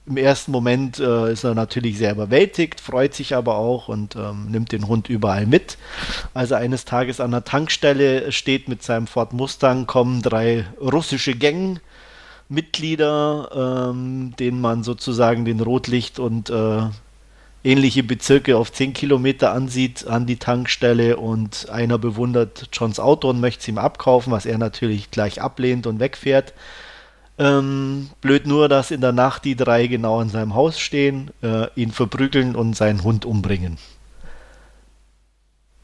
im 0.09 0.17
ersten 0.17 0.51
Moment 0.51 0.99
äh, 0.99 1.31
ist 1.31 1.43
er 1.43 1.53
natürlich 1.53 1.99
sehr 1.99 2.13
überwältigt, 2.13 2.81
freut 2.81 3.13
sich 3.13 3.35
aber 3.35 3.53
auch 3.55 3.87
und 3.87 4.15
ähm, 4.15 4.47
nimmt 4.49 4.71
den 4.71 4.87
Hund 4.87 5.07
überall 5.07 5.45
mit. 5.45 5.77
Als 6.33 6.49
er 6.51 6.57
eines 6.57 6.85
Tages 6.85 7.19
an 7.19 7.29
der 7.31 7.43
Tankstelle 7.43 8.31
steht 8.31 8.67
mit 8.67 8.81
seinem 8.81 9.05
Ford 9.05 9.33
Mustang, 9.33 9.85
kommen 9.85 10.23
drei 10.23 10.65
russische 10.81 11.35
Gangmitglieder, 11.35 13.91
ähm, 13.93 14.33
denen 14.39 14.59
man 14.59 14.81
sozusagen 14.83 15.45
den 15.45 15.59
Rotlicht 15.59 16.17
und 16.17 16.49
äh, 16.49 16.81
ähnliche 17.63 18.01
Bezirke 18.03 18.57
auf 18.57 18.71
10 18.71 18.93
Kilometer 18.93 19.53
ansieht 19.53 20.07
an 20.07 20.25
die 20.25 20.37
Tankstelle 20.37 21.17
und 21.17 21.69
einer 21.69 21.99
bewundert 21.99 22.69
Johns 22.73 22.99
Auto 22.99 23.29
und 23.29 23.41
möchte 23.41 23.61
es 23.61 23.67
ihm 23.67 23.77
abkaufen, 23.77 24.33
was 24.33 24.47
er 24.47 24.57
natürlich 24.57 25.11
gleich 25.11 25.39
ablehnt 25.39 25.85
und 25.85 25.99
wegfährt. 25.99 26.55
Ähm, 27.39 28.09
blöd 28.19 28.45
nur, 28.45 28.67
dass 28.67 28.91
in 28.91 28.99
der 28.99 29.13
Nacht 29.13 29.45
die 29.45 29.55
drei 29.55 29.87
genau 29.87 30.19
in 30.19 30.29
seinem 30.29 30.55
Haus 30.55 30.77
stehen, 30.77 31.31
äh, 31.41 31.67
ihn 31.75 31.91
verprügeln 31.91 32.53
und 32.53 32.75
seinen 32.75 33.01
Hund 33.03 33.25
umbringen. 33.25 33.77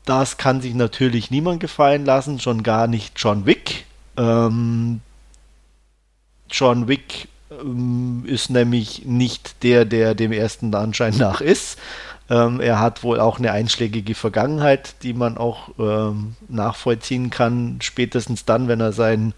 Das 0.04 0.36
kann 0.38 0.60
sich 0.62 0.76
natürlich 0.76 1.32
niemand 1.32 1.62
gefallen 1.62 2.06
lassen, 2.06 2.40
schon 2.40 2.62
gar 2.62 2.88
nicht 2.88 3.14
John 3.16 3.46
Wick. 3.46 3.86
Ähm, 4.18 5.00
John 6.50 6.90
Wick 6.90 7.30
ähm, 7.50 8.24
ist 8.28 8.50
nämlich 8.50 9.06
nicht 9.06 9.64
der, 9.64 9.86
der 9.86 10.14
dem 10.14 10.34
ersten 10.34 10.76
Anschein 10.76 11.16
nach 11.18 11.40
ist. 11.40 11.80
Ähm, 12.30 12.60
er 12.60 12.80
hat 12.80 13.04
wohl 13.04 13.20
auch 13.20 13.38
eine 13.38 13.52
einschlägige 13.52 14.16
Vergangenheit, 14.16 14.96
die 15.04 15.14
man 15.14 15.38
auch 15.38 15.70
ähm, 15.78 16.36
nachvollziehen 16.50 17.30
kann, 17.30 17.78
spätestens 17.82 18.46
dann, 18.46 18.68
wenn 18.68 18.80
er 18.80 18.94
seinen 18.94 19.34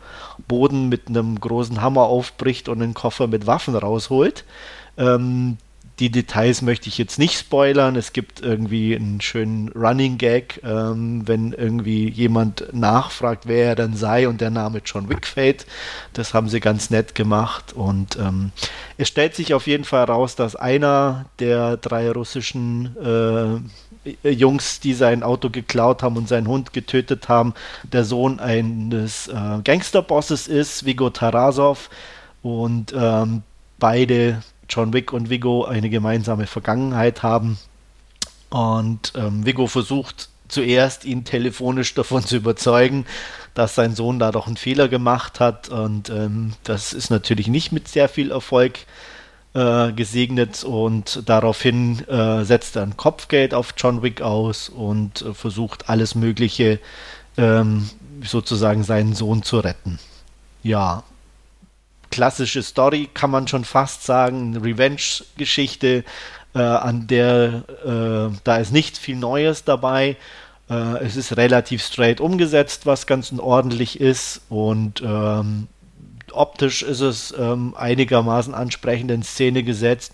Boden 0.47 0.87
mit 0.87 1.07
einem 1.09 1.39
großen 1.39 1.81
Hammer 1.81 2.03
aufbricht 2.03 2.69
und 2.69 2.81
einen 2.81 2.93
Koffer 2.93 3.27
mit 3.27 3.45
Waffen 3.45 3.75
rausholt. 3.75 4.45
Ähm, 4.97 5.57
die 5.99 6.11
Details 6.11 6.61
möchte 6.61 6.89
ich 6.89 6.97
jetzt 6.97 7.17
nicht 7.17 7.39
spoilern. 7.39 7.95
Es 7.95 8.13
gibt 8.13 8.41
irgendwie 8.41 8.95
einen 8.95 9.19
schönen 9.19 9.69
Running 9.69 10.17
Gag, 10.17 10.61
ähm, 10.63 11.27
wenn 11.27 11.53
irgendwie 11.53 12.07
jemand 12.09 12.71
nachfragt, 12.71 13.47
wer 13.47 13.69
er 13.69 13.75
dann 13.75 13.95
sei 13.95 14.27
und 14.27 14.39
der 14.39 14.51
Name 14.51 14.81
John 14.85 15.09
Wick 15.09 15.25
fällt. 15.25 15.65
Das 16.13 16.33
haben 16.33 16.49
sie 16.49 16.59
ganz 16.59 16.91
nett 16.91 17.15
gemacht 17.15 17.73
und 17.73 18.15
ähm, 18.17 18.51
es 18.97 19.07
stellt 19.07 19.35
sich 19.35 19.53
auf 19.53 19.65
jeden 19.65 19.85
Fall 19.85 20.01
heraus, 20.01 20.35
dass 20.35 20.55
einer 20.55 21.25
der 21.39 21.77
drei 21.77 22.11
russischen 22.11 22.95
äh, 23.03 24.29
Jungs, 24.29 24.79
die 24.79 24.93
sein 24.93 25.23
Auto 25.23 25.49
geklaut 25.49 26.03
haben 26.03 26.17
und 26.17 26.27
seinen 26.27 26.47
Hund 26.47 26.73
getötet 26.73 27.27
haben, 27.27 27.53
der 27.83 28.05
Sohn 28.05 28.39
eines 28.39 29.27
äh, 29.27 29.61
Gangsterbosses 29.63 30.47
ist, 30.47 30.85
Vigo 30.85 31.09
Tarasov. 31.09 31.89
Und 32.43 32.93
ähm, 32.95 33.41
beide 33.79 34.41
John 34.69 34.93
Wick 34.93 35.13
und 35.13 35.29
Vigo 35.29 35.65
eine 35.65 35.89
gemeinsame 35.89 36.47
Vergangenheit 36.47 37.23
haben. 37.23 37.57
Und 38.49 39.13
ähm, 39.15 39.45
Vigo 39.45 39.67
versucht 39.67 40.29
zuerst, 40.47 41.05
ihn 41.05 41.25
telefonisch 41.25 41.93
davon 41.93 42.23
zu 42.23 42.37
überzeugen, 42.37 43.05
dass 43.53 43.75
sein 43.75 43.95
Sohn 43.95 44.19
da 44.19 44.31
doch 44.31 44.47
einen 44.47 44.57
Fehler 44.57 44.87
gemacht 44.87 45.39
hat. 45.39 45.69
Und 45.69 46.09
ähm, 46.09 46.53
das 46.63 46.93
ist 46.93 47.09
natürlich 47.09 47.47
nicht 47.47 47.71
mit 47.71 47.87
sehr 47.87 48.09
viel 48.09 48.31
Erfolg 48.31 48.79
äh, 49.53 49.91
gesegnet. 49.91 50.63
Und 50.63 51.23
daraufhin 51.25 52.07
äh, 52.07 52.43
setzt 52.45 52.75
er 52.75 52.83
ein 52.83 52.97
Kopfgeld 52.97 53.53
auf 53.53 53.73
John 53.77 54.01
Wick 54.03 54.21
aus 54.21 54.69
und 54.69 55.21
äh, 55.21 55.33
versucht 55.33 55.89
alles 55.89 56.15
Mögliche 56.15 56.79
ähm, 57.37 57.89
sozusagen 58.23 58.83
seinen 58.83 59.13
Sohn 59.13 59.43
zu 59.43 59.59
retten. 59.59 59.99
Ja, 60.63 61.03
klassische 62.11 62.63
Story, 62.63 63.09
kann 63.13 63.31
man 63.31 63.47
schon 63.47 63.65
fast 63.65 64.03
sagen, 64.03 64.55
eine 64.55 64.63
Revenge-Geschichte, 64.63 66.03
äh, 66.53 66.59
an 66.59 67.07
der 67.07 67.63
äh, 67.85 68.35
da 68.43 68.57
ist 68.57 68.71
nicht 68.71 68.97
viel 68.97 69.15
Neues 69.15 69.63
dabei. 69.63 70.17
Äh, 70.69 71.03
es 71.05 71.15
ist 71.15 71.37
relativ 71.37 71.83
straight 71.83 72.19
umgesetzt, 72.19 72.85
was 72.85 73.07
ganz 73.07 73.31
ordentlich 73.37 73.99
ist 73.99 74.41
und 74.49 75.01
ähm, 75.01 75.67
optisch 76.31 76.83
ist 76.83 77.01
es 77.01 77.33
ähm, 77.37 77.73
einigermaßen 77.77 78.53
ansprechend 78.53 79.11
in 79.11 79.23
Szene 79.23 79.63
gesetzt. 79.63 80.13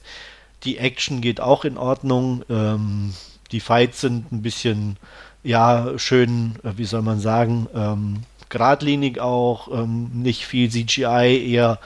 Die 0.63 0.77
Action 0.77 1.21
geht 1.21 1.39
auch 1.39 1.65
in 1.65 1.77
Ordnung. 1.77 2.43
Ähm, 2.49 3.13
die 3.51 3.59
Fights 3.59 4.01
sind 4.01 4.31
ein 4.31 4.41
bisschen, 4.41 4.97
ja, 5.43 5.97
schön, 5.97 6.55
äh, 6.63 6.71
wie 6.77 6.85
soll 6.85 7.01
man 7.01 7.19
sagen, 7.19 7.67
ähm, 7.75 8.23
geradlinig 8.53 9.19
auch, 9.19 9.67
ähm, 9.67 10.11
nicht 10.13 10.45
viel 10.45 10.69
CGI, 10.69 11.51
eher 11.51 11.79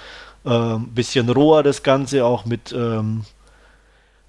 Ein 0.44 0.84
äh, 0.84 0.90
bisschen 0.94 1.30
roher 1.30 1.64
das 1.64 1.82
Ganze, 1.82 2.26
auch 2.26 2.46
mit 2.46 2.72
ähm, 2.74 3.24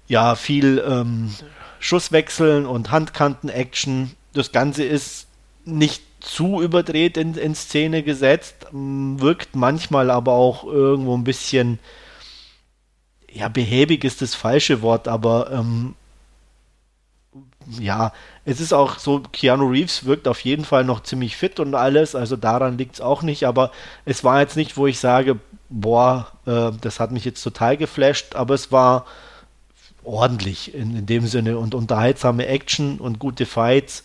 ja, 0.07 0.35
viel 0.35 0.83
ähm, 0.87 1.35
Schusswechseln 1.79 2.65
und 2.65 2.91
Handkanten-Action. 2.91 4.11
Das 4.33 4.51
Ganze 4.51 4.83
ist 4.83 5.27
nicht 5.65 6.01
zu 6.21 6.61
überdreht 6.61 7.17
in, 7.17 7.35
in 7.35 7.55
Szene 7.55 8.03
gesetzt, 8.03 8.67
wirkt 8.71 9.55
manchmal 9.55 10.09
aber 10.09 10.33
auch 10.33 10.63
irgendwo 10.63 11.15
ein 11.15 11.23
bisschen, 11.23 11.79
ja, 13.31 13.47
behäbig 13.49 14.03
ist 14.03 14.21
das 14.21 14.33
falsche 14.35 14.81
Wort, 14.81 15.07
aber 15.07 15.51
ähm, 15.51 15.95
ja, 17.79 18.13
es 18.49 18.59
ist 18.59 18.73
auch 18.73 18.97
so, 18.97 19.21
Keanu 19.31 19.67
Reeves 19.67 20.05
wirkt 20.05 20.27
auf 20.27 20.43
jeden 20.43 20.65
Fall 20.65 20.83
noch 20.83 21.03
ziemlich 21.03 21.37
fit 21.37 21.59
und 21.59 21.75
alles, 21.75 22.15
also 22.15 22.35
daran 22.35 22.79
liegt 22.79 22.95
es 22.95 23.01
auch 23.01 23.21
nicht, 23.21 23.43
aber 23.43 23.71
es 24.05 24.23
war 24.23 24.39
jetzt 24.39 24.55
nicht, 24.55 24.75
wo 24.75 24.87
ich 24.87 24.97
sage, 24.97 25.37
boah, 25.69 26.31
äh, 26.47 26.71
das 26.81 26.99
hat 26.99 27.11
mich 27.11 27.25
jetzt 27.25 27.43
total 27.43 27.77
geflasht, 27.77 28.35
aber 28.35 28.55
es 28.55 28.71
war 28.71 29.05
ordentlich 30.03 30.73
in, 30.73 30.97
in 30.97 31.05
dem 31.05 31.27
Sinne 31.27 31.59
und 31.59 31.75
unterhaltsame 31.75 32.47
Action 32.47 32.97
und 32.97 33.19
gute 33.19 33.45
Fights. 33.45 34.03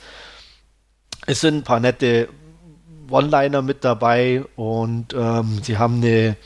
Es 1.26 1.40
sind 1.40 1.56
ein 1.56 1.64
paar 1.64 1.80
nette 1.80 2.28
One-Liner 3.08 3.62
mit 3.62 3.82
dabei 3.82 4.44
und 4.56 5.14
ähm, 5.14 5.60
sie 5.62 5.78
haben 5.78 5.96
eine, 5.96 6.36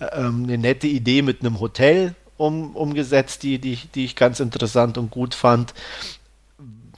ähm, 0.00 0.44
eine 0.44 0.58
nette 0.58 0.88
Idee 0.88 1.22
mit 1.22 1.40
einem 1.40 1.58
Hotel 1.58 2.14
um, 2.36 2.76
umgesetzt, 2.76 3.42
die, 3.44 3.58
die, 3.58 3.76
die 3.94 4.04
ich 4.04 4.16
ganz 4.16 4.40
interessant 4.40 4.98
und 4.98 5.10
gut 5.10 5.34
fand. 5.34 5.72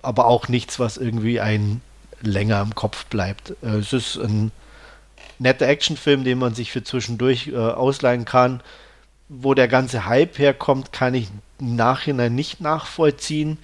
Aber 0.03 0.27
auch 0.27 0.49
nichts, 0.49 0.79
was 0.79 0.97
irgendwie 0.97 1.41
ein 1.41 1.81
länger 2.21 2.61
im 2.61 2.75
Kopf 2.75 3.07
bleibt. 3.07 3.55
Äh, 3.63 3.79
es 3.79 3.93
ist 3.93 4.17
ein 4.17 4.53
netter 5.39 5.67
Actionfilm, 5.67 6.25
den 6.25 6.39
man 6.39 6.55
sich 6.55 6.73
für 6.73 6.85
zwischendurch 6.85 7.49
äh, 7.49 7.57
ausleihen 7.57 8.25
kann. 8.25 8.61
Wo 9.29 9.55
der 9.55 9.69
ganze 9.69 10.07
Hype 10.07 10.39
herkommt, 10.39 10.93
kann 10.93 11.15
ich 11.15 11.29
im 11.59 11.77
Nachhinein 11.77 12.35
nicht 12.35 12.61
nachvollziehen. 12.61 13.59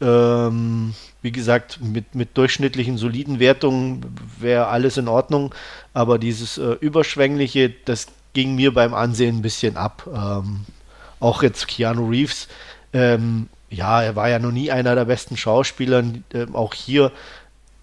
Ähm, 0.00 0.94
wie 1.22 1.32
gesagt, 1.32 1.78
mit, 1.80 2.14
mit 2.14 2.36
durchschnittlichen, 2.36 2.98
soliden 2.98 3.38
Wertungen 3.38 4.04
wäre 4.38 4.66
alles 4.66 4.96
in 4.96 5.06
Ordnung, 5.06 5.54
aber 5.94 6.18
dieses 6.18 6.58
äh, 6.58 6.72
Überschwängliche, 6.80 7.70
das 7.84 8.08
ging 8.32 8.56
mir 8.56 8.74
beim 8.74 8.94
Ansehen 8.94 9.38
ein 9.38 9.42
bisschen 9.42 9.76
ab. 9.76 10.08
Ähm, 10.12 10.66
auch 11.20 11.42
jetzt 11.44 11.68
Keanu 11.68 12.08
Reeves, 12.08 12.48
ähm, 12.92 13.48
ja, 13.72 14.02
er 14.02 14.16
war 14.16 14.28
ja 14.28 14.38
noch 14.38 14.52
nie 14.52 14.70
einer 14.70 14.94
der 14.94 15.06
besten 15.06 15.36
Schauspieler, 15.36 16.04
äh, 16.32 16.46
auch 16.52 16.74
hier 16.74 17.10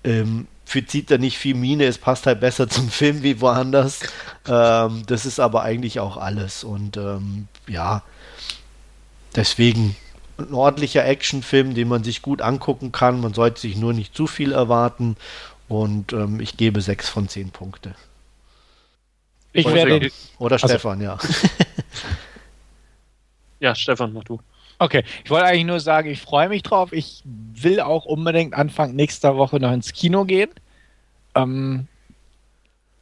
ähm, 0.04 0.48
zieht 0.66 1.10
er 1.10 1.18
nicht 1.18 1.38
viel 1.38 1.56
Mine, 1.56 1.86
es 1.86 1.98
passt 1.98 2.28
halt 2.28 2.40
besser 2.40 2.70
zum 2.70 2.90
Film 2.90 3.24
wie 3.24 3.42
woanders. 3.42 4.02
Ähm, 4.48 5.04
das 5.08 5.26
ist 5.26 5.40
aber 5.40 5.64
eigentlich 5.64 6.00
auch 6.00 6.18
alles 6.18 6.64
und 6.64 6.98
ähm, 6.98 7.48
ja, 7.68 8.04
deswegen 9.36 9.96
ein 10.38 10.54
ordentlicher 10.54 11.06
Actionfilm, 11.06 11.74
den 11.74 11.88
man 11.88 12.04
sich 12.04 12.22
gut 12.22 12.42
angucken 12.42 12.92
kann. 12.92 13.20
Man 13.20 13.34
sollte 13.34 13.60
sich 13.60 13.76
nur 13.76 13.94
nicht 13.94 14.16
zu 14.16 14.28
viel 14.28 14.54
erwarten. 14.54 15.18
Und 15.68 16.14
ähm, 16.14 16.40
ich 16.40 16.58
gebe 16.58 16.82
sechs 16.82 17.10
von 17.10 17.28
zehn 17.28 17.52
Punkte. 17.52 17.94
Ich 19.52 19.66
oder 19.66 19.76
werde. 19.76 20.12
Oder 20.38 20.56
also, 20.56 20.68
Stefan, 20.68 21.02
ja. 21.02 21.18
ja, 23.60 23.76
Stefan, 23.76 24.14
mach 24.14 24.24
du. 24.24 24.40
Okay, 24.80 25.04
ich 25.24 25.30
wollte 25.30 25.46
eigentlich 25.46 25.66
nur 25.66 25.80
sagen, 25.80 26.10
ich 26.10 26.22
freue 26.22 26.50
mich 26.50 26.64
drauf. 26.64 26.94
Ich 26.94 27.22
will 27.26 27.82
auch 27.82 28.06
unbedingt 28.06 28.54
Anfang 28.54 28.96
nächster 28.96 29.36
Woche 29.36 29.60
noch 29.60 29.72
ins 29.72 29.94
Kino 29.94 30.26
gehen. 30.26 30.50
Ähm, 31.36 31.88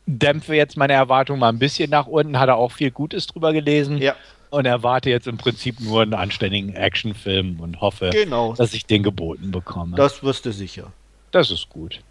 dämpfe 0.07 0.55
jetzt 0.55 0.75
meine 0.75 0.93
Erwartungen 0.93 1.39
mal 1.39 1.49
ein 1.49 1.59
bisschen 1.59 1.89
nach 1.89 2.07
unten, 2.07 2.39
hat 2.39 2.49
er 2.49 2.57
auch 2.57 2.71
viel 2.71 2.91
Gutes 2.91 3.27
drüber 3.27 3.53
gelesen. 3.53 3.99
Ja 3.99 4.15
und 4.49 4.65
erwarte 4.65 5.09
jetzt 5.09 5.27
im 5.27 5.37
Prinzip 5.37 5.79
nur 5.79 6.01
einen 6.01 6.13
anständigen 6.13 6.73
Actionfilm 6.73 7.59
und 7.59 7.81
hoffe, 7.81 8.09
genau. 8.11 8.53
dass 8.53 8.73
ich 8.73 8.85
den 8.85 9.03
geboten 9.03 9.51
bekomme. 9.51 9.97
Das 9.97 10.23
wirst 10.23 10.45
du 10.45 10.51
sicher. 10.51 10.91
Das 11.31 11.51
ist 11.51 11.69
gut. 11.69 12.01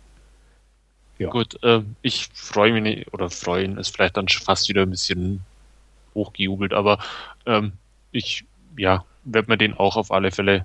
Ja. 1.19 1.31
Gut, 1.31 1.63
äh, 1.63 1.83
ich 2.03 2.29
freue 2.35 2.73
mich 2.73 2.83
nicht, 2.83 3.15
oder 3.15 3.31
freuen 3.31 3.79
ist 3.79 3.95
vielleicht 3.95 4.19
dann 4.19 4.29
fast 4.29 4.69
wieder 4.69 4.83
ein 4.83 4.91
bisschen 4.91 5.41
hochgejubelt, 6.15 6.75
aber 6.75 6.99
ähm, 7.47 7.73
ich, 8.13 8.45
ja, 8.77 9.05
werde 9.27 9.51
mir 9.51 9.59
den 9.59 9.75
auch 9.75 9.97
auf 9.97 10.11
alle 10.11 10.31
Fälle 10.31 10.65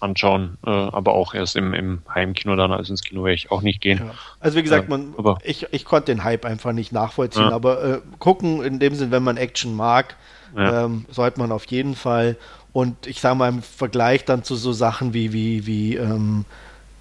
anschauen, 0.00 0.56
äh, 0.66 0.70
aber 0.70 1.14
auch 1.14 1.34
erst 1.34 1.56
im, 1.56 1.74
im 1.74 2.02
Heimkino 2.12 2.56
dann, 2.56 2.72
also 2.72 2.92
ins 2.92 3.02
Kino 3.02 3.22
werde 3.22 3.34
ich 3.34 3.50
auch 3.50 3.62
nicht 3.62 3.80
gehen. 3.80 3.98
Ja. 3.98 4.14
Also 4.40 4.56
wie 4.56 4.62
gesagt, 4.62 4.88
man, 4.88 5.14
äh, 5.18 5.34
ich, 5.44 5.66
ich 5.72 5.84
konnte 5.84 6.12
den 6.12 6.24
Hype 6.24 6.44
einfach 6.44 6.72
nicht 6.72 6.90
nachvollziehen, 6.90 7.48
ja. 7.48 7.52
aber 7.52 7.84
äh, 7.84 8.00
gucken 8.18 8.62
in 8.64 8.78
dem 8.78 8.94
Sinn, 8.94 9.10
wenn 9.10 9.22
man 9.22 9.36
Action 9.36 9.76
mag, 9.76 10.16
ja. 10.56 10.86
ähm, 10.86 11.04
sollte 11.10 11.38
man 11.38 11.52
auf 11.52 11.66
jeden 11.66 11.94
Fall. 11.94 12.36
Und 12.72 13.06
ich 13.06 13.20
sage 13.20 13.34
mal 13.34 13.48
im 13.48 13.62
Vergleich 13.62 14.24
dann 14.24 14.42
zu 14.42 14.56
so 14.56 14.72
Sachen 14.72 15.12
wie, 15.12 15.32
wie, 15.32 15.66
wie 15.66 15.96
ähm, 15.96 16.44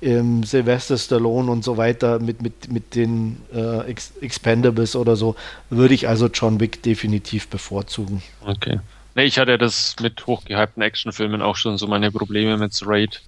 ähm, 0.01 0.43
Sylvester 0.43 0.97
Stallone 0.97 1.51
und 1.51 1.63
so 1.63 1.77
weiter 1.77 2.19
mit, 2.19 2.41
mit, 2.41 2.71
mit 2.71 2.95
den 2.95 3.37
äh, 3.53 3.89
Ex 3.89 4.13
Expendables 4.21 4.95
oder 4.95 5.15
so, 5.15 5.35
würde 5.69 5.93
ich 5.93 6.07
also 6.07 6.27
John 6.27 6.59
Wick 6.59 6.83
definitiv 6.83 7.47
bevorzugen. 7.47 8.21
Okay. 8.45 8.79
Ne, 9.15 9.23
ich 9.23 9.39
hatte 9.39 9.57
das 9.57 9.95
mit 10.01 10.25
hochgehypten 10.27 10.81
Actionfilmen 10.81 11.41
auch 11.41 11.55
schon 11.55 11.77
so 11.77 11.87
meine 11.87 12.11
Probleme 12.11 12.57
mit 12.57 12.79
Raid. 12.85 13.21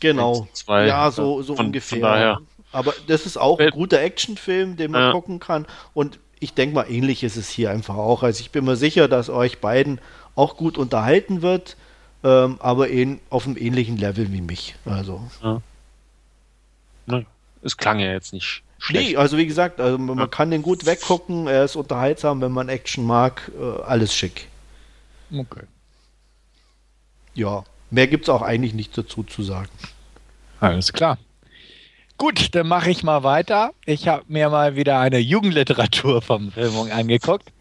Genau. 0.00 0.48
Zwei, 0.52 0.86
ja, 0.86 1.10
so, 1.10 1.42
so 1.42 1.56
von, 1.56 1.66
ungefähr. 1.66 1.98
Von 1.98 2.08
daher. 2.08 2.40
Aber 2.72 2.94
das 3.06 3.26
ist 3.26 3.36
auch 3.36 3.58
ein 3.58 3.70
guter 3.70 4.00
Actionfilm, 4.00 4.76
den 4.76 4.90
man 4.90 5.02
ja. 5.02 5.12
gucken 5.12 5.38
kann. 5.38 5.66
Und 5.94 6.18
ich 6.40 6.54
denke 6.54 6.74
mal, 6.74 6.90
ähnlich 6.90 7.22
ist 7.24 7.36
es 7.36 7.48
hier 7.48 7.70
einfach 7.70 7.96
auch. 7.96 8.22
Also 8.22 8.40
ich 8.40 8.50
bin 8.50 8.64
mir 8.64 8.76
sicher, 8.76 9.08
dass 9.08 9.30
euch 9.30 9.58
beiden 9.58 10.00
auch 10.34 10.56
gut 10.56 10.76
unterhalten 10.78 11.42
wird, 11.42 11.76
ähm, 12.22 12.56
aber 12.60 12.88
in, 12.88 13.20
auf 13.30 13.46
einem 13.46 13.56
ähnlichen 13.56 13.96
Level 13.96 14.32
wie 14.32 14.42
mich. 14.42 14.76
Also. 14.84 15.22
Ja. 15.42 15.62
Es 17.62 17.76
klang 17.76 17.98
ja 17.98 18.12
jetzt 18.12 18.32
nicht 18.32 18.62
schlecht. 18.78 19.10
Nee, 19.10 19.16
also 19.16 19.36
wie 19.38 19.46
gesagt, 19.46 19.80
also 19.80 19.98
man 19.98 20.18
ja. 20.18 20.26
kann 20.26 20.50
den 20.50 20.62
gut 20.62 20.86
weggucken, 20.86 21.46
er 21.48 21.64
ist 21.64 21.74
unterhaltsam, 21.74 22.40
wenn 22.40 22.52
man 22.52 22.68
Action 22.68 23.04
mag, 23.04 23.50
äh, 23.58 23.82
alles 23.82 24.14
schick. 24.14 24.48
Okay. 25.32 25.64
Ja, 27.34 27.64
mehr 27.90 28.06
gibt 28.06 28.24
es 28.24 28.28
auch 28.28 28.42
eigentlich 28.42 28.74
nicht 28.74 28.96
dazu 28.96 29.22
zu 29.22 29.42
sagen. 29.42 29.70
Alles 30.60 30.92
klar. 30.92 31.18
Gut, 32.18 32.54
dann 32.54 32.66
mache 32.66 32.90
ich 32.90 33.02
mal 33.02 33.22
weiter. 33.24 33.72
Ich 33.84 34.08
habe 34.08 34.24
mir 34.28 34.48
mal 34.48 34.74
wieder 34.74 34.98
eine 34.98 35.18
Jugendliteraturverfilmung 35.18 36.90
angeguckt. 36.90 37.52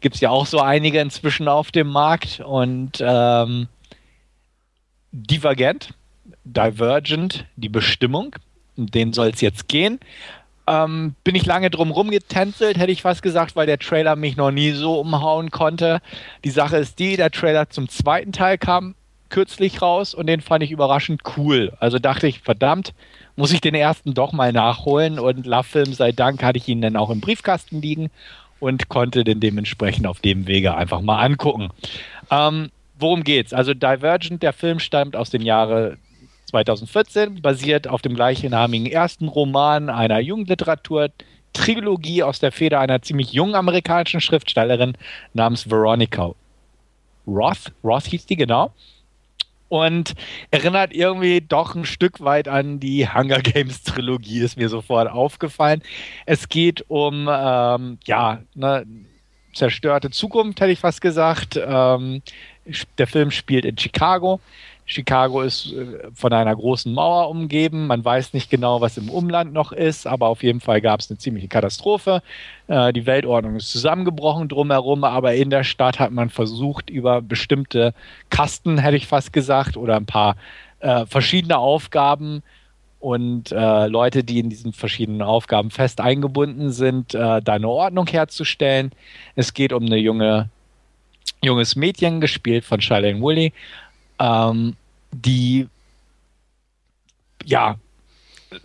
Gibt 0.00 0.14
es 0.14 0.20
ja 0.20 0.30
auch 0.30 0.46
so 0.46 0.60
einige 0.60 1.00
inzwischen 1.00 1.48
auf 1.48 1.72
dem 1.72 1.88
Markt. 1.88 2.40
Und 2.40 2.98
ähm, 3.00 3.66
Divergent, 5.10 5.92
Divergent, 6.44 7.46
die 7.56 7.68
Bestimmung, 7.68 8.36
um 8.76 8.86
den 8.86 9.12
soll 9.12 9.28
es 9.28 9.40
jetzt 9.40 9.66
gehen. 9.66 9.98
Ähm, 10.68 11.14
bin 11.22 11.34
ich 11.34 11.46
lange 11.46 11.70
drum 11.70 11.90
rumgetänzelt, 11.90 12.76
hätte 12.76 12.90
ich 12.90 13.02
fast 13.02 13.22
gesagt, 13.22 13.54
weil 13.54 13.66
der 13.66 13.78
Trailer 13.78 14.16
mich 14.16 14.36
noch 14.36 14.50
nie 14.50 14.72
so 14.72 14.98
umhauen 14.98 15.50
konnte. 15.50 16.00
Die 16.44 16.50
Sache 16.50 16.76
ist 16.78 16.98
die, 16.98 17.16
der 17.16 17.30
Trailer 17.30 17.70
zum 17.70 17.88
zweiten 17.88 18.32
Teil 18.32 18.58
kam 18.58 18.94
kürzlich 19.28 19.82
raus 19.82 20.14
und 20.14 20.26
den 20.26 20.40
fand 20.40 20.62
ich 20.64 20.70
überraschend 20.70 21.22
cool. 21.36 21.72
Also 21.80 21.98
dachte 21.98 22.26
ich, 22.26 22.40
verdammt, 22.40 22.94
muss 23.36 23.52
ich 23.52 23.60
den 23.60 23.74
ersten 23.74 24.14
doch 24.14 24.32
mal 24.32 24.52
nachholen 24.52 25.18
und 25.18 25.46
Love 25.46 25.64
Film 25.64 25.92
sei 25.92 26.12
Dank 26.12 26.42
hatte 26.42 26.58
ich 26.58 26.68
ihn 26.68 26.80
dann 26.80 26.96
auch 26.96 27.10
im 27.10 27.20
Briefkasten 27.20 27.80
liegen 27.80 28.10
und 28.60 28.88
konnte 28.88 29.24
den 29.24 29.40
dementsprechend 29.40 30.06
auf 30.06 30.20
dem 30.20 30.46
Wege 30.46 30.74
einfach 30.74 31.00
mal 31.00 31.22
angucken. 31.22 31.68
Ähm, 32.30 32.70
worum 32.98 33.24
geht's? 33.24 33.52
Also 33.52 33.74
Divergent, 33.74 34.42
der 34.42 34.52
Film 34.52 34.78
stammt 34.78 35.16
aus 35.16 35.30
dem 35.30 35.42
Jahre 35.42 35.98
2014, 36.46 37.42
basiert 37.42 37.88
auf 37.88 38.02
dem 38.02 38.14
gleichnamigen 38.14 38.86
ersten 38.86 39.28
Roman 39.28 39.90
einer 39.90 40.20
Jugendliteratur. 40.20 41.10
Trilogie 41.52 42.22
aus 42.22 42.38
der 42.38 42.52
Feder 42.52 42.80
einer 42.80 43.00
ziemlich 43.00 43.32
jungen 43.32 43.54
amerikanischen 43.54 44.20
Schriftstellerin 44.20 44.96
namens 45.32 45.70
Veronica 45.70 46.32
Roth. 47.26 47.72
Roth 47.82 48.04
hieß 48.04 48.26
die, 48.26 48.36
genau 48.36 48.72
und 49.68 50.14
erinnert 50.50 50.92
irgendwie 50.92 51.40
doch 51.40 51.74
ein 51.74 51.84
Stück 51.84 52.20
weit 52.20 52.48
an 52.48 52.80
die 52.80 53.08
Hunger 53.08 53.40
Games 53.40 53.82
Trilogie, 53.82 54.40
ist 54.40 54.56
mir 54.56 54.68
sofort 54.68 55.10
aufgefallen. 55.10 55.82
Es 56.24 56.48
geht 56.48 56.84
um, 56.88 57.28
ähm, 57.30 57.98
ja, 58.04 58.42
eine 58.54 58.86
zerstörte 59.54 60.10
Zukunft, 60.10 60.60
hätte 60.60 60.72
ich 60.72 60.80
fast 60.80 61.00
gesagt. 61.00 61.58
Ähm, 61.62 62.22
der 62.98 63.06
Film 63.06 63.30
spielt 63.30 63.64
in 63.64 63.78
Chicago. 63.78 64.40
Chicago 64.86 65.42
ist 65.42 65.72
äh, 65.72 66.08
von 66.14 66.32
einer 66.32 66.54
großen 66.54 66.94
Mauer 66.94 67.28
umgeben. 67.28 67.88
Man 67.88 68.04
weiß 68.04 68.32
nicht 68.32 68.48
genau, 68.48 68.80
was 68.80 68.96
im 68.96 69.10
Umland 69.10 69.52
noch 69.52 69.72
ist, 69.72 70.06
aber 70.06 70.28
auf 70.28 70.42
jeden 70.42 70.60
Fall 70.60 70.80
gab 70.80 71.00
es 71.00 71.10
eine 71.10 71.18
ziemliche 71.18 71.48
Katastrophe. 71.48 72.22
Äh, 72.68 72.92
die 72.92 73.04
Weltordnung 73.04 73.56
ist 73.56 73.70
zusammengebrochen 73.70 74.48
drumherum, 74.48 75.02
aber 75.02 75.34
in 75.34 75.50
der 75.50 75.64
Stadt 75.64 75.98
hat 75.98 76.12
man 76.12 76.30
versucht, 76.30 76.88
über 76.88 77.20
bestimmte 77.20 77.94
Kasten, 78.30 78.78
hätte 78.78 78.96
ich 78.96 79.08
fast 79.08 79.32
gesagt, 79.32 79.76
oder 79.76 79.96
ein 79.96 80.06
paar 80.06 80.36
äh, 80.78 81.04
verschiedene 81.04 81.58
Aufgaben 81.58 82.42
und 83.00 83.50
äh, 83.50 83.86
Leute, 83.88 84.22
die 84.22 84.38
in 84.38 84.50
diesen 84.50 84.72
verschiedenen 84.72 85.22
Aufgaben 85.22 85.70
fest 85.70 86.00
eingebunden 86.00 86.70
sind, 86.70 87.12
äh, 87.12 87.42
da 87.42 87.54
eine 87.54 87.68
Ordnung 87.68 88.06
herzustellen. 88.06 88.92
Es 89.34 89.52
geht 89.52 89.72
um 89.72 89.84
eine 89.84 89.96
junge 89.96 90.48
junges 91.42 91.76
Mädchen, 91.76 92.20
gespielt 92.20 92.64
von 92.64 92.80
Charlene 92.80 93.20
Woolley, 93.20 93.52
ähm, 94.18 94.76
die 95.12 95.68
ja, 97.44 97.76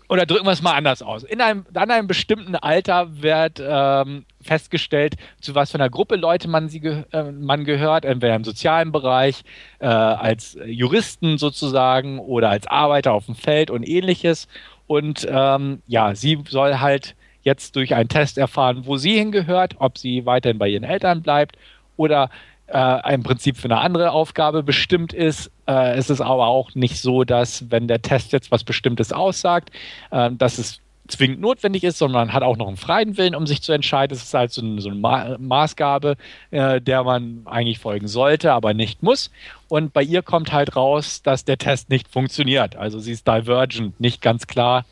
oder 0.10 0.26
drücken 0.26 0.46
wir 0.46 0.52
es 0.52 0.62
mal 0.62 0.74
anders 0.74 1.02
aus. 1.02 1.24
In 1.24 1.42
einem, 1.42 1.66
an 1.74 1.90
einem 1.90 2.08
bestimmten 2.08 2.56
Alter 2.56 3.22
wird 3.22 3.62
ähm, 3.64 4.26
festgestellt, 4.42 5.16
zu 5.40 5.56
was 5.56 5.72
für 5.72 5.76
einer 5.76 5.90
Gruppe 5.90 6.16
Leute 6.16 6.48
man, 6.48 6.70
sie 6.70 6.80
ge 6.80 7.04
äh, 7.12 7.24
man 7.32 7.66
gehört, 7.66 8.06
entweder 8.06 8.36
im 8.36 8.44
sozialen 8.44 8.92
Bereich, 8.92 9.44
äh, 9.80 9.86
als 9.88 10.58
Juristen 10.66 11.38
sozusagen 11.38 12.20
oder 12.20 12.50
als 12.50 12.68
Arbeiter 12.68 13.14
auf 13.14 13.26
dem 13.26 13.36
Feld 13.36 13.72
und 13.72 13.88
ähnliches. 13.88 14.48
Und 14.88 15.28
ähm, 15.30 15.82
ja, 15.88 16.16
sie 16.16 16.44
soll 16.48 16.80
halt 16.80 17.16
jetzt 17.44 17.76
durch 17.76 17.96
einen 17.96 18.10
Test 18.10 18.38
erfahren, 18.38 18.86
wo 18.86 18.98
sie 18.98 19.18
hingehört, 19.18 19.76
ob 19.80 19.98
sie 19.98 20.26
weiterhin 20.26 20.60
bei 20.60 20.70
ihren 20.70 20.84
Eltern 20.84 21.22
bleibt 21.24 21.58
oder 21.98 22.30
äh, 22.74 23.14
im 23.14 23.24
Prinzip 23.24 23.58
für 23.58 23.66
eine 23.66 23.80
andere 23.80 24.12
Aufgabe 24.12 24.64
bestimmt 24.64 25.14
ist. 25.14 25.52
Äh, 25.68 25.96
es 25.96 26.10
ist 26.10 26.22
aber 26.22 26.48
auch 26.48 26.74
nicht 26.76 27.02
so, 27.02 27.24
dass 27.24 27.70
wenn 27.70 27.88
der 27.88 28.02
Test 28.02 28.32
jetzt 28.32 28.52
was 28.52 28.64
Bestimmtes 28.64 29.12
aussagt, 29.12 29.72
äh, 30.12 30.32
dass 30.32 30.58
es 30.58 30.80
zwingend 31.08 31.42
notwendig 31.42 31.84
ist, 31.84 31.98
sondern 31.98 32.28
man 32.28 32.34
hat 32.34 32.44
auch 32.44 32.58
noch 32.58 32.68
einen 32.68 32.78
freien 32.78 33.18
Willen, 33.18 33.36
um 33.36 33.46
sich 33.46 33.62
zu 33.62 33.74
entscheiden. 33.74 34.16
Es 34.16 34.24
ist 34.24 34.34
halt 34.34 34.52
so, 34.52 34.62
ein, 34.62 34.80
so 34.80 34.90
eine 34.90 34.98
Ma 34.98 35.38
Maßgabe, 35.38 36.16
äh, 36.52 36.82
der 36.82 37.04
man 37.04 37.42
eigentlich 37.46 37.80
folgen 37.80 38.08
sollte, 38.08 38.54
aber 38.54 38.74
nicht 38.74 39.04
muss. 39.04 39.30
Und 39.68 39.94
bei 39.94 40.04
ihr 40.04 40.22
kommt 40.22 40.52
halt 40.52 40.76
raus, 40.76 41.22
dass 41.22 41.46
der 41.46 41.58
Test 41.58 41.90
nicht 41.90 42.08
funktioniert. 42.08 42.76
Also 42.76 43.00
sie 43.00 43.12
ist 43.12 43.28
divergent, 43.28 44.00
nicht 44.00 44.22
ganz 44.22 44.48
klar 44.48 44.86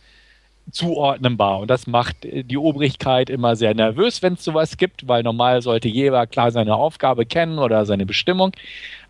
zuordnenbar. 0.72 1.60
Und 1.60 1.70
das 1.70 1.88
macht 1.88 2.18
die 2.24 2.58
Obrigkeit 2.58 3.30
immer 3.30 3.56
sehr 3.56 3.74
nervös, 3.74 4.22
wenn 4.22 4.34
es 4.34 4.44
sowas 4.44 4.78
gibt, 4.78 5.08
weil 5.08 5.24
normal 5.24 5.62
sollte 5.62 5.88
jeder 5.88 6.28
klar 6.28 6.52
seine 6.52 6.76
Aufgabe 6.76 7.26
kennen 7.26 7.60
oder 7.60 7.86
seine 7.86 8.06
Bestimmung. 8.06 8.52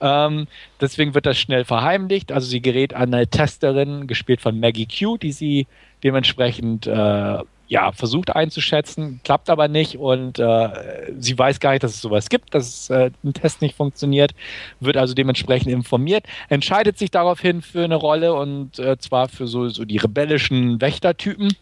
Ähm, 0.02 0.48
deswegen 0.80 1.14
wird 1.14 1.26
das 1.26 1.38
schnell 1.38 1.66
verheimlicht. 1.66 2.32
Also 2.32 2.48
sie 2.48 2.62
gerät 2.62 2.94
an 2.94 3.14
eine 3.14 3.28
Testerin, 3.28 4.08
gespielt 4.08 4.42
von 4.42 4.60
Maggie 4.60 4.88
Q, 4.88 5.18
die 5.18 5.32
sie 5.32 5.68
dementsprechend 6.04 6.88
äh, 6.88 7.40
ja, 7.70 7.92
versucht 7.92 8.36
einzuschätzen, 8.36 9.22
klappt 9.24 9.50
aber 9.50 9.68
nicht 9.68 9.98
und 9.98 10.40
äh, 10.40 11.14
sie 11.20 11.38
weiß 11.38 11.60
gar 11.60 11.72
nicht, 11.72 11.84
dass 11.84 11.94
es 11.94 12.02
sowas 12.02 12.30
gibt, 12.30 12.56
dass 12.56 12.90
äh, 12.90 13.12
ein 13.24 13.34
Test 13.34 13.62
nicht 13.62 13.76
funktioniert, 13.76 14.32
wird 14.80 14.98
also 14.98 15.14
dementsprechend 15.14 15.72
informiert, 15.72 16.26
entscheidet 16.50 16.98
sich 16.98 17.12
daraufhin 17.12 17.62
für 17.62 17.84
eine 17.84 17.96
Rolle 17.96 18.34
und 18.34 18.80
äh, 18.80 18.98
zwar 18.98 19.30
für 19.30 19.48
so, 19.48 19.70
so 19.70 19.86
die 19.86 19.98
rebellischen 19.98 20.82
Wächtertypen. 20.82 21.56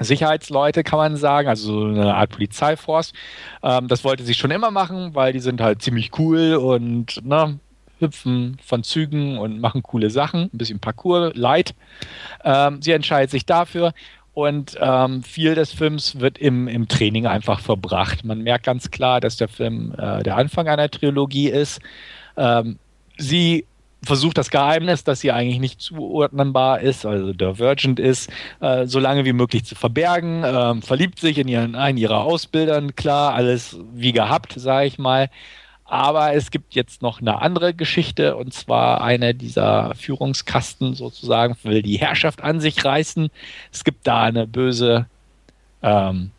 Sicherheitsleute, 0.00 0.82
kann 0.82 0.98
man 0.98 1.16
sagen, 1.16 1.48
also 1.48 1.72
so 1.72 1.86
eine 1.86 2.16
Art 2.16 2.30
Polizeiforce. 2.30 3.12
Ähm, 3.62 3.88
das 3.88 4.04
wollte 4.04 4.24
sie 4.24 4.34
schon 4.34 4.50
immer 4.50 4.72
machen, 4.72 5.14
weil 5.14 5.32
die 5.32 5.40
sind 5.40 5.60
halt 5.60 5.80
ziemlich 5.82 6.18
cool 6.18 6.54
und 6.56 7.24
ne, 7.24 7.60
hüpfen 8.00 8.58
von 8.62 8.82
Zügen 8.82 9.38
und 9.38 9.60
machen 9.60 9.82
coole 9.82 10.10
Sachen, 10.10 10.50
ein 10.52 10.58
bisschen 10.58 10.80
Parcours, 10.80 11.32
light. 11.34 11.74
Ähm, 12.44 12.82
sie 12.82 12.90
entscheidet 12.90 13.30
sich 13.30 13.46
dafür 13.46 13.94
und 14.34 14.76
ähm, 14.80 15.22
viel 15.22 15.54
des 15.54 15.72
Films 15.72 16.18
wird 16.18 16.38
im, 16.38 16.68
im 16.68 16.88
Training 16.88 17.26
einfach 17.26 17.60
verbracht. 17.60 18.24
Man 18.24 18.42
merkt 18.42 18.66
ganz 18.66 18.90
klar, 18.90 19.20
dass 19.20 19.36
der 19.36 19.48
Film 19.48 19.94
äh, 19.96 20.22
der 20.22 20.36
Anfang 20.36 20.68
einer 20.68 20.90
Trilogie 20.90 21.48
ist. 21.48 21.80
Ähm, 22.36 22.78
sie 23.16 23.64
versucht 24.02 24.36
das 24.36 24.50
Geheimnis, 24.50 25.04
dass 25.04 25.20
sie 25.20 25.32
eigentlich 25.32 25.60
nicht 25.60 25.80
zuordnenbar 25.80 26.80
ist, 26.80 27.06
also 27.06 27.32
divergent 27.32 27.98
ist, 27.98 28.30
äh, 28.60 28.86
so 28.86 28.98
lange 28.98 29.24
wie 29.24 29.32
möglich 29.32 29.64
zu 29.64 29.76
verbergen, 29.76 30.42
ähm, 30.44 30.82
verliebt 30.82 31.18
sich 31.18 31.38
in 31.38 31.48
ihren, 31.48 31.74
einen 31.74 31.96
ihrer 31.96 32.24
Ausbildern, 32.24 32.96
klar, 32.96 33.34
alles 33.34 33.78
wie 33.94 34.12
gehabt, 34.12 34.54
sage 34.56 34.86
ich 34.86 34.98
mal. 34.98 35.30
Aber 35.84 36.34
es 36.34 36.50
gibt 36.50 36.74
jetzt 36.74 37.02
noch 37.02 37.20
eine 37.20 37.42
andere 37.42 37.74
Geschichte 37.74 38.36
und 38.36 38.54
zwar 38.54 39.02
eine 39.02 39.34
dieser 39.34 39.94
Führungskasten 39.94 40.94
sozusagen 40.94 41.56
will 41.62 41.82
die 41.82 41.98
Herrschaft 41.98 42.42
an 42.42 42.60
sich 42.60 42.84
reißen. 42.84 43.28
Es 43.70 43.84
gibt 43.84 44.06
da 44.06 44.22
eine 44.22 44.46
böse 44.46 45.06
ähm, 45.82 46.30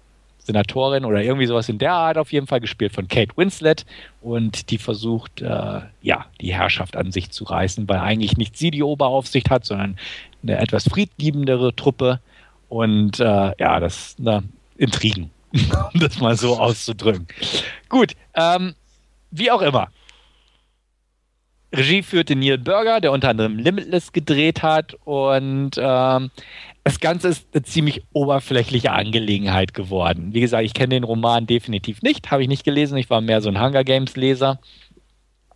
Senatorin 0.46 1.06
oder 1.06 1.22
irgendwie 1.22 1.48
sowas 1.48 1.70
in 1.70 1.80
der 1.80 1.94
Art 1.94 2.18
auf 2.18 2.32
jeden 2.32 2.48
Fall 2.48 2.60
gespielt 2.60 2.94
von 2.94 3.08
Kate 3.08 3.36
Winslet 3.36 3.86
und 4.22 4.70
die 4.70 4.78
versucht 4.78 5.42
äh, 5.42 5.82
ja 6.02 6.26
die 6.40 6.54
Herrschaft 6.54 6.96
an 6.96 7.12
sich 7.12 7.32
zu 7.32 7.44
reißen, 7.46 7.88
weil 7.90 8.00
eigentlich 8.00 8.38
nicht 8.38 8.58
sie 8.58 8.72
die 8.72 8.84
Oberaufsicht 8.84 9.50
hat, 9.50 9.66
sondern 9.66 9.98
eine 10.44 10.58
etwas 10.60 10.88
friedliebendere 10.90 11.76
Truppe 11.76 12.20
und 12.70 13.20
äh, 13.20 13.54
ja 13.58 13.80
das 13.80 14.16
na, 14.20 14.44
Intrigen, 14.78 15.32
um 15.94 16.00
das 16.00 16.20
mal 16.20 16.36
so 16.36 16.58
auszudrücken. 16.58 17.28
Gut. 17.90 18.14
Ähm, 18.36 18.76
wie 19.38 19.52
auch 19.52 19.62
immer. 19.62 19.90
Regie 21.74 22.04
führte 22.04 22.36
Neil 22.36 22.58
Burger, 22.58 23.02
der 23.02 23.12
unter 23.12 23.30
anderem 23.30 23.58
Limitless 23.58 24.12
gedreht 24.12 24.64
hat. 24.64 24.96
Und 25.04 25.72
ähm, 25.78 26.32
das 26.84 27.00
Ganze 27.00 27.30
ist 27.30 27.48
eine 27.54 27.64
ziemlich 27.64 28.04
oberflächliche 28.14 28.92
Angelegenheit 28.92 29.74
geworden. 29.74 30.34
Wie 30.34 30.42
gesagt, 30.42 30.64
ich 30.64 30.74
kenne 30.74 30.96
den 30.96 31.04
Roman 31.04 31.48
definitiv 31.48 32.02
nicht, 32.02 32.32
habe 32.32 32.44
ich 32.44 32.48
nicht 32.48 32.64
gelesen. 32.64 32.98
Ich 32.98 33.10
war 33.10 33.22
mehr 33.22 33.42
so 33.42 33.50
ein 33.50 33.62
Hunger 33.62 33.84
Games-Leser. 33.84 34.60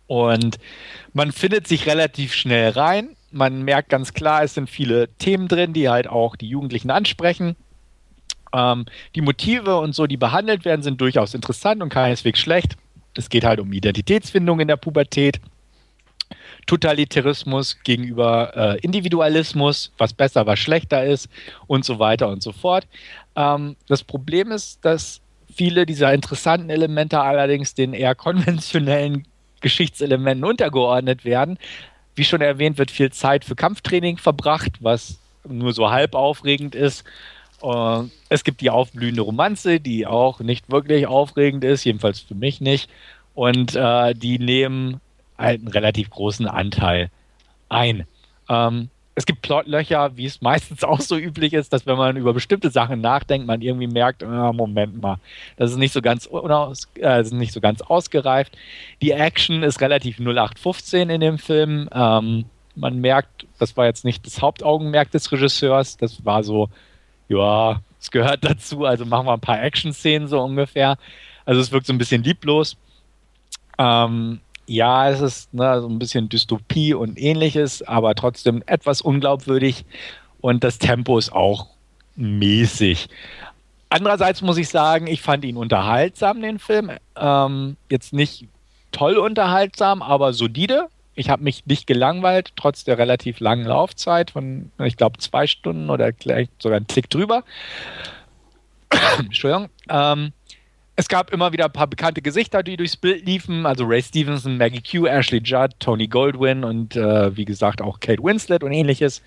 Und 0.06 0.58
man 1.12 1.32
findet 1.32 1.68
sich 1.68 1.86
relativ 1.86 2.34
schnell 2.34 2.70
rein. 2.70 3.10
Man 3.30 3.62
merkt 3.62 3.90
ganz 3.90 4.12
klar, 4.12 4.42
es 4.42 4.54
sind 4.54 4.68
viele 4.68 5.08
Themen 5.18 5.46
drin, 5.46 5.72
die 5.72 5.88
halt 5.88 6.08
auch 6.08 6.34
die 6.34 6.48
Jugendlichen 6.48 6.90
ansprechen. 6.90 7.54
Ähm, 8.52 8.86
die 9.14 9.20
Motive 9.20 9.76
und 9.76 9.94
so, 9.94 10.08
die 10.08 10.16
behandelt 10.16 10.64
werden, 10.64 10.82
sind 10.82 11.00
durchaus 11.00 11.34
interessant 11.34 11.80
und 11.80 11.90
keineswegs 11.90 12.40
schlecht. 12.40 12.76
Es 13.14 13.28
geht 13.28 13.44
halt 13.44 13.60
um 13.60 13.72
Identitätsfindung 13.72 14.60
in 14.60 14.68
der 14.68 14.76
Pubertät. 14.76 15.40
Totalitarismus 16.66 17.78
gegenüber 17.82 18.52
äh, 18.54 18.80
Individualismus, 18.80 19.92
was 19.98 20.12
besser, 20.12 20.46
was 20.46 20.58
schlechter 20.58 21.04
ist 21.04 21.28
und 21.66 21.84
so 21.84 21.98
weiter 21.98 22.28
und 22.28 22.42
so 22.42 22.52
fort. 22.52 22.86
Ähm, 23.34 23.76
das 23.88 24.04
Problem 24.04 24.52
ist, 24.52 24.84
dass 24.84 25.20
viele 25.52 25.86
dieser 25.86 26.12
interessanten 26.14 26.70
Elemente 26.70 27.20
allerdings 27.20 27.74
den 27.74 27.92
eher 27.92 28.14
konventionellen 28.14 29.26
Geschichtselementen 29.60 30.44
untergeordnet 30.44 31.24
werden. 31.24 31.58
Wie 32.14 32.24
schon 32.24 32.40
erwähnt, 32.40 32.78
wird 32.78 32.90
viel 32.90 33.10
Zeit 33.10 33.44
für 33.44 33.56
Kampftraining 33.56 34.18
verbracht, 34.18 34.72
was 34.80 35.18
nur 35.48 35.72
so 35.72 35.90
halb 35.90 36.14
aufregend 36.14 36.74
ist. 36.74 37.04
Es 38.28 38.44
gibt 38.44 38.60
die 38.60 38.70
aufblühende 38.70 39.22
Romanze, 39.22 39.80
die 39.80 40.06
auch 40.06 40.40
nicht 40.40 40.70
wirklich 40.70 41.06
aufregend 41.06 41.64
ist, 41.64 41.84
jedenfalls 41.84 42.20
für 42.20 42.34
mich 42.34 42.60
nicht. 42.60 42.90
Und 43.34 43.76
uh, 43.76 44.12
die 44.14 44.38
nehmen 44.38 45.00
halt 45.38 45.60
einen 45.60 45.68
relativ 45.68 46.10
großen 46.10 46.46
Anteil 46.46 47.10
ein. 47.68 48.06
Um, 48.48 48.90
es 49.14 49.26
gibt 49.26 49.42
Plotlöcher, 49.42 50.16
wie 50.16 50.26
es 50.26 50.40
meistens 50.42 50.84
auch 50.84 51.00
so 51.00 51.16
üblich 51.16 51.52
ist, 51.52 51.72
dass 51.72 51.86
wenn 51.86 51.96
man 51.96 52.16
über 52.16 52.32
bestimmte 52.32 52.70
Sachen 52.70 53.00
nachdenkt, 53.00 53.46
man 53.46 53.60
irgendwie 53.60 53.86
merkt, 53.86 54.22
oh, 54.22 54.52
Moment 54.52 55.00
mal, 55.00 55.18
das 55.56 55.70
ist 55.70 55.76
nicht 55.76 55.92
so 55.92 56.02
ganz 56.02 56.26
unaus, 56.26 56.88
äh, 56.94 57.22
nicht 57.22 57.52
so 57.52 57.60
ganz 57.60 57.82
ausgereift. 57.82 58.56
Die 59.02 59.12
Action 59.12 59.62
ist 59.62 59.80
relativ 59.80 60.18
0815 60.18 61.10
in 61.10 61.20
dem 61.20 61.38
Film. 61.38 61.88
Ähm, 61.92 62.46
man 62.76 62.98
merkt, 63.00 63.46
das 63.58 63.76
war 63.76 63.86
jetzt 63.86 64.04
nicht 64.04 64.24
das 64.26 64.40
Hauptaugenmerk 64.40 65.10
des 65.10 65.30
Regisseurs, 65.30 65.96
das 65.96 66.24
war 66.24 66.42
so 66.42 66.68
ja, 67.30 67.80
es 67.98 68.10
gehört 68.10 68.44
dazu, 68.44 68.84
also 68.84 69.06
machen 69.06 69.26
wir 69.26 69.32
ein 69.32 69.40
paar 69.40 69.62
Action-Szenen 69.62 70.28
so 70.28 70.40
ungefähr. 70.40 70.98
Also 71.46 71.60
es 71.60 71.72
wirkt 71.72 71.86
so 71.86 71.92
ein 71.92 71.98
bisschen 71.98 72.22
lieblos. 72.22 72.76
Ähm, 73.78 74.40
ja, 74.66 75.08
es 75.08 75.20
ist 75.20 75.54
ne, 75.54 75.80
so 75.80 75.88
ein 75.88 75.98
bisschen 75.98 76.28
Dystopie 76.28 76.94
und 76.94 77.18
ähnliches, 77.18 77.82
aber 77.82 78.14
trotzdem 78.14 78.62
etwas 78.66 79.00
unglaubwürdig 79.00 79.84
und 80.40 80.62
das 80.62 80.78
Tempo 80.78 81.18
ist 81.18 81.32
auch 81.32 81.68
mäßig. 82.16 83.08
Andererseits 83.88 84.42
muss 84.42 84.58
ich 84.58 84.68
sagen, 84.68 85.06
ich 85.06 85.22
fand 85.22 85.44
ihn 85.44 85.56
unterhaltsam, 85.56 86.40
den 86.40 86.58
Film. 86.58 86.92
Ähm, 87.16 87.76
jetzt 87.90 88.12
nicht 88.12 88.46
toll 88.92 89.16
unterhaltsam, 89.16 90.02
aber 90.02 90.32
solide 90.32 90.88
ich 91.20 91.28
habe 91.28 91.44
mich 91.44 91.66
nicht 91.66 91.86
gelangweilt, 91.86 92.52
trotz 92.56 92.84
der 92.84 92.96
relativ 92.96 93.40
langen 93.40 93.66
Laufzeit 93.66 94.30
von, 94.30 94.72
ich 94.82 94.96
glaube, 94.96 95.18
zwei 95.18 95.46
Stunden 95.46 95.90
oder 95.90 96.12
sogar 96.58 96.76
einen 96.76 96.86
Klick 96.86 97.10
drüber. 97.10 97.44
Entschuldigung. 99.18 99.68
Ähm, 99.90 100.32
es 100.96 101.08
gab 101.08 101.30
immer 101.30 101.52
wieder 101.52 101.66
ein 101.66 101.72
paar 101.72 101.86
bekannte 101.86 102.22
Gesichter, 102.22 102.62
die 102.62 102.78
durchs 102.78 102.96
Bild 102.96 103.26
liefen. 103.26 103.66
Also 103.66 103.84
Ray 103.84 104.02
Stevenson, 104.02 104.56
Maggie 104.56 104.82
Q, 104.82 105.06
Ashley 105.06 105.40
Judd, 105.42 105.72
Tony 105.78 106.08
Goldwyn 106.08 106.64
und 106.64 106.96
äh, 106.96 107.36
wie 107.36 107.44
gesagt 107.44 107.82
auch 107.82 108.00
Kate 108.00 108.22
Winslet 108.22 108.64
und 108.64 108.72
ähnliches. 108.72 109.22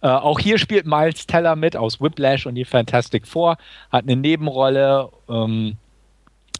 Äh, 0.00 0.08
auch 0.08 0.38
hier 0.38 0.56
spielt 0.58 0.86
Miles 0.86 1.26
Teller 1.26 1.56
mit 1.56 1.76
aus 1.76 2.00
Whiplash 2.00 2.46
und 2.46 2.54
die 2.54 2.64
Fantastic 2.64 3.26
Four, 3.26 3.58
hat 3.92 4.04
eine 4.04 4.16
Nebenrolle. 4.16 5.10
Ähm, 5.28 5.76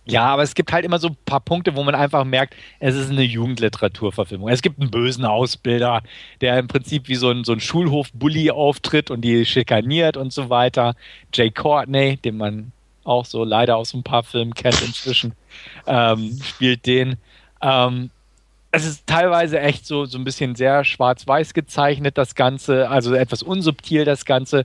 ja, 0.07 0.27
aber 0.27 0.43
es 0.43 0.55
gibt 0.55 0.73
halt 0.73 0.85
immer 0.85 0.99
so 0.99 1.09
ein 1.09 1.17
paar 1.25 1.41
Punkte, 1.41 1.77
wo 1.77 1.83
man 1.83 1.95
einfach 1.95 2.25
merkt, 2.25 2.55
es 2.79 2.95
ist 2.95 3.11
eine 3.11 3.23
Jugendliteraturverfilmung. 3.23 4.51
Es 4.51 4.61
gibt 4.61 4.79
einen 4.79 4.91
bösen 4.91 5.25
Ausbilder, 5.25 6.03
der 6.43 6.59
im 6.59 6.69
Prinzip 6.69 7.09
wie 7.09 7.15
so 7.15 7.31
ein, 7.31 7.45
so 7.45 7.53
ein 7.53 7.61
Schulhof-Bully 7.61 8.51
auftritt 8.51 9.11
und 9.11 9.23
die 9.23 9.47
schikaniert 9.47 10.17
und 10.19 10.33
so 10.33 10.51
weiter. 10.51 10.95
Jay 11.33 11.51
Courtney, 11.51 12.19
den 12.19 12.37
man 12.37 12.73
auch 13.05 13.25
so 13.25 13.45
leider 13.45 13.77
aus 13.77 13.95
ein 13.95 14.03
paar 14.03 14.23
Filmen 14.23 14.55
kennt 14.55 14.83
inzwischen, 14.83 15.33
ähm, 15.87 16.39
spielt 16.43 16.85
den. 16.87 17.17
Ähm, 17.63 18.11
es 18.73 18.85
ist 18.85 19.07
teilweise 19.07 19.61
echt 19.61 19.87
so, 19.87 20.05
so 20.05 20.19
ein 20.19 20.25
bisschen 20.25 20.55
sehr 20.57 20.85
schwarz-weiß 20.85 21.55
gezeichnet, 21.55 22.19
das 22.19 22.35
Ganze, 22.35 22.91
also 22.91 23.15
etwas 23.15 23.43
unsubtil, 23.43 24.05
das 24.05 24.25
Ganze. 24.25 24.65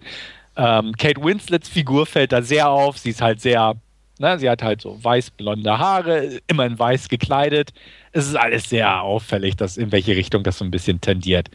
Ähm, 0.57 0.93
Kate 0.97 1.23
Winslets 1.23 1.69
Figur 1.69 2.05
fällt 2.05 2.31
da 2.31 2.41
sehr 2.41 2.69
auf. 2.69 2.97
Sie 2.97 3.11
ist 3.11 3.21
halt 3.21 3.39
sehr, 3.39 3.75
ne, 4.19 4.37
sie 4.37 4.49
hat 4.49 4.61
halt 4.61 4.81
so 4.81 5.03
weiß-blonde 5.03 5.79
Haare, 5.79 6.39
immer 6.47 6.65
in 6.65 6.77
weiß 6.77 7.09
gekleidet. 7.09 7.73
Es 8.11 8.27
ist 8.27 8.35
alles 8.35 8.69
sehr 8.69 9.01
auffällig, 9.01 9.55
dass 9.55 9.77
in 9.77 9.91
welche 9.91 10.15
Richtung 10.15 10.43
das 10.43 10.57
so 10.57 10.65
ein 10.65 10.71
bisschen 10.71 11.01
tendiert. 11.01 11.49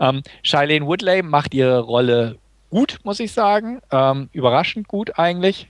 Ähm, 0.00 0.22
Shailene 0.42 0.86
Woodley 0.86 1.22
macht 1.22 1.54
ihre 1.54 1.80
Rolle 1.80 2.36
gut, 2.70 2.98
muss 3.04 3.20
ich 3.20 3.32
sagen. 3.32 3.80
Ähm, 3.90 4.28
überraschend 4.32 4.88
gut 4.88 5.18
eigentlich 5.18 5.68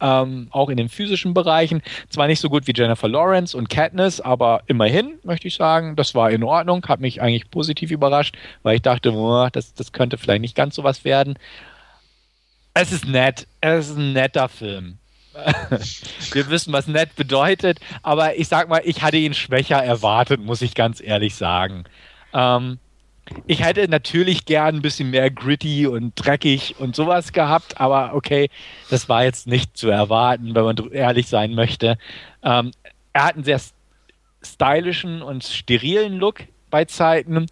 ähm, 0.00 0.48
auch 0.50 0.68
in 0.68 0.76
den 0.76 0.88
physischen 0.88 1.34
Bereichen. 1.34 1.82
Zwar 2.08 2.26
nicht 2.26 2.40
so 2.40 2.48
gut 2.48 2.66
wie 2.66 2.72
Jennifer 2.74 3.08
Lawrence 3.08 3.56
und 3.56 3.68
Katniss, 3.68 4.20
aber 4.20 4.62
immerhin, 4.66 5.18
möchte 5.22 5.48
ich 5.48 5.54
sagen, 5.54 5.96
das 5.96 6.14
war 6.14 6.30
in 6.30 6.42
Ordnung, 6.42 6.84
hat 6.86 7.00
mich 7.00 7.22
eigentlich 7.22 7.50
positiv 7.50 7.90
überrascht, 7.90 8.36
weil 8.62 8.76
ich 8.76 8.82
dachte, 8.82 9.12
oh, 9.12 9.48
das, 9.50 9.74
das 9.74 9.92
könnte 9.92 10.18
vielleicht 10.18 10.42
nicht 10.42 10.56
ganz 10.56 10.74
so 10.74 10.84
was 10.84 11.04
werden. 11.04 11.38
Es 12.74 12.92
ist 12.92 13.06
nett, 13.06 13.46
es 13.60 13.88
ist 13.90 13.96
ein 13.96 14.12
netter 14.12 14.48
Film. 14.48 14.98
Wir 16.32 16.50
wissen, 16.50 16.72
was 16.72 16.86
nett 16.86 17.14
bedeutet, 17.16 17.80
aber 18.02 18.36
ich 18.36 18.48
sag 18.48 18.68
mal, 18.68 18.82
ich 18.84 19.02
hatte 19.02 19.16
ihn 19.16 19.34
schwächer 19.34 19.82
erwartet, 19.82 20.40
muss 20.40 20.62
ich 20.62 20.74
ganz 20.74 21.00
ehrlich 21.00 21.34
sagen. 21.34 21.84
Ähm, 22.32 22.78
ich 23.46 23.62
hätte 23.62 23.88
natürlich 23.88 24.44
gern 24.44 24.76
ein 24.76 24.82
bisschen 24.82 25.10
mehr 25.10 25.30
gritty 25.30 25.86
und 25.86 26.12
dreckig 26.14 26.76
und 26.78 26.94
sowas 26.94 27.32
gehabt, 27.32 27.80
aber 27.80 28.14
okay, 28.14 28.50
das 28.90 29.08
war 29.08 29.24
jetzt 29.24 29.46
nicht 29.46 29.76
zu 29.76 29.88
erwarten, 29.88 30.54
wenn 30.54 30.64
man 30.64 30.76
ehrlich 30.92 31.28
sein 31.28 31.54
möchte. 31.54 31.98
Ähm, 32.42 32.70
er 33.12 33.24
hat 33.24 33.34
einen 33.34 33.44
sehr 33.44 33.60
stylischen 34.42 35.22
und 35.22 35.44
sterilen 35.44 36.18
Look 36.18 36.44
bei 36.70 36.84
Zeiten, 36.84 37.46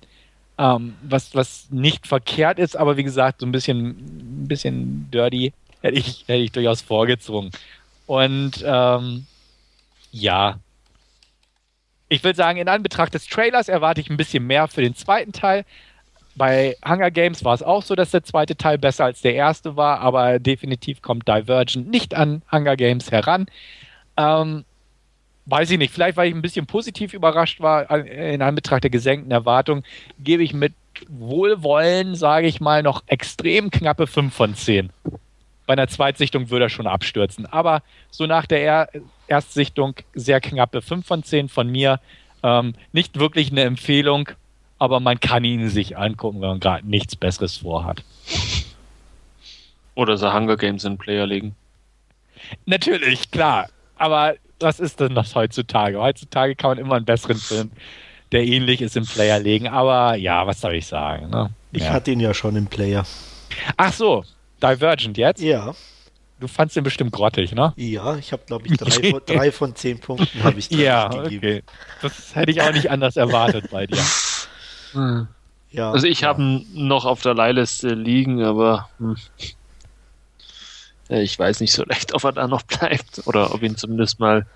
ähm, 0.59 0.95
was, 1.03 1.35
was 1.35 1.69
nicht 1.71 2.07
verkehrt 2.07 2.59
ist, 2.59 2.77
aber 2.77 2.97
wie 2.97 3.05
gesagt, 3.05 3.41
so 3.41 3.47
ein 3.47 3.53
bisschen, 3.53 3.89
ein 3.89 4.49
bisschen 4.49 5.11
dirty 5.11 5.53
hätte 5.81 5.99
ich, 5.99 6.25
hätte 6.27 6.43
ich 6.43 6.53
durchaus 6.53 6.83
vorgezogen. 6.83 7.51
Und 8.07 8.63
ähm, 8.67 9.27
ja, 10.13 10.59
ich 12.09 12.23
will 12.23 12.35
sagen, 12.35 12.59
in 12.59 12.69
Anbetracht 12.69 13.15
des 13.15 13.27
Trailers 13.27 13.69
erwarte 13.69 14.01
ich 14.01 14.11
ein 14.11 14.17
bisschen 14.17 14.47
mehr 14.47 14.69
für 14.69 14.83
den 14.83 14.95
zweiten 14.95 15.33
Teil. 15.33 15.65
Bei 16.37 16.77
Hunger 16.87 17.11
Games 17.11 17.45
war 17.45 17.55
es 17.55 17.63
auch 17.63 17.83
so, 17.83 17.95
dass 17.95 18.11
der 18.11 18.25
zweite 18.25 18.57
Teil 18.57 18.79
besser 18.79 19.05
als 19.05 19.21
der 19.23 19.35
erste 19.35 19.77
war, 19.77 20.01
aber 20.01 20.39
definitiv 20.39 21.01
kommt 21.01 21.29
Divergent 21.29 21.89
nicht 21.89 22.15
an 22.15 22.43
Hunger 22.51 22.77
Games 22.77 23.11
heran. 23.11 23.47
Ähm, 24.17 24.65
weiß 25.47 25.71
ich 25.71 25.79
nicht, 25.79 25.93
vielleicht 25.93 26.17
weil 26.17 26.29
ich 26.29 26.35
ein 26.35 26.43
bisschen 26.43 26.67
positiv 26.67 27.15
überrascht 27.15 27.61
war 27.61 27.89
in 27.91 28.43
Anbetracht 28.43 28.83
der 28.85 28.91
gesenkten 28.91 29.31
Erwartung, 29.31 29.85
gebe 30.19 30.43
ich 30.43 30.55
mit 30.55 30.75
Wohlwollen, 31.09 32.15
sage 32.15 32.47
ich 32.47 32.61
mal, 32.61 32.83
noch 32.83 33.03
extrem 33.07 33.71
knappe 33.71 34.07
5 34.07 34.33
von 34.33 34.55
10. 34.55 34.91
Bei 35.67 35.73
einer 35.73 35.89
Zweitsichtung 35.89 36.51
würde 36.51 36.67
er 36.67 36.71
schon 36.71 36.87
abstürzen. 36.87 37.47
Aber 37.47 37.83
so 38.11 38.27
nach 38.27 38.47
der 38.47 38.63
er 38.63 38.89
Erstsichtung 39.27 39.95
sehr 40.15 40.41
knappe 40.41 40.83
5 40.83 41.07
von 41.07 41.23
10 41.23 41.49
von 41.49 41.71
mir. 41.71 42.01
Ähm, 42.43 42.75
nicht 42.93 43.19
wirklich 43.19 43.51
eine 43.51 43.63
Empfehlung, 43.63 44.29
aber 44.79 45.01
man 45.01 45.19
kann 45.21 45.45
ihn 45.45 45.69
sich 45.71 45.97
angucken, 45.97 46.41
wenn 46.43 46.49
man 46.49 46.61
gerade 46.61 46.87
nichts 46.87 47.17
Besseres 47.17 47.59
vorhat. 47.59 48.03
Oder 49.95 50.19
so 50.19 50.33
Hunger 50.33 50.57
Games 50.57 50.85
in 50.85 50.99
Player 50.99 51.27
legen. 51.27 51.55
Natürlich, 52.67 53.31
klar. 53.31 53.69
Aber 53.97 54.35
was 54.61 54.81
ist 54.81 55.01
denn 55.01 55.15
das 55.15 55.35
heutzutage? 55.35 55.99
Heutzutage 55.99 56.55
kann 56.55 56.71
man 56.73 56.79
immer 56.79 56.97
einen 56.97 57.05
besseren 57.05 57.39
Film, 57.39 57.71
der 58.33 58.45
ähnlich 58.45 58.83
ist, 58.83 58.97
im 58.97 59.07
Player 59.07 59.39
legen. 59.39 59.69
Aber 59.69 60.17
ja, 60.17 60.47
was 60.47 60.61
soll 60.61 60.75
ich 60.75 60.87
sagen? 60.87 61.31
Ne? 61.31 61.51
Ich 61.73 61.85
ja. 61.85 61.91
hatte 61.91 62.11
ihn 62.11 62.21
ja 62.21 62.35
schon 62.35 62.57
im 62.57 62.67
Player. 62.67 63.07
Ach 63.77 63.93
so, 63.93 64.25
Divergent 64.63 65.17
jetzt? 65.17 65.41
Ja. 65.43 65.75
Du 66.41 66.49
fandst 66.49 66.77
den 66.77 66.85
bestimmt 66.85 67.13
grottig, 67.13 67.53
ne? 67.53 67.73
Ja, 67.77 68.17
ich 68.17 68.33
habe, 68.33 68.43
glaube 68.47 68.67
ich, 68.67 68.73
drei, 68.79 69.11
von, 69.11 69.23
drei 69.27 69.53
von 69.53 69.77
zehn 69.77 69.99
Punkten 70.01 70.43
habe 70.43 70.59
ich 70.59 70.71
Ja, 70.71 71.09
gegeben. 71.09 71.37
okay. 71.39 71.63
Das 72.03 72.35
hätte 72.35 72.51
ich 72.51 72.61
auch 72.61 72.73
nicht 72.73 72.91
anders 72.91 73.17
erwartet 73.17 73.71
bei 73.71 73.87
dir. 73.87 74.03
Hm. 74.93 75.27
Ja, 75.73 75.91
also 75.91 76.07
ich 76.07 76.21
ja. 76.21 76.29
habe 76.29 76.41
ihn 76.41 76.67
noch 76.73 77.05
auf 77.05 77.21
der 77.23 77.35
Leihliste 77.35 77.95
liegen, 77.95 78.45
aber 78.45 78.89
hm. 78.99 79.17
ich 81.09 81.37
weiß 81.37 81.59
nicht 81.59 81.73
so 81.73 81.83
recht, 81.83 82.15
ob 82.15 82.23
er 82.23 82.31
da 82.31 82.47
noch 82.47 82.63
bleibt 82.63 83.23
oder 83.27 83.53
ob 83.53 83.65
ihn 83.65 83.77
zumindest 83.77 84.21
mal 84.21 84.47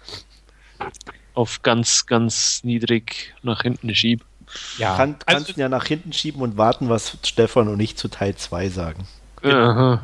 auf 1.34 1.62
ganz, 1.62 2.06
ganz 2.06 2.62
niedrig 2.62 3.34
nach 3.42 3.62
hinten 3.62 3.92
schiebe. 3.96 4.24
Ja, 4.78 4.96
Kann, 4.96 5.18
kannst 5.26 5.48
also, 5.48 5.60
ja 5.60 5.68
nach 5.68 5.86
hinten 5.86 6.12
schieben 6.12 6.40
und 6.40 6.56
warten, 6.56 6.88
was 6.88 7.18
Stefan 7.24 7.66
und 7.66 7.80
ich 7.80 7.96
zu 7.96 8.06
Teil 8.06 8.36
2 8.36 8.68
sagen. 8.68 9.08
Genau. 9.42 9.98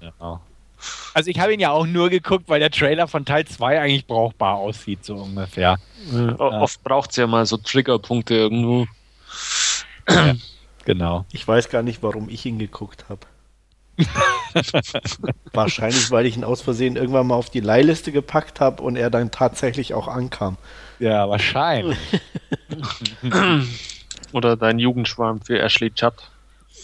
genau. 0.00 0.40
Also 1.14 1.30
ich 1.30 1.40
habe 1.40 1.54
ihn 1.54 1.60
ja 1.60 1.70
auch 1.70 1.86
nur 1.86 2.10
geguckt, 2.10 2.48
weil 2.48 2.60
der 2.60 2.70
Trailer 2.70 3.08
von 3.08 3.24
Teil 3.24 3.46
2 3.46 3.80
eigentlich 3.80 4.06
brauchbar 4.06 4.56
aussieht, 4.56 5.04
so 5.04 5.16
ungefähr. 5.16 5.78
Ja, 6.12 6.38
oft 6.38 6.82
braucht 6.84 7.10
es 7.10 7.16
ja 7.16 7.26
mal 7.26 7.46
so 7.46 7.56
Triggerpunkte 7.56 8.34
irgendwo. 8.34 8.86
Ja, 10.08 10.34
genau. 10.84 11.24
Ich 11.32 11.46
weiß 11.46 11.70
gar 11.70 11.82
nicht, 11.82 12.02
warum 12.02 12.28
ich 12.28 12.44
ihn 12.44 12.58
geguckt 12.58 13.06
habe. 13.08 13.20
Wahrscheinlich, 15.52 16.10
weil 16.10 16.26
ich 16.26 16.36
ihn 16.36 16.44
aus 16.44 16.60
Versehen 16.60 16.96
irgendwann 16.96 17.26
mal 17.26 17.34
auf 17.34 17.48
die 17.48 17.60
Leihliste 17.60 18.12
gepackt 18.12 18.60
habe 18.60 18.82
und 18.82 18.96
er 18.96 19.08
dann 19.08 19.30
tatsächlich 19.30 19.94
auch 19.94 20.08
ankam. 20.08 20.58
Ja, 20.98 21.28
wahrscheinlich. 21.28 21.98
Oder 24.32 24.56
dein 24.56 24.78
Jugendschwarm 24.78 25.40
für 25.40 25.58
Ashley 25.58 25.90
Judd. 25.96 26.14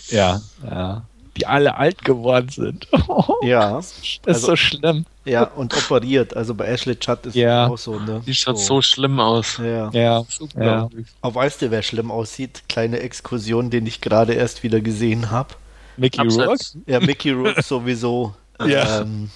Ja, 0.09 0.41
ja 0.65 1.03
die 1.37 1.47
alle 1.47 1.77
alt 1.77 2.05
geworden 2.05 2.49
sind. 2.49 2.89
ja. 3.43 3.77
Das 3.77 3.99
ist 3.99 4.21
also, 4.27 4.47
so 4.49 4.57
schlimm. 4.57 5.07
Ja, 5.25 5.45
und 5.45 5.75
operiert. 5.75 6.37
Also 6.37 6.55
bei 6.55 6.67
Ashley 6.67 6.97
Judd 7.01 7.27
ist 7.27 7.35
ja. 7.35 7.69
auch 7.69 7.79
so, 7.79 7.99
ne? 7.99 8.23
Die 8.27 8.35
schaut 8.35 8.59
so, 8.59 8.77
so 8.77 8.83
schlimm 8.83 9.21
aus. 9.21 9.59
Ja. 9.59 9.91
Ja. 9.93 10.25
ja. 10.57 10.89
Auf 11.21 11.35
weißt 11.35 11.63
du, 11.63 11.71
wer 11.71 11.83
schlimm 11.83 12.11
aussieht? 12.11 12.65
Kleine 12.69 13.01
Exkursion, 13.01 13.71
den 13.71 13.87
ich 13.87 14.01
gerade 14.01 14.35
erst 14.35 14.63
wieder 14.63 14.81
gesehen 14.81 15.31
habe. 15.31 15.55
Mickey 15.97 16.27
Rourke? 16.27 16.65
Ja, 16.87 17.01
Mickey 17.01 17.31
Rourke 17.31 17.63
sowieso. 17.63 18.35
ja. 18.67 19.03
Ähm, 19.03 19.31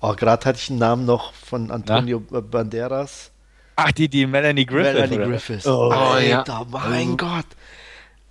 oh, 0.00 0.14
gerade 0.14 0.44
hatte 0.44 0.58
ich 0.60 0.70
einen 0.70 0.78
Namen 0.78 1.06
noch 1.06 1.32
von 1.32 1.70
Antonio 1.70 2.22
Na? 2.30 2.40
Banderas. 2.40 3.30
Ach, 3.76 3.92
die, 3.92 4.08
die 4.08 4.26
Melanie 4.26 4.64
Griffith. 4.64 4.94
Melanie 4.94 5.16
Griffith. 5.16 5.66
Oh, 5.66 5.90
oh 5.90 5.92
Alter, 5.92 6.66
ja. 6.72 6.88
mein 6.88 7.10
oh. 7.10 7.16
Gott. 7.16 7.46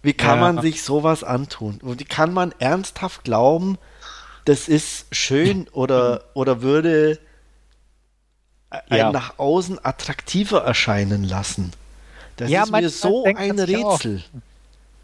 Wie 0.05 0.13
kann 0.13 0.37
ja. 0.37 0.53
man 0.53 0.61
sich 0.61 0.83
sowas 0.83 1.23
antun? 1.23 1.79
Und 1.81 1.99
wie 1.99 2.05
kann 2.05 2.31
man 2.31 2.53
ernsthaft 2.59 3.23
glauben, 3.23 3.79
das 4.45 4.67
ist 4.67 5.07
schön 5.11 5.67
oder, 5.71 6.25
oder 6.35 6.61
würde 6.61 7.17
einen 8.69 8.99
ja. 8.99 9.11
nach 9.11 9.39
außen 9.39 9.83
attraktiver 9.83 10.63
erscheinen 10.63 11.23
lassen? 11.23 11.71
Das 12.37 12.51
ja, 12.51 12.63
ist 12.63 12.71
mir 12.71 12.87
so 12.91 13.25
ein 13.25 13.59
Rätsel. 13.59 14.23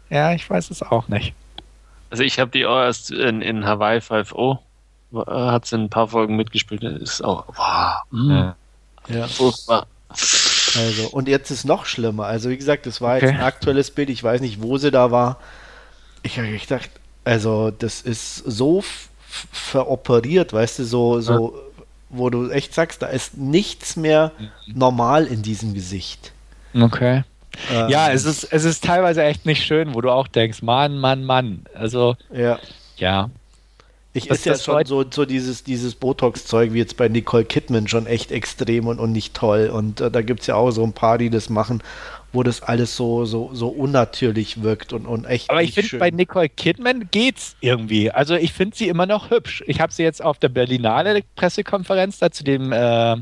Ja, 0.08 0.34
ich 0.34 0.48
weiß 0.48 0.70
es 0.70 0.82
auch 0.82 1.08
nicht. 1.08 1.34
Also 2.10 2.22
ich 2.22 2.38
habe 2.38 2.52
die 2.52 2.64
auch 2.64 2.78
erst 2.78 3.10
in, 3.10 3.42
in 3.42 3.66
Hawaii 3.66 3.98
5.0 3.98 4.58
hat 5.26 5.66
sie 5.66 5.78
ein 5.78 5.90
paar 5.90 6.06
Folgen 6.06 6.36
mitgespielt. 6.36 6.84
Das 6.84 6.92
ist 7.02 7.24
auch 7.24 7.48
wow, 7.48 8.02
mh. 8.12 8.54
ja. 9.08 9.26
furchtbar. 9.26 9.88
Also, 10.78 11.08
und 11.08 11.28
jetzt 11.28 11.50
ist 11.50 11.64
noch 11.64 11.86
schlimmer. 11.86 12.26
Also, 12.26 12.50
wie 12.50 12.56
gesagt, 12.56 12.86
das 12.86 13.00
war 13.00 13.16
okay. 13.16 13.26
jetzt 13.26 13.34
ein 13.34 13.42
aktuelles 13.42 13.90
Bild. 13.90 14.10
Ich 14.10 14.22
weiß 14.22 14.40
nicht, 14.40 14.62
wo 14.62 14.78
sie 14.78 14.90
da 14.90 15.10
war. 15.10 15.38
Ich 16.22 16.38
habe 16.38 16.48
gedacht, 16.48 16.90
also, 17.24 17.70
das 17.70 18.00
ist 18.00 18.36
so 18.36 18.82
veroperiert, 19.50 20.52
weißt 20.52 20.80
du, 20.80 20.84
so, 20.84 21.20
so, 21.20 21.54
ja. 21.54 21.84
wo 22.10 22.30
du 22.30 22.50
echt 22.50 22.74
sagst, 22.74 23.02
da 23.02 23.06
ist 23.06 23.36
nichts 23.36 23.96
mehr 23.96 24.32
normal 24.66 25.26
in 25.26 25.42
diesem 25.42 25.74
Gesicht. 25.74 26.32
Okay. 26.78 27.24
Ähm, 27.70 27.88
ja, 27.88 28.10
es 28.10 28.24
ist, 28.24 28.44
es 28.44 28.64
ist 28.64 28.84
teilweise 28.84 29.22
echt 29.22 29.46
nicht 29.46 29.64
schön, 29.64 29.94
wo 29.94 30.00
du 30.00 30.10
auch 30.10 30.26
denkst, 30.26 30.62
Mann, 30.62 30.98
Mann, 30.98 31.24
Mann. 31.24 31.64
Also, 31.74 32.16
ja. 32.32 32.58
Ja. 32.96 33.30
Ich 34.14 34.28
ist 34.28 34.44
ja 34.44 34.58
schon 34.58 34.84
so, 34.84 35.04
so 35.10 35.24
dieses, 35.24 35.64
dieses 35.64 35.94
Botox-Zeug 35.94 36.74
wie 36.74 36.78
jetzt 36.78 36.98
bei 36.98 37.08
Nicole 37.08 37.44
Kidman 37.44 37.88
schon 37.88 38.06
echt 38.06 38.30
extrem 38.30 38.86
und, 38.86 38.98
und 38.98 39.12
nicht 39.12 39.32
toll. 39.32 39.70
Und 39.72 40.02
äh, 40.02 40.10
da 40.10 40.20
gibt 40.20 40.40
es 40.40 40.46
ja 40.48 40.54
auch 40.54 40.70
so 40.70 40.84
ein 40.84 40.92
paar, 40.92 41.16
die 41.16 41.30
das 41.30 41.48
machen, 41.48 41.82
wo 42.30 42.42
das 42.42 42.62
alles 42.62 42.94
so, 42.94 43.24
so, 43.24 43.50
so 43.54 43.68
unnatürlich 43.68 44.62
wirkt 44.62 44.92
und, 44.92 45.06
und 45.06 45.24
echt. 45.24 45.48
Aber 45.48 45.62
ich 45.62 45.72
finde, 45.72 45.96
bei 45.96 46.10
Nicole 46.10 46.50
Kidman 46.50 47.08
geht's 47.10 47.56
irgendwie. 47.60 48.10
Also 48.10 48.34
ich 48.34 48.52
finde 48.52 48.76
sie 48.76 48.88
immer 48.88 49.06
noch 49.06 49.30
hübsch. 49.30 49.64
Ich 49.66 49.80
habe 49.80 49.92
sie 49.92 50.02
jetzt 50.02 50.22
auf 50.22 50.38
der 50.38 50.50
Berlinale 50.50 51.22
Pressekonferenz 51.36 52.18
da 52.18 52.30
zu 52.30 52.44
dem 52.44 52.70
äh, 52.70 53.16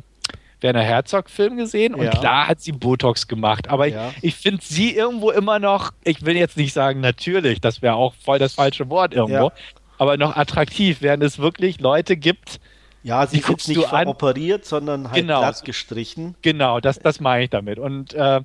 Werner 0.60 0.82
Herzog-Film 0.82 1.56
gesehen 1.56 1.94
und 1.94 2.04
ja. 2.04 2.10
klar 2.10 2.48
hat 2.48 2.60
sie 2.60 2.72
Botox 2.72 3.28
gemacht. 3.28 3.68
Aber 3.68 3.86
ja. 3.86 4.10
ich, 4.22 4.30
ich 4.30 4.34
finde 4.34 4.62
sie 4.64 4.94
irgendwo 4.94 5.30
immer 5.30 5.60
noch, 5.60 5.92
ich 6.02 6.24
will 6.24 6.36
jetzt 6.36 6.56
nicht 6.56 6.72
sagen 6.72 7.00
natürlich, 7.00 7.60
das 7.60 7.80
wäre 7.80 7.94
auch 7.94 8.14
voll 8.14 8.40
das 8.40 8.54
falsche 8.54 8.90
Wort 8.90 9.14
irgendwo, 9.14 9.46
ja 9.46 9.52
aber 10.00 10.16
noch 10.16 10.34
attraktiv, 10.34 11.02
während 11.02 11.22
es 11.22 11.38
wirklich 11.38 11.78
Leute 11.78 12.16
gibt, 12.16 12.58
Ja, 13.02 13.26
sie 13.26 13.42
jetzt 13.46 13.68
nicht 13.68 13.92
operiert, 13.92 14.64
sondern 14.64 15.10
halt 15.10 15.20
Genau. 15.20 15.40
glatt 15.40 15.62
gestrichen. 15.62 16.34
Genau, 16.40 16.80
das, 16.80 16.98
das 16.98 17.20
meine 17.20 17.44
ich 17.44 17.50
damit. 17.50 17.78
Und 17.78 18.14
äh, 18.14 18.40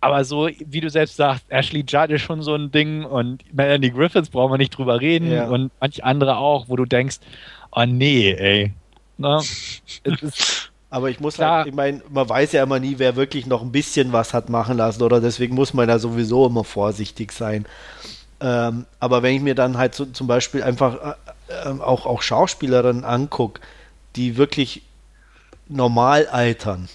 aber 0.00 0.24
so, 0.24 0.48
wie 0.64 0.80
du 0.80 0.88
selbst 0.88 1.16
sagst, 1.16 1.44
Ashley 1.48 1.84
Judd 1.86 2.10
ist 2.10 2.22
schon 2.22 2.42
so 2.42 2.54
ein 2.54 2.70
Ding 2.70 3.04
und 3.04 3.42
Melanie 3.52 3.90
Griffiths 3.90 4.30
brauchen 4.30 4.52
wir 4.52 4.58
nicht 4.58 4.70
drüber 4.70 5.00
reden 5.00 5.32
Ja. 5.32 5.48
und 5.48 5.72
manche 5.80 6.04
andere 6.04 6.36
auch, 6.36 6.68
wo 6.68 6.76
du 6.76 6.84
denkst, 6.84 7.16
oh 7.72 7.84
nee, 7.84 8.30
ey. 8.30 8.72
Ne? 9.18 9.36
es 9.38 10.22
ist, 10.22 10.70
Aber 10.90 11.10
ich 11.10 11.18
muss 11.20 11.34
Klar. 11.34 11.58
halt, 11.58 11.66
ich 11.68 11.74
meine, 11.74 12.02
man 12.08 12.28
weiß 12.28 12.52
ja 12.52 12.62
immer 12.62 12.78
nie, 12.78 12.94
wer 12.98 13.16
wirklich 13.16 13.46
noch 13.46 13.62
ein 13.62 13.72
bisschen 13.72 14.12
was 14.12 14.32
hat 14.32 14.48
machen 14.48 14.76
lassen, 14.76 15.02
oder 15.02 15.20
deswegen 15.20 15.54
muss 15.56 15.74
man 15.74 15.88
ja 15.88 15.98
sowieso 15.98 16.46
immer 16.46 16.64
vorsichtig 16.64 17.30
sein. 17.32 17.66
Ähm, 18.40 18.86
aber 18.98 19.22
wenn 19.22 19.36
ich 19.36 19.42
mir 19.42 19.54
dann 19.54 19.76
halt 19.76 19.94
so, 19.94 20.06
zum 20.06 20.26
Beispiel 20.26 20.62
einfach 20.62 21.16
äh, 21.48 21.52
äh, 21.52 21.80
auch, 21.80 22.06
auch 22.06 22.22
Schauspielerinnen 22.22 23.04
angucke, 23.04 23.60
die 24.16 24.36
wirklich 24.36 24.82
normal 25.68 26.26
altern, 26.26 26.88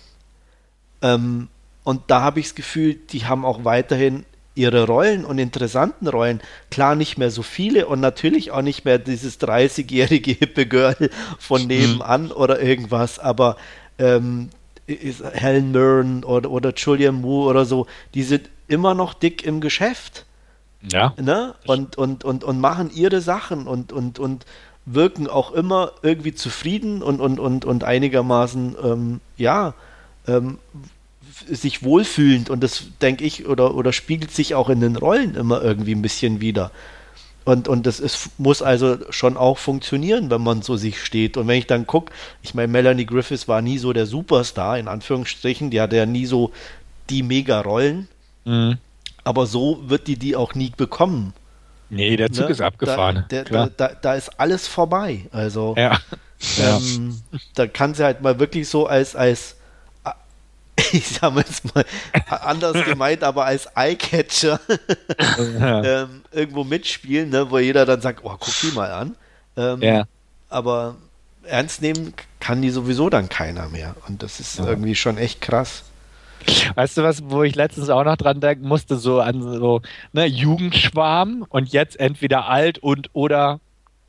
ähm, 1.02 1.50
und 1.84 2.02
da 2.08 2.22
habe 2.22 2.40
ich 2.40 2.48
das 2.48 2.56
Gefühl, 2.56 2.96
die 2.96 3.26
haben 3.26 3.46
auch 3.46 3.64
weiterhin 3.64 4.26
ihre 4.56 4.88
Rollen 4.88 5.24
und 5.24 5.38
interessanten 5.38 6.08
Rollen. 6.08 6.42
Klar, 6.72 6.96
nicht 6.96 7.18
mehr 7.18 7.30
so 7.30 7.44
viele 7.44 7.86
und 7.88 8.00
natürlich 8.00 8.52
auch 8.52 8.62
nicht 8.62 8.86
mehr 8.86 8.98
dieses 8.98 9.40
30-jährige 9.40 10.32
hippe 10.32 10.66
Girl 10.66 11.10
von 11.38 11.68
nebenan 11.68 12.32
oder 12.32 12.60
irgendwas, 12.60 13.20
aber 13.20 13.58
ähm, 14.00 14.50
ist 14.88 15.24
Helen 15.24 15.72
Mirren 15.72 16.24
oder, 16.24 16.50
oder 16.50 16.74
Julian 16.76 17.22
Moore 17.22 17.50
oder 17.50 17.66
so, 17.66 17.86
die 18.14 18.24
sind 18.24 18.50
immer 18.68 18.94
noch 18.94 19.14
dick 19.14 19.46
im 19.46 19.62
Geschäft 19.62 20.25
ja. 20.92 21.14
ne? 21.20 21.56
und, 21.66 21.98
und, 21.98 22.24
und, 22.24 22.44
und 22.44 22.60
machen 22.60 22.92
ihre 22.94 23.22
Sachen 23.22 23.68
und, 23.68 23.92
und, 23.92 24.20
und 24.20 24.46
wirken 24.86 25.28
auch 25.28 25.52
immer 25.52 25.92
irgendwie 26.02 26.34
zufrieden 26.34 27.02
und, 27.02 27.20
und, 27.20 27.40
und, 27.40 27.66
und 27.66 27.84
einigermaßen, 27.84 28.76
ähm, 28.84 29.22
ja, 29.38 29.74
ähm, 30.28 30.60
sich 31.50 31.84
wohlfühlend 31.84 32.50
und 32.50 32.64
das 32.64 32.86
denke 33.02 33.26
ich 33.26 33.48
oder, 33.48 33.76
oder 33.76 33.92
spiegelt 33.92 34.32
sich 34.32 34.56
auch 34.56 34.70
in 34.70 34.80
den 34.80 34.96
Rollen 34.96 35.36
immer 35.36 35.62
irgendwie 35.62 35.94
ein 35.94 36.02
bisschen 36.02 36.40
wieder. 36.40 36.72
Und, 37.44 37.68
und 37.68 37.86
das 37.86 38.00
ist, 38.00 38.30
muss 38.40 38.62
also 38.64 38.98
schon 39.12 39.38
auch 39.38 39.60
funktionieren, 39.60 40.32
wenn 40.32 40.42
man 40.42 40.64
so 40.64 40.78
sich 40.78 41.04
steht. 41.04 41.38
Und 41.38 41.48
wenn 41.48 41.60
ich 41.60 41.68
dann 41.68 41.86
gucke, 41.86 42.12
ich 42.42 42.56
meine, 42.56 42.70
Melanie 42.70 43.06
Griffiths 43.06 43.48
war 43.48 43.62
nie 43.62 43.78
so 43.78 43.94
der 43.94 44.08
Superstar, 44.08 44.80
in 44.80 44.88
Anführungsstrichen, 44.88 45.70
die 45.70 45.80
hatte 45.80 45.96
ja 45.98 46.08
nie 46.08 46.26
so 46.26 46.52
die 47.10 47.22
Mega-Rollen, 47.22 48.08
Mhm. 48.46 48.78
Aber 49.26 49.46
so 49.48 49.82
wird 49.88 50.08
die 50.08 50.18
die 50.18 50.36
auch 50.38 50.56
nie 50.56 50.72
bekommen. 50.76 51.34
Nee, 51.90 52.16
der 52.16 52.32
Zug 52.32 52.46
Ne? 52.46 52.52
ist 52.52 52.62
abgefahren. 52.62 53.26
Da, 53.28 53.44
der, 53.44 53.68
da, 53.70 53.90
da, 53.90 54.14
ist 54.16 54.40
alles 54.40 54.68
vorbei. 54.68 55.26
Also 55.32 55.76
ja. 55.78 56.00
ja. 56.58 56.78
ähm, 56.78 57.22
da 57.56 57.68
kann 57.68 57.94
sie 57.94 58.04
halt 58.04 58.22
mal 58.22 58.40
wirklich 58.40 58.70
so 58.70 58.88
als, 58.88 59.16
als 59.16 59.58
ich 60.92 61.08
sag 61.08 61.34
mal 61.34 61.42
jetzt 61.42 61.74
mal 61.74 61.86
anders 62.30 62.86
gemeint, 62.86 63.24
aber 63.24 63.46
als 63.46 63.68
Eyecatcher 63.76 64.60
ja. 65.60 65.84
ähm, 66.04 66.22
irgendwo 66.32 66.64
mitspielen, 66.64 67.30
ne, 67.30 67.50
wo 67.50 67.60
jeder 67.60 67.86
dann 67.86 68.02
sagt, 68.02 68.22
oh, 68.24 68.36
guck 68.40 68.54
die 68.62 68.72
mal 68.72 68.92
an. 68.92 69.16
Ähm, 69.58 69.82
ja. 69.82 70.06
Aber 70.50 70.96
ernst 71.44 71.82
nehmen 71.82 72.14
kann 72.40 72.62
die 72.62 72.70
sowieso 72.70 73.10
dann 73.10 73.30
keiner 73.30 73.70
mehr. 73.70 73.96
Und 74.08 74.22
das 74.24 74.40
ist 74.40 74.60
Ja. 74.60 74.66
irgendwie 74.66 74.96
schon 74.96 75.18
echt 75.18 75.42
krass. 75.42 75.84
Weißt 76.76 76.98
du 76.98 77.04
was, 77.04 77.24
wo 77.30 77.44
ich 77.44 77.56
letztens 77.56 77.90
auch 77.90 78.04
noch 78.04 78.18
dran 78.18 78.40
denken 78.40 78.68
musste, 78.68 78.98
so 78.98 79.20
an 79.22 79.42
so 79.42 79.82
ne, 80.14 80.26
Jugendschwarm 80.26 81.46
und 81.50 81.70
jetzt 81.72 82.00
entweder 82.00 82.48
alt 82.48 82.80
und 82.80 83.10
oder 83.14 83.60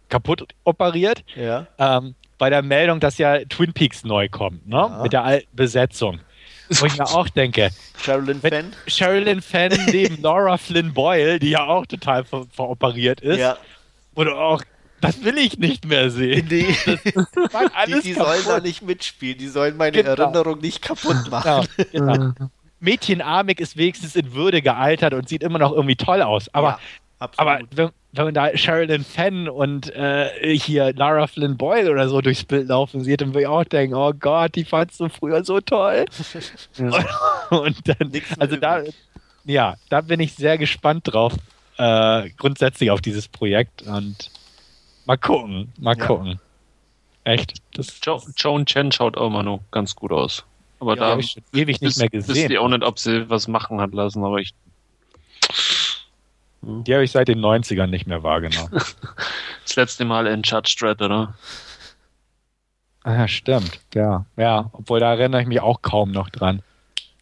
kaputt 0.08 0.46
operiert. 0.64 1.24
Ja. 1.34 1.66
Ähm, 1.78 2.14
bei 2.38 2.50
der 2.50 2.62
Meldung, 2.62 3.00
dass 3.00 3.18
ja 3.18 3.38
Twin 3.46 3.72
Peaks 3.72 4.04
neu 4.04 4.28
kommt, 4.28 4.68
ne? 4.68 4.76
Ja. 4.76 5.02
Mit 5.02 5.12
der 5.12 5.24
alten 5.24 5.48
Besetzung. 5.56 6.20
Wo 6.68 6.86
ich 6.86 6.98
mir 6.98 7.06
auch 7.06 7.28
denke, 7.28 7.70
Sherilyn 8.02 8.40
Fenn? 8.40 8.72
Sherilyn 8.88 9.40
Fenn 9.40 9.72
neben 9.86 10.20
Laura 10.22 10.58
Flynn 10.58 10.92
Boyle, 10.92 11.38
die 11.38 11.50
ja 11.50 11.64
auch 11.64 11.86
total 11.86 12.24
ver 12.24 12.44
veroperiert 12.52 13.20
ist, 13.20 13.38
Ja. 13.38 13.56
wo 14.14 14.24
du 14.24 14.34
auch, 14.34 14.62
das 15.06 15.24
will 15.24 15.38
ich 15.38 15.58
nicht 15.58 15.86
mehr 15.86 16.10
sehen. 16.10 16.48
Die, 16.48 16.64
Mann, 17.52 17.70
die, 17.86 18.00
die 18.02 18.12
sollen 18.14 18.42
da 18.46 18.60
nicht 18.60 18.82
mitspielen. 18.82 19.38
Die 19.38 19.48
sollen 19.48 19.76
meine 19.76 20.02
Genau. 20.02 20.10
Erinnerung 20.22 20.60
nicht 20.60 20.82
kaputt 20.82 21.30
machen. 21.30 21.66
Genau, 21.92 22.12
genau. 22.12 22.50
Mädchen 22.80 23.22
Amig 23.22 23.58
ist 23.60 23.76
wenigstens 23.76 24.16
in 24.16 24.34
Würde 24.34 24.60
gealtert 24.62 25.14
und 25.14 25.28
sieht 25.28 25.42
immer 25.42 25.58
noch 25.58 25.72
irgendwie 25.72 25.96
toll 25.96 26.20
aus. 26.22 26.52
Aber, 26.52 26.78
Ja, 27.20 27.30
aber 27.38 27.60
wenn, 27.74 27.90
wenn 28.12 28.24
man 28.26 28.34
da 28.34 28.54
Sherilyn 28.56 29.02
Fenn 29.04 29.48
und 29.48 29.90
äh, 29.94 30.56
hier 30.58 30.92
Lara 30.94 31.26
Flynn 31.26 31.56
Boyle 31.56 31.90
oder 31.90 32.08
so 32.08 32.20
durchs 32.20 32.44
Bild 32.44 32.68
laufen 32.68 33.02
sieht, 33.02 33.22
dann 33.22 33.28
würde 33.30 33.40
ich 33.42 33.46
auch 33.46 33.64
denken, 33.64 33.94
oh 33.94 34.12
Gott, 34.18 34.54
die 34.54 34.64
fandst 34.64 35.00
du 35.00 35.08
früher 35.08 35.42
so 35.44 35.60
toll. 35.60 36.04
und 37.50 37.76
dann, 37.88 38.12
also 38.38 38.56
da, 38.56 38.82
ja, 39.44 39.76
da 39.88 40.00
bin 40.02 40.20
ich 40.20 40.34
sehr 40.34 40.58
gespannt 40.58 41.02
drauf, 41.12 41.32
äh, 41.78 42.28
grundsätzlich 42.36 42.90
auf 42.90 43.00
dieses 43.00 43.28
Projekt 43.28 43.82
und 43.82 44.30
mal 45.06 45.16
gucken, 45.16 45.72
mal 45.78 45.96
Ja. 45.96 46.06
gucken. 46.06 46.40
Echt? 47.24 47.54
Das, 47.74 47.98
Jo 48.04 48.20
Joan 48.36 48.66
Chen 48.66 48.92
schaut 48.92 49.16
auch 49.16 49.26
immer 49.28 49.42
noch 49.42 49.60
ganz 49.70 49.96
gut 49.96 50.12
aus. 50.12 50.44
Aber 50.78 50.94
Ja, 50.94 51.00
da 51.00 51.10
habe 51.12 51.20
ich 51.22 51.30
schon 51.32 51.42
ewig 51.54 51.80
nicht 51.80 51.96
mehr 51.98 52.08
wisst 52.12 52.28
gesehen. 52.28 52.50
ihr 52.52 52.60
auch 52.60 52.68
nicht, 52.68 52.84
ob 52.84 52.98
sie 52.98 53.28
was 53.30 53.48
machen 53.48 53.80
hat 53.80 53.92
lassen, 53.94 54.22
aber 54.24 54.38
ich. 54.38 54.52
Die 56.62 56.92
habe 56.94 57.04
ich 57.04 57.12
seit 57.12 57.28
den 57.28 57.40
90ern 57.40 57.86
nicht 57.86 58.06
mehr 58.06 58.22
wahrgenommen. 58.22 58.70
Das 59.64 59.74
letzte 59.74 60.04
Mal 60.04 60.28
in 60.28 60.42
Judge 60.44 60.76
Dredd, 60.78 61.02
oder? 61.02 61.34
Ah, 63.02 63.14
ja, 63.14 63.28
stimmt. 63.28 63.80
Ja, 63.94 64.24
ja. 64.36 64.70
Obwohl 64.72 65.00
da 65.00 65.10
erinnere 65.14 65.40
ich 65.42 65.48
mich 65.48 65.60
auch 65.60 65.82
kaum 65.82 66.12
noch 66.12 66.30
dran. 66.30 66.62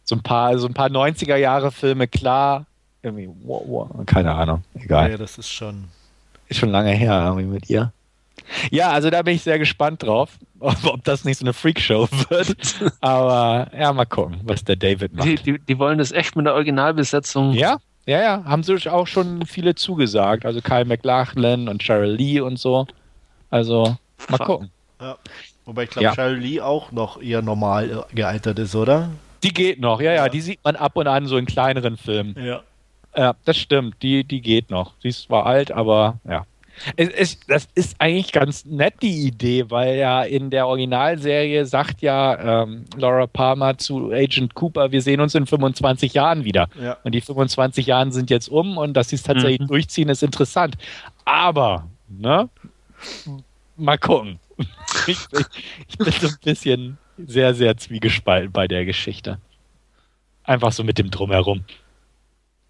So 0.03 0.15
ein 0.15 0.21
paar, 0.21 0.57
so 0.59 0.67
ein 0.67 0.73
paar 0.75 0.89
90er 0.89 1.35
Jahre 1.37 1.71
Filme, 1.71 2.07
klar. 2.07 2.67
Irgendwie, 3.01 3.27
wow, 3.43 3.63
wow, 3.65 4.05
keine 4.05 4.31
Ahnung. 4.33 4.63
Egal. 4.75 5.09
Ja, 5.11 5.17
das 5.17 5.39
ist 5.39 5.49
schon. 5.49 5.85
Ist 6.47 6.59
schon 6.59 6.69
lange 6.69 6.91
her 6.91 7.23
irgendwie 7.25 7.45
mit 7.47 7.69
ihr. 7.69 7.91
Ja, 8.69 8.91
also 8.91 9.09
da 9.09 9.21
bin 9.23 9.35
ich 9.35 9.41
sehr 9.43 9.57
gespannt 9.57 10.03
drauf, 10.03 10.37
ob, 10.59 10.75
ob 10.85 11.03
das 11.03 11.25
nicht 11.25 11.39
so 11.39 11.45
eine 11.45 11.53
Freakshow 11.53 12.07
wird. 12.29 12.55
Aber 13.01 13.69
ja, 13.77 13.91
mal 13.93 14.05
gucken, 14.05 14.39
was 14.43 14.63
der 14.63 14.75
David 14.75 15.13
macht. 15.13 15.27
Die, 15.27 15.35
die, 15.35 15.59
die 15.59 15.79
wollen 15.79 15.97
das 15.97 16.11
echt 16.11 16.35
mit 16.35 16.45
der 16.45 16.53
Originalbesetzung. 16.53 17.53
Ja, 17.53 17.77
ja, 18.05 18.21
ja. 18.21 18.43
Haben 18.45 18.61
sich 18.63 18.87
auch 18.89 19.07
schon 19.07 19.45
viele 19.47 19.73
zugesagt. 19.75 20.45
Also 20.45 20.61
Kyle 20.61 20.85
McLachlan 20.85 21.67
und 21.67 21.81
Cheryl 21.81 22.11
Lee 22.15 22.39
und 22.39 22.59
so. 22.59 22.85
Also 23.49 23.97
mal 24.29 24.37
Fuck. 24.37 24.45
gucken. 24.45 24.71
Ja. 25.01 25.17
Wobei 25.65 25.83
ich 25.85 25.89
glaube, 25.89 26.03
Ja. 26.03 26.13
Cheryl 26.13 26.37
Lee 26.37 26.61
auch 26.61 26.91
noch 26.91 27.19
eher 27.19 27.41
normal 27.41 28.05
äh, 28.11 28.15
gealtert 28.15 28.59
ist, 28.59 28.75
oder? 28.75 29.09
Die 29.43 29.53
geht 29.53 29.79
noch, 29.79 29.99
ja, 30.01 30.11
ja, 30.11 30.25
Ja. 30.25 30.29
die 30.29 30.41
sieht 30.41 30.59
man 30.63 30.75
ab 30.75 30.95
und 30.95 31.07
an 31.07 31.25
so 31.25 31.37
in 31.37 31.45
kleineren 31.47 31.97
Filmen. 31.97 32.35
Ja. 32.39 32.61
Ja, 33.17 33.35
das 33.45 33.57
stimmt, 33.57 34.01
die, 34.01 34.23
die 34.23 34.41
geht 34.41 34.69
noch. 34.69 34.93
Sie 35.01 35.07
ist 35.09 35.23
zwar 35.23 35.45
alt, 35.45 35.71
aber 35.71 36.19
ja. 36.27 36.45
Es, 36.97 37.07
es, 37.07 37.39
das 37.47 37.69
ist 37.73 37.95
eigentlich 37.99 38.33
ganz 38.33 38.65
nett, 38.65 38.95
die 39.01 39.27
Idee, 39.27 39.69
weil 39.69 39.95
ja 39.95 40.23
in 40.23 40.49
der 40.49 40.67
Originalserie 40.67 41.65
sagt 41.65 42.01
ja 42.01 42.63
ähm, 42.63 42.83
Laura 42.97 43.27
Palmer 43.27 43.77
zu 43.77 44.11
Agent 44.11 44.55
Cooper, 44.55 44.91
wir 44.91 45.01
sehen 45.01 45.21
uns 45.21 45.33
in 45.35 45.45
25 45.45 46.13
Jahren 46.13 46.43
wieder. 46.43 46.67
Ja. 46.77 46.97
Und 47.05 47.13
die 47.13 47.21
25 47.21 47.85
Jahren 47.85 48.11
sind 48.11 48.29
jetzt 48.29 48.49
um 48.49 48.77
und 48.77 48.93
dass 48.93 49.07
sie 49.07 49.15
es 49.15 49.23
tatsächlich 49.23 49.61
Mhm. 49.61 49.67
durchziehen, 49.67 50.09
ist 50.09 50.21
interessant. 50.21 50.75
Aber, 51.23 51.87
ne? 52.09 52.49
Mal 53.77 53.97
gucken. 53.97 54.39
Ich, 55.07 55.19
ich, 55.33 55.45
ich 55.89 55.97
bin 55.97 56.11
so 56.11 56.27
ein 56.27 56.37
bisschen 56.43 56.97
sehr, 57.17 57.53
sehr 57.53 57.77
zwiegespalten 57.77 58.51
bei 58.51 58.67
der 58.67 58.85
Geschichte. 58.85 59.37
Einfach 60.43 60.71
so 60.71 60.83
mit 60.83 60.97
dem 60.97 61.11
Drumherum. 61.11 61.63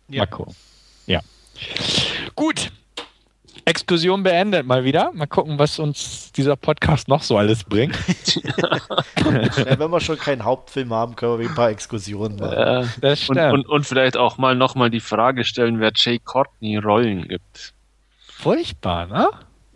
Ja. 0.08 0.22
Mal 0.24 0.28
gucken. 0.28 0.56
Ja. 1.08 1.22
Gut. 2.36 2.72
Exkursion 3.68 4.22
beendet 4.22 4.68
mal 4.68 4.84
wieder. 4.84 5.12
Mal 5.14 5.26
gucken, 5.26 5.58
was 5.58 5.80
uns 5.80 6.32
dieser 6.34 6.56
Podcast 6.56 7.08
noch 7.08 7.24
so 7.24 7.36
alles 7.38 7.64
bringt. 7.64 7.98
ja, 8.36 9.80
wenn 9.80 9.90
wir 9.90 10.00
schon 10.00 10.18
keinen 10.20 10.44
Hauptfilm 10.44 10.94
haben, 10.94 11.16
können 11.16 11.40
wir 11.40 11.50
ein 11.50 11.56
paar 11.56 11.70
Exkursionen 11.72 12.38
machen. 12.38 12.54
Äh, 12.54 12.86
Das 13.02 13.28
und, 13.28 13.38
stimmt. 13.38 13.54
und, 13.54 13.68
und 13.68 13.86
vielleicht 13.88 14.18
auch 14.18 14.38
mal 14.38 14.56
nochmal 14.56 14.92
die 14.92 15.00
Frage 15.00 15.44
stellen, 15.46 15.80
wer 15.80 15.92
Jay 15.96 16.20
Courtney 16.20 16.78
Rollen 16.78 17.28
gibt. 17.28 17.74
Furchtbar, 18.28 19.08
ne? 19.08 19.30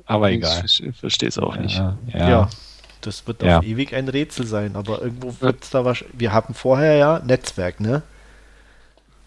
Aber 0.06 0.30
egal. 0.31 0.64
Ich 0.65 0.84
verstehe 0.99 1.30
es 1.30 1.39
auch 1.39 1.56
nicht. 1.56 1.77
Ja, 1.77 1.97
Ja. 2.14 2.30
ja. 2.30 2.49
Das 3.01 3.26
wird 3.26 3.41
Ja. 3.41 3.60
auf 3.60 3.65
ewig 3.65 3.95
ein 3.95 4.10
Rätsel 4.10 4.45
sein, 4.45 4.76
aber 4.76 5.01
irgendwo 5.01 5.34
wird 5.39 5.64
es 5.64 5.69
da 5.69 5.85
wahrscheinlich. 5.85 6.19
Wir 6.19 6.34
haben 6.34 6.53
vorher 6.53 6.95
ja 6.95 7.19
Netzwerk, 7.26 7.80
ne? 7.80 8.03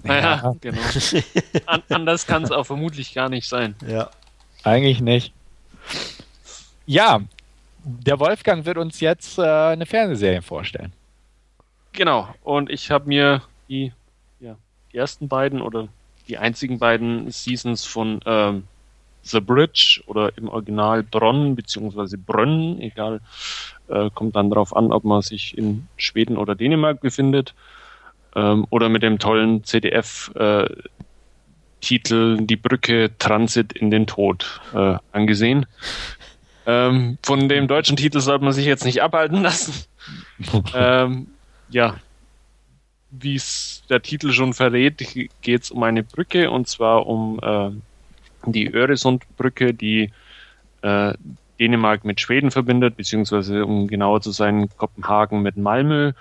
Naja, 0.05 0.43
Ja. 0.43 0.55
genau. 0.61 0.81
An, 1.67 1.83
anders 1.89 2.27
kann 2.27 2.43
es 2.43 2.51
auch 2.51 2.65
vermutlich 2.65 3.15
gar 3.15 3.29
nicht 3.29 3.49
sein. 3.49 3.75
Ja. 3.87 4.11
Eigentlich 4.65 5.01
nicht. 5.01 5.33
Ja, 6.87 7.21
der 7.85 8.21
Wolfgang 8.21 8.65
wird 8.65 8.79
uns 8.79 9.01
jetzt 9.01 9.39
äh, 9.39 9.43
eine 9.43 9.87
Fernsehserie 9.87 10.43
vorstellen. 10.43 10.93
Genau. 11.93 12.33
Und 12.43 12.71
ich 12.71 12.91
habe 12.91 13.09
mir 13.09 13.43
die, 13.69 13.93
ja, 14.41 14.57
die 14.93 14.97
ersten 14.97 15.29
beiden 15.29 15.61
oder 15.61 15.89
die 16.29 16.39
einzigen 16.39 16.79
beiden 16.79 17.31
Seasons 17.31 17.85
von 17.85 18.21
ähm, 18.25 18.65
The 19.25 19.41
Bridge 19.41 20.03
oder 20.07 20.37
im 20.37 20.49
Original 20.49 21.03
Bronn 21.03 21.55
beziehungsweise 21.55 22.19
Brönn, 22.19 22.81
egal, 22.81 23.21
äh, 23.89 24.11
kommt 24.15 24.37
dann 24.37 24.51
darauf 24.51 24.75
an, 24.75 24.93
ob 24.93 25.05
man 25.05 25.23
sich 25.23 25.57
in 25.57 25.87
Schweden 25.97 26.37
oder 26.37 26.55
Dänemark 26.55 27.01
befindet. 27.01 27.55
Ähm, 28.35 28.67
oder 28.71 28.89
mit 28.89 29.03
dem 29.03 29.19
tollen 29.19 29.65
CDF-Titel 29.65 30.79
äh, 32.41 32.43
Die 32.45 32.57
Brücke 32.57 33.11
Transit 33.19 33.73
in 33.73 33.91
den 33.91 34.07
Tod 34.07 34.61
äh, 34.75 34.97
angesehen. 35.13 35.67
Ähm, 36.65 37.19
von 37.23 37.49
dem 37.49 37.67
deutschen 37.69 37.97
Titel 37.97 38.21
sollte 38.21 38.45
man 38.45 38.53
sich 38.53 38.67
jetzt 38.67 38.85
nicht 38.85 39.03
abhalten 39.03 39.43
lassen. 39.43 39.75
ähm, 40.75 41.27
ja, 41.71 41.97
wie 43.11 43.35
es 43.35 43.83
der 43.91 44.03
Titel 44.03 44.33
schon 44.33 44.55
verrät, 44.55 44.99
geht 45.43 45.63
es 45.63 45.71
um 45.71 45.83
eine 45.83 46.03
Brücke 46.03 46.51
und 46.51 46.69
zwar 46.69 47.07
um 47.07 47.39
äh, 47.43 47.71
die 48.47 48.73
Öresundbrücke, 48.73 49.75
die 49.75 50.11
äh, 50.83 51.15
Dänemark 51.61 52.05
mit 52.05 52.21
Schweden 52.21 52.51
verbindet, 52.51 52.97
beziehungsweise 52.97 53.65
um 53.65 53.87
genauer 53.87 54.21
zu 54.21 54.31
sein, 54.33 54.69
Kopenhagen 54.77 55.43
mit 55.43 55.57
Malmö. 55.57 56.13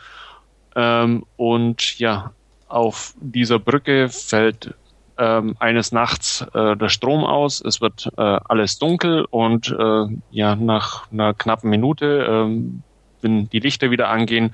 Ähm, 0.76 1.26
und 1.38 2.00
ja, 2.00 2.32
auf 2.68 3.14
dieser 3.20 3.60
Brücke 3.60 4.10
fällt 4.10 4.74
ähm, 5.18 5.56
eines 5.60 5.92
Nachts 5.92 6.46
äh, 6.54 6.76
der 6.76 6.90
Strom 6.90 7.24
aus, 7.24 7.62
es 7.62 7.82
wird 7.82 8.10
äh, 8.18 8.22
alles 8.22 8.80
dunkel 8.80 9.26
und 9.30 9.70
äh, 9.70 10.06
ja, 10.32 10.56
nach 10.56 11.12
einer 11.12 11.34
knappen 11.34 11.70
Minute, 11.70 12.26
ähm, 12.28 12.82
wenn 13.22 13.50
die 13.50 13.60
Lichter 13.60 13.92
wieder 13.92 14.10
angehen, 14.10 14.52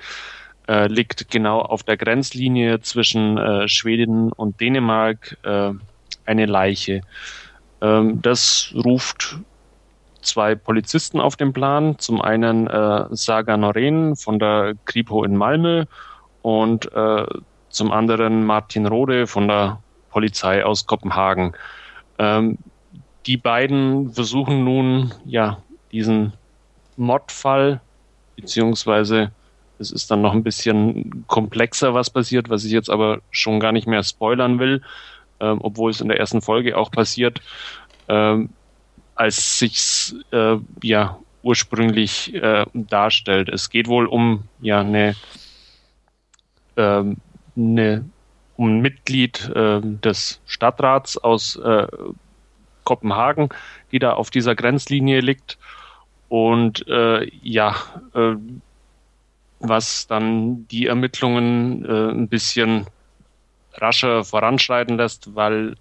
äh, 0.68 0.86
liegt 0.88 1.30
genau 1.30 1.60
auf 1.60 1.82
der 1.84 1.96
Grenzlinie 1.96 2.80
zwischen 2.80 3.38
äh, 3.38 3.68
Schweden 3.68 4.32
und 4.32 4.60
Dänemark 4.60 5.38
äh, 5.42 5.72
eine 6.26 6.46
Leiche. 6.46 7.00
Ähm, 7.80 8.20
das 8.20 8.74
ruft 8.74 9.38
zwei 10.20 10.54
Polizisten 10.54 11.20
auf 11.20 11.36
den 11.36 11.54
Plan. 11.54 11.98
Zum 11.98 12.20
einen 12.20 12.66
Saga 12.66 13.54
Norén 13.54 14.20
von 14.22 14.38
der 14.38 14.74
Kripo 14.84 15.24
in 15.24 15.36
Malmö 15.36 15.86
und 16.42 16.90
äh, 16.92 17.26
zum 17.68 17.92
anderen 17.92 18.44
Martin 18.44 18.86
Rode 18.86 19.26
von 19.26 19.48
der 19.48 19.82
Polizei 20.10 20.64
aus 20.64 20.86
Kopenhagen. 20.86 21.52
Ähm, 22.18 22.58
die 23.26 23.36
beiden 23.36 24.12
versuchen 24.12 24.64
nun 24.64 25.12
ja 25.24 25.58
diesen 25.92 26.32
Mordfall 26.96 27.80
beziehungsweise 28.36 29.32
es 29.78 29.90
ist 29.90 30.10
dann 30.10 30.22
noch 30.22 30.32
ein 30.32 30.42
bisschen 30.42 31.24
komplexer, 31.26 31.94
was 31.94 32.10
passiert, 32.10 32.48
was 32.50 32.64
ich 32.64 32.72
jetzt 32.72 32.90
aber 32.90 33.20
schon 33.30 33.60
gar 33.60 33.72
nicht 33.72 33.86
mehr 33.86 34.02
spoilern 34.02 34.58
will, 34.58 34.82
ähm, 35.40 35.58
obwohl 35.60 35.90
es 35.90 36.00
in 36.00 36.08
der 36.08 36.18
ersten 36.18 36.42
Folge 36.42 36.76
auch 36.76 36.90
passiert, 36.90 37.40
ähm, 38.08 38.50
als 39.14 39.58
sich's 39.58 40.14
äh, 40.32 40.56
ja 40.82 41.18
ursprünglich 41.42 42.34
äh, 42.34 42.66
darstellt. 42.74 43.48
Es 43.48 43.70
geht 43.70 43.88
wohl 43.88 44.06
um 44.06 44.44
ja 44.60 44.80
eine, 44.80 45.14
ähm, 46.78 47.16
eine 47.56 48.04
um 48.58 48.78
ein 48.78 48.80
Mitglied 48.80 49.48
äh, 49.54 49.80
des 49.80 50.40
Stadtrats 50.46 51.16
aus 51.16 51.56
äh, 51.56 51.86
Kopenhagen, 52.82 53.50
die 53.92 54.00
da 54.00 54.14
auf 54.14 54.30
dieser 54.30 54.56
Grenzlinie 54.56 55.20
liegt. 55.20 55.58
Und 56.28 56.86
äh, 56.88 57.30
ja, 57.42 57.76
äh, 58.14 58.34
was 59.60 60.08
dann 60.08 60.66
die 60.68 60.86
Ermittlungen 60.86 61.84
äh, 61.84 62.10
ein 62.10 62.28
bisschen 62.28 62.86
rascher 63.74 64.24
voranschreiten 64.24 64.96
lässt, 64.96 65.34
weil 65.36 65.76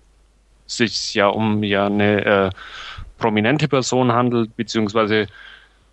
sich 0.67 1.15
ja 1.15 1.27
um 1.27 1.63
ja 1.63 1.87
eine 1.87 2.25
äh, 2.25 2.49
prominente 3.17 3.67
Person 3.67 4.11
handelt, 4.11 4.55
beziehungsweise 4.55 5.27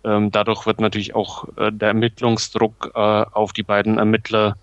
ähm, 0.03 0.29
dadurch 0.29 0.67
wird 0.67 0.79
natürlich 0.79 1.15
auch 1.15 1.47
der 1.57 1.87
Ermittlungsdruck 1.87 2.93
auf 2.93 3.53
die 3.53 3.63
beiden 3.63 3.97
Ermittler 3.97 4.55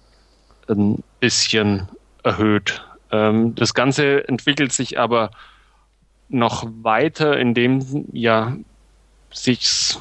ein 0.69 1.03
bisschen 1.21 1.89
erhöht. 2.23 2.85
Ähm, 3.11 3.55
das 3.55 3.75
Ganze 3.75 4.27
entwickelt 4.29 4.73
sich 4.73 4.99
aber 4.99 5.31
noch 6.29 6.67
weiter, 6.83 7.39
indem 7.39 8.07
ja 8.13 8.57
sich 9.33 9.97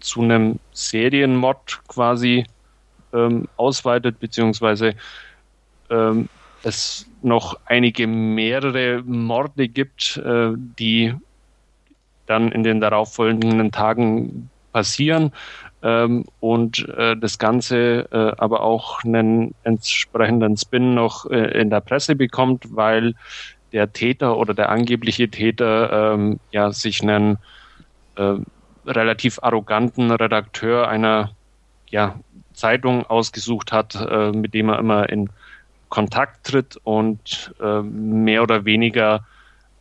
zu 0.00 0.22
einem 0.22 0.58
Serienmod 0.72 1.80
quasi 1.88 2.46
ähm, 3.12 3.48
ausweitet, 3.56 4.18
beziehungsweise 4.20 4.94
ähm, 5.90 6.28
es 6.62 7.06
noch 7.22 7.58
einige 7.66 8.06
mehrere 8.06 9.02
Morde 9.02 9.68
gibt, 9.68 10.16
äh, 10.18 10.52
die 10.56 11.14
dann 12.26 12.52
in 12.52 12.62
den 12.62 12.80
darauffolgenden 12.80 13.70
Tagen 13.70 14.48
passieren 14.72 15.32
ähm, 15.84 16.24
und 16.40 16.88
äh, 16.88 17.14
das 17.16 17.38
Ganze 17.38 18.08
äh, 18.10 18.32
aber 18.38 18.62
auch 18.62 19.04
einen 19.04 19.54
entsprechenden 19.62 20.56
Spin 20.56 20.94
noch 20.94 21.30
äh, 21.30 21.60
in 21.60 21.68
der 21.70 21.80
Presse 21.80 22.16
bekommt, 22.16 22.64
weil 22.74 23.14
der 23.72 23.92
Täter 23.92 24.38
oder 24.38 24.54
der 24.54 24.70
angebliche 24.70 25.28
Täter 25.28 26.14
ähm, 26.14 26.40
ja 26.50 26.72
sich 26.72 27.02
einen 27.02 27.36
äh, 28.16 28.36
relativ 28.86 29.38
arroganten 29.42 30.10
Redakteur 30.10 30.88
einer 30.88 31.32
ja, 31.90 32.18
Zeitung 32.54 33.04
ausgesucht 33.04 33.70
hat, 33.70 33.94
äh, 33.94 34.32
mit 34.32 34.54
dem 34.54 34.70
er 34.70 34.78
immer 34.78 35.08
in 35.10 35.28
Kontakt 35.90 36.46
tritt 36.46 36.78
und 36.82 37.54
äh, 37.60 37.82
mehr 37.82 38.42
oder 38.42 38.64
weniger 38.64 39.26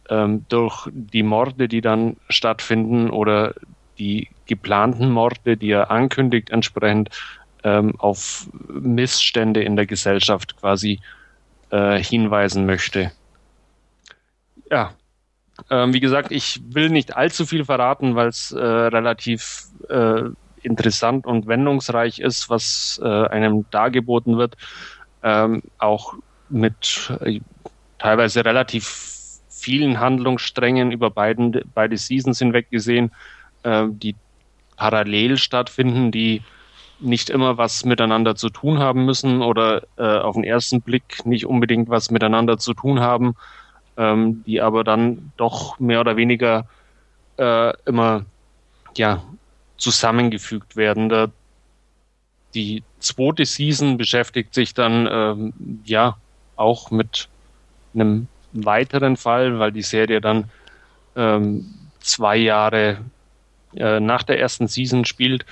ähm, 0.10 0.46
durch 0.50 0.90
die 0.92 1.24
Morde, 1.24 1.68
die 1.68 1.82
dann 1.82 2.18
stattfinden 2.30 3.10
oder 3.10 3.54
die 3.98 4.30
geplanten 4.46 5.10
Morde, 5.10 5.58
die 5.58 5.72
er 5.72 5.92
ankündigt, 5.92 6.50
entsprechend 6.50 7.10
ähm, 7.64 7.94
auf 8.00 8.48
Missstände 8.68 9.64
in 9.64 9.76
der 9.76 9.86
Gesellschaft 9.86 10.58
quasi 10.58 11.00
äh, 11.70 12.02
hinweisen 12.02 12.66
möchte. 12.66 13.12
Ja, 14.70 14.94
ähm, 15.70 15.94
wie 15.94 16.00
gesagt, 16.00 16.32
ich 16.32 16.62
will 16.68 16.90
nicht 16.90 17.16
allzu 17.16 17.46
viel 17.46 17.66
verraten, 17.66 18.16
weil 18.16 18.28
es 18.28 18.52
äh, 18.52 18.60
relativ 18.60 19.66
äh, 19.90 20.24
interessant 20.62 21.26
und 21.26 21.48
wendungsreich 21.48 22.20
ist, 22.20 22.50
was 22.50 23.00
äh, 23.04 23.08
einem 23.08 23.66
dargeboten 23.70 24.38
wird. 24.38 24.56
Ähm, 25.22 25.62
auch 25.78 26.16
mit 26.50 27.12
äh, 27.22 27.40
teilweise 27.98 28.44
relativ 28.44 29.14
vielen 29.50 30.00
Handlungssträngen 30.00 30.92
über 30.92 31.10
beiden, 31.10 31.62
beide 31.74 31.98
Seasons 31.98 32.40
hinweg 32.40 32.70
gesehen, 32.70 33.12
äh, 33.64 33.86
die 33.90 34.16
parallel 34.78 35.38
stattfinden, 35.38 36.12
die 36.12 36.42
nicht 37.00 37.30
immer 37.30 37.58
was 37.58 37.84
miteinander 37.84 38.36
zu 38.36 38.50
tun 38.50 38.80
haben 38.80 39.06
müssen 39.06 39.42
oder 39.42 39.84
äh, 39.98 40.04
auf 40.04 40.36
den 40.36 40.44
ersten 40.44 40.82
Blick 40.82 41.26
nicht 41.26 41.46
unbedingt 41.46 41.90
was 41.90 42.12
miteinander 42.12 42.58
zu 42.58 42.74
tun 42.74 43.02
haben 43.02 43.36
ähm, 43.98 44.44
die 44.46 44.62
aber 44.62 44.84
dann 44.84 45.32
doch 45.38 45.80
mehr 45.80 46.00
oder 46.00 46.16
weniger 46.16 46.68
äh, 47.38 47.74
immer 47.86 48.26
ja, 48.98 49.24
zusammengefügt 49.78 50.76
werden. 50.76 51.10
Da, 51.10 51.28
die 52.54 52.84
zweite 53.00 53.46
Season 53.46 53.98
beschäftigt 53.98 54.54
sich 54.54 54.74
dann 54.74 55.08
ähm, 55.12 55.54
ja 55.86 56.18
auch 56.56 56.92
mit 56.92 57.28
einem 57.94 58.28
weiteren 58.52 59.18
Fall, 59.18 59.60
weil 59.60 59.72
die 59.72 59.82
Serie 59.82 60.22
dann 60.22 60.50
ähm, 61.16 61.74
zwei 62.00 62.38
Jahre 62.38 63.00
äh, 63.76 64.00
nach 64.00 64.24
der 64.24 64.40
ersten 64.40 64.68
Season 64.68 65.06
spielt. 65.06 65.46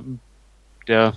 der 0.87 1.13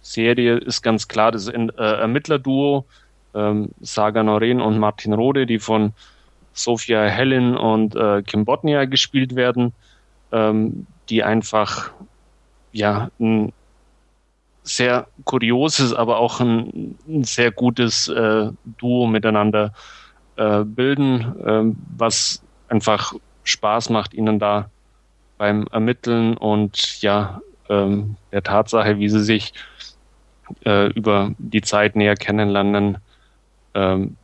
Serie 0.00 0.58
ist 0.58 0.82
ganz 0.82 1.08
klar 1.08 1.32
das 1.32 1.48
äh, 1.48 1.66
Ermittlerduo 1.76 2.86
ähm, 3.34 3.70
Saga 3.80 4.22
Noreen 4.22 4.60
und 4.60 4.78
Martin 4.78 5.12
Rode, 5.12 5.46
die 5.46 5.58
von 5.58 5.92
Sophia 6.52 7.04
Helen 7.04 7.56
und 7.56 7.94
äh, 7.94 8.22
Kim 8.22 8.44
Botnia 8.44 8.84
gespielt 8.84 9.36
werden, 9.36 9.72
ähm, 10.32 10.86
die 11.08 11.22
einfach 11.22 11.90
ja 12.72 13.10
ein 13.18 13.52
sehr 14.62 15.06
kurioses, 15.24 15.94
aber 15.94 16.18
auch 16.18 16.40
ein, 16.40 16.98
ein 17.08 17.24
sehr 17.24 17.50
gutes 17.50 18.08
äh, 18.08 18.50
Duo 18.78 19.06
miteinander 19.06 19.72
äh, 20.36 20.64
bilden, 20.64 21.34
ähm, 21.44 21.76
was 21.96 22.42
einfach 22.68 23.14
Spaß 23.44 23.90
macht, 23.90 24.14
ihnen 24.14 24.38
da 24.38 24.70
beim 25.38 25.66
Ermitteln 25.72 26.36
und 26.36 27.00
ja 27.00 27.40
ähm, 27.68 28.16
der 28.32 28.42
Tatsache, 28.42 28.98
wie 28.98 29.08
sie 29.08 29.22
sich 29.24 29.54
äh, 30.64 30.92
über 30.92 31.32
die 31.38 31.62
Zeit 31.62 31.96
näher 31.96 32.16
kennenlernen, 32.16 32.98
ähm, 33.74 34.16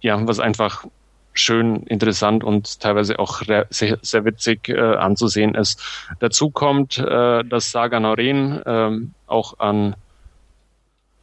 ja, 0.00 0.26
was 0.26 0.40
einfach 0.40 0.84
schön, 1.32 1.82
interessant 1.84 2.44
und 2.44 2.80
teilweise 2.80 3.18
auch 3.18 3.42
sehr, 3.70 3.98
sehr 4.02 4.24
witzig 4.24 4.68
äh, 4.68 4.78
anzusehen 4.78 5.54
ist. 5.54 5.82
Dazu 6.20 6.50
kommt, 6.50 6.98
äh, 6.98 7.44
dass 7.44 7.72
Saga 7.72 8.00
Noreen 8.00 8.62
äh, 8.64 8.90
auch 9.26 9.58
an 9.58 9.96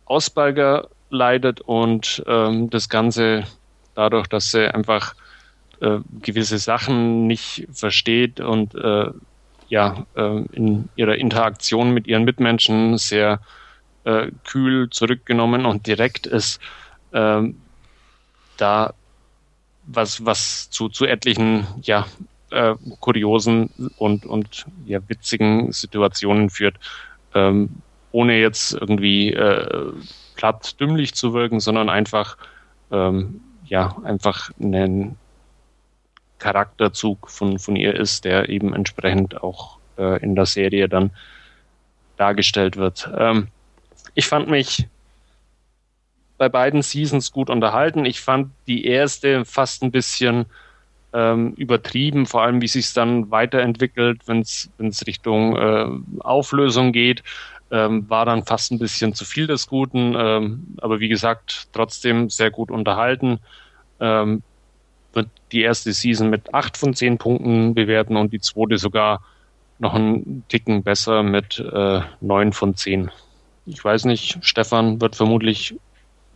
Ausbalger 0.05 0.89
leidet 1.09 1.61
und 1.61 2.23
ähm, 2.27 2.69
das 2.69 2.89
Ganze 2.89 3.45
dadurch, 3.95 4.27
dass 4.27 4.51
sie 4.51 4.73
einfach 4.73 5.15
äh, 5.79 5.99
gewisse 6.21 6.57
Sachen 6.57 7.27
nicht 7.27 7.67
versteht 7.71 8.39
und 8.39 8.75
äh, 8.75 9.11
ja 9.67 10.05
äh, 10.15 10.43
in 10.51 10.89
ihrer 10.95 11.15
Interaktion 11.15 11.93
mit 11.93 12.07
ihren 12.07 12.23
Mitmenschen 12.23 12.97
sehr 12.97 13.39
äh, 14.03 14.27
kühl 14.45 14.89
zurückgenommen 14.89 15.65
und 15.65 15.87
direkt 15.87 16.27
ist, 16.27 16.59
äh, 17.11 17.53
da 18.57 18.93
was, 19.85 20.25
was 20.25 20.69
zu, 20.69 20.89
zu 20.89 21.05
etlichen, 21.05 21.65
ja, 21.81 22.05
äh, 22.51 22.75
kuriosen 22.99 23.69
und, 23.97 24.25
und 24.25 24.65
ja, 24.85 24.99
witzigen 25.07 25.71
Situationen 25.71 26.49
führt, 26.49 26.75
ähm, 27.33 27.81
ohne 28.11 28.39
jetzt 28.39 28.73
irgendwie 28.73 29.33
äh, 29.33 29.91
platt 30.35 30.79
dümmlich 30.79 31.13
zu 31.13 31.33
wirken, 31.33 31.59
sondern 31.59 31.89
einfach, 31.89 32.37
ähm, 32.91 33.41
ja, 33.65 33.95
einfach 34.03 34.51
einen 34.61 35.17
Charakterzug 36.39 37.29
von, 37.29 37.59
von 37.59 37.75
ihr 37.75 37.95
ist, 37.95 38.25
der 38.25 38.49
eben 38.49 38.73
entsprechend 38.73 39.41
auch 39.41 39.77
äh, 39.97 40.21
in 40.21 40.35
der 40.35 40.45
Serie 40.45 40.89
dann 40.89 41.11
dargestellt 42.17 42.75
wird. 42.75 43.09
Ähm, 43.17 43.47
ich 44.13 44.27
fand 44.27 44.49
mich 44.49 44.87
bei 46.41 46.49
beiden 46.49 46.81
Seasons 46.81 47.31
gut 47.31 47.51
unterhalten. 47.51 48.03
Ich 48.03 48.19
fand 48.19 48.49
die 48.65 48.85
erste 48.87 49.45
fast 49.45 49.83
ein 49.83 49.91
bisschen 49.91 50.47
ähm, 51.13 51.53
übertrieben, 51.53 52.25
vor 52.25 52.41
allem 52.41 52.63
wie 52.63 52.67
sich 52.67 52.91
dann 52.93 53.29
weiterentwickelt, 53.29 54.27
wenn 54.27 54.39
es 54.39 55.05
Richtung 55.05 55.55
äh, 55.55 55.85
Auflösung 56.21 56.93
geht, 56.93 57.21
ähm, 57.69 58.09
war 58.09 58.25
dann 58.25 58.43
fast 58.43 58.71
ein 58.71 58.79
bisschen 58.79 59.13
zu 59.13 59.23
viel 59.23 59.45
des 59.45 59.67
Guten. 59.67 60.15
Ähm, 60.17 60.65
aber 60.81 60.99
wie 60.99 61.09
gesagt, 61.09 61.67
trotzdem 61.73 62.31
sehr 62.31 62.49
gut 62.49 62.71
unterhalten. 62.71 63.37
Ähm, 63.99 64.41
wird 65.13 65.29
die 65.51 65.61
erste 65.61 65.93
Season 65.93 66.31
mit 66.31 66.55
acht 66.55 66.75
von 66.75 66.95
zehn 66.95 67.19
Punkten 67.19 67.75
bewerten 67.75 68.17
und 68.17 68.33
die 68.33 68.41
zweite 68.41 68.79
sogar 68.79 69.21
noch 69.77 69.93
einen 69.93 70.43
Ticken 70.47 70.81
besser 70.81 71.21
mit 71.21 71.59
äh, 71.59 72.01
9 72.19 72.51
von 72.51 72.75
zehn. 72.75 73.11
Ich 73.67 73.85
weiß 73.85 74.05
nicht, 74.05 74.39
Stefan 74.41 74.99
wird 75.01 75.15
vermutlich 75.15 75.75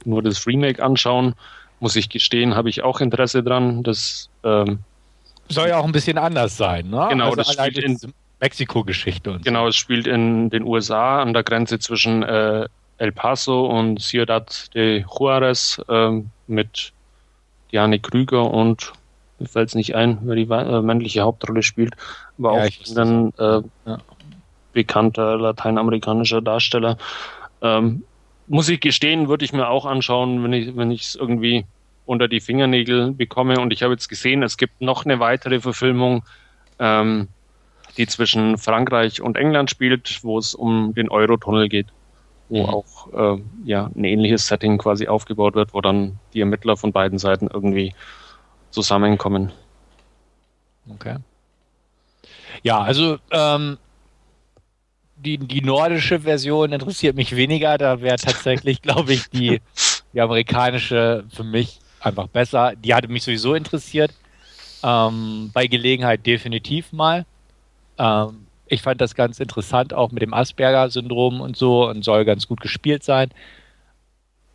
nur 0.05 0.21
das 0.21 0.45
Remake 0.47 0.83
anschauen. 0.83 1.35
Muss 1.79 1.95
ich 1.95 2.09
gestehen, 2.09 2.55
habe 2.55 2.69
ich 2.69 2.83
auch 2.83 3.01
Interesse 3.01 3.43
dran. 3.43 3.83
Das 3.83 4.29
ähm, 4.43 4.79
soll 5.49 5.69
ja 5.69 5.77
auch 5.77 5.85
ein 5.85 5.91
bisschen 5.91 6.17
anders 6.17 6.57
sein, 6.57 6.89
ne? 6.89 7.07
Genau, 7.09 7.25
also 7.25 7.37
das 7.37 7.53
spielt 7.53 7.77
in 7.77 7.97
Mexiko-Geschichte 8.39 9.31
und 9.31 9.45
Genau, 9.45 9.63
so. 9.63 9.69
es 9.69 9.75
spielt 9.75 10.07
in 10.07 10.49
den 10.49 10.63
USA 10.63 11.21
an 11.21 11.33
der 11.33 11.43
Grenze 11.43 11.79
zwischen 11.79 12.23
äh, 12.23 12.67
El 12.97 13.11
Paso 13.11 13.65
und 13.65 14.01
Ciudad 14.01 14.73
de 14.73 15.03
Juarez 15.03 15.81
äh, 15.89 16.21
mit 16.47 16.93
Diane 17.71 17.99
Krüger 17.99 18.49
und 18.49 18.93
mir 19.39 19.47
fällt 19.47 19.69
es 19.69 19.75
nicht 19.75 19.95
ein, 19.95 20.19
wer 20.23 20.35
die 20.35 20.49
äh, 20.49 20.81
männliche 20.81 21.21
Hauptrolle 21.21 21.61
spielt, 21.61 21.95
aber 22.39 22.57
ja, 22.57 22.69
auch 22.69 22.97
ein 22.97 23.33
äh, 23.37 23.61
ja. 23.85 23.97
bekannter 24.73 25.37
lateinamerikanischer 25.37 26.41
Darsteller. 26.41 26.97
Ähm, 27.61 28.03
muss 28.47 28.69
ich 28.69 28.79
gestehen, 28.79 29.27
würde 29.27 29.45
ich 29.45 29.53
mir 29.53 29.69
auch 29.69 29.85
anschauen, 29.85 30.43
wenn 30.43 30.53
ich 30.53 30.75
wenn 30.75 30.91
ich 30.91 31.03
es 31.03 31.15
irgendwie 31.15 31.65
unter 32.05 32.27
die 32.27 32.39
Fingernägel 32.39 33.11
bekomme. 33.11 33.59
Und 33.59 33.73
ich 33.73 33.83
habe 33.83 33.93
jetzt 33.93 34.09
gesehen, 34.09 34.43
es 34.43 34.57
gibt 34.57 34.81
noch 34.81 35.05
eine 35.05 35.19
weitere 35.19 35.59
Verfilmung, 35.59 36.23
ähm, 36.79 37.27
die 37.97 38.07
zwischen 38.07 38.57
Frankreich 38.57 39.21
und 39.21 39.37
England 39.37 39.69
spielt, 39.69 40.23
wo 40.23 40.37
es 40.37 40.53
um 40.53 40.93
den 40.93 41.09
Eurotunnel 41.09 41.69
geht, 41.69 41.87
wo 42.49 42.63
mhm. 42.63 42.69
auch 42.69 43.37
äh, 43.37 43.41
ja 43.63 43.89
ein 43.95 44.03
ähnliches 44.03 44.47
Setting 44.47 44.77
quasi 44.77 45.07
aufgebaut 45.07 45.55
wird, 45.55 45.73
wo 45.73 45.81
dann 45.81 46.19
die 46.33 46.41
Ermittler 46.41 46.77
von 46.77 46.91
beiden 46.91 47.17
Seiten 47.17 47.47
irgendwie 47.51 47.93
zusammenkommen. 48.69 49.51
Okay. 50.89 51.17
Ja, 52.63 52.81
also 52.81 53.17
ähm, 53.31 53.77
die, 55.25 55.37
die 55.37 55.61
nordische 55.61 56.21
Version 56.21 56.71
interessiert 56.71 57.15
mich 57.15 57.35
weniger. 57.35 57.77
Da 57.77 58.01
wäre 58.01 58.17
tatsächlich, 58.17 58.81
glaube 58.81 59.13
ich, 59.13 59.29
die, 59.29 59.61
die 60.13 60.21
amerikanische 60.21 61.25
für 61.33 61.43
mich 61.43 61.79
einfach 61.99 62.27
besser. 62.27 62.73
Die 62.75 62.93
hatte 62.93 63.07
mich 63.07 63.23
sowieso 63.23 63.55
interessiert. 63.55 64.13
Ähm, 64.83 65.49
bei 65.53 65.67
Gelegenheit 65.67 66.25
definitiv 66.25 66.93
mal. 66.93 67.25
Ähm, 67.97 68.45
ich 68.67 68.81
fand 68.81 69.01
das 69.01 69.15
ganz 69.15 69.39
interessant, 69.39 69.93
auch 69.93 70.11
mit 70.11 70.21
dem 70.21 70.33
Asperger-Syndrom 70.33 71.41
und 71.41 71.57
so 71.57 71.87
und 71.87 72.03
soll 72.03 72.25
ganz 72.25 72.47
gut 72.47 72.61
gespielt 72.61 73.03
sein. 73.03 73.29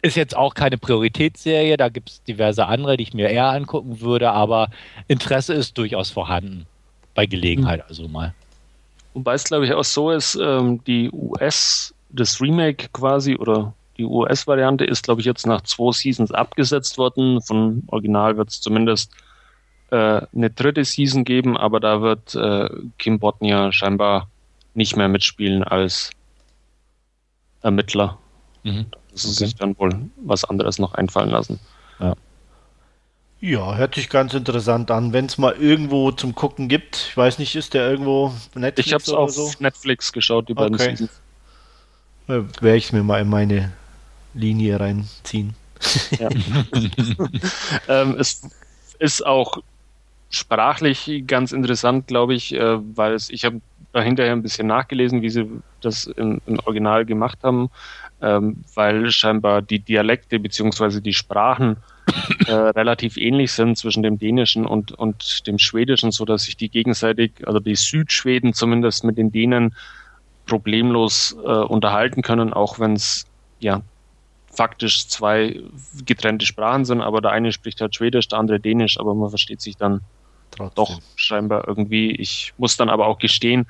Ist 0.02 0.16
jetzt 0.16 0.36
auch 0.36 0.55
keine 0.55 0.78
Prioritätsserie, 0.78 1.76
da 1.76 1.88
gibt 1.90 2.10
es 2.10 2.22
diverse 2.22 2.66
andere, 2.66 2.97
die 2.97 3.02
ich 3.02 3.14
mir 3.14 3.28
eher 3.28 3.51
angucken 3.51 4.01
würde, 4.01 4.30
aber 4.30 4.70
Interesse 5.09 5.52
ist 5.52 5.76
durchaus 5.76 6.10
vorhanden. 6.10 6.66
Bei 7.14 7.26
Gelegenheit 7.26 7.84
also 7.86 8.09
mal. 8.09 8.34
Wobei 9.14 9.34
es, 9.34 9.44
glaube 9.44 9.66
ich, 9.66 9.72
auch 9.72 9.84
so 9.84 10.10
ist, 10.10 10.36
ähm, 10.36 10.82
die 10.84 11.10
US, 11.12 11.94
das 12.10 12.40
Remake 12.40 12.88
quasi 12.92 13.36
oder 13.36 13.74
die 13.96 14.04
US-Variante 14.04 14.84
ist, 14.84 15.02
glaube 15.02 15.20
ich, 15.20 15.26
jetzt 15.26 15.46
nach 15.46 15.60
zwei 15.62 15.92
Seasons 15.92 16.32
abgesetzt 16.32 16.96
worden. 16.96 17.42
Von 17.42 17.82
Original 17.88 18.36
wird 18.36 18.48
es 18.48 18.60
zumindest 18.60 19.12
äh, 19.90 20.22
eine 20.34 20.50
dritte 20.50 20.84
Season 20.84 21.24
geben, 21.24 21.56
aber 21.56 21.80
da 21.80 22.00
wird 22.00 22.34
äh, 22.34 22.68
Kim 22.98 23.18
Botnia 23.18 23.72
scheinbar 23.72 24.28
nicht 24.74 24.96
mehr 24.96 25.08
mitspielen 25.08 25.64
als 25.64 26.10
Ermittler. 27.60 28.18
Mhm. 28.62 28.86
Das 29.12 29.24
ist 29.24 29.36
okay. 29.36 29.46
sich 29.46 29.56
dann 29.56 29.78
wohl 29.78 29.90
was 30.16 30.44
anderes 30.44 30.78
noch 30.78 30.94
einfallen 30.94 31.30
lassen. 31.30 31.58
Ja. 31.98 32.14
Ja, 33.40 33.74
hört 33.76 33.94
sich 33.94 34.10
ganz 34.10 34.34
interessant 34.34 34.90
an. 34.90 35.14
Wenn 35.14 35.24
es 35.24 35.38
mal 35.38 35.54
irgendwo 35.54 36.10
zum 36.12 36.34
Gucken 36.34 36.68
gibt, 36.68 37.06
ich 37.10 37.16
weiß 37.16 37.38
nicht, 37.38 37.56
ist 37.56 37.72
der 37.72 37.90
irgendwo 37.90 38.34
Netflix 38.54 38.86
Ich 38.86 38.92
habe 38.92 39.02
es 39.02 39.10
auf 39.10 39.30
so? 39.30 39.50
Netflix 39.60 40.12
geschaut, 40.12 40.48
die 40.48 40.54
beiden 40.54 40.74
okay. 40.74 40.96
Seasons. 40.96 41.20
Werde 42.26 42.76
ich 42.76 42.84
es 42.84 42.92
mir 42.92 43.02
mal 43.02 43.22
in 43.22 43.28
meine 43.28 43.72
Linie 44.34 44.78
reinziehen. 44.78 45.54
Ja. 46.18 46.28
ähm, 47.88 48.16
es 48.18 48.42
ist 48.98 49.24
auch 49.24 49.58
sprachlich 50.28 51.24
ganz 51.26 51.52
interessant, 51.52 52.06
glaube 52.06 52.34
ich, 52.34 52.54
äh, 52.54 52.78
weil 52.96 53.14
es, 53.14 53.30
ich 53.30 53.46
habe 53.46 53.60
hinterher 53.94 54.32
ein 54.32 54.42
bisschen 54.42 54.66
nachgelesen, 54.66 55.22
wie 55.22 55.30
sie 55.30 55.46
das 55.80 56.06
im, 56.06 56.40
im 56.46 56.60
Original 56.60 57.04
gemacht 57.04 57.38
haben, 57.42 57.70
ähm, 58.20 58.62
weil 58.74 59.10
scheinbar 59.10 59.62
die 59.62 59.80
Dialekte 59.80 60.38
beziehungsweise 60.38 61.00
die 61.00 61.14
Sprachen 61.14 61.78
äh, 62.46 62.52
relativ 62.52 63.16
ähnlich 63.16 63.52
sind 63.52 63.76
zwischen 63.76 64.02
dem 64.02 64.18
Dänischen 64.18 64.66
und, 64.66 64.92
und 64.92 65.46
dem 65.46 65.58
Schwedischen, 65.58 66.10
so 66.10 66.24
dass 66.24 66.44
sich 66.44 66.56
die 66.56 66.68
gegenseitig, 66.68 67.32
also 67.46 67.60
die 67.60 67.76
Südschweden 67.76 68.52
zumindest 68.52 69.04
mit 69.04 69.18
den 69.18 69.32
Dänen 69.32 69.74
problemlos 70.46 71.36
äh, 71.44 71.48
unterhalten 71.48 72.22
können, 72.22 72.52
auch 72.52 72.78
wenn 72.78 72.94
es 72.94 73.26
ja 73.60 73.82
faktisch 74.50 75.06
zwei 75.06 75.60
getrennte 76.04 76.44
Sprachen 76.44 76.84
sind, 76.84 77.00
aber 77.00 77.20
der 77.20 77.30
eine 77.30 77.52
spricht 77.52 77.80
halt 77.80 77.94
Schwedisch, 77.94 78.28
der 78.28 78.40
andere 78.40 78.58
Dänisch, 78.58 78.98
aber 78.98 79.14
man 79.14 79.30
versteht 79.30 79.60
sich 79.60 79.76
dann 79.76 80.00
Trotzdem. 80.51 80.74
doch 80.74 81.01
scheinbar 81.16 81.66
irgendwie. 81.66 82.10
Ich 82.12 82.52
muss 82.59 82.77
dann 82.77 82.89
aber 82.89 83.06
auch 83.06 83.18
gestehen, 83.18 83.66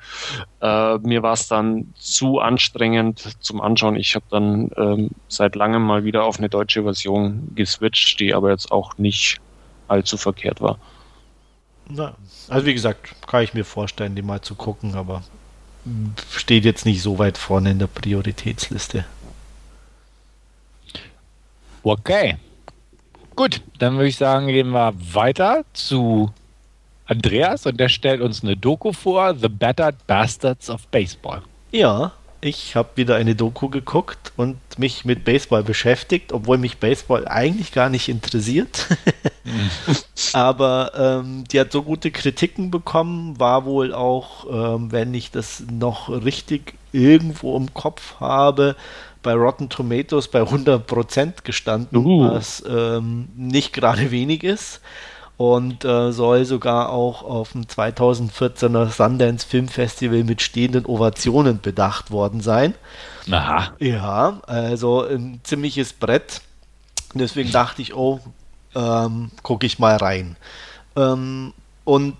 äh, 0.61 0.97
mir 0.97 1.23
war 1.23 1.33
es 1.33 1.47
dann 1.47 1.93
zu 1.97 2.39
anstrengend 2.39 3.37
zum 3.39 3.61
Anschauen. 3.61 3.95
Ich 3.95 4.15
habe 4.15 4.25
dann 4.29 4.71
ähm, 4.77 5.09
seit 5.27 5.55
langem 5.55 5.83
mal 5.83 6.03
wieder 6.03 6.23
auf 6.23 6.37
eine 6.37 6.49
deutsche 6.49 6.83
Version 6.83 7.51
geswitcht, 7.55 8.19
die 8.19 8.33
aber 8.33 8.51
jetzt 8.51 8.71
auch 8.71 8.97
nicht 8.97 9.39
allzu 9.87 10.17
verkehrt 10.17 10.61
war. 10.61 10.77
Na, 11.87 12.15
also 12.47 12.65
wie 12.65 12.73
gesagt, 12.73 13.15
kann 13.27 13.43
ich 13.43 13.53
mir 13.53 13.65
vorstellen, 13.65 14.15
die 14.15 14.21
mal 14.21 14.41
zu 14.41 14.55
gucken, 14.55 14.95
aber 14.95 15.23
steht 16.29 16.63
jetzt 16.63 16.85
nicht 16.85 17.01
so 17.01 17.19
weit 17.19 17.37
vorne 17.37 17.71
in 17.71 17.79
der 17.79 17.87
Prioritätsliste. 17.87 19.05
Okay. 21.83 22.37
Gut, 23.35 23.61
dann 23.79 23.95
würde 23.95 24.07
ich 24.07 24.17
sagen, 24.17 24.47
gehen 24.47 24.69
wir 24.69 24.93
weiter 25.13 25.63
zu 25.73 26.31
Andreas 27.11 27.65
und 27.65 27.77
der 27.77 27.89
stellt 27.89 28.21
uns 28.21 28.41
eine 28.41 28.55
Doku 28.55 28.93
vor, 28.93 29.35
The 29.35 29.49
Battered 29.49 30.07
Bastards 30.07 30.69
of 30.69 30.87
Baseball. 30.87 31.41
Ja, 31.71 32.13
ich 32.39 32.75
habe 32.75 32.89
wieder 32.95 33.17
eine 33.17 33.35
Doku 33.35 33.67
geguckt 33.67 34.31
und 34.37 34.57
mich 34.77 35.03
mit 35.03 35.25
Baseball 35.25 35.61
beschäftigt, 35.61 36.31
obwohl 36.31 36.57
mich 36.57 36.77
Baseball 36.77 37.27
eigentlich 37.27 37.73
gar 37.73 37.89
nicht 37.89 38.07
interessiert. 38.07 38.87
Aber 40.33 40.91
ähm, 40.95 41.43
die 41.51 41.59
hat 41.59 41.73
so 41.73 41.83
gute 41.83 42.11
Kritiken 42.11 42.71
bekommen, 42.71 43.39
war 43.39 43.65
wohl 43.65 43.93
auch, 43.93 44.45
ähm, 44.49 44.91
wenn 44.93 45.13
ich 45.13 45.31
das 45.31 45.63
noch 45.69 46.09
richtig 46.09 46.75
irgendwo 46.93 47.57
im 47.57 47.73
Kopf 47.73 48.21
habe, 48.21 48.77
bei 49.21 49.33
Rotten 49.33 49.67
Tomatoes 49.69 50.29
bei 50.29 50.41
100% 50.41 51.43
gestanden, 51.43 51.97
uh. 51.97 52.31
was 52.31 52.63
ähm, 52.67 53.27
nicht 53.35 53.73
gerade 53.73 54.11
wenig 54.11 54.43
ist 54.43 54.81
und 55.41 55.85
äh, 55.85 56.11
soll 56.11 56.45
sogar 56.45 56.89
auch 56.91 57.23
auf 57.23 57.53
dem 57.53 57.63
2014er 57.63 58.91
Sundance 58.91 59.47
Film 59.47 59.69
Festival 59.69 60.23
mit 60.23 60.39
stehenden 60.39 60.85
Ovationen 60.85 61.59
bedacht 61.59 62.11
worden 62.11 62.41
sein. 62.41 62.75
Aha. 63.31 63.73
Ja, 63.79 64.39
also 64.45 65.03
ein 65.03 65.41
ziemliches 65.41 65.93
Brett. 65.93 66.41
Deswegen 67.15 67.51
dachte 67.51 67.81
ich, 67.81 67.95
oh, 67.95 68.19
ähm, 68.75 69.31
gucke 69.41 69.65
ich 69.65 69.79
mal 69.79 69.95
rein. 69.95 70.35
Ähm, 70.95 71.53
und 71.85 72.17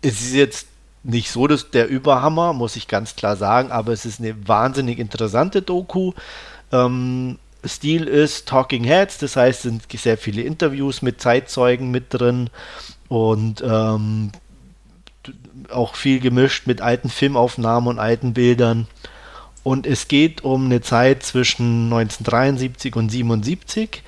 es 0.00 0.22
ist 0.22 0.32
jetzt 0.32 0.68
nicht 1.02 1.30
so 1.30 1.46
dass 1.46 1.70
der 1.70 1.86
Überhammer, 1.86 2.54
muss 2.54 2.76
ich 2.76 2.88
ganz 2.88 3.14
klar 3.14 3.36
sagen, 3.36 3.70
aber 3.70 3.92
es 3.92 4.06
ist 4.06 4.20
eine 4.20 4.48
wahnsinnig 4.48 4.98
interessante 4.98 5.60
Doku. 5.60 6.14
Ähm, 6.72 7.38
Stil 7.64 8.04
ist 8.04 8.48
Talking 8.48 8.84
Heads, 8.84 9.18
das 9.18 9.36
heißt, 9.36 9.62
sind 9.62 9.84
sehr 9.92 10.18
viele 10.18 10.42
Interviews 10.42 11.02
mit 11.02 11.20
Zeitzeugen 11.20 11.90
mit 11.90 12.06
drin 12.08 12.50
und 13.08 13.62
ähm, 13.64 14.32
auch 15.70 15.94
viel 15.94 16.18
gemischt 16.18 16.66
mit 16.66 16.80
alten 16.80 17.08
Filmaufnahmen 17.08 17.88
und 17.88 17.98
alten 17.98 18.34
Bildern. 18.34 18.88
Und 19.62 19.86
es 19.86 20.08
geht 20.08 20.42
um 20.42 20.64
eine 20.64 20.80
Zeit 20.80 21.22
zwischen 21.22 21.84
1973 21.84 22.96
und 22.96 23.10
77. 23.10 24.02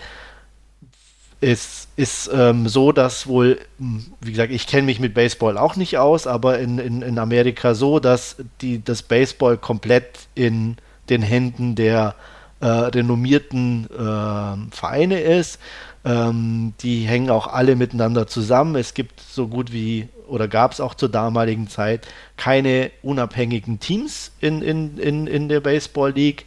Es 1.41 1.87
ist 1.95 2.29
ähm, 2.33 2.67
so, 2.67 2.91
dass 2.91 3.29
wohl, 3.29 3.61
wie 3.79 4.31
gesagt, 4.31 4.51
ich 4.53 4.67
kenne 4.67 4.87
mich 4.87 4.99
mit 4.99 5.15
Baseball 5.15 5.59
auch 5.59 5.77
nicht 5.77 5.99
aus, 5.99 6.27
aber 6.27 6.59
in, 6.59 6.79
in, 6.79 7.03
in 7.03 7.19
Amerika 7.19 7.75
so, 7.75 8.01
dass 8.01 8.37
die, 8.61 8.83
das 8.83 9.03
Baseball 9.03 9.59
komplett 9.59 10.27
in 10.35 10.77
den 11.09 11.23
Händen 11.23 11.77
der 11.77 12.17
äh, 12.19 12.34
renommierten 12.67 13.87
äh, 13.91 14.75
Vereine 14.75 15.21
ist. 15.21 15.59
Ähm, 16.05 16.75
die 16.81 17.05
hängen 17.05 17.31
auch 17.31 17.47
alle 17.47 17.77
miteinander 17.77 18.27
zusammen. 18.27 18.77
Es 18.77 18.95
gibt 18.95 19.21
so 19.21 19.49
gut 19.49 19.73
wie, 19.73 20.09
oder 20.29 20.49
gab 20.49 20.73
es 20.73 20.81
auch 20.81 20.95
zur 20.95 21.09
damaligen 21.09 21.69
Zeit, 21.69 22.07
keine 22.37 22.91
unabhängigen 23.03 23.81
Teams 23.81 24.33
in, 24.41 24.61
in, 24.61 24.99
in, 24.99 25.27
in 25.27 25.49
der 25.49 25.61
Baseball 25.61 26.13
League. 26.13 26.45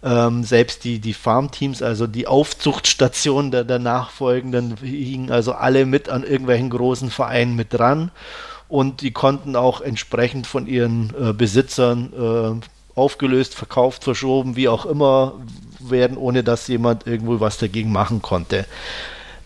Ähm, 0.00 0.44
selbst 0.44 0.84
die, 0.84 1.00
die 1.00 1.14
Farmteams, 1.14 1.82
also 1.82 2.06
die 2.06 2.28
Aufzuchtstationen 2.28 3.50
der, 3.50 3.64
der 3.64 3.80
Nachfolgenden, 3.80 4.76
hingen 4.76 5.32
also 5.32 5.52
alle 5.52 5.86
mit 5.86 6.08
an 6.08 6.22
irgendwelchen 6.22 6.70
großen 6.70 7.10
Vereinen 7.10 7.56
mit 7.56 7.72
dran. 7.72 8.10
Und 8.68 9.00
die 9.00 9.12
konnten 9.12 9.56
auch 9.56 9.80
entsprechend 9.80 10.46
von 10.46 10.66
ihren 10.66 11.12
äh, 11.18 11.32
Besitzern 11.32 12.12
äh, 12.12 12.77
aufgelöst, 12.98 13.54
verkauft, 13.54 14.04
verschoben, 14.04 14.56
wie 14.56 14.68
auch 14.68 14.84
immer 14.84 15.34
werden, 15.78 16.16
ohne 16.16 16.44
dass 16.44 16.68
jemand 16.68 17.06
irgendwo 17.06 17.40
was 17.40 17.58
dagegen 17.58 17.92
machen 17.92 18.20
konnte. 18.20 18.66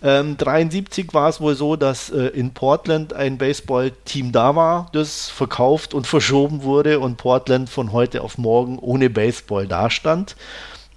Ähm, 0.02 0.36
73 0.36 1.14
war 1.14 1.28
es 1.28 1.40
wohl 1.40 1.54
so, 1.54 1.76
dass 1.76 2.10
äh, 2.10 2.26
in 2.28 2.52
Portland 2.52 3.12
ein 3.12 3.38
Baseballteam 3.38 4.32
da 4.32 4.56
war, 4.56 4.88
das 4.92 5.28
verkauft 5.30 5.94
und 5.94 6.08
verschoben 6.08 6.64
wurde 6.64 6.98
und 6.98 7.18
Portland 7.18 7.70
von 7.70 7.92
heute 7.92 8.22
auf 8.22 8.36
morgen 8.36 8.78
ohne 8.78 9.10
Baseball 9.10 9.68
dastand. 9.68 10.34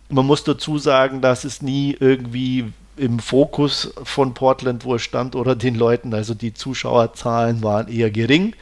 Man 0.09 0.25
muss 0.25 0.43
dazu 0.43 0.79
sagen, 0.79 1.21
dass 1.21 1.43
es 1.43 1.61
nie 1.61 1.95
irgendwie 1.99 2.71
im 2.97 3.19
Fokus 3.19 3.93
von 4.03 4.33
Portland 4.33 4.85
wohl 4.85 4.99
stand 4.99 5.35
oder 5.35 5.55
den 5.55 5.75
Leuten, 5.75 6.13
also 6.13 6.33
die 6.33 6.53
Zuschauerzahlen 6.53 7.61
waren 7.61 7.87
eher 7.87 8.09
gering. 8.09 8.55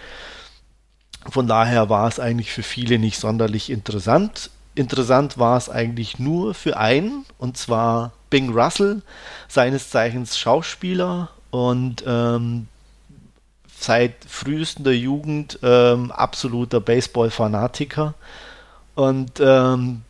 Von 1.30 1.48
daher 1.48 1.90
war 1.90 2.08
es 2.08 2.20
eigentlich 2.20 2.52
für 2.52 2.64
viele 2.64 3.00
nicht 3.00 3.20
sonderlich 3.20 3.70
interessant. 3.70 4.50
Interessant 4.76 5.38
war 5.38 5.58
es 5.58 5.70
eigentlich 5.70 6.20
nur 6.20 6.54
für 6.54 6.78
einen, 6.78 7.26
und 7.38 7.58
zwar 7.58 8.12
Bing 8.30 8.52
Russell, 8.52 9.02
seines 9.48 9.90
Zeichens 9.90 10.38
Schauspieler 10.38 11.30
und 11.52 12.04
ähm, 12.08 12.68
seit 13.80 14.14
frühester 14.28 14.92
Jugend 14.92 15.60
ähm, 15.62 16.12
absoluter 16.12 16.80
Baseball-Fanatiker. 16.80 18.16
Und 18.96 19.40
ähm, 19.40 20.02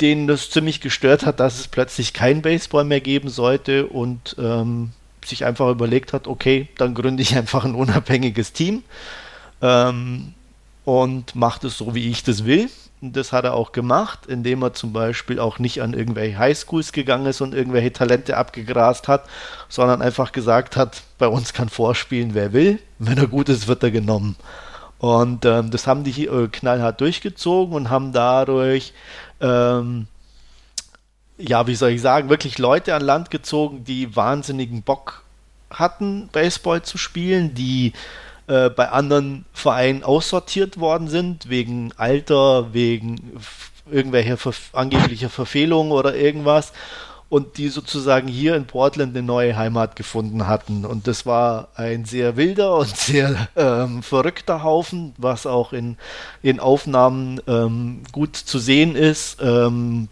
den 0.00 0.26
das 0.26 0.50
ziemlich 0.50 0.80
gestört 0.80 1.26
hat, 1.26 1.40
dass 1.40 1.60
es 1.60 1.68
plötzlich 1.68 2.12
kein 2.12 2.42
Baseball 2.42 2.84
mehr 2.84 3.00
geben 3.00 3.28
sollte 3.28 3.86
und 3.86 4.34
ähm, 4.38 4.92
sich 5.24 5.44
einfach 5.44 5.68
überlegt 5.68 6.12
hat, 6.12 6.26
okay, 6.26 6.68
dann 6.78 6.94
gründe 6.94 7.22
ich 7.22 7.36
einfach 7.36 7.64
ein 7.64 7.74
unabhängiges 7.74 8.52
Team. 8.52 8.82
Ähm, 9.60 10.34
und 10.84 11.34
macht 11.34 11.64
es 11.64 11.78
so, 11.78 11.94
wie 11.94 12.10
ich 12.10 12.22
das 12.22 12.44
will. 12.44 12.68
Und 13.00 13.16
das 13.16 13.32
hat 13.32 13.44
er 13.44 13.54
auch 13.54 13.72
gemacht, 13.72 14.26
indem 14.26 14.62
er 14.62 14.74
zum 14.74 14.92
Beispiel 14.92 15.38
auch 15.38 15.58
nicht 15.58 15.80
an 15.80 15.94
irgendwelche 15.94 16.38
Highschools 16.38 16.92
gegangen 16.92 17.26
ist 17.26 17.40
und 17.40 17.54
irgendwelche 17.54 17.92
Talente 17.92 18.36
abgegrast 18.36 19.08
hat, 19.08 19.24
sondern 19.68 20.02
einfach 20.02 20.32
gesagt 20.32 20.76
hat, 20.76 21.02
bei 21.18 21.26
uns 21.26 21.54
kann 21.54 21.70
vorspielen, 21.70 22.34
wer 22.34 22.52
will. 22.52 22.78
Wenn 22.98 23.16
er 23.16 23.26
gut 23.26 23.48
ist, 23.48 23.68
wird 23.68 23.82
er 23.82 23.90
genommen. 23.90 24.36
Und 24.98 25.46
ähm, 25.46 25.70
das 25.70 25.86
haben 25.86 26.04
die 26.04 26.26
äh, 26.26 26.48
knallhart 26.48 27.00
durchgezogen 27.00 27.74
und 27.74 27.88
haben 27.88 28.12
dadurch, 28.12 28.92
ähm, 29.40 30.06
ja, 31.38 31.66
wie 31.66 31.74
soll 31.74 31.90
ich 31.90 32.02
sagen, 32.02 32.28
wirklich 32.28 32.58
Leute 32.58 32.94
an 32.94 33.00
Land 33.00 33.30
gezogen, 33.30 33.84
die 33.84 34.14
wahnsinnigen 34.14 34.82
Bock 34.82 35.22
hatten, 35.70 36.28
Baseball 36.32 36.82
zu 36.82 36.98
spielen, 36.98 37.54
die 37.54 37.94
äh, 38.50 38.68
bei 38.68 38.88
anderen 38.90 39.44
Vereinen 39.52 40.02
aussortiert 40.02 40.80
worden 40.80 41.06
sind, 41.06 41.48
wegen 41.48 41.92
Alter, 41.96 42.74
wegen 42.74 43.38
irgendwelcher 43.88 44.36
Ver 44.36 44.54
angeblicher 44.72 45.30
Verfehlungen 45.30 45.92
oder 45.92 46.16
irgendwas 46.16 46.72
und 47.28 47.58
die 47.58 47.68
sozusagen 47.68 48.26
hier 48.26 48.56
in 48.56 48.66
Portland 48.66 49.16
eine 49.16 49.24
neue 49.24 49.56
Heimat 49.56 49.94
gefunden 49.94 50.48
hatten. 50.48 50.84
Und 50.84 51.06
das 51.06 51.26
war 51.26 51.68
ein 51.76 52.04
sehr 52.04 52.36
wilder 52.36 52.76
und 52.76 52.88
sehr 52.96 53.48
ähm, 53.54 54.02
verrückter 54.02 54.64
Haufen, 54.64 55.14
was 55.16 55.46
auch 55.46 55.72
in, 55.72 55.96
in 56.42 56.58
Aufnahmen 56.58 57.40
ähm, 57.46 58.02
gut 58.10 58.34
zu 58.34 58.58
sehen 58.58 58.96
ist. 58.96 59.40
Ähm, 59.40 60.08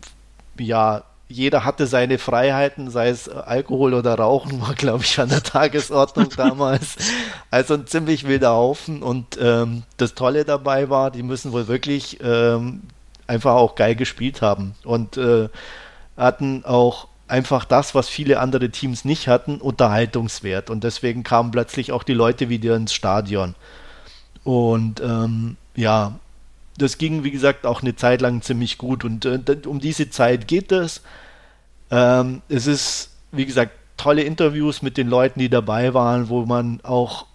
ja, 0.60 1.02
jeder 1.28 1.64
hatte 1.64 1.86
seine 1.86 2.18
Freiheiten, 2.18 2.90
sei 2.90 3.10
es 3.10 3.28
Alkohol 3.28 3.92
oder 3.92 4.14
Rauchen, 4.14 4.62
war, 4.62 4.74
glaube 4.74 5.04
ich, 5.04 5.20
an 5.20 5.28
der 5.28 5.42
Tagesordnung 5.42 6.30
damals. 6.36 6.96
Also 7.50 7.74
ein 7.74 7.86
ziemlich 7.86 8.26
wilder 8.26 8.52
Haufen. 8.52 9.02
Und 9.02 9.38
ähm, 9.40 9.82
das 9.98 10.14
Tolle 10.14 10.44
dabei 10.44 10.88
war, 10.88 11.10
die 11.10 11.22
müssen 11.22 11.52
wohl 11.52 11.68
wirklich 11.68 12.18
ähm, 12.22 12.82
einfach 13.26 13.52
auch 13.52 13.74
geil 13.74 13.94
gespielt 13.94 14.40
haben. 14.40 14.74
Und 14.84 15.18
äh, 15.18 15.50
hatten 16.16 16.64
auch 16.64 17.08
einfach 17.28 17.66
das, 17.66 17.94
was 17.94 18.08
viele 18.08 18.40
andere 18.40 18.70
Teams 18.70 19.04
nicht 19.04 19.28
hatten, 19.28 19.60
Unterhaltungswert. 19.60 20.70
Und 20.70 20.82
deswegen 20.82 21.24
kamen 21.24 21.50
plötzlich 21.50 21.92
auch 21.92 22.04
die 22.04 22.14
Leute 22.14 22.48
wieder 22.48 22.74
ins 22.74 22.94
Stadion. 22.94 23.54
Und 24.44 25.00
ähm, 25.02 25.58
ja, 25.76 26.18
das 26.78 26.98
ging, 26.98 27.24
wie 27.24 27.30
gesagt, 27.30 27.66
auch 27.66 27.82
eine 27.82 27.96
Zeit 27.96 28.20
lang 28.20 28.42
ziemlich 28.42 28.78
gut. 28.78 29.04
Und 29.04 29.24
äh, 29.24 29.40
um 29.66 29.80
diese 29.80 30.10
Zeit 30.10 30.48
geht 30.48 30.72
es. 30.72 31.02
Ähm, 31.90 32.42
es 32.48 32.66
ist, 32.66 33.10
wie 33.32 33.46
gesagt, 33.46 33.72
tolle 33.96 34.22
Interviews 34.22 34.82
mit 34.82 34.96
den 34.96 35.08
Leuten, 35.08 35.40
die 35.40 35.48
dabei 35.48 35.92
waren, 35.92 36.28
wo 36.28 36.46
man 36.46 36.80
auch 36.82 37.26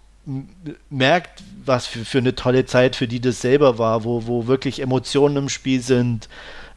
merkt, 0.89 1.43
was 1.65 1.85
für, 1.85 2.05
für 2.05 2.19
eine 2.19 2.35
tolle 2.35 2.65
Zeit 2.65 2.95
für 2.95 3.07
die 3.07 3.19
das 3.19 3.41
selber 3.41 3.77
war, 3.77 4.05
wo, 4.05 4.25
wo 4.25 4.47
wirklich 4.47 4.79
Emotionen 4.79 5.35
im 5.35 5.49
Spiel 5.49 5.81
sind 5.81 6.29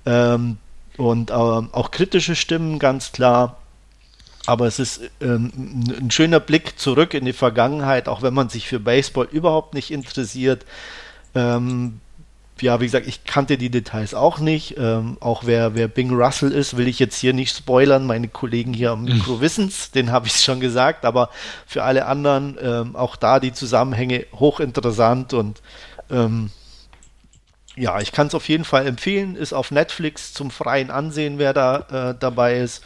ähm, 0.05 0.59
und 0.97 1.31
ähm, 1.31 1.69
auch 1.73 1.91
kritische 1.91 2.35
Stimmen, 2.35 2.79
ganz 2.79 3.13
klar. 3.13 3.59
Aber 4.47 4.67
es 4.67 4.79
ist 4.79 5.01
ähm, 5.21 5.53
ein 6.01 6.11
schöner 6.11 6.41
Blick 6.41 6.79
zurück 6.79 7.15
in 7.15 7.25
die 7.25 7.33
Vergangenheit, 7.33 8.09
auch 8.09 8.23
wenn 8.23 8.35
man 8.35 8.49
sich 8.49 8.69
für 8.69 8.79
Baseball 8.79 9.29
überhaupt 9.31 9.75
nicht 9.75 9.91
interessiert. 9.91 10.65
Ähm, 11.35 12.01
ja, 12.61 12.81
wie 12.81 12.87
gesagt, 12.87 13.07
ich 13.07 13.25
kannte 13.25 13.59
die 13.59 13.71
Details 13.71 14.15
auch 14.15 14.39
nicht. 14.39 14.77
Ähm, 14.79 15.19
auch 15.21 15.45
wer, 15.45 15.75
wer 15.75 15.89
Bing 15.89 16.11
Russell 16.11 16.53
ist, 16.53 16.77
will 16.77 16.89
ich 16.89 16.99
jetzt 16.99 17.17
hier 17.19 17.33
nicht 17.33 17.55
spoilern. 17.55 18.07
Meine 18.07 18.29
Kollegen 18.29 18.73
hier 18.73 18.93
am 18.93 19.05
Mikro 19.05 19.37
mhm. 19.37 19.41
wissen 19.41 19.69
es, 19.69 19.91
den 19.91 20.11
habe 20.11 20.27
ich 20.27 20.37
schon 20.37 20.61
gesagt. 20.61 21.05
Aber 21.05 21.31
für 21.67 21.83
alle 21.83 22.07
anderen, 22.07 22.57
ähm, 22.61 22.97
auch 22.97 23.17
da 23.17 23.41
die 23.41 23.53
Zusammenhänge 23.53 24.27
hochinteressant 24.35 25.35
und 25.35 25.61
ähm, 26.11 26.51
ja, 27.77 28.01
ich 28.01 28.13
kann 28.13 28.29
es 28.29 28.35
auf 28.35 28.49
jeden 28.49 28.65
Fall 28.65 28.87
empfehlen. 28.87 29.37
Ist 29.37 29.53
auf 29.53 29.71
Netflix 29.71 30.33
zum 30.33 30.51
freien 30.51 30.91
Ansehen, 30.91 31.39
wer 31.39 31.53
da 31.53 32.11
äh, 32.11 32.15
dabei 32.19 32.59
ist. 32.59 32.83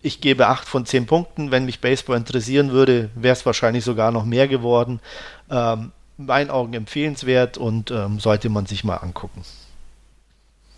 ich 0.00 0.20
gebe 0.20 0.46
8 0.46 0.66
von 0.66 0.86
10 0.86 1.06
Punkten. 1.06 1.50
Wenn 1.50 1.66
mich 1.66 1.80
Baseball 1.80 2.16
interessieren 2.16 2.72
würde, 2.72 3.10
wäre 3.14 3.34
es 3.34 3.44
wahrscheinlich 3.44 3.84
sogar 3.84 4.10
noch 4.10 4.24
mehr 4.24 4.48
geworden. 4.48 5.00
Ähm, 5.50 5.92
in 6.18 6.26
meinen 6.26 6.50
Augen 6.50 6.74
empfehlenswert 6.74 7.58
und 7.58 7.90
ähm, 7.90 8.20
sollte 8.20 8.48
man 8.48 8.66
sich 8.66 8.84
mal 8.84 8.96
angucken. 8.96 9.42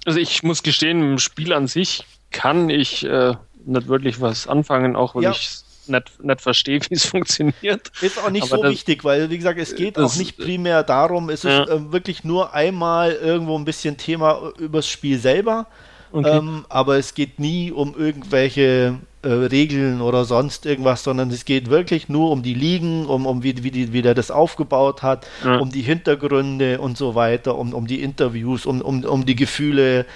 Also 0.05 0.19
ich 0.19 0.43
muss 0.43 0.63
gestehen, 0.63 1.03
im 1.03 1.19
Spiel 1.19 1.53
an 1.53 1.67
sich 1.67 2.05
kann 2.31 2.71
ich 2.71 3.05
äh, 3.05 3.35
nicht 3.65 3.89
wirklich 3.89 4.21
was 4.21 4.47
anfangen, 4.47 4.97
auch 4.97 5.15
weil 5.15 5.25
ja. 5.25 5.31
ich 5.33 5.61
nicht, 5.89 6.23
nicht 6.23 6.41
verstehe, 6.41 6.81
wie 6.89 6.95
es 6.95 7.07
funktioniert. 7.07 7.91
Ist 8.01 8.19
auch 8.19 8.31
nicht 8.31 8.45
Aber 8.45 8.57
so 8.57 8.63
das, 8.63 8.73
wichtig, 8.73 9.05
weil, 9.05 9.31
wie 9.31 9.37
gesagt, 9.37 9.59
es 9.59 9.75
geht 9.75 9.97
das, 9.97 10.13
auch 10.13 10.17
nicht 10.17 10.37
primär 10.37 10.83
darum, 10.83 11.31
es 11.31 11.45
ist 11.45 11.51
ja. 11.51 11.65
äh, 11.65 11.93
wirklich 11.93 12.25
nur 12.25 12.55
einmal 12.55 13.13
irgendwo 13.13 13.59
ein 13.59 13.65
bisschen 13.65 13.97
Thema 13.97 14.53
übers 14.59 14.89
Spiel 14.89 15.19
selber. 15.19 15.67
Okay. 16.13 16.39
Ähm, 16.39 16.65
aber 16.69 16.97
es 16.99 17.15
geht 17.15 17.39
nie 17.41 17.73
um 17.73 17.95
irgendwelche 17.97 18.99
äh, 19.27 19.47
Regeln 19.47 20.01
oder 20.01 20.25
sonst 20.25 20.67
irgendwas, 20.67 21.03
sondern 21.03 21.31
es 21.31 21.45
geht 21.45 21.69
wirklich 21.69 22.09
nur 22.09 22.31
um 22.31 22.43
die 22.45 22.55
Ligen, 22.55 23.07
um, 23.07 23.27
um 23.27 23.43
wie, 23.43 23.63
wie, 23.65 23.73
die, 23.73 23.93
wie 23.93 24.03
der 24.03 24.15
das 24.15 24.31
aufgebaut 24.31 25.03
hat, 25.03 25.27
ja. 25.45 25.57
um 25.57 25.71
die 25.71 25.83
Hintergründe 25.83 26.81
und 26.81 26.97
so 26.97 27.15
weiter, 27.17 27.59
um, 27.59 27.75
um 27.75 27.87
die 27.87 28.03
Interviews, 28.03 28.67
um, 28.67 28.81
um, 28.81 29.05
um 29.05 29.27
die 29.27 29.35
Gefühle. 29.35 30.07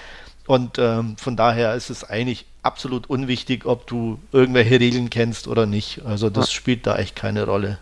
Und 0.46 0.78
ähm, 0.78 1.16
von 1.16 1.36
daher 1.36 1.74
ist 1.74 1.90
es 1.90 2.04
eigentlich 2.04 2.46
absolut 2.62 3.10
unwichtig, 3.10 3.66
ob 3.66 3.86
du 3.88 4.20
irgendwelche 4.32 4.78
Regeln 4.78 5.10
kennst 5.10 5.48
oder 5.48 5.66
nicht. 5.66 6.02
Also 6.04 6.30
das 6.30 6.46
ja. 6.46 6.54
spielt 6.54 6.86
da 6.86 6.96
echt 6.96 7.16
keine 7.16 7.44
Rolle. 7.46 7.78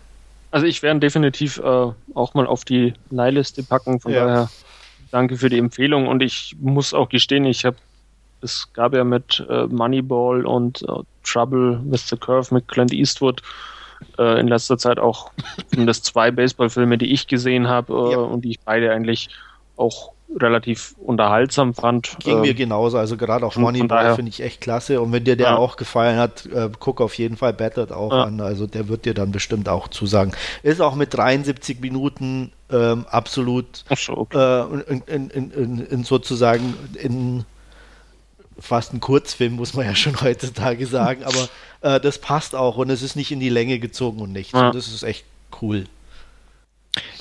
Also 0.51 0.65
ich 0.65 0.81
werde 0.81 0.99
definitiv 0.99 1.59
äh, 1.59 1.61
auch 1.61 2.33
mal 2.33 2.47
auf 2.47 2.65
die 2.65 2.93
Leihliste 3.11 3.61
packen. 3.61 3.99
Von 3.99 4.13
ja. 4.13 4.25
daher 4.25 4.49
danke 5.11 5.37
für 5.37 5.49
die 5.49 5.59
Empfehlung. 5.59 6.07
Und 6.07 6.23
ich 6.23 6.55
muss 6.59 6.93
auch 6.93 7.09
gestehen, 7.09 7.45
ich 7.45 7.65
habe 7.65 7.77
es 8.41 8.71
gab 8.73 8.93
ja 8.93 9.03
mit 9.03 9.45
äh, 9.49 9.65
Moneyball 9.67 10.45
und 10.45 10.81
äh, 10.83 11.01
Trouble 11.23 11.81
with 11.83 12.07
the 12.09 12.17
Curve 12.17 12.53
mit 12.53 12.67
Clint 12.67 12.93
Eastwood 12.93 13.41
äh, 14.17 14.39
in 14.39 14.47
letzter 14.47 14.77
Zeit 14.77 14.99
auch 14.99 15.31
zumindest 15.69 16.05
zwei 16.05 16.31
Baseballfilme, 16.31 16.97
die 16.97 17.11
ich 17.11 17.27
gesehen 17.27 17.67
habe 17.67 17.93
äh, 17.93 18.11
ja. 18.13 18.17
und 18.19 18.45
die 18.45 18.51
ich 18.51 18.59
beide 18.61 18.91
eigentlich 18.91 19.29
auch 19.75 20.11
relativ 20.37 20.95
unterhaltsam 20.99 21.73
fand. 21.73 22.17
Ging 22.19 22.41
mir 22.41 22.51
ähm, 22.51 22.55
genauso, 22.55 22.97
also 22.97 23.17
gerade 23.17 23.45
auch 23.45 23.55
Moneyball 23.55 24.15
finde 24.15 24.29
ich 24.29 24.41
echt 24.41 24.61
klasse 24.61 25.01
und 25.01 25.11
wenn 25.11 25.23
dir 25.23 25.35
der 25.35 25.51
ja. 25.51 25.57
auch 25.57 25.75
gefallen 25.75 26.17
hat, 26.17 26.45
äh, 26.45 26.69
guck 26.79 27.01
auf 27.01 27.15
jeden 27.15 27.35
Fall 27.35 27.53
Battered 27.53 27.91
auch 27.91 28.11
ja. 28.11 28.23
an, 28.25 28.39
also 28.39 28.67
der 28.67 28.87
wird 28.87 29.05
dir 29.05 29.13
dann 29.13 29.31
bestimmt 29.31 29.67
auch 29.69 29.87
zusagen. 29.87 30.33
Ist 30.61 30.81
auch 30.81 30.95
mit 30.95 31.13
73 31.13 31.79
Minuten 31.79 32.51
ähm, 32.71 33.05
absolut 33.09 33.83
so, 33.95 34.17
okay. 34.17 34.37
äh, 34.37 34.93
in, 34.93 35.29
in, 35.29 35.51
in, 35.51 35.85
in, 35.85 36.03
sozusagen 36.03 36.75
in 36.93 37.45
fast 38.59 38.93
ein 38.93 38.99
Kurzfilm, 38.99 39.53
muss 39.53 39.73
man 39.73 39.85
ja 39.85 39.95
schon 39.95 40.19
heutzutage 40.21 40.85
sagen, 40.85 41.23
aber 41.23 41.49
äh, 41.81 41.99
das 41.99 42.19
passt 42.19 42.55
auch 42.55 42.77
und 42.77 42.89
es 42.89 43.01
ist 43.01 43.15
nicht 43.15 43.31
in 43.31 43.39
die 43.39 43.49
Länge 43.49 43.79
gezogen 43.79 44.21
und 44.21 44.31
nichts. 44.31 44.53
Ja. 44.53 44.67
Und 44.67 44.75
das 44.75 44.87
ist 44.87 45.03
echt 45.03 45.25
cool. 45.61 45.85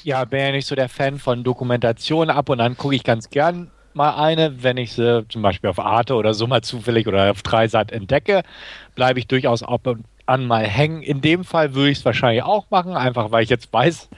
Ja, 0.03 0.25
bin 0.25 0.41
ja 0.41 0.53
nicht 0.53 0.67
so 0.67 0.75
der 0.75 0.89
Fan 0.89 1.19
von 1.19 1.45
Dokumentationen. 1.45 2.35
Ab 2.35 2.49
und 2.49 2.61
an 2.61 2.77
gucke 2.77 2.95
ich 2.95 3.05
ganz 3.05 3.31
gern 3.31 3.71
mal 3.95 4.15
eine, 4.15 4.63
wenn 4.63 4.77
ich 4.77 4.93
sie 4.93 5.27
zum 5.29 5.43
Beispiel 5.43 5.71
auf 5.71 5.79
Arte 5.79 6.15
oder 6.15 6.33
so 6.35 6.47
mal 6.47 6.63
zufällig 6.63 7.07
oder 7.07 7.31
auf 7.31 7.43
Dreisat 7.43 7.93
entdecke, 7.93 8.43
bleibe 8.95 9.19
ich 9.19 9.27
durchaus 9.27 9.63
ab 9.63 9.87
und 9.87 10.05
an 10.27 10.47
mal 10.47 10.67
hängen. 10.67 11.03
In 11.03 11.21
dem 11.21 11.45
Fall 11.45 11.75
würde 11.75 11.91
ich 11.91 11.99
es 11.99 12.05
wahrscheinlich 12.05 12.43
auch 12.43 12.71
machen, 12.71 12.97
einfach 12.97 13.31
weil 13.31 13.43
ich 13.43 13.51
jetzt 13.51 13.73
weiß, 13.73 14.09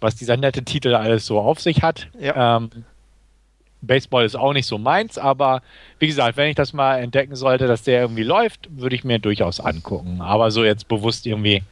was 0.00 0.16
dieser 0.16 0.36
nette 0.36 0.64
Titel 0.64 0.94
alles 0.94 1.26
so 1.26 1.40
auf 1.40 1.60
sich 1.60 1.82
hat. 1.82 2.08
Ja. 2.18 2.56
Ähm, 2.56 2.70
Baseball 3.82 4.24
ist 4.24 4.36
auch 4.36 4.52
nicht 4.52 4.66
so 4.66 4.78
meins, 4.78 5.18
aber 5.18 5.62
wie 5.98 6.06
gesagt, 6.06 6.36
wenn 6.36 6.48
ich 6.48 6.56
das 6.56 6.72
mal 6.72 6.98
entdecken 6.98 7.36
sollte, 7.36 7.66
dass 7.66 7.82
der 7.82 8.00
irgendwie 8.00 8.22
läuft, 8.22 8.68
würde 8.70 8.96
ich 8.96 9.04
mir 9.04 9.18
durchaus 9.18 9.60
angucken. 9.60 10.20
Aber 10.20 10.50
so 10.50 10.64
jetzt 10.64 10.88
bewusst 10.88 11.26
irgendwie 11.26 11.62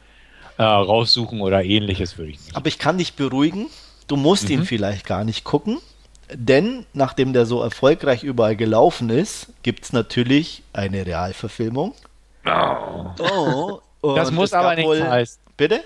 äh, 0.57 0.63
raussuchen 0.63 1.41
oder 1.41 1.63
ähnliches 1.63 2.17
würde 2.17 2.31
ich 2.31 2.39
nicht. 2.39 2.55
Aber 2.55 2.67
ich 2.67 2.79
kann 2.79 2.97
dich 2.97 3.13
beruhigen, 3.13 3.67
du 4.07 4.15
musst 4.15 4.45
mhm. 4.45 4.55
ihn 4.55 4.65
vielleicht 4.65 5.05
gar 5.05 5.23
nicht 5.23 5.43
gucken, 5.43 5.79
denn 6.33 6.85
nachdem 6.93 7.33
der 7.33 7.45
so 7.45 7.61
erfolgreich 7.61 8.23
überall 8.23 8.55
gelaufen 8.55 9.09
ist, 9.09 9.53
gibt 9.63 9.85
es 9.85 9.93
natürlich 9.93 10.63
eine 10.73 11.05
Realverfilmung. 11.05 11.93
Oh. 12.45 13.79
oh 14.01 14.15
das 14.15 14.31
muss 14.31 14.53
aber 14.53 14.75
nicht 14.75 14.87
heißen. 14.87 15.41
Bitte? 15.57 15.81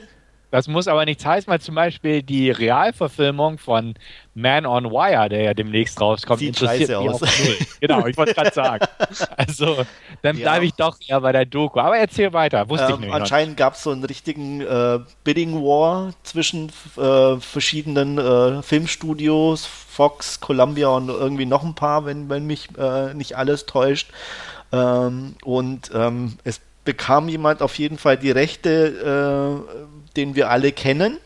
Das 0.52 0.68
muss 0.68 0.88
aber 0.88 1.06
nichts 1.06 1.26
heißen, 1.26 1.52
weil 1.52 1.62
zum 1.62 1.76
Beispiel 1.76 2.24
die 2.24 2.50
Realverfilmung 2.50 3.60
von 3.60 3.94
Man 4.34 4.66
on 4.66 4.86
Wire, 4.86 5.30
der 5.30 5.44
ja 5.44 5.54
demnächst 5.54 6.02
rauskommt, 6.02 6.40
Sieht 6.40 6.50
interessiert 6.50 6.90
mich 6.90 7.10
aus. 7.10 7.22
null. 7.22 7.58
Genau, 7.82 8.08
ich 8.08 8.18
wollte 8.18 8.34
gerade 8.34 8.54
sagen. 8.54 8.86
Also, 9.38 9.86
dann 10.22 10.38
ja. 10.38 10.44
bleibe 10.44 10.66
ich 10.66 10.74
doch 10.74 10.98
eher 11.06 11.22
bei 11.22 11.32
der 11.32 11.46
Doku. 11.46 11.80
Aber 11.80 11.98
erzähl 11.98 12.34
weiter, 12.34 12.70
wusste 12.70 12.88
ähm, 12.88 12.94
ich 12.94 13.00
nicht. 13.02 13.14
Anscheinend 13.14 13.58
gab 13.58 13.74
es 13.74 13.84
so 13.84 13.92
einen 13.92 14.04
richtigen 14.04 14.62
äh, 14.62 15.00
Bidding 15.24 15.56
War 15.56 16.14
zwischen 16.24 16.72
äh, 16.98 17.40
verschiedenen 17.40 18.18
äh, 18.18 18.62
Filmstudios, 18.62 19.66
Fox, 19.66 20.40
Columbia 20.40 20.90
und 20.90 21.10
irgendwie 21.10 21.46
noch 21.46 21.64
ein 21.64 21.76
paar, 21.76 22.06
wenn, 22.06 22.30
wenn 22.30 22.46
mich 22.46 22.70
äh, 22.78 23.14
nicht 23.14 23.38
alles 23.38 23.66
täuscht. 23.66 24.10
Ähm, 24.72 25.36
und 25.44 25.92
ähm, 25.94 26.38
es 26.44 26.62
bekam 26.86 27.30
jemand 27.30 27.62
auf 27.62 27.78
jeden 27.78 27.98
Fall 27.98 28.18
die 28.18 28.32
Rechte 28.32 29.64
äh, 29.70 30.09
den 30.20 30.36
wir 30.36 30.50
alle 30.50 30.72
kennen. 30.74 31.18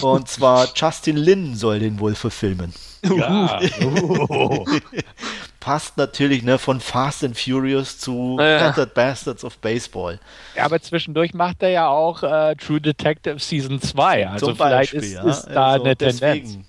Und 0.00 0.28
zwar 0.28 0.68
Justin 0.74 1.16
Lin 1.16 1.56
soll 1.56 1.80
den 1.80 1.98
wohl 1.98 2.14
verfilmen. 2.14 2.72
Ja. 3.02 3.60
Passt 5.60 5.96
natürlich 5.96 6.42
ne, 6.42 6.58
von 6.58 6.80
Fast 6.80 7.24
and 7.24 7.38
Furious 7.38 7.98
zu 7.98 8.36
ja. 8.40 8.58
Battered 8.58 8.94
Bastards 8.94 9.44
of 9.44 9.58
Baseball. 9.58 10.18
Ja, 10.56 10.64
aber 10.64 10.80
zwischendurch 10.80 11.34
macht 11.34 11.62
er 11.62 11.70
ja 11.70 11.88
auch 11.88 12.22
äh, 12.22 12.54
True 12.56 12.80
Detective 12.80 13.38
Season 13.38 13.80
2. 13.80 14.28
Also 14.28 14.46
Zum 14.46 14.56
vielleicht 14.56 14.92
Beispiel, 14.92 15.00
ist, 15.00 15.12
ja. 15.14 15.22
ist 15.28 15.46
da 15.46 15.66
also 15.72 15.84
eine 15.84 15.96
deswegen. 15.96 16.44
Tendenz. 16.46 16.66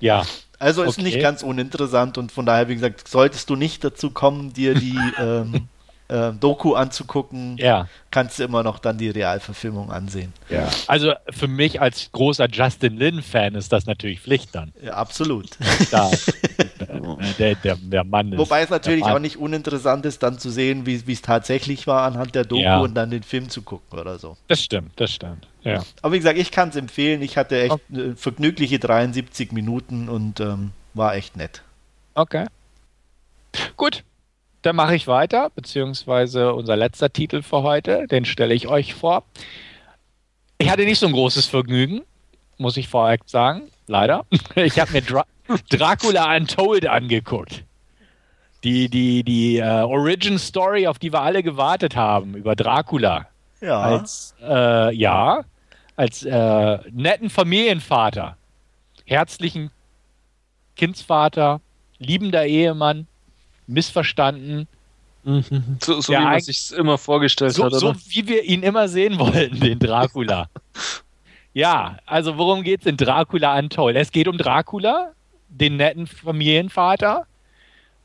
Ja. 0.00 0.24
Also 0.58 0.82
ist 0.82 0.98
okay. 0.98 1.02
nicht 1.02 1.20
ganz 1.20 1.42
uninteressant 1.42 2.18
und 2.18 2.32
von 2.32 2.46
daher, 2.46 2.68
wie 2.68 2.74
gesagt, 2.74 3.08
solltest 3.08 3.50
du 3.50 3.56
nicht 3.56 3.84
dazu 3.84 4.10
kommen, 4.10 4.52
dir 4.52 4.74
die 4.74 4.98
ähm, 5.18 5.68
äh, 6.08 6.32
Doku 6.32 6.74
anzugucken, 6.74 7.56
ja. 7.58 7.88
kannst 8.10 8.38
du 8.38 8.44
immer 8.44 8.62
noch 8.62 8.78
dann 8.78 8.98
die 8.98 9.10
Realverfilmung 9.10 9.90
ansehen. 9.90 10.32
Ja. 10.48 10.68
Also 10.86 11.14
für 11.30 11.48
mich 11.48 11.80
als 11.80 12.10
großer 12.12 12.48
Justin 12.50 12.96
Lin-Fan 12.96 13.54
ist 13.54 13.72
das 13.72 13.86
natürlich 13.86 14.20
Pflicht 14.20 14.54
dann. 14.54 14.72
Ja, 14.82 14.94
absolut. 14.94 15.50
Da, 15.90 16.10
der, 17.38 17.54
der, 17.56 17.76
der, 17.76 18.04
Mann 18.04 18.32
ist. 18.32 18.38
Wobei 18.38 18.62
es 18.62 18.70
natürlich 18.70 19.04
auch 19.04 19.18
nicht 19.18 19.36
uninteressant 19.36 20.06
ist, 20.06 20.22
dann 20.22 20.38
zu 20.38 20.50
sehen, 20.50 20.86
wie 20.86 21.12
es 21.12 21.22
tatsächlich 21.22 21.86
war 21.86 22.02
anhand 22.02 22.34
der 22.34 22.44
Doku 22.44 22.62
ja. 22.62 22.78
und 22.78 22.94
dann 22.94 23.10
den 23.10 23.22
Film 23.22 23.48
zu 23.48 23.62
gucken 23.62 23.98
oder 23.98 24.18
so. 24.18 24.36
Das 24.48 24.62
stimmt, 24.62 24.92
das 24.96 25.12
stimmt. 25.12 25.48
Ja. 25.62 25.82
Aber 26.02 26.14
wie 26.14 26.18
gesagt, 26.18 26.38
ich 26.38 26.52
kann 26.52 26.68
es 26.68 26.76
empfehlen. 26.76 27.22
Ich 27.22 27.36
hatte 27.36 27.60
echt 27.60 27.72
okay. 27.72 28.12
vergnügliche 28.14 28.78
73 28.78 29.50
Minuten 29.50 30.08
und 30.08 30.38
ähm, 30.38 30.70
war 30.94 31.16
echt 31.16 31.36
nett. 31.36 31.62
Okay. 32.14 32.46
Gut, 33.76 34.04
dann 34.66 34.76
mache 34.76 34.96
ich 34.96 35.06
weiter, 35.06 35.50
beziehungsweise 35.54 36.52
unser 36.52 36.76
letzter 36.76 37.12
Titel 37.12 37.42
für 37.42 37.62
heute, 37.62 38.06
den 38.08 38.24
stelle 38.24 38.52
ich 38.52 38.66
euch 38.66 38.94
vor. 38.94 39.22
Ich 40.58 40.70
hatte 40.70 40.84
nicht 40.84 40.98
so 40.98 41.06
ein 41.06 41.12
großes 41.12 41.46
Vergnügen, 41.46 42.02
muss 42.58 42.76
ich 42.76 42.88
vorweg 42.88 43.20
sagen, 43.26 43.62
leider. 43.86 44.26
Ich 44.56 44.80
habe 44.80 44.92
mir 44.92 45.02
Dra 45.02 45.24
Dracula 45.70 46.36
Untold 46.36 46.88
angeguckt. 46.88 47.62
Die, 48.64 48.88
die, 48.88 49.22
die 49.22 49.60
uh, 49.60 49.86
Origin 49.86 50.38
Story, 50.38 50.88
auf 50.88 50.98
die 50.98 51.12
wir 51.12 51.20
alle 51.20 51.44
gewartet 51.44 51.94
haben, 51.94 52.34
über 52.34 52.56
Dracula. 52.56 53.28
Ja. 53.60 53.80
Als, 53.80 54.34
äh, 54.42 54.92
ja, 54.92 55.44
als 55.94 56.24
äh, 56.24 56.78
netten 56.90 57.30
Familienvater, 57.30 58.36
herzlichen 59.04 59.70
Kindsvater, 60.74 61.60
liebender 61.98 62.44
Ehemann, 62.44 63.06
missverstanden. 63.66 64.68
Mhm. 65.24 65.78
So, 65.80 66.00
so 66.00 66.12
wie 66.12 66.18
man 66.18 66.40
sich 66.40 66.72
immer 66.72 66.98
vorgestellt 66.98 67.54
so, 67.54 67.64
hat, 67.64 67.72
oder? 67.72 67.80
So 67.80 67.94
wie 68.08 68.28
wir 68.28 68.44
ihn 68.44 68.62
immer 68.62 68.88
sehen 68.88 69.18
wollten, 69.18 69.58
den 69.58 69.78
Dracula. 69.78 70.48
ja, 71.52 71.98
also 72.06 72.38
worum 72.38 72.62
geht 72.62 72.80
es 72.80 72.86
in 72.86 72.96
Dracula 72.96 73.58
Untold? 73.58 73.96
Es 73.96 74.12
geht 74.12 74.28
um 74.28 74.38
Dracula, 74.38 75.12
den 75.48 75.76
netten 75.76 76.06
Familienvater, 76.06 77.26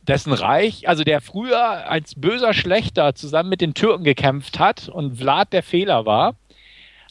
dessen 0.02 0.34
Reich, 0.34 0.88
also 0.90 1.04
der 1.04 1.22
früher 1.22 1.88
als 1.88 2.16
böser 2.16 2.54
Schlechter 2.54 3.14
zusammen 3.14 3.50
mit 3.50 3.62
den 3.62 3.76
Türken 3.76 4.04
gekämpft 4.04 4.58
hat 4.58 4.90
und 4.90 5.18
Vlad 5.18 5.54
der 5.54 5.62
Fehler 5.62 6.08
war, 6.08 6.36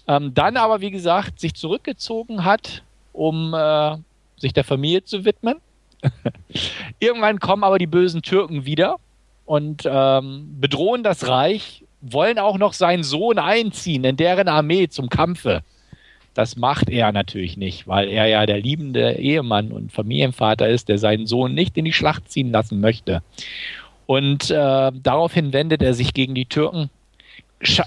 ähm, 0.08 0.34
dann 0.34 0.56
aber, 0.56 0.80
wie 0.80 0.90
gesagt, 0.90 1.38
sich 1.38 1.54
zurückgezogen 1.54 2.44
hat, 2.44 2.82
um 3.12 3.54
äh, 3.54 3.96
sich 4.36 4.52
der 4.52 4.64
Familie 4.64 5.04
zu 5.04 5.24
widmen 5.24 5.60
Irgendwann 6.98 7.40
kommen 7.40 7.64
aber 7.64 7.78
die 7.78 7.86
bösen 7.86 8.22
Türken 8.22 8.64
wieder 8.64 8.96
und 9.44 9.82
ähm, 9.84 10.56
bedrohen 10.60 11.02
das 11.02 11.28
Reich, 11.28 11.84
wollen 12.00 12.38
auch 12.38 12.58
noch 12.58 12.72
seinen 12.72 13.02
Sohn 13.02 13.38
einziehen 13.38 14.04
in 14.04 14.16
deren 14.16 14.48
Armee 14.48 14.88
zum 14.88 15.08
Kampfe. 15.08 15.62
Das 16.34 16.56
macht 16.56 16.88
er 16.88 17.12
natürlich 17.12 17.56
nicht, 17.56 17.88
weil 17.88 18.08
er 18.08 18.26
ja 18.26 18.46
der 18.46 18.60
liebende 18.60 19.18
Ehemann 19.18 19.72
und 19.72 19.92
Familienvater 19.92 20.68
ist, 20.68 20.88
der 20.88 20.98
seinen 20.98 21.26
Sohn 21.26 21.54
nicht 21.54 21.76
in 21.76 21.84
die 21.84 21.92
Schlacht 21.92 22.30
ziehen 22.30 22.52
lassen 22.52 22.80
möchte. 22.80 23.22
Und 24.06 24.50
äh, 24.50 24.92
daraufhin 24.94 25.52
wendet 25.52 25.82
er 25.82 25.94
sich 25.94 26.14
gegen 26.14 26.34
die 26.34 26.46
Türken, 26.46 26.90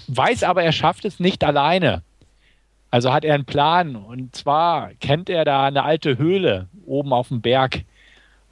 weiß 0.08 0.44
aber, 0.44 0.64
er 0.64 0.72
schafft 0.72 1.06
es 1.06 1.20
nicht 1.20 1.44
alleine. 1.44 2.04
Also 2.92 3.12
hat 3.12 3.26
er 3.26 3.34
einen 3.34 3.46
Plan. 3.46 3.96
Und 3.96 4.36
zwar 4.36 4.92
kennt 5.00 5.30
er 5.30 5.46
da 5.46 5.66
eine 5.66 5.84
alte 5.84 6.18
Höhle 6.18 6.68
oben 6.86 7.12
auf 7.12 7.30
dem 7.30 7.42
Berg, 7.42 7.86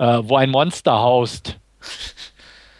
äh, 0.01 0.19
wo 0.23 0.35
ein 0.35 0.49
Monster 0.49 0.93
haust. 0.93 1.59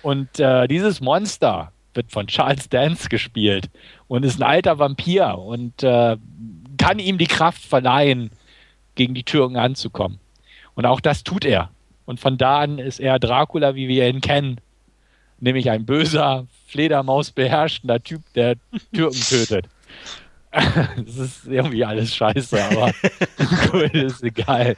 Und 0.02 0.40
äh, 0.40 0.68
dieses 0.68 1.02
Monster 1.02 1.72
wird 1.94 2.12
von 2.12 2.26
Charles 2.26 2.68
Dance 2.68 3.10
gespielt 3.10 3.70
und 4.08 4.26
ist 4.26 4.40
ein 4.40 4.44
alter 4.44 4.80
Vampir 4.80 5.38
und 5.38 5.84
äh, 5.84 6.18
kann 6.80 6.98
ihm 6.98 7.20
die 7.20 7.28
Kraft 7.28 7.64
verleihen, 7.64 8.32
gegen 8.96 9.14
die 9.14 9.24
Türken 9.24 9.56
anzukommen. 9.56 10.20
Und 10.74 10.86
auch 10.86 11.00
das 11.00 11.24
tut 11.24 11.46
er. 11.46 11.70
Und 12.06 12.20
von 12.20 12.38
da 12.38 12.60
an 12.60 12.80
ist 12.80 13.00
er 13.00 13.20
Dracula, 13.20 13.76
wie 13.76 13.88
wir 13.88 14.10
ihn 14.10 14.22
kennen. 14.22 14.60
Nämlich 15.40 15.70
ein 15.70 15.86
böser, 15.86 16.48
Fledermaus 16.68 17.32
beherrschender 17.32 18.02
Typ, 18.02 18.22
der 18.34 18.56
Türken 18.94 19.22
tötet. 19.22 19.68
das 20.52 21.18
ist 21.18 21.46
irgendwie 21.46 21.86
alles 21.86 22.16
scheiße, 22.16 22.62
aber 22.64 22.92
cool, 23.74 23.90
ist 23.94 24.24
egal. 24.24 24.76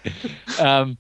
Ähm, 0.60 0.98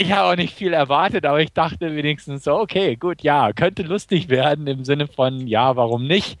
ich 0.00 0.12
habe 0.12 0.32
auch 0.32 0.36
nicht 0.36 0.54
viel 0.54 0.72
erwartet, 0.72 1.26
aber 1.26 1.40
ich 1.40 1.52
dachte 1.52 1.94
wenigstens 1.94 2.44
so, 2.44 2.58
okay, 2.58 2.96
gut, 2.96 3.22
ja, 3.22 3.52
könnte 3.52 3.82
lustig 3.82 4.30
werden 4.30 4.66
im 4.66 4.84
Sinne 4.84 5.06
von, 5.06 5.46
ja, 5.46 5.76
warum 5.76 6.06
nicht? 6.06 6.38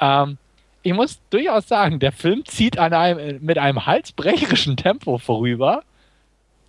Ähm, 0.00 0.38
ich 0.82 0.94
muss 0.94 1.20
durchaus 1.28 1.68
sagen, 1.68 1.98
der 1.98 2.12
Film 2.12 2.46
zieht 2.46 2.78
an 2.78 2.94
einem, 2.94 3.44
mit 3.44 3.58
einem 3.58 3.84
halsbrecherischen 3.84 4.78
Tempo 4.78 5.18
vorüber 5.18 5.82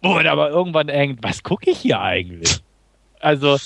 und 0.02 0.28
aber 0.28 0.49
irgendwann 0.49 0.88
denkt, 0.88 1.24
was 1.24 1.41
gucke 1.41 1.72
ich 1.72 1.78
hier 1.78 2.02
eigentlich? 2.02 2.60
Also, 3.22 3.57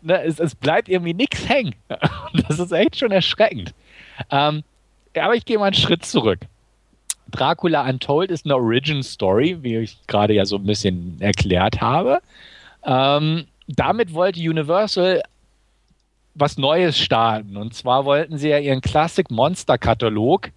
ne, 0.00 0.22
es, 0.22 0.40
es, 0.40 0.54
bleibt 0.54 0.88
irgendwie 0.88 1.14
nichts 1.14 1.48
hängen. 1.48 1.74
Das 2.48 2.58
ist 2.58 2.72
echt 2.72 2.98
schon 2.98 3.12
erschreckend. 3.12 3.74
Ähm, 4.30 4.64
aber 5.16 5.34
ich 5.34 5.44
gehe 5.44 5.58
mal 5.58 5.66
einen 5.66 5.74
Schritt 5.74 6.04
zurück. 6.04 6.40
Dracula 7.34 7.88
Untold 7.88 8.30
ist 8.30 8.44
eine 8.44 8.54
Origin 8.54 9.02
Story, 9.02 9.58
wie 9.62 9.78
ich 9.78 9.98
gerade 10.06 10.34
ja 10.34 10.44
so 10.44 10.56
ein 10.56 10.64
bisschen 10.64 11.16
erklärt 11.20 11.80
habe. 11.80 12.20
Ähm, 12.84 13.46
damit 13.66 14.14
wollte 14.14 14.38
Universal 14.38 15.22
was 16.34 16.58
Neues 16.58 16.98
starten. 16.98 17.56
Und 17.56 17.74
zwar 17.74 18.04
wollten 18.04 18.38
sie 18.38 18.48
ja 18.48 18.58
ihren 18.58 18.80
Classic 18.80 19.28
Monster 19.30 19.78
Katalog 19.78 20.50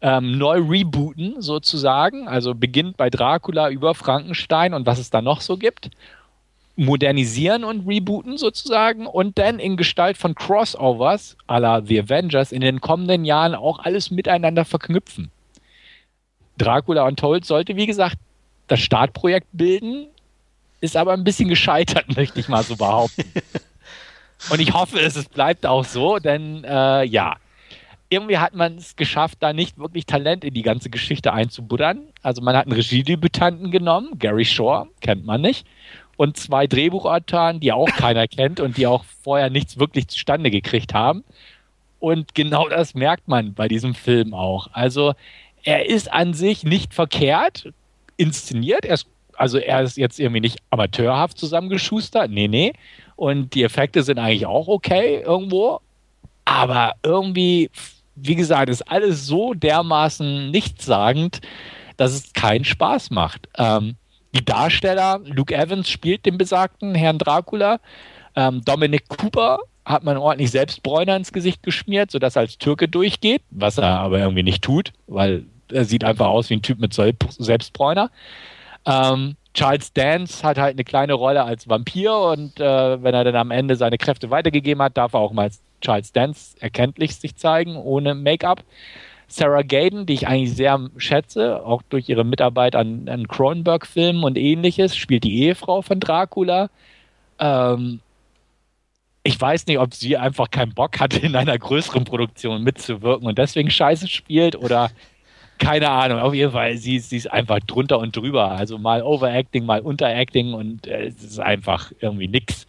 ähm, 0.00 0.38
neu 0.38 0.60
rebooten, 0.60 1.40
sozusagen. 1.40 2.28
Also 2.28 2.54
beginnt 2.54 2.96
bei 2.96 3.10
Dracula 3.10 3.70
über 3.70 3.94
Frankenstein 3.94 4.74
und 4.74 4.86
was 4.86 4.98
es 4.98 5.10
da 5.10 5.22
noch 5.22 5.40
so 5.40 5.56
gibt. 5.56 5.90
Modernisieren 6.76 7.64
und 7.64 7.86
rebooten 7.86 8.36
sozusagen 8.36 9.06
und 9.06 9.38
dann 9.38 9.60
in 9.60 9.76
Gestalt 9.76 10.16
von 10.16 10.34
Crossovers 10.34 11.36
à 11.48 11.60
la 11.60 11.80
The 11.80 12.00
Avengers 12.00 12.50
in 12.50 12.60
den 12.60 12.80
kommenden 12.80 13.24
Jahren 13.24 13.54
auch 13.54 13.78
alles 13.78 14.10
miteinander 14.10 14.64
verknüpfen. 14.64 15.30
Dracula 16.58 17.06
Untold 17.06 17.44
sollte, 17.44 17.76
wie 17.76 17.86
gesagt, 17.86 18.16
das 18.68 18.80
Startprojekt 18.80 19.48
bilden, 19.52 20.06
ist 20.80 20.96
aber 20.96 21.12
ein 21.12 21.24
bisschen 21.24 21.48
gescheitert, 21.48 22.04
möchte 22.16 22.40
ich 22.40 22.48
mal 22.48 22.62
so 22.62 22.76
behaupten. 22.76 23.24
Und 24.50 24.60
ich 24.60 24.72
hoffe, 24.74 25.00
es 25.00 25.24
bleibt 25.26 25.64
auch 25.64 25.84
so, 25.84 26.18
denn 26.18 26.64
äh, 26.64 27.04
ja, 27.04 27.36
irgendwie 28.10 28.38
hat 28.38 28.54
man 28.54 28.76
es 28.76 28.94
geschafft, 28.96 29.38
da 29.40 29.52
nicht 29.52 29.78
wirklich 29.78 30.06
Talent 30.06 30.44
in 30.44 30.52
die 30.52 30.62
ganze 30.62 30.90
Geschichte 30.90 31.32
einzubuddern. 31.32 32.02
Also 32.22 32.42
man 32.42 32.56
hat 32.56 32.66
einen 32.66 32.74
Regiedebütanten 32.74 33.70
genommen, 33.70 34.18
Gary 34.18 34.44
Shore, 34.44 34.88
kennt 35.00 35.24
man 35.24 35.40
nicht, 35.40 35.66
und 36.16 36.36
zwei 36.36 36.66
Drehbuchautoren, 36.66 37.60
die 37.60 37.72
auch 37.72 37.88
keiner 37.88 38.28
kennt 38.28 38.60
und 38.60 38.76
die 38.76 38.86
auch 38.86 39.04
vorher 39.22 39.50
nichts 39.50 39.78
wirklich 39.78 40.08
zustande 40.08 40.50
gekriegt 40.50 40.94
haben. 40.94 41.24
Und 41.98 42.34
genau 42.34 42.68
das 42.68 42.94
merkt 42.94 43.28
man 43.28 43.54
bei 43.54 43.66
diesem 43.66 43.94
Film 43.94 44.34
auch. 44.34 44.68
Also 44.72 45.14
er 45.64 45.88
ist 45.88 46.12
an 46.12 46.34
sich 46.34 46.62
nicht 46.62 46.94
verkehrt 46.94 47.72
inszeniert. 48.16 48.84
Er 48.84 48.94
ist, 48.94 49.06
also 49.34 49.58
er 49.58 49.82
ist 49.82 49.96
jetzt 49.96 50.20
irgendwie 50.20 50.40
nicht 50.40 50.58
amateurhaft 50.70 51.38
zusammengeschustert. 51.38 52.30
Nee, 52.30 52.48
nee. 52.48 52.72
Und 53.16 53.54
die 53.54 53.64
Effekte 53.64 54.02
sind 54.02 54.18
eigentlich 54.18 54.46
auch 54.46 54.68
okay 54.68 55.22
irgendwo. 55.24 55.80
Aber 56.44 56.92
irgendwie, 57.02 57.70
wie 58.14 58.34
gesagt, 58.34 58.68
ist 58.68 58.82
alles 58.82 59.26
so 59.26 59.54
dermaßen 59.54 60.50
nichtssagend, 60.50 61.40
dass 61.96 62.12
es 62.12 62.32
keinen 62.34 62.64
Spaß 62.64 63.10
macht. 63.10 63.48
Ähm, 63.56 63.96
die 64.34 64.44
Darsteller, 64.44 65.20
Luke 65.24 65.54
Evans 65.54 65.88
spielt 65.88 66.26
den 66.26 66.36
besagten 66.36 66.94
Herrn 66.94 67.18
Dracula. 67.18 67.80
Ähm, 68.36 68.62
Dominic 68.64 69.08
Cooper 69.08 69.60
hat 69.84 70.02
man 70.02 70.16
ordentlich 70.16 70.50
Selbstbräuner 70.50 71.16
ins 71.16 71.32
Gesicht 71.32 71.62
geschmiert, 71.62 72.10
sodass 72.10 72.36
er 72.36 72.40
als 72.40 72.58
Türke 72.58 72.88
durchgeht, 72.88 73.42
was 73.50 73.78
er 73.78 74.00
aber 74.00 74.18
irgendwie 74.18 74.42
nicht 74.42 74.62
tut, 74.62 74.92
weil 75.06 75.44
er 75.72 75.84
sieht 75.84 76.04
einfach 76.04 76.26
aus 76.26 76.50
wie 76.50 76.54
ein 76.54 76.62
Typ 76.62 76.78
mit 76.78 76.94
Selbstbräuner. 76.94 78.10
Ähm, 78.86 79.36
Charles 79.54 79.92
Dance 79.92 80.42
hat 80.42 80.58
halt 80.58 80.74
eine 80.74 80.84
kleine 80.84 81.14
Rolle 81.14 81.44
als 81.44 81.68
Vampir 81.68 82.12
und 82.16 82.58
äh, 82.58 83.02
wenn 83.02 83.14
er 83.14 83.24
dann 83.24 83.36
am 83.36 83.50
Ende 83.50 83.76
seine 83.76 83.98
Kräfte 83.98 84.30
weitergegeben 84.30 84.82
hat, 84.82 84.96
darf 84.96 85.14
er 85.14 85.20
auch 85.20 85.32
mal 85.32 85.42
als 85.42 85.62
Charles 85.80 86.12
Dance 86.12 86.56
erkenntlich 86.60 87.16
sich 87.16 87.36
zeigen, 87.36 87.76
ohne 87.76 88.14
Make-up. 88.14 88.64
Sarah 89.28 89.62
Gaden, 89.62 90.06
die 90.06 90.14
ich 90.14 90.26
eigentlich 90.26 90.54
sehr 90.54 90.78
schätze, 90.96 91.64
auch 91.64 91.82
durch 91.88 92.08
ihre 92.08 92.24
Mitarbeit 92.24 92.76
an, 92.76 93.08
an 93.08 93.26
Cronenberg-Filmen 93.28 94.22
und 94.22 94.36
ähnliches, 94.36 94.96
spielt 94.96 95.24
die 95.24 95.42
Ehefrau 95.42 95.82
von 95.82 96.00
Dracula. 96.00 96.68
Ähm, 97.38 98.00
ich 99.22 99.40
weiß 99.40 99.66
nicht, 99.66 99.78
ob 99.78 99.94
sie 99.94 100.16
einfach 100.16 100.50
keinen 100.50 100.74
Bock 100.74 101.00
hatte, 101.00 101.18
in 101.18 101.36
einer 101.36 101.58
größeren 101.58 102.04
Produktion 102.04 102.62
mitzuwirken 102.62 103.26
und 103.26 103.38
deswegen 103.38 103.70
Scheiße 103.70 104.08
spielt 104.08 104.56
oder 104.56 104.90
keine 105.58 105.90
Ahnung. 105.90 106.18
Auf 106.18 106.34
jeden 106.34 106.52
Fall, 106.52 106.76
sie, 106.76 106.98
sie 106.98 107.16
ist 107.16 107.30
einfach 107.30 107.60
drunter 107.60 107.98
und 107.98 108.16
drüber. 108.16 108.50
Also 108.50 108.78
mal 108.78 109.02
Overacting, 109.02 109.64
mal 109.64 109.80
Unteracting 109.80 110.52
und 110.54 110.86
äh, 110.86 111.06
es 111.06 111.22
ist 111.22 111.40
einfach 111.40 111.92
irgendwie 112.00 112.28
nix, 112.28 112.66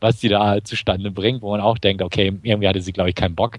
was 0.00 0.20
sie 0.20 0.28
da 0.28 0.62
zustande 0.62 1.10
bringt, 1.10 1.42
wo 1.42 1.50
man 1.50 1.60
auch 1.60 1.78
denkt, 1.78 2.02
okay, 2.02 2.32
irgendwie 2.42 2.68
hatte 2.68 2.80
sie, 2.80 2.92
glaube 2.92 3.10
ich, 3.10 3.16
keinen 3.16 3.34
Bock. 3.34 3.58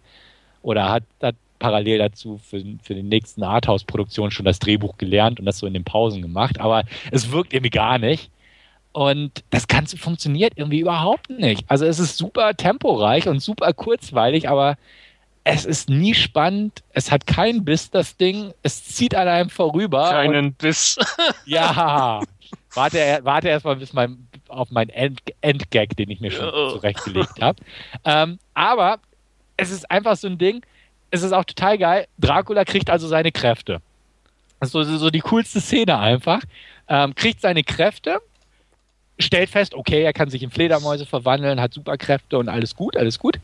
Oder 0.61 0.89
hat, 0.89 1.03
hat 1.21 1.35
parallel 1.59 1.99
dazu 1.99 2.37
für, 2.37 2.63
für 2.81 2.95
die 2.95 3.03
nächsten 3.03 3.43
Arthouse-Produktionen 3.43 4.31
schon 4.31 4.45
das 4.45 4.59
Drehbuch 4.59 4.97
gelernt 4.97 5.39
und 5.39 5.45
das 5.45 5.59
so 5.59 5.67
in 5.67 5.73
den 5.73 5.83
Pausen 5.83 6.21
gemacht. 6.21 6.59
Aber 6.59 6.83
es 7.11 7.31
wirkt 7.31 7.53
irgendwie 7.53 7.71
gar 7.71 7.97
nicht. 7.97 8.29
Und 8.91 9.43
das 9.49 9.67
Ganze 9.67 9.97
funktioniert 9.97 10.53
irgendwie 10.55 10.79
überhaupt 10.79 11.29
nicht. 11.29 11.65
Also 11.67 11.85
es 11.85 11.99
ist 11.99 12.17
super 12.17 12.53
temporeich 12.55 13.27
und 13.27 13.41
super 13.41 13.73
kurzweilig, 13.73 14.47
aber 14.47 14.77
es 15.47 15.63
ist 15.63 15.89
nie 15.89 16.15
spannend. 16.15 16.83
Es 16.91 17.11
hat 17.11 17.27
keinen 17.27 17.63
Biss, 17.63 17.91
das 17.91 18.17
Ding. 18.17 18.51
Es 18.63 18.83
zieht 18.83 19.13
an 19.13 19.27
einem 19.27 19.49
vorüber. 19.51 20.09
Keinen 20.09 20.53
Biss. 20.53 20.97
ja. 21.45 22.19
Warte, 22.73 23.19
warte 23.21 23.49
erstmal 23.49 23.75
bis 23.75 23.93
mein, 23.93 24.27
auf 24.47 24.71
meinen 24.71 24.89
End, 24.89 25.21
Endgag, 25.41 25.95
den 25.97 26.09
ich 26.09 26.19
mir 26.19 26.31
schon 26.31 26.49
oh. 26.49 26.71
zurechtgelegt 26.71 27.41
habe. 27.41 27.61
Ähm, 28.03 28.39
aber 28.55 28.99
es 29.55 29.69
ist 29.69 29.89
einfach 29.91 30.17
so 30.17 30.27
ein 30.27 30.39
Ding. 30.39 30.65
Es 31.11 31.21
ist 31.21 31.31
auch 31.31 31.45
total 31.45 31.77
geil. 31.77 32.07
Dracula 32.17 32.65
kriegt 32.65 32.89
also 32.89 33.07
seine 33.07 33.31
Kräfte. 33.31 33.81
Das 34.59 34.69
ist 34.69 34.73
so, 34.73 34.83
so 34.83 35.11
die 35.11 35.19
coolste 35.19 35.61
Szene 35.61 35.99
einfach. 35.99 36.41
Ähm, 36.87 37.13
kriegt 37.13 37.41
seine 37.41 37.63
Kräfte 37.63 38.19
stellt 39.17 39.49
fest, 39.49 39.73
okay, 39.73 40.03
er 40.03 40.13
kann 40.13 40.29
sich 40.29 40.43
in 40.43 40.51
Fledermäuse 40.51 41.05
verwandeln, 41.05 41.61
hat 41.61 41.73
Superkräfte 41.73 42.37
und 42.37 42.49
alles 42.49 42.75
gut, 42.75 42.97
alles 42.97 43.19
gut. 43.19 43.39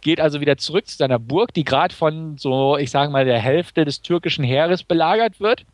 Geht 0.00 0.20
also 0.20 0.40
wieder 0.40 0.56
zurück 0.56 0.86
zu 0.86 0.96
seiner 0.96 1.18
Burg, 1.18 1.52
die 1.54 1.64
gerade 1.64 1.94
von 1.94 2.38
so, 2.38 2.76
ich 2.76 2.90
sage 2.90 3.10
mal, 3.10 3.24
der 3.24 3.40
Hälfte 3.40 3.84
des 3.84 4.02
türkischen 4.02 4.44
Heeres 4.44 4.82
belagert 4.82 5.40
wird. 5.40 5.64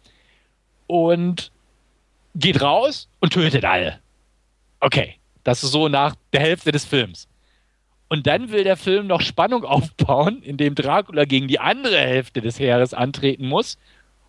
Und 0.87 1.51
geht 2.35 2.61
raus 2.61 3.09
und 3.21 3.33
tötet 3.33 3.65
alle. 3.65 3.99
Okay, 4.81 5.17
das 5.45 5.63
ist 5.63 5.73
so 5.73 5.89
nach 5.89 6.15
der 6.33 6.41
Hälfte 6.41 6.73
des 6.73 6.85
Films. 6.85 7.29
Und 8.09 8.27
dann 8.27 8.51
will 8.51 8.65
der 8.65 8.77
Film 8.77 9.07
noch 9.07 9.21
Spannung 9.21 9.65
aufbauen, 9.65 10.43
indem 10.43 10.75
Dracula 10.75 11.25
gegen 11.25 11.49
die 11.49 11.61
andere 11.61 11.99
Hälfte 11.99 12.41
des 12.41 12.59
Heeres 12.59 12.95
antreten 12.95 13.47
muss 13.47 13.79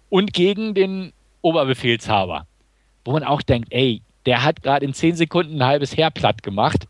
und 0.09 0.33
gegen 0.33 0.73
den 0.73 1.13
Oberbefehlshaber. 1.41 2.47
Wo 3.05 3.11
man 3.11 3.23
auch 3.23 3.41
denkt, 3.41 3.69
ey, 3.71 4.01
der 4.25 4.43
hat 4.43 4.63
gerade 4.63 4.85
in 4.85 4.93
zehn 4.93 5.15
Sekunden 5.15 5.61
ein 5.61 5.67
halbes 5.67 5.95
Heer 5.95 6.11
platt 6.11 6.43
gemacht. 6.43 6.87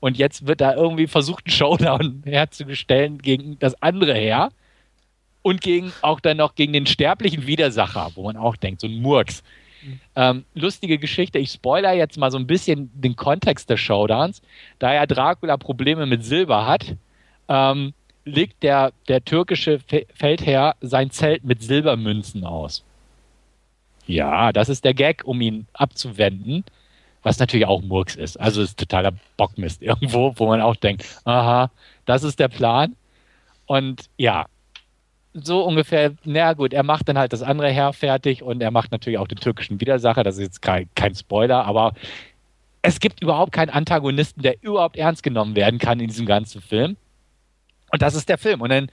Und 0.00 0.18
jetzt 0.18 0.46
wird 0.46 0.60
da 0.60 0.74
irgendwie 0.74 1.06
versucht, 1.06 1.46
einen 1.46 1.54
Showdown 1.54 2.22
herzustellen 2.26 3.18
gegen 3.18 3.58
das 3.58 3.80
andere 3.82 4.14
Heer. 4.14 4.50
Und 5.42 5.60
gegen, 5.60 5.92
auch 6.02 6.20
dann 6.20 6.38
noch 6.38 6.54
gegen 6.54 6.72
den 6.72 6.86
sterblichen 6.86 7.46
Widersacher, 7.46 8.10
wo 8.14 8.24
man 8.24 8.36
auch 8.36 8.56
denkt, 8.56 8.80
so 8.80 8.86
ein 8.86 9.00
Murks. 9.00 9.42
Ähm, 10.16 10.44
lustige 10.54 10.98
Geschichte, 10.98 11.38
ich 11.38 11.50
spoiler 11.50 11.92
jetzt 11.92 12.16
mal 12.16 12.30
so 12.30 12.38
ein 12.38 12.46
bisschen 12.46 12.90
den 12.94 13.16
Kontext 13.16 13.68
des 13.68 13.80
Showdowns. 13.80 14.40
Da 14.78 14.94
ja 14.94 15.06
Dracula 15.06 15.56
Probleme 15.58 16.06
mit 16.06 16.24
Silber 16.24 16.66
hat, 16.66 16.96
ähm, 17.48 17.92
legt 18.24 18.62
der, 18.62 18.92
der 19.08 19.24
türkische 19.24 19.80
Feldherr 20.14 20.76
sein 20.80 21.10
Zelt 21.10 21.44
mit 21.44 21.62
Silbermünzen 21.62 22.44
aus. 22.44 22.84
Ja, 24.06 24.52
das 24.52 24.68
ist 24.68 24.84
der 24.84 24.94
Gag, 24.94 25.22
um 25.24 25.40
ihn 25.40 25.66
abzuwenden. 25.72 26.64
Was 27.22 27.38
natürlich 27.38 27.66
auch 27.66 27.80
Murks 27.80 28.16
ist. 28.16 28.38
Also 28.38 28.60
ist 28.60 28.78
totaler 28.78 29.12
Bockmist 29.38 29.80
irgendwo, 29.82 30.34
wo 30.36 30.46
man 30.46 30.60
auch 30.60 30.76
denkt, 30.76 31.06
aha, 31.24 31.70
das 32.04 32.22
ist 32.22 32.38
der 32.38 32.48
Plan. 32.48 32.96
Und 33.64 34.10
ja, 34.18 34.44
so 35.32 35.64
ungefähr, 35.64 36.12
na 36.24 36.52
gut, 36.52 36.74
er 36.74 36.82
macht 36.82 37.08
dann 37.08 37.18
halt 37.18 37.32
das 37.32 37.42
andere 37.42 37.70
Herr 37.70 37.94
fertig 37.94 38.42
und 38.42 38.60
er 38.62 38.70
macht 38.70 38.92
natürlich 38.92 39.18
auch 39.18 39.26
den 39.26 39.38
türkischen 39.38 39.80
Widersacher. 39.80 40.22
Das 40.22 40.36
ist 40.36 40.42
jetzt 40.42 40.62
kein, 40.62 40.88
kein 40.94 41.14
Spoiler, 41.14 41.64
aber 41.64 41.94
es 42.82 43.00
gibt 43.00 43.22
überhaupt 43.22 43.52
keinen 43.52 43.70
Antagonisten, 43.70 44.42
der 44.42 44.62
überhaupt 44.62 44.96
ernst 44.96 45.22
genommen 45.22 45.56
werden 45.56 45.78
kann 45.78 46.00
in 46.00 46.08
diesem 46.08 46.26
ganzen 46.26 46.60
Film. 46.60 46.96
Und 47.90 48.02
das 48.02 48.14
ist 48.14 48.28
der 48.28 48.36
Film. 48.36 48.60
Und 48.60 48.68
dann 48.68 48.90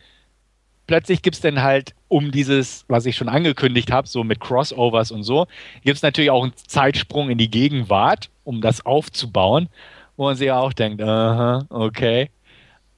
plötzlich 0.88 1.22
gibt 1.22 1.36
es 1.36 1.42
dann 1.42 1.62
halt 1.62 1.94
um 2.12 2.30
dieses, 2.30 2.84
was 2.90 3.06
ich 3.06 3.16
schon 3.16 3.30
angekündigt 3.30 3.90
habe, 3.90 4.06
so 4.06 4.26
mit 4.26 4.42
Crossovers 4.42 5.12
und 5.12 5.24
so, 5.24 5.48
gibt 5.82 5.96
es 5.96 6.04
natürlich 6.04 6.30
auch 6.30 6.44
einen 6.44 6.56
Zeitsprung 6.58 7.30
in 7.30 7.38
die 7.38 7.50
Gegenwart, 7.50 8.30
um 8.44 8.60
das 8.60 8.86
aufzubauen, 8.86 9.70
wo 10.18 10.26
man 10.26 10.36
sich 10.36 10.48
ja 10.48 10.60
auch 10.60 10.74
denkt, 10.74 11.02
aha, 11.02 11.66
okay. 11.70 12.30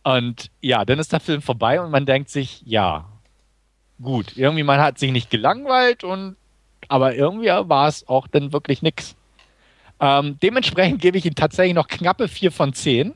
Und 0.02 0.50
ja, 0.62 0.84
dann 0.84 0.98
ist 0.98 1.14
der 1.14 1.20
Film 1.20 1.44
vorbei 1.44 1.80
und 1.80 1.92
man 1.92 2.08
denkt 2.08 2.32
sich, 2.32 2.64
ja, 2.66 3.06
gut, 4.02 4.36
irgendwie 4.36 4.64
man 4.64 4.80
hat 4.80 4.98
sich 4.98 5.12
nicht 5.12 5.30
gelangweilt 5.30 6.04
und 6.04 6.36
aber 6.88 7.14
irgendwie 7.14 7.50
war 7.50 7.88
es 7.88 8.08
auch 8.08 8.28
dann 8.28 8.52
wirklich 8.52 8.82
nichts. 8.82 9.16
Ähm, 10.00 10.40
dementsprechend 10.42 11.02
gebe 11.02 11.20
ich 11.20 11.26
ihm 11.28 11.36
tatsächlich 11.36 11.76
noch 11.76 11.88
knappe 11.88 12.28
4 12.28 12.52
von 12.52 12.74
10. 12.74 13.14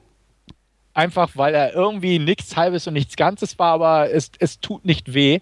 Einfach 0.94 1.32
weil 1.34 1.56
er 1.56 1.74
irgendwie 1.74 2.20
nichts 2.20 2.56
Halbes 2.56 2.86
und 2.86 2.94
nichts 2.94 3.16
Ganzes 3.16 3.58
war, 3.58 3.74
aber 3.74 4.12
es, 4.12 4.32
es 4.38 4.60
tut 4.60 4.86
nicht 4.86 5.16
weh 5.16 5.40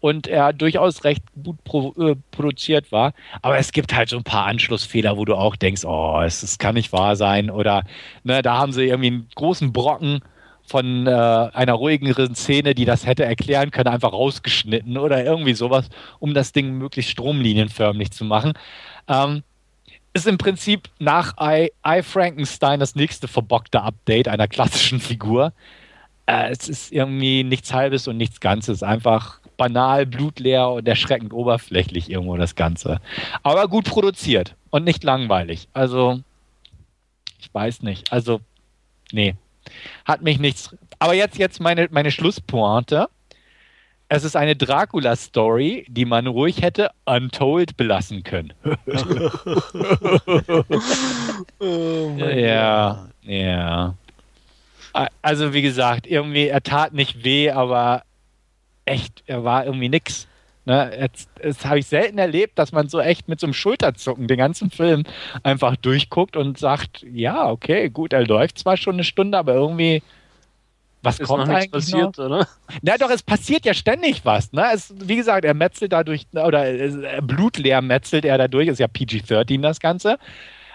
und 0.00 0.26
er 0.26 0.52
durchaus 0.52 1.04
recht 1.04 1.22
gut 1.42 1.62
pro, 1.64 1.92
äh, 1.98 2.16
produziert 2.30 2.92
war. 2.92 3.12
Aber 3.42 3.58
es 3.58 3.72
gibt 3.72 3.94
halt 3.94 4.08
so 4.08 4.16
ein 4.16 4.24
paar 4.24 4.46
Anschlussfehler, 4.46 5.16
wo 5.16 5.24
du 5.24 5.34
auch 5.34 5.56
denkst, 5.56 5.84
oh, 5.84 6.20
es, 6.24 6.42
es 6.42 6.58
kann 6.58 6.74
nicht 6.74 6.92
wahr 6.92 7.16
sein. 7.16 7.50
Oder 7.50 7.84
ne, 8.22 8.42
da 8.42 8.58
haben 8.58 8.72
sie 8.72 8.84
irgendwie 8.84 9.08
einen 9.08 9.28
großen 9.34 9.72
Brocken 9.72 10.20
von 10.66 11.06
äh, 11.06 11.10
einer 11.10 11.74
ruhigeren 11.74 12.34
Szene, 12.34 12.74
die 12.74 12.84
das 12.84 13.06
hätte 13.06 13.24
erklären 13.24 13.70
können, 13.70 13.88
einfach 13.88 14.12
rausgeschnitten 14.12 14.98
oder 14.98 15.24
irgendwie 15.24 15.54
sowas, 15.54 15.88
um 16.18 16.34
das 16.34 16.52
Ding 16.52 16.72
möglichst 16.72 17.12
stromlinienförmig 17.12 18.10
zu 18.10 18.24
machen. 18.24 18.52
Ähm, 19.08 19.42
ist 20.12 20.26
im 20.26 20.38
Prinzip 20.38 20.88
nach 20.98 21.34
I, 21.40 21.70
I 21.86 22.02
Frankenstein 22.02 22.80
das 22.80 22.96
nächste 22.96 23.28
verbockte 23.28 23.82
Update 23.82 24.28
einer 24.28 24.48
klassischen 24.48 24.98
Figur. 25.00 25.52
Äh, 26.26 26.50
es 26.50 26.68
ist 26.68 26.92
irgendwie 26.92 27.44
nichts 27.44 27.72
Halbes 27.72 28.08
und 28.08 28.16
nichts 28.16 28.40
Ganzes. 28.40 28.82
Einfach 28.82 29.40
banal, 29.56 30.06
blutleer 30.06 30.70
und 30.70 30.86
erschreckend 30.86 31.32
oberflächlich 31.32 32.10
irgendwo 32.10 32.36
das 32.36 32.54
Ganze. 32.54 33.00
Aber 33.42 33.68
gut 33.68 33.84
produziert 33.86 34.54
und 34.70 34.84
nicht 34.84 35.02
langweilig. 35.04 35.68
Also, 35.72 36.20
ich 37.38 37.52
weiß 37.52 37.82
nicht. 37.82 38.12
Also, 38.12 38.40
nee, 39.12 39.34
hat 40.04 40.22
mich 40.22 40.38
nichts. 40.38 40.74
Aber 40.98 41.14
jetzt, 41.14 41.38
jetzt 41.38 41.60
meine, 41.60 41.88
meine 41.90 42.10
Schlusspointe. 42.10 43.08
Es 44.08 44.22
ist 44.22 44.36
eine 44.36 44.54
Dracula-Story, 44.54 45.84
die 45.88 46.04
man 46.04 46.28
ruhig 46.28 46.62
hätte 46.62 46.90
untold 47.06 47.76
belassen 47.76 48.22
können. 48.22 48.52
oh 51.58 52.16
ja, 52.16 53.08
ja. 53.22 53.94
Also 55.22 55.52
wie 55.52 55.62
gesagt, 55.62 56.06
irgendwie, 56.06 56.46
er 56.46 56.62
tat 56.62 56.94
nicht 56.94 57.24
weh, 57.24 57.50
aber 57.50 58.04
echt, 58.86 59.22
er 59.26 59.44
war 59.44 59.66
irgendwie 59.66 59.88
nix. 59.88 60.26
Ne, 60.64 61.08
das 61.40 61.64
habe 61.64 61.78
ich 61.78 61.86
selten 61.86 62.18
erlebt, 62.18 62.58
dass 62.58 62.72
man 62.72 62.88
so 62.88 62.98
echt 62.98 63.28
mit 63.28 63.38
so 63.38 63.46
einem 63.46 63.54
Schulterzucken 63.54 64.26
den 64.26 64.36
ganzen 64.36 64.70
Film 64.70 65.04
einfach 65.44 65.76
durchguckt 65.76 66.36
und 66.36 66.58
sagt, 66.58 67.06
ja, 67.12 67.48
okay, 67.48 67.88
gut, 67.88 68.12
er 68.12 68.26
läuft 68.26 68.58
zwar 68.58 68.76
schon 68.76 68.94
eine 68.94 69.04
Stunde, 69.04 69.38
aber 69.38 69.54
irgendwie 69.54 70.02
was 71.02 71.20
ist 71.20 71.28
kommt 71.28 71.48
eigentlich 71.48 71.70
passiert, 71.70 72.18
noch? 72.18 72.24
oder? 72.26 72.48
Na 72.82 72.96
doch, 72.98 73.10
es 73.10 73.22
passiert 73.22 73.64
ja 73.64 73.74
ständig 73.74 74.24
was. 74.24 74.52
Ne? 74.52 74.64
Es, 74.74 74.92
wie 74.98 75.14
gesagt, 75.14 75.44
er 75.44 75.54
metzelt 75.54 75.92
dadurch, 75.92 76.26
oder 76.32 76.64
blutleer 77.22 77.80
metzelt 77.80 78.24
er 78.24 78.36
dadurch, 78.36 78.66
ist 78.66 78.80
ja 78.80 78.88
PG-13 78.88 79.60
das 79.60 79.78
Ganze 79.78 80.18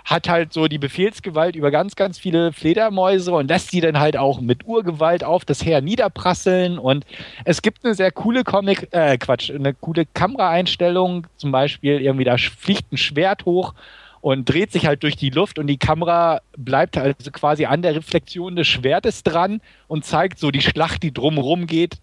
hat 0.06 0.30
halt 0.30 0.54
so 0.54 0.68
die 0.68 0.78
Befehlsgewalt 0.78 1.56
über 1.56 1.72
ganz, 1.72 1.96
ganz 1.96 2.18
viele 2.18 2.54
Fledermäuse 2.54 3.32
und 3.32 3.48
lässt 3.48 3.72
sie 3.72 3.82
dann 3.82 4.00
halt 4.00 4.18
auch 4.18 4.42
mit 4.42 4.66
Urgewalt 4.66 5.24
auf 5.24 5.46
das 5.46 5.64
Heer 5.64 5.82
niederprasseln. 5.82 6.78
Und 6.78 7.06
es 7.46 7.62
gibt 7.62 7.86
eine 7.86 7.94
sehr 7.94 8.12
coole 8.12 8.44
Comic, 8.44 8.88
äh, 8.92 9.18
Quatsch, 9.18 9.52
eine 9.52 9.74
coole 9.74 10.06
Kameraeinstellung. 10.06 11.28
Zum 11.38 11.52
Beispiel 11.52 12.02
irgendwie 12.02 12.26
da 12.26 12.38
fliegt 12.38 12.92
ein 12.92 12.98
Schwert 12.98 13.46
hoch 13.46 13.74
und 14.22 14.48
dreht 14.48 14.72
sich 14.72 14.86
halt 14.86 15.04
durch 15.04 15.16
die 15.16 15.32
Luft 15.32 15.58
und 15.60 15.68
die 15.68 15.78
Kamera 15.78 16.42
bleibt 16.56 16.98
also 16.98 17.32
quasi 17.32 17.66
an 17.66 17.82
der 17.82 17.96
Reflexion 17.96 18.56
des 18.56 18.68
Schwertes 18.68 19.24
dran 19.24 19.62
und 19.88 20.06
zeigt 20.06 20.40
so 20.40 20.52
die 20.52 20.62
Schlacht, 20.62 21.02
die 21.04 21.12
drumherum 21.12 21.66
geht, 21.66 21.98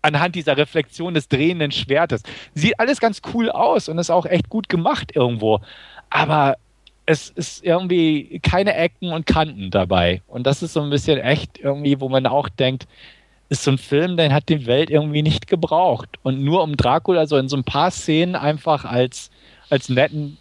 anhand 0.00 0.34
dieser 0.34 0.56
Reflexion 0.56 1.14
des 1.14 1.28
drehenden 1.28 1.70
Schwertes. 1.70 2.22
Sieht 2.54 2.80
alles 2.80 2.98
ganz 2.98 3.20
cool 3.32 3.50
aus 3.50 3.88
und 3.88 3.98
ist 3.98 4.10
auch 4.10 4.26
echt 4.26 4.48
gut 4.48 4.68
gemacht 4.68 5.14
irgendwo. 5.14 5.60
Aber 6.10 6.56
es 7.06 7.30
ist 7.30 7.64
irgendwie 7.64 8.40
keine 8.42 8.74
Ecken 8.74 9.12
und 9.12 9.26
Kanten 9.26 9.70
dabei. 9.70 10.22
Und 10.26 10.46
das 10.46 10.62
ist 10.62 10.72
so 10.72 10.82
ein 10.82 10.90
bisschen 10.90 11.18
echt 11.18 11.58
irgendwie, 11.58 12.00
wo 12.00 12.08
man 12.08 12.26
auch 12.26 12.48
denkt, 12.48 12.86
ist 13.48 13.64
so 13.64 13.72
ein 13.72 13.78
Film, 13.78 14.16
den 14.16 14.32
hat 14.32 14.48
die 14.48 14.66
Welt 14.66 14.88
irgendwie 14.88 15.22
nicht 15.22 15.46
gebraucht. 15.46 16.08
Und 16.22 16.42
nur 16.42 16.62
um 16.62 16.76
Dracula 16.76 17.26
so 17.26 17.36
in 17.36 17.48
so 17.48 17.56
ein 17.56 17.64
paar 17.64 17.90
Szenen 17.90 18.34
einfach 18.34 18.84
als, 18.84 19.30
als 19.68 19.88
netten 19.88 20.38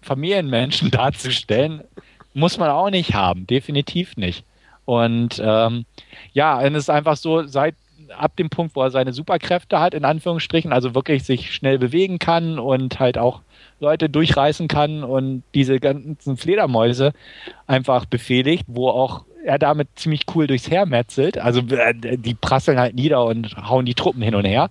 Familienmenschen 0.00 0.90
darzustellen, 0.92 1.82
muss 2.32 2.58
man 2.58 2.70
auch 2.70 2.90
nicht 2.90 3.14
haben. 3.14 3.46
Definitiv 3.46 4.16
nicht. 4.16 4.44
Und 4.84 5.42
ähm, 5.44 5.84
ja, 6.32 6.62
es 6.62 6.74
ist 6.74 6.90
einfach 6.90 7.16
so, 7.16 7.46
seit 7.46 7.74
ab 8.16 8.36
dem 8.36 8.50
Punkt, 8.50 8.76
wo 8.76 8.82
er 8.82 8.90
seine 8.90 9.12
Superkräfte 9.12 9.80
hat, 9.80 9.94
in 9.94 10.04
Anführungsstrichen, 10.04 10.72
also 10.72 10.94
wirklich 10.94 11.24
sich 11.24 11.54
schnell 11.54 11.78
bewegen 11.78 12.18
kann 12.18 12.58
und 12.58 12.98
halt 13.00 13.18
auch 13.18 13.42
Leute 13.80 14.08
durchreißen 14.08 14.68
kann 14.68 15.04
und 15.04 15.42
diese 15.54 15.80
ganzen 15.80 16.36
Fledermäuse 16.36 17.12
einfach 17.66 18.06
befehligt, 18.06 18.64
wo 18.66 18.88
auch 18.88 19.24
er 19.44 19.58
damit 19.58 19.88
ziemlich 19.96 20.22
cool 20.34 20.46
durchs 20.46 20.70
Heer 20.70 20.86
metzelt. 20.86 21.38
Also 21.38 21.60
äh, 21.60 21.94
die 21.94 22.34
prasseln 22.34 22.78
halt 22.78 22.94
nieder 22.94 23.24
und 23.24 23.56
hauen 23.56 23.86
die 23.86 23.94
Truppen 23.94 24.22
hin 24.22 24.34
und 24.34 24.44
her. 24.44 24.70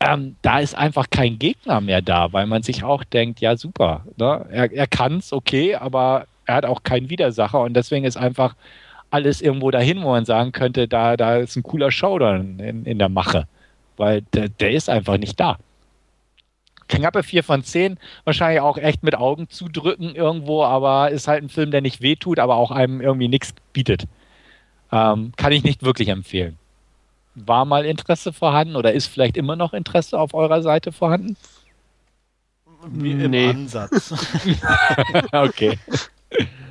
Ähm, 0.00 0.36
da 0.42 0.58
ist 0.58 0.76
einfach 0.76 1.06
kein 1.10 1.38
Gegner 1.38 1.80
mehr 1.80 2.02
da, 2.02 2.32
weil 2.32 2.46
man 2.46 2.62
sich 2.62 2.84
auch 2.84 3.04
denkt, 3.04 3.40
ja 3.40 3.56
super, 3.56 4.04
ne? 4.16 4.46
er, 4.50 4.72
er 4.72 4.86
kann 4.86 5.18
es, 5.18 5.32
okay, 5.32 5.76
aber 5.76 6.26
er 6.46 6.56
hat 6.56 6.66
auch 6.66 6.82
keinen 6.82 7.10
Widersacher 7.10 7.60
und 7.60 7.74
deswegen 7.74 8.04
ist 8.04 8.16
einfach 8.16 8.54
alles 9.14 9.40
irgendwo 9.40 9.70
dahin, 9.70 10.02
wo 10.02 10.10
man 10.10 10.24
sagen 10.24 10.52
könnte, 10.52 10.88
da, 10.88 11.16
da 11.16 11.36
ist 11.36 11.56
ein 11.56 11.62
cooler 11.62 11.90
Showdown 11.90 12.58
in, 12.58 12.84
in 12.84 12.98
der 12.98 13.08
Mache, 13.08 13.46
weil 13.96 14.22
der, 14.34 14.48
der 14.48 14.72
ist 14.72 14.90
einfach 14.90 15.16
nicht 15.18 15.38
da 15.38 15.58
knappe 16.88 17.22
4 17.22 17.42
von 17.42 17.62
10. 17.62 17.98
Wahrscheinlich 18.24 18.60
auch 18.60 18.78
echt 18.78 19.02
mit 19.02 19.14
Augen 19.14 19.48
zudrücken 19.48 20.14
irgendwo, 20.14 20.64
aber 20.64 21.10
ist 21.10 21.28
halt 21.28 21.42
ein 21.42 21.48
Film, 21.48 21.70
der 21.70 21.80
nicht 21.80 22.00
wehtut, 22.00 22.38
aber 22.38 22.56
auch 22.56 22.70
einem 22.70 23.00
irgendwie 23.00 23.28
nichts 23.28 23.54
bietet. 23.72 24.04
Ähm, 24.92 25.32
kann 25.36 25.52
ich 25.52 25.64
nicht 25.64 25.82
wirklich 25.82 26.08
empfehlen. 26.08 26.58
War 27.34 27.64
mal 27.64 27.84
Interesse 27.84 28.32
vorhanden 28.32 28.76
oder 28.76 28.92
ist 28.92 29.06
vielleicht 29.06 29.36
immer 29.36 29.56
noch 29.56 29.72
Interesse 29.72 30.18
auf 30.18 30.34
eurer 30.34 30.62
Seite 30.62 30.92
vorhanden? 30.92 31.36
Wie 32.86 33.12
im 33.12 33.30
nee. 33.30 33.48
Ansatz. 33.48 34.14
okay. 35.32 35.78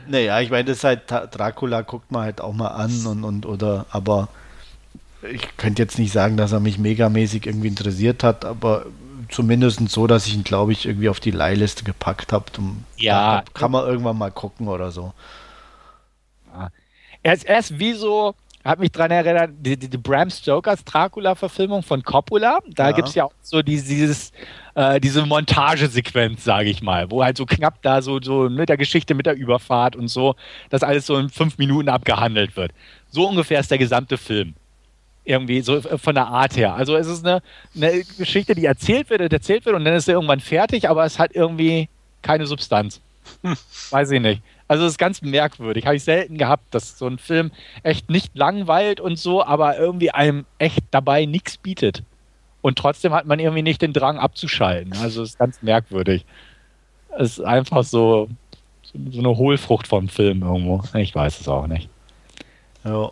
Naja, 0.07 0.39
ich 0.41 0.49
meine, 0.49 0.65
das 0.65 0.77
ist 0.77 0.83
halt 0.83 1.01
Dracula 1.07 1.81
guckt 1.81 2.11
man 2.11 2.23
halt 2.23 2.41
auch 2.41 2.53
mal 2.53 2.69
an 2.69 3.05
und, 3.05 3.23
und 3.23 3.45
oder, 3.45 3.85
aber 3.89 4.29
ich 5.31 5.57
könnte 5.57 5.81
jetzt 5.81 5.99
nicht 5.99 6.11
sagen, 6.11 6.37
dass 6.37 6.51
er 6.51 6.59
mich 6.59 6.77
megamäßig 6.77 7.45
irgendwie 7.45 7.67
interessiert 7.69 8.23
hat, 8.23 8.45
aber 8.45 8.85
zumindest 9.29 9.89
so, 9.89 10.07
dass 10.07 10.27
ich 10.27 10.35
ihn, 10.35 10.43
glaube 10.43 10.71
ich, 10.73 10.85
irgendwie 10.85 11.09
auf 11.09 11.19
die 11.19 11.31
Leihliste 11.31 11.83
gepackt 11.83 12.33
habe. 12.33 12.45
Ja. 12.97 13.43
kann 13.53 13.71
man 13.71 13.85
irgendwann 13.85 14.17
mal 14.17 14.31
gucken 14.31 14.67
oder 14.67 14.91
so. 14.91 15.13
Er 17.23 17.33
ist, 17.33 17.45
er 17.45 17.59
ist 17.59 17.79
wie 17.79 17.93
so, 17.93 18.35
hat 18.63 18.79
mich 18.79 18.91
daran 18.91 19.11
erinnert, 19.11 19.51
die, 19.59 19.77
die, 19.77 19.89
die 19.89 19.97
Bram 19.97 20.29
Stokers 20.29 20.83
Dracula-Verfilmung 20.85 21.83
von 21.83 22.01
Coppola. 22.03 22.59
Da 22.75 22.89
ja. 22.89 22.91
gibt 22.91 23.09
es 23.09 23.15
ja 23.15 23.25
auch 23.25 23.33
so 23.41 23.61
dieses, 23.61 24.31
äh, 24.75 24.99
diese 24.99 25.25
Montagesequenz, 25.25 26.43
sage 26.43 26.69
ich 26.69 26.81
mal, 26.81 27.11
wo 27.11 27.23
halt 27.23 27.37
so 27.37 27.45
knapp 27.45 27.81
da 27.81 28.01
so, 28.01 28.21
so 28.21 28.49
mit 28.49 28.69
der 28.69 28.77
Geschichte, 28.77 29.15
mit 29.15 29.25
der 29.25 29.35
Überfahrt 29.35 29.95
und 29.95 30.07
so, 30.07 30.35
das 30.69 30.83
alles 30.83 31.05
so 31.05 31.17
in 31.17 31.29
fünf 31.29 31.57
Minuten 31.57 31.89
abgehandelt 31.89 32.55
wird. 32.55 32.71
So 33.09 33.27
ungefähr 33.27 33.59
ist 33.59 33.69
der 33.69 33.77
gesamte 33.77 34.17
Film 34.17 34.53
irgendwie 35.25 35.61
so 35.61 35.77
äh, 35.77 35.97
von 35.97 36.15
der 36.15 36.27
Art 36.27 36.55
her. 36.55 36.73
Also 36.75 36.95
es 36.95 37.07
ist 37.07 37.25
eine, 37.25 37.41
eine 37.75 38.03
Geschichte, 38.17 38.55
die 38.55 38.65
erzählt 38.65 39.09
wird 39.09 39.21
und 39.21 39.33
erzählt 39.33 39.65
wird 39.65 39.75
und 39.75 39.85
dann 39.85 39.95
ist 39.95 40.05
sie 40.05 40.11
irgendwann 40.11 40.39
fertig, 40.39 40.89
aber 40.89 41.05
es 41.05 41.19
hat 41.19 41.31
irgendwie 41.33 41.89
keine 42.21 42.45
Substanz. 42.45 43.01
Hm. 43.41 43.55
Weiß 43.89 44.11
ich 44.11 44.21
nicht. 44.21 44.41
Also 44.73 44.85
es 44.85 44.93
ist 44.93 44.97
ganz 44.97 45.21
merkwürdig. 45.21 45.85
Habe 45.85 45.97
ich 45.97 46.03
selten 46.03 46.35
gehabt, 46.39 46.73
dass 46.73 46.97
so 46.97 47.05
ein 47.05 47.19
Film 47.19 47.51
echt 47.83 48.09
nicht 48.09 48.35
langweilt 48.35 48.99
und 48.99 49.19
so, 49.19 49.45
aber 49.45 49.77
irgendwie 49.77 50.09
einem 50.09 50.47
echt 50.57 50.79
dabei 50.89 51.25
nichts 51.25 51.57
bietet. 51.57 52.01
Und 52.63 52.79
trotzdem 52.79 53.13
hat 53.13 53.27
man 53.27 53.37
irgendwie 53.37 53.61
nicht 53.61 53.83
den 53.83 53.93
Drang 53.93 54.17
abzuschalten. 54.17 54.93
Also 54.93 55.21
es 55.21 55.29
ist 55.33 55.37
ganz 55.37 55.61
merkwürdig. 55.61 56.25
ist 57.19 57.39
einfach 57.39 57.83
so, 57.83 58.29
so 59.11 59.19
eine 59.19 59.37
Hohlfrucht 59.37 59.85
vom 59.85 60.09
Film 60.09 60.41
irgendwo. 60.41 60.81
Ich 60.97 61.13
weiß 61.13 61.39
es 61.41 61.47
auch 61.47 61.67
nicht. 61.67 61.87
Ja, 62.83 63.11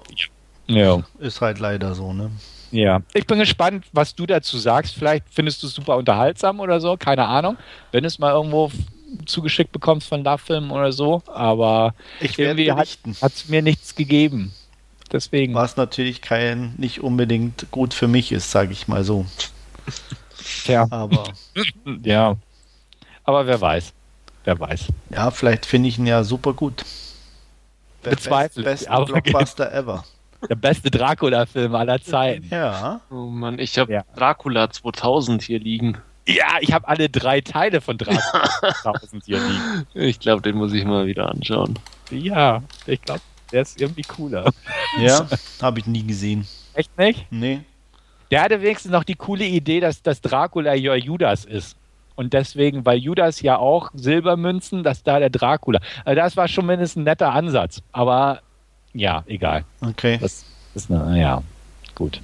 Ja. 0.66 1.04
ist 1.20 1.42
halt 1.42 1.60
leider 1.60 1.94
so, 1.94 2.12
ne? 2.12 2.32
Ja, 2.72 3.02
ich 3.14 3.28
bin 3.28 3.38
gespannt, 3.38 3.86
was 3.94 4.16
du 4.16 4.26
dazu 4.26 4.58
sagst. 4.58 4.96
Vielleicht 4.96 5.26
findest 5.30 5.62
du 5.62 5.68
es 5.68 5.76
super 5.76 5.96
unterhaltsam 5.98 6.60
oder 6.60 6.80
so, 6.80 6.98
keine 6.98 7.28
Ahnung. 7.28 7.56
Wenn 7.92 8.04
es 8.04 8.18
mal 8.18 8.32
irgendwo 8.32 8.72
zugeschickt 9.26 9.72
bekommst 9.72 10.08
von 10.08 10.24
Love-Filmen 10.24 10.72
oder 10.72 10.92
so, 10.92 11.22
aber 11.28 11.94
Ich 12.20 12.38
werde 12.38 12.64
irgendwie 12.64 12.72
hat 13.22 13.32
es 13.34 13.48
mir 13.50 13.62
nichts 13.62 13.96
gegeben. 13.96 14.54
Deswegen. 15.12 15.54
Was 15.54 15.76
natürlich 15.78 16.22
kein, 16.22 16.74
nicht 16.78 17.02
unbedingt 17.02 17.70
gut 17.72 17.94
für 17.94 18.08
mich 18.08 18.32
ist, 18.32 18.50
sage 18.52 18.72
ich 18.72 18.88
mal 18.88 19.04
so. 19.04 19.26
Tja, 20.64 20.88
Aber 20.90 21.34
ja. 22.04 22.38
Aber 23.24 23.46
wer 23.46 23.60
weiß. 23.60 23.94
Wer 24.44 24.60
weiß. 24.60 24.88
ja, 25.12 25.30
vielleicht 25.30 25.66
finde 25.66 25.90
ich 25.90 26.00
ihn 26.00 26.08
ja 26.08 26.24
super 26.24 26.54
gut. 26.54 26.84
Der 28.04 28.12
Bezweifle 28.12 28.64
Best, 28.64 28.84
ich, 28.84 28.88
beste 28.88 28.92
aber- 28.92 29.06
Blockbuster 29.06 29.72
ever. 29.74 30.04
Der 30.50 30.56
beste 30.56 30.90
Dracula-Film 30.90 31.76
aller 31.76 32.02
Zeiten. 32.02 32.48
Ja, 32.50 33.02
Oh 33.12 33.28
Mann, 33.28 33.60
ich 33.60 33.78
habe 33.78 33.94
Ja. 33.94 34.04
Dracula 34.16 34.72
2000 34.72 35.44
hier 35.44 35.60
liegen. 35.60 35.98
Ja, 36.27 36.57
ich 36.61 36.72
habe 36.72 36.88
alle 36.88 37.10
drei 37.10 37.41
Teile 37.41 37.81
von 37.81 37.98
Dracula 37.98 38.49
1000 38.84 39.26
hier 39.26 39.39
liegen. 39.39 39.88
Ich 39.93 40.19
glaube, 40.19 40.41
den 40.41 40.56
muss 40.56 40.73
ich 40.73 40.85
mal 40.85 41.07
wieder 41.07 41.30
anschauen. 41.30 41.80
Ja, 42.11 42.61
ich 42.85 43.02
glaube, 43.02 43.22
der 43.52 43.64
ist 43.64 43.81
irgendwie 43.81 44.03
cooler. 44.03 44.52
ja, 44.99 45.27
habe 45.61 45.80
ich 45.80 45.88
nie 45.88 46.06
gesehen. 46.06 46.48
Echt 46.73 46.95
nicht? 46.98 47.26
Nee. 47.31 47.61
Der 48.30 48.43
hatte 48.43 48.61
wenigstens 48.61 48.91
noch 48.91 49.03
die 49.03 49.15
coole 49.15 49.45
Idee, 49.45 49.80
dass, 49.80 50.02
dass 50.02 50.22
Dracula 50.22 50.73
ja 50.73 50.95
Judas 50.95 51.43
ist. 51.43 51.76
Und 52.15 52.34
deswegen, 52.34 52.85
weil 52.85 52.99
Judas 52.99 53.41
ja 53.41 53.57
auch 53.57 53.89
Silbermünzen, 53.93 54.84
dass 54.84 55.03
da 55.03 55.19
der 55.19 55.30
Dracula. 55.30 55.80
Also 56.06 56.15
das 56.15 56.38
war 56.38 56.48
schon 56.48 56.65
mindestens 56.65 57.02
ein 57.02 57.06
netter 57.06 57.34
Ansatz. 57.34 57.81
Aber 57.91 58.41
ja, 58.93 59.23
egal. 59.27 59.65
Okay. 59.81 60.18
Das 60.22 60.45
ist 60.76 60.91
eine, 60.91 61.19
ja, 61.19 61.41
gut. 61.95 62.22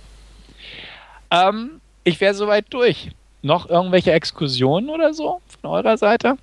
Ähm, 1.32 1.82
ich 2.04 2.22
wäre 2.22 2.34
soweit 2.34 2.66
durch. 2.70 3.10
Noch 3.48 3.70
irgendwelche 3.70 4.12
Exkursionen 4.12 4.90
oder 4.90 5.14
so 5.14 5.40
von 5.62 5.70
eurer 5.70 5.98
Seite? 5.98 6.38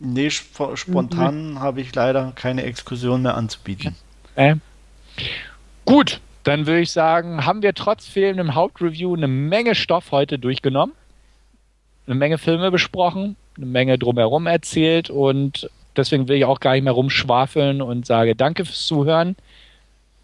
Nee, 0.00 0.28
sp 0.32 0.74
spontan 0.76 1.60
habe 1.60 1.82
ich 1.82 1.94
leider 1.94 2.32
keine 2.34 2.62
Exkursion 2.62 3.20
mehr 3.20 3.36
anzubieten. 3.36 3.94
Äh. 4.34 4.54
Gut, 5.84 6.20
dann 6.44 6.66
würde 6.66 6.80
ich 6.80 6.90
sagen, 6.90 7.44
haben 7.44 7.62
wir 7.62 7.74
trotz 7.74 8.06
fehlendem 8.06 8.54
Hauptreview 8.54 9.14
eine 9.14 9.28
Menge 9.28 9.74
Stoff 9.74 10.10
heute 10.10 10.38
durchgenommen, 10.38 10.94
eine 12.06 12.14
Menge 12.14 12.38
Filme 12.38 12.70
besprochen, 12.70 13.36
eine 13.58 13.66
Menge 13.66 13.98
drumherum 13.98 14.46
erzählt 14.46 15.10
und 15.10 15.68
deswegen 15.98 16.28
will 16.28 16.38
ich 16.38 16.46
auch 16.46 16.60
gar 16.60 16.72
nicht 16.72 16.84
mehr 16.84 16.94
rumschwafeln 16.94 17.82
und 17.82 18.06
sage 18.06 18.34
danke 18.34 18.64
fürs 18.64 18.86
Zuhören. 18.86 19.36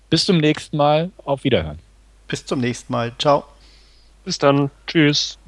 Bis 0.08 0.24
zum 0.24 0.38
nächsten 0.38 0.78
Mal. 0.78 1.10
Auf 1.26 1.44
Wiederhören. 1.44 1.80
Bis 2.28 2.46
zum 2.46 2.60
nächsten 2.60 2.92
Mal. 2.92 3.12
Ciao. 3.18 3.44
Bis 4.24 4.38
dann. 4.38 4.70
Tschüss. 4.86 5.38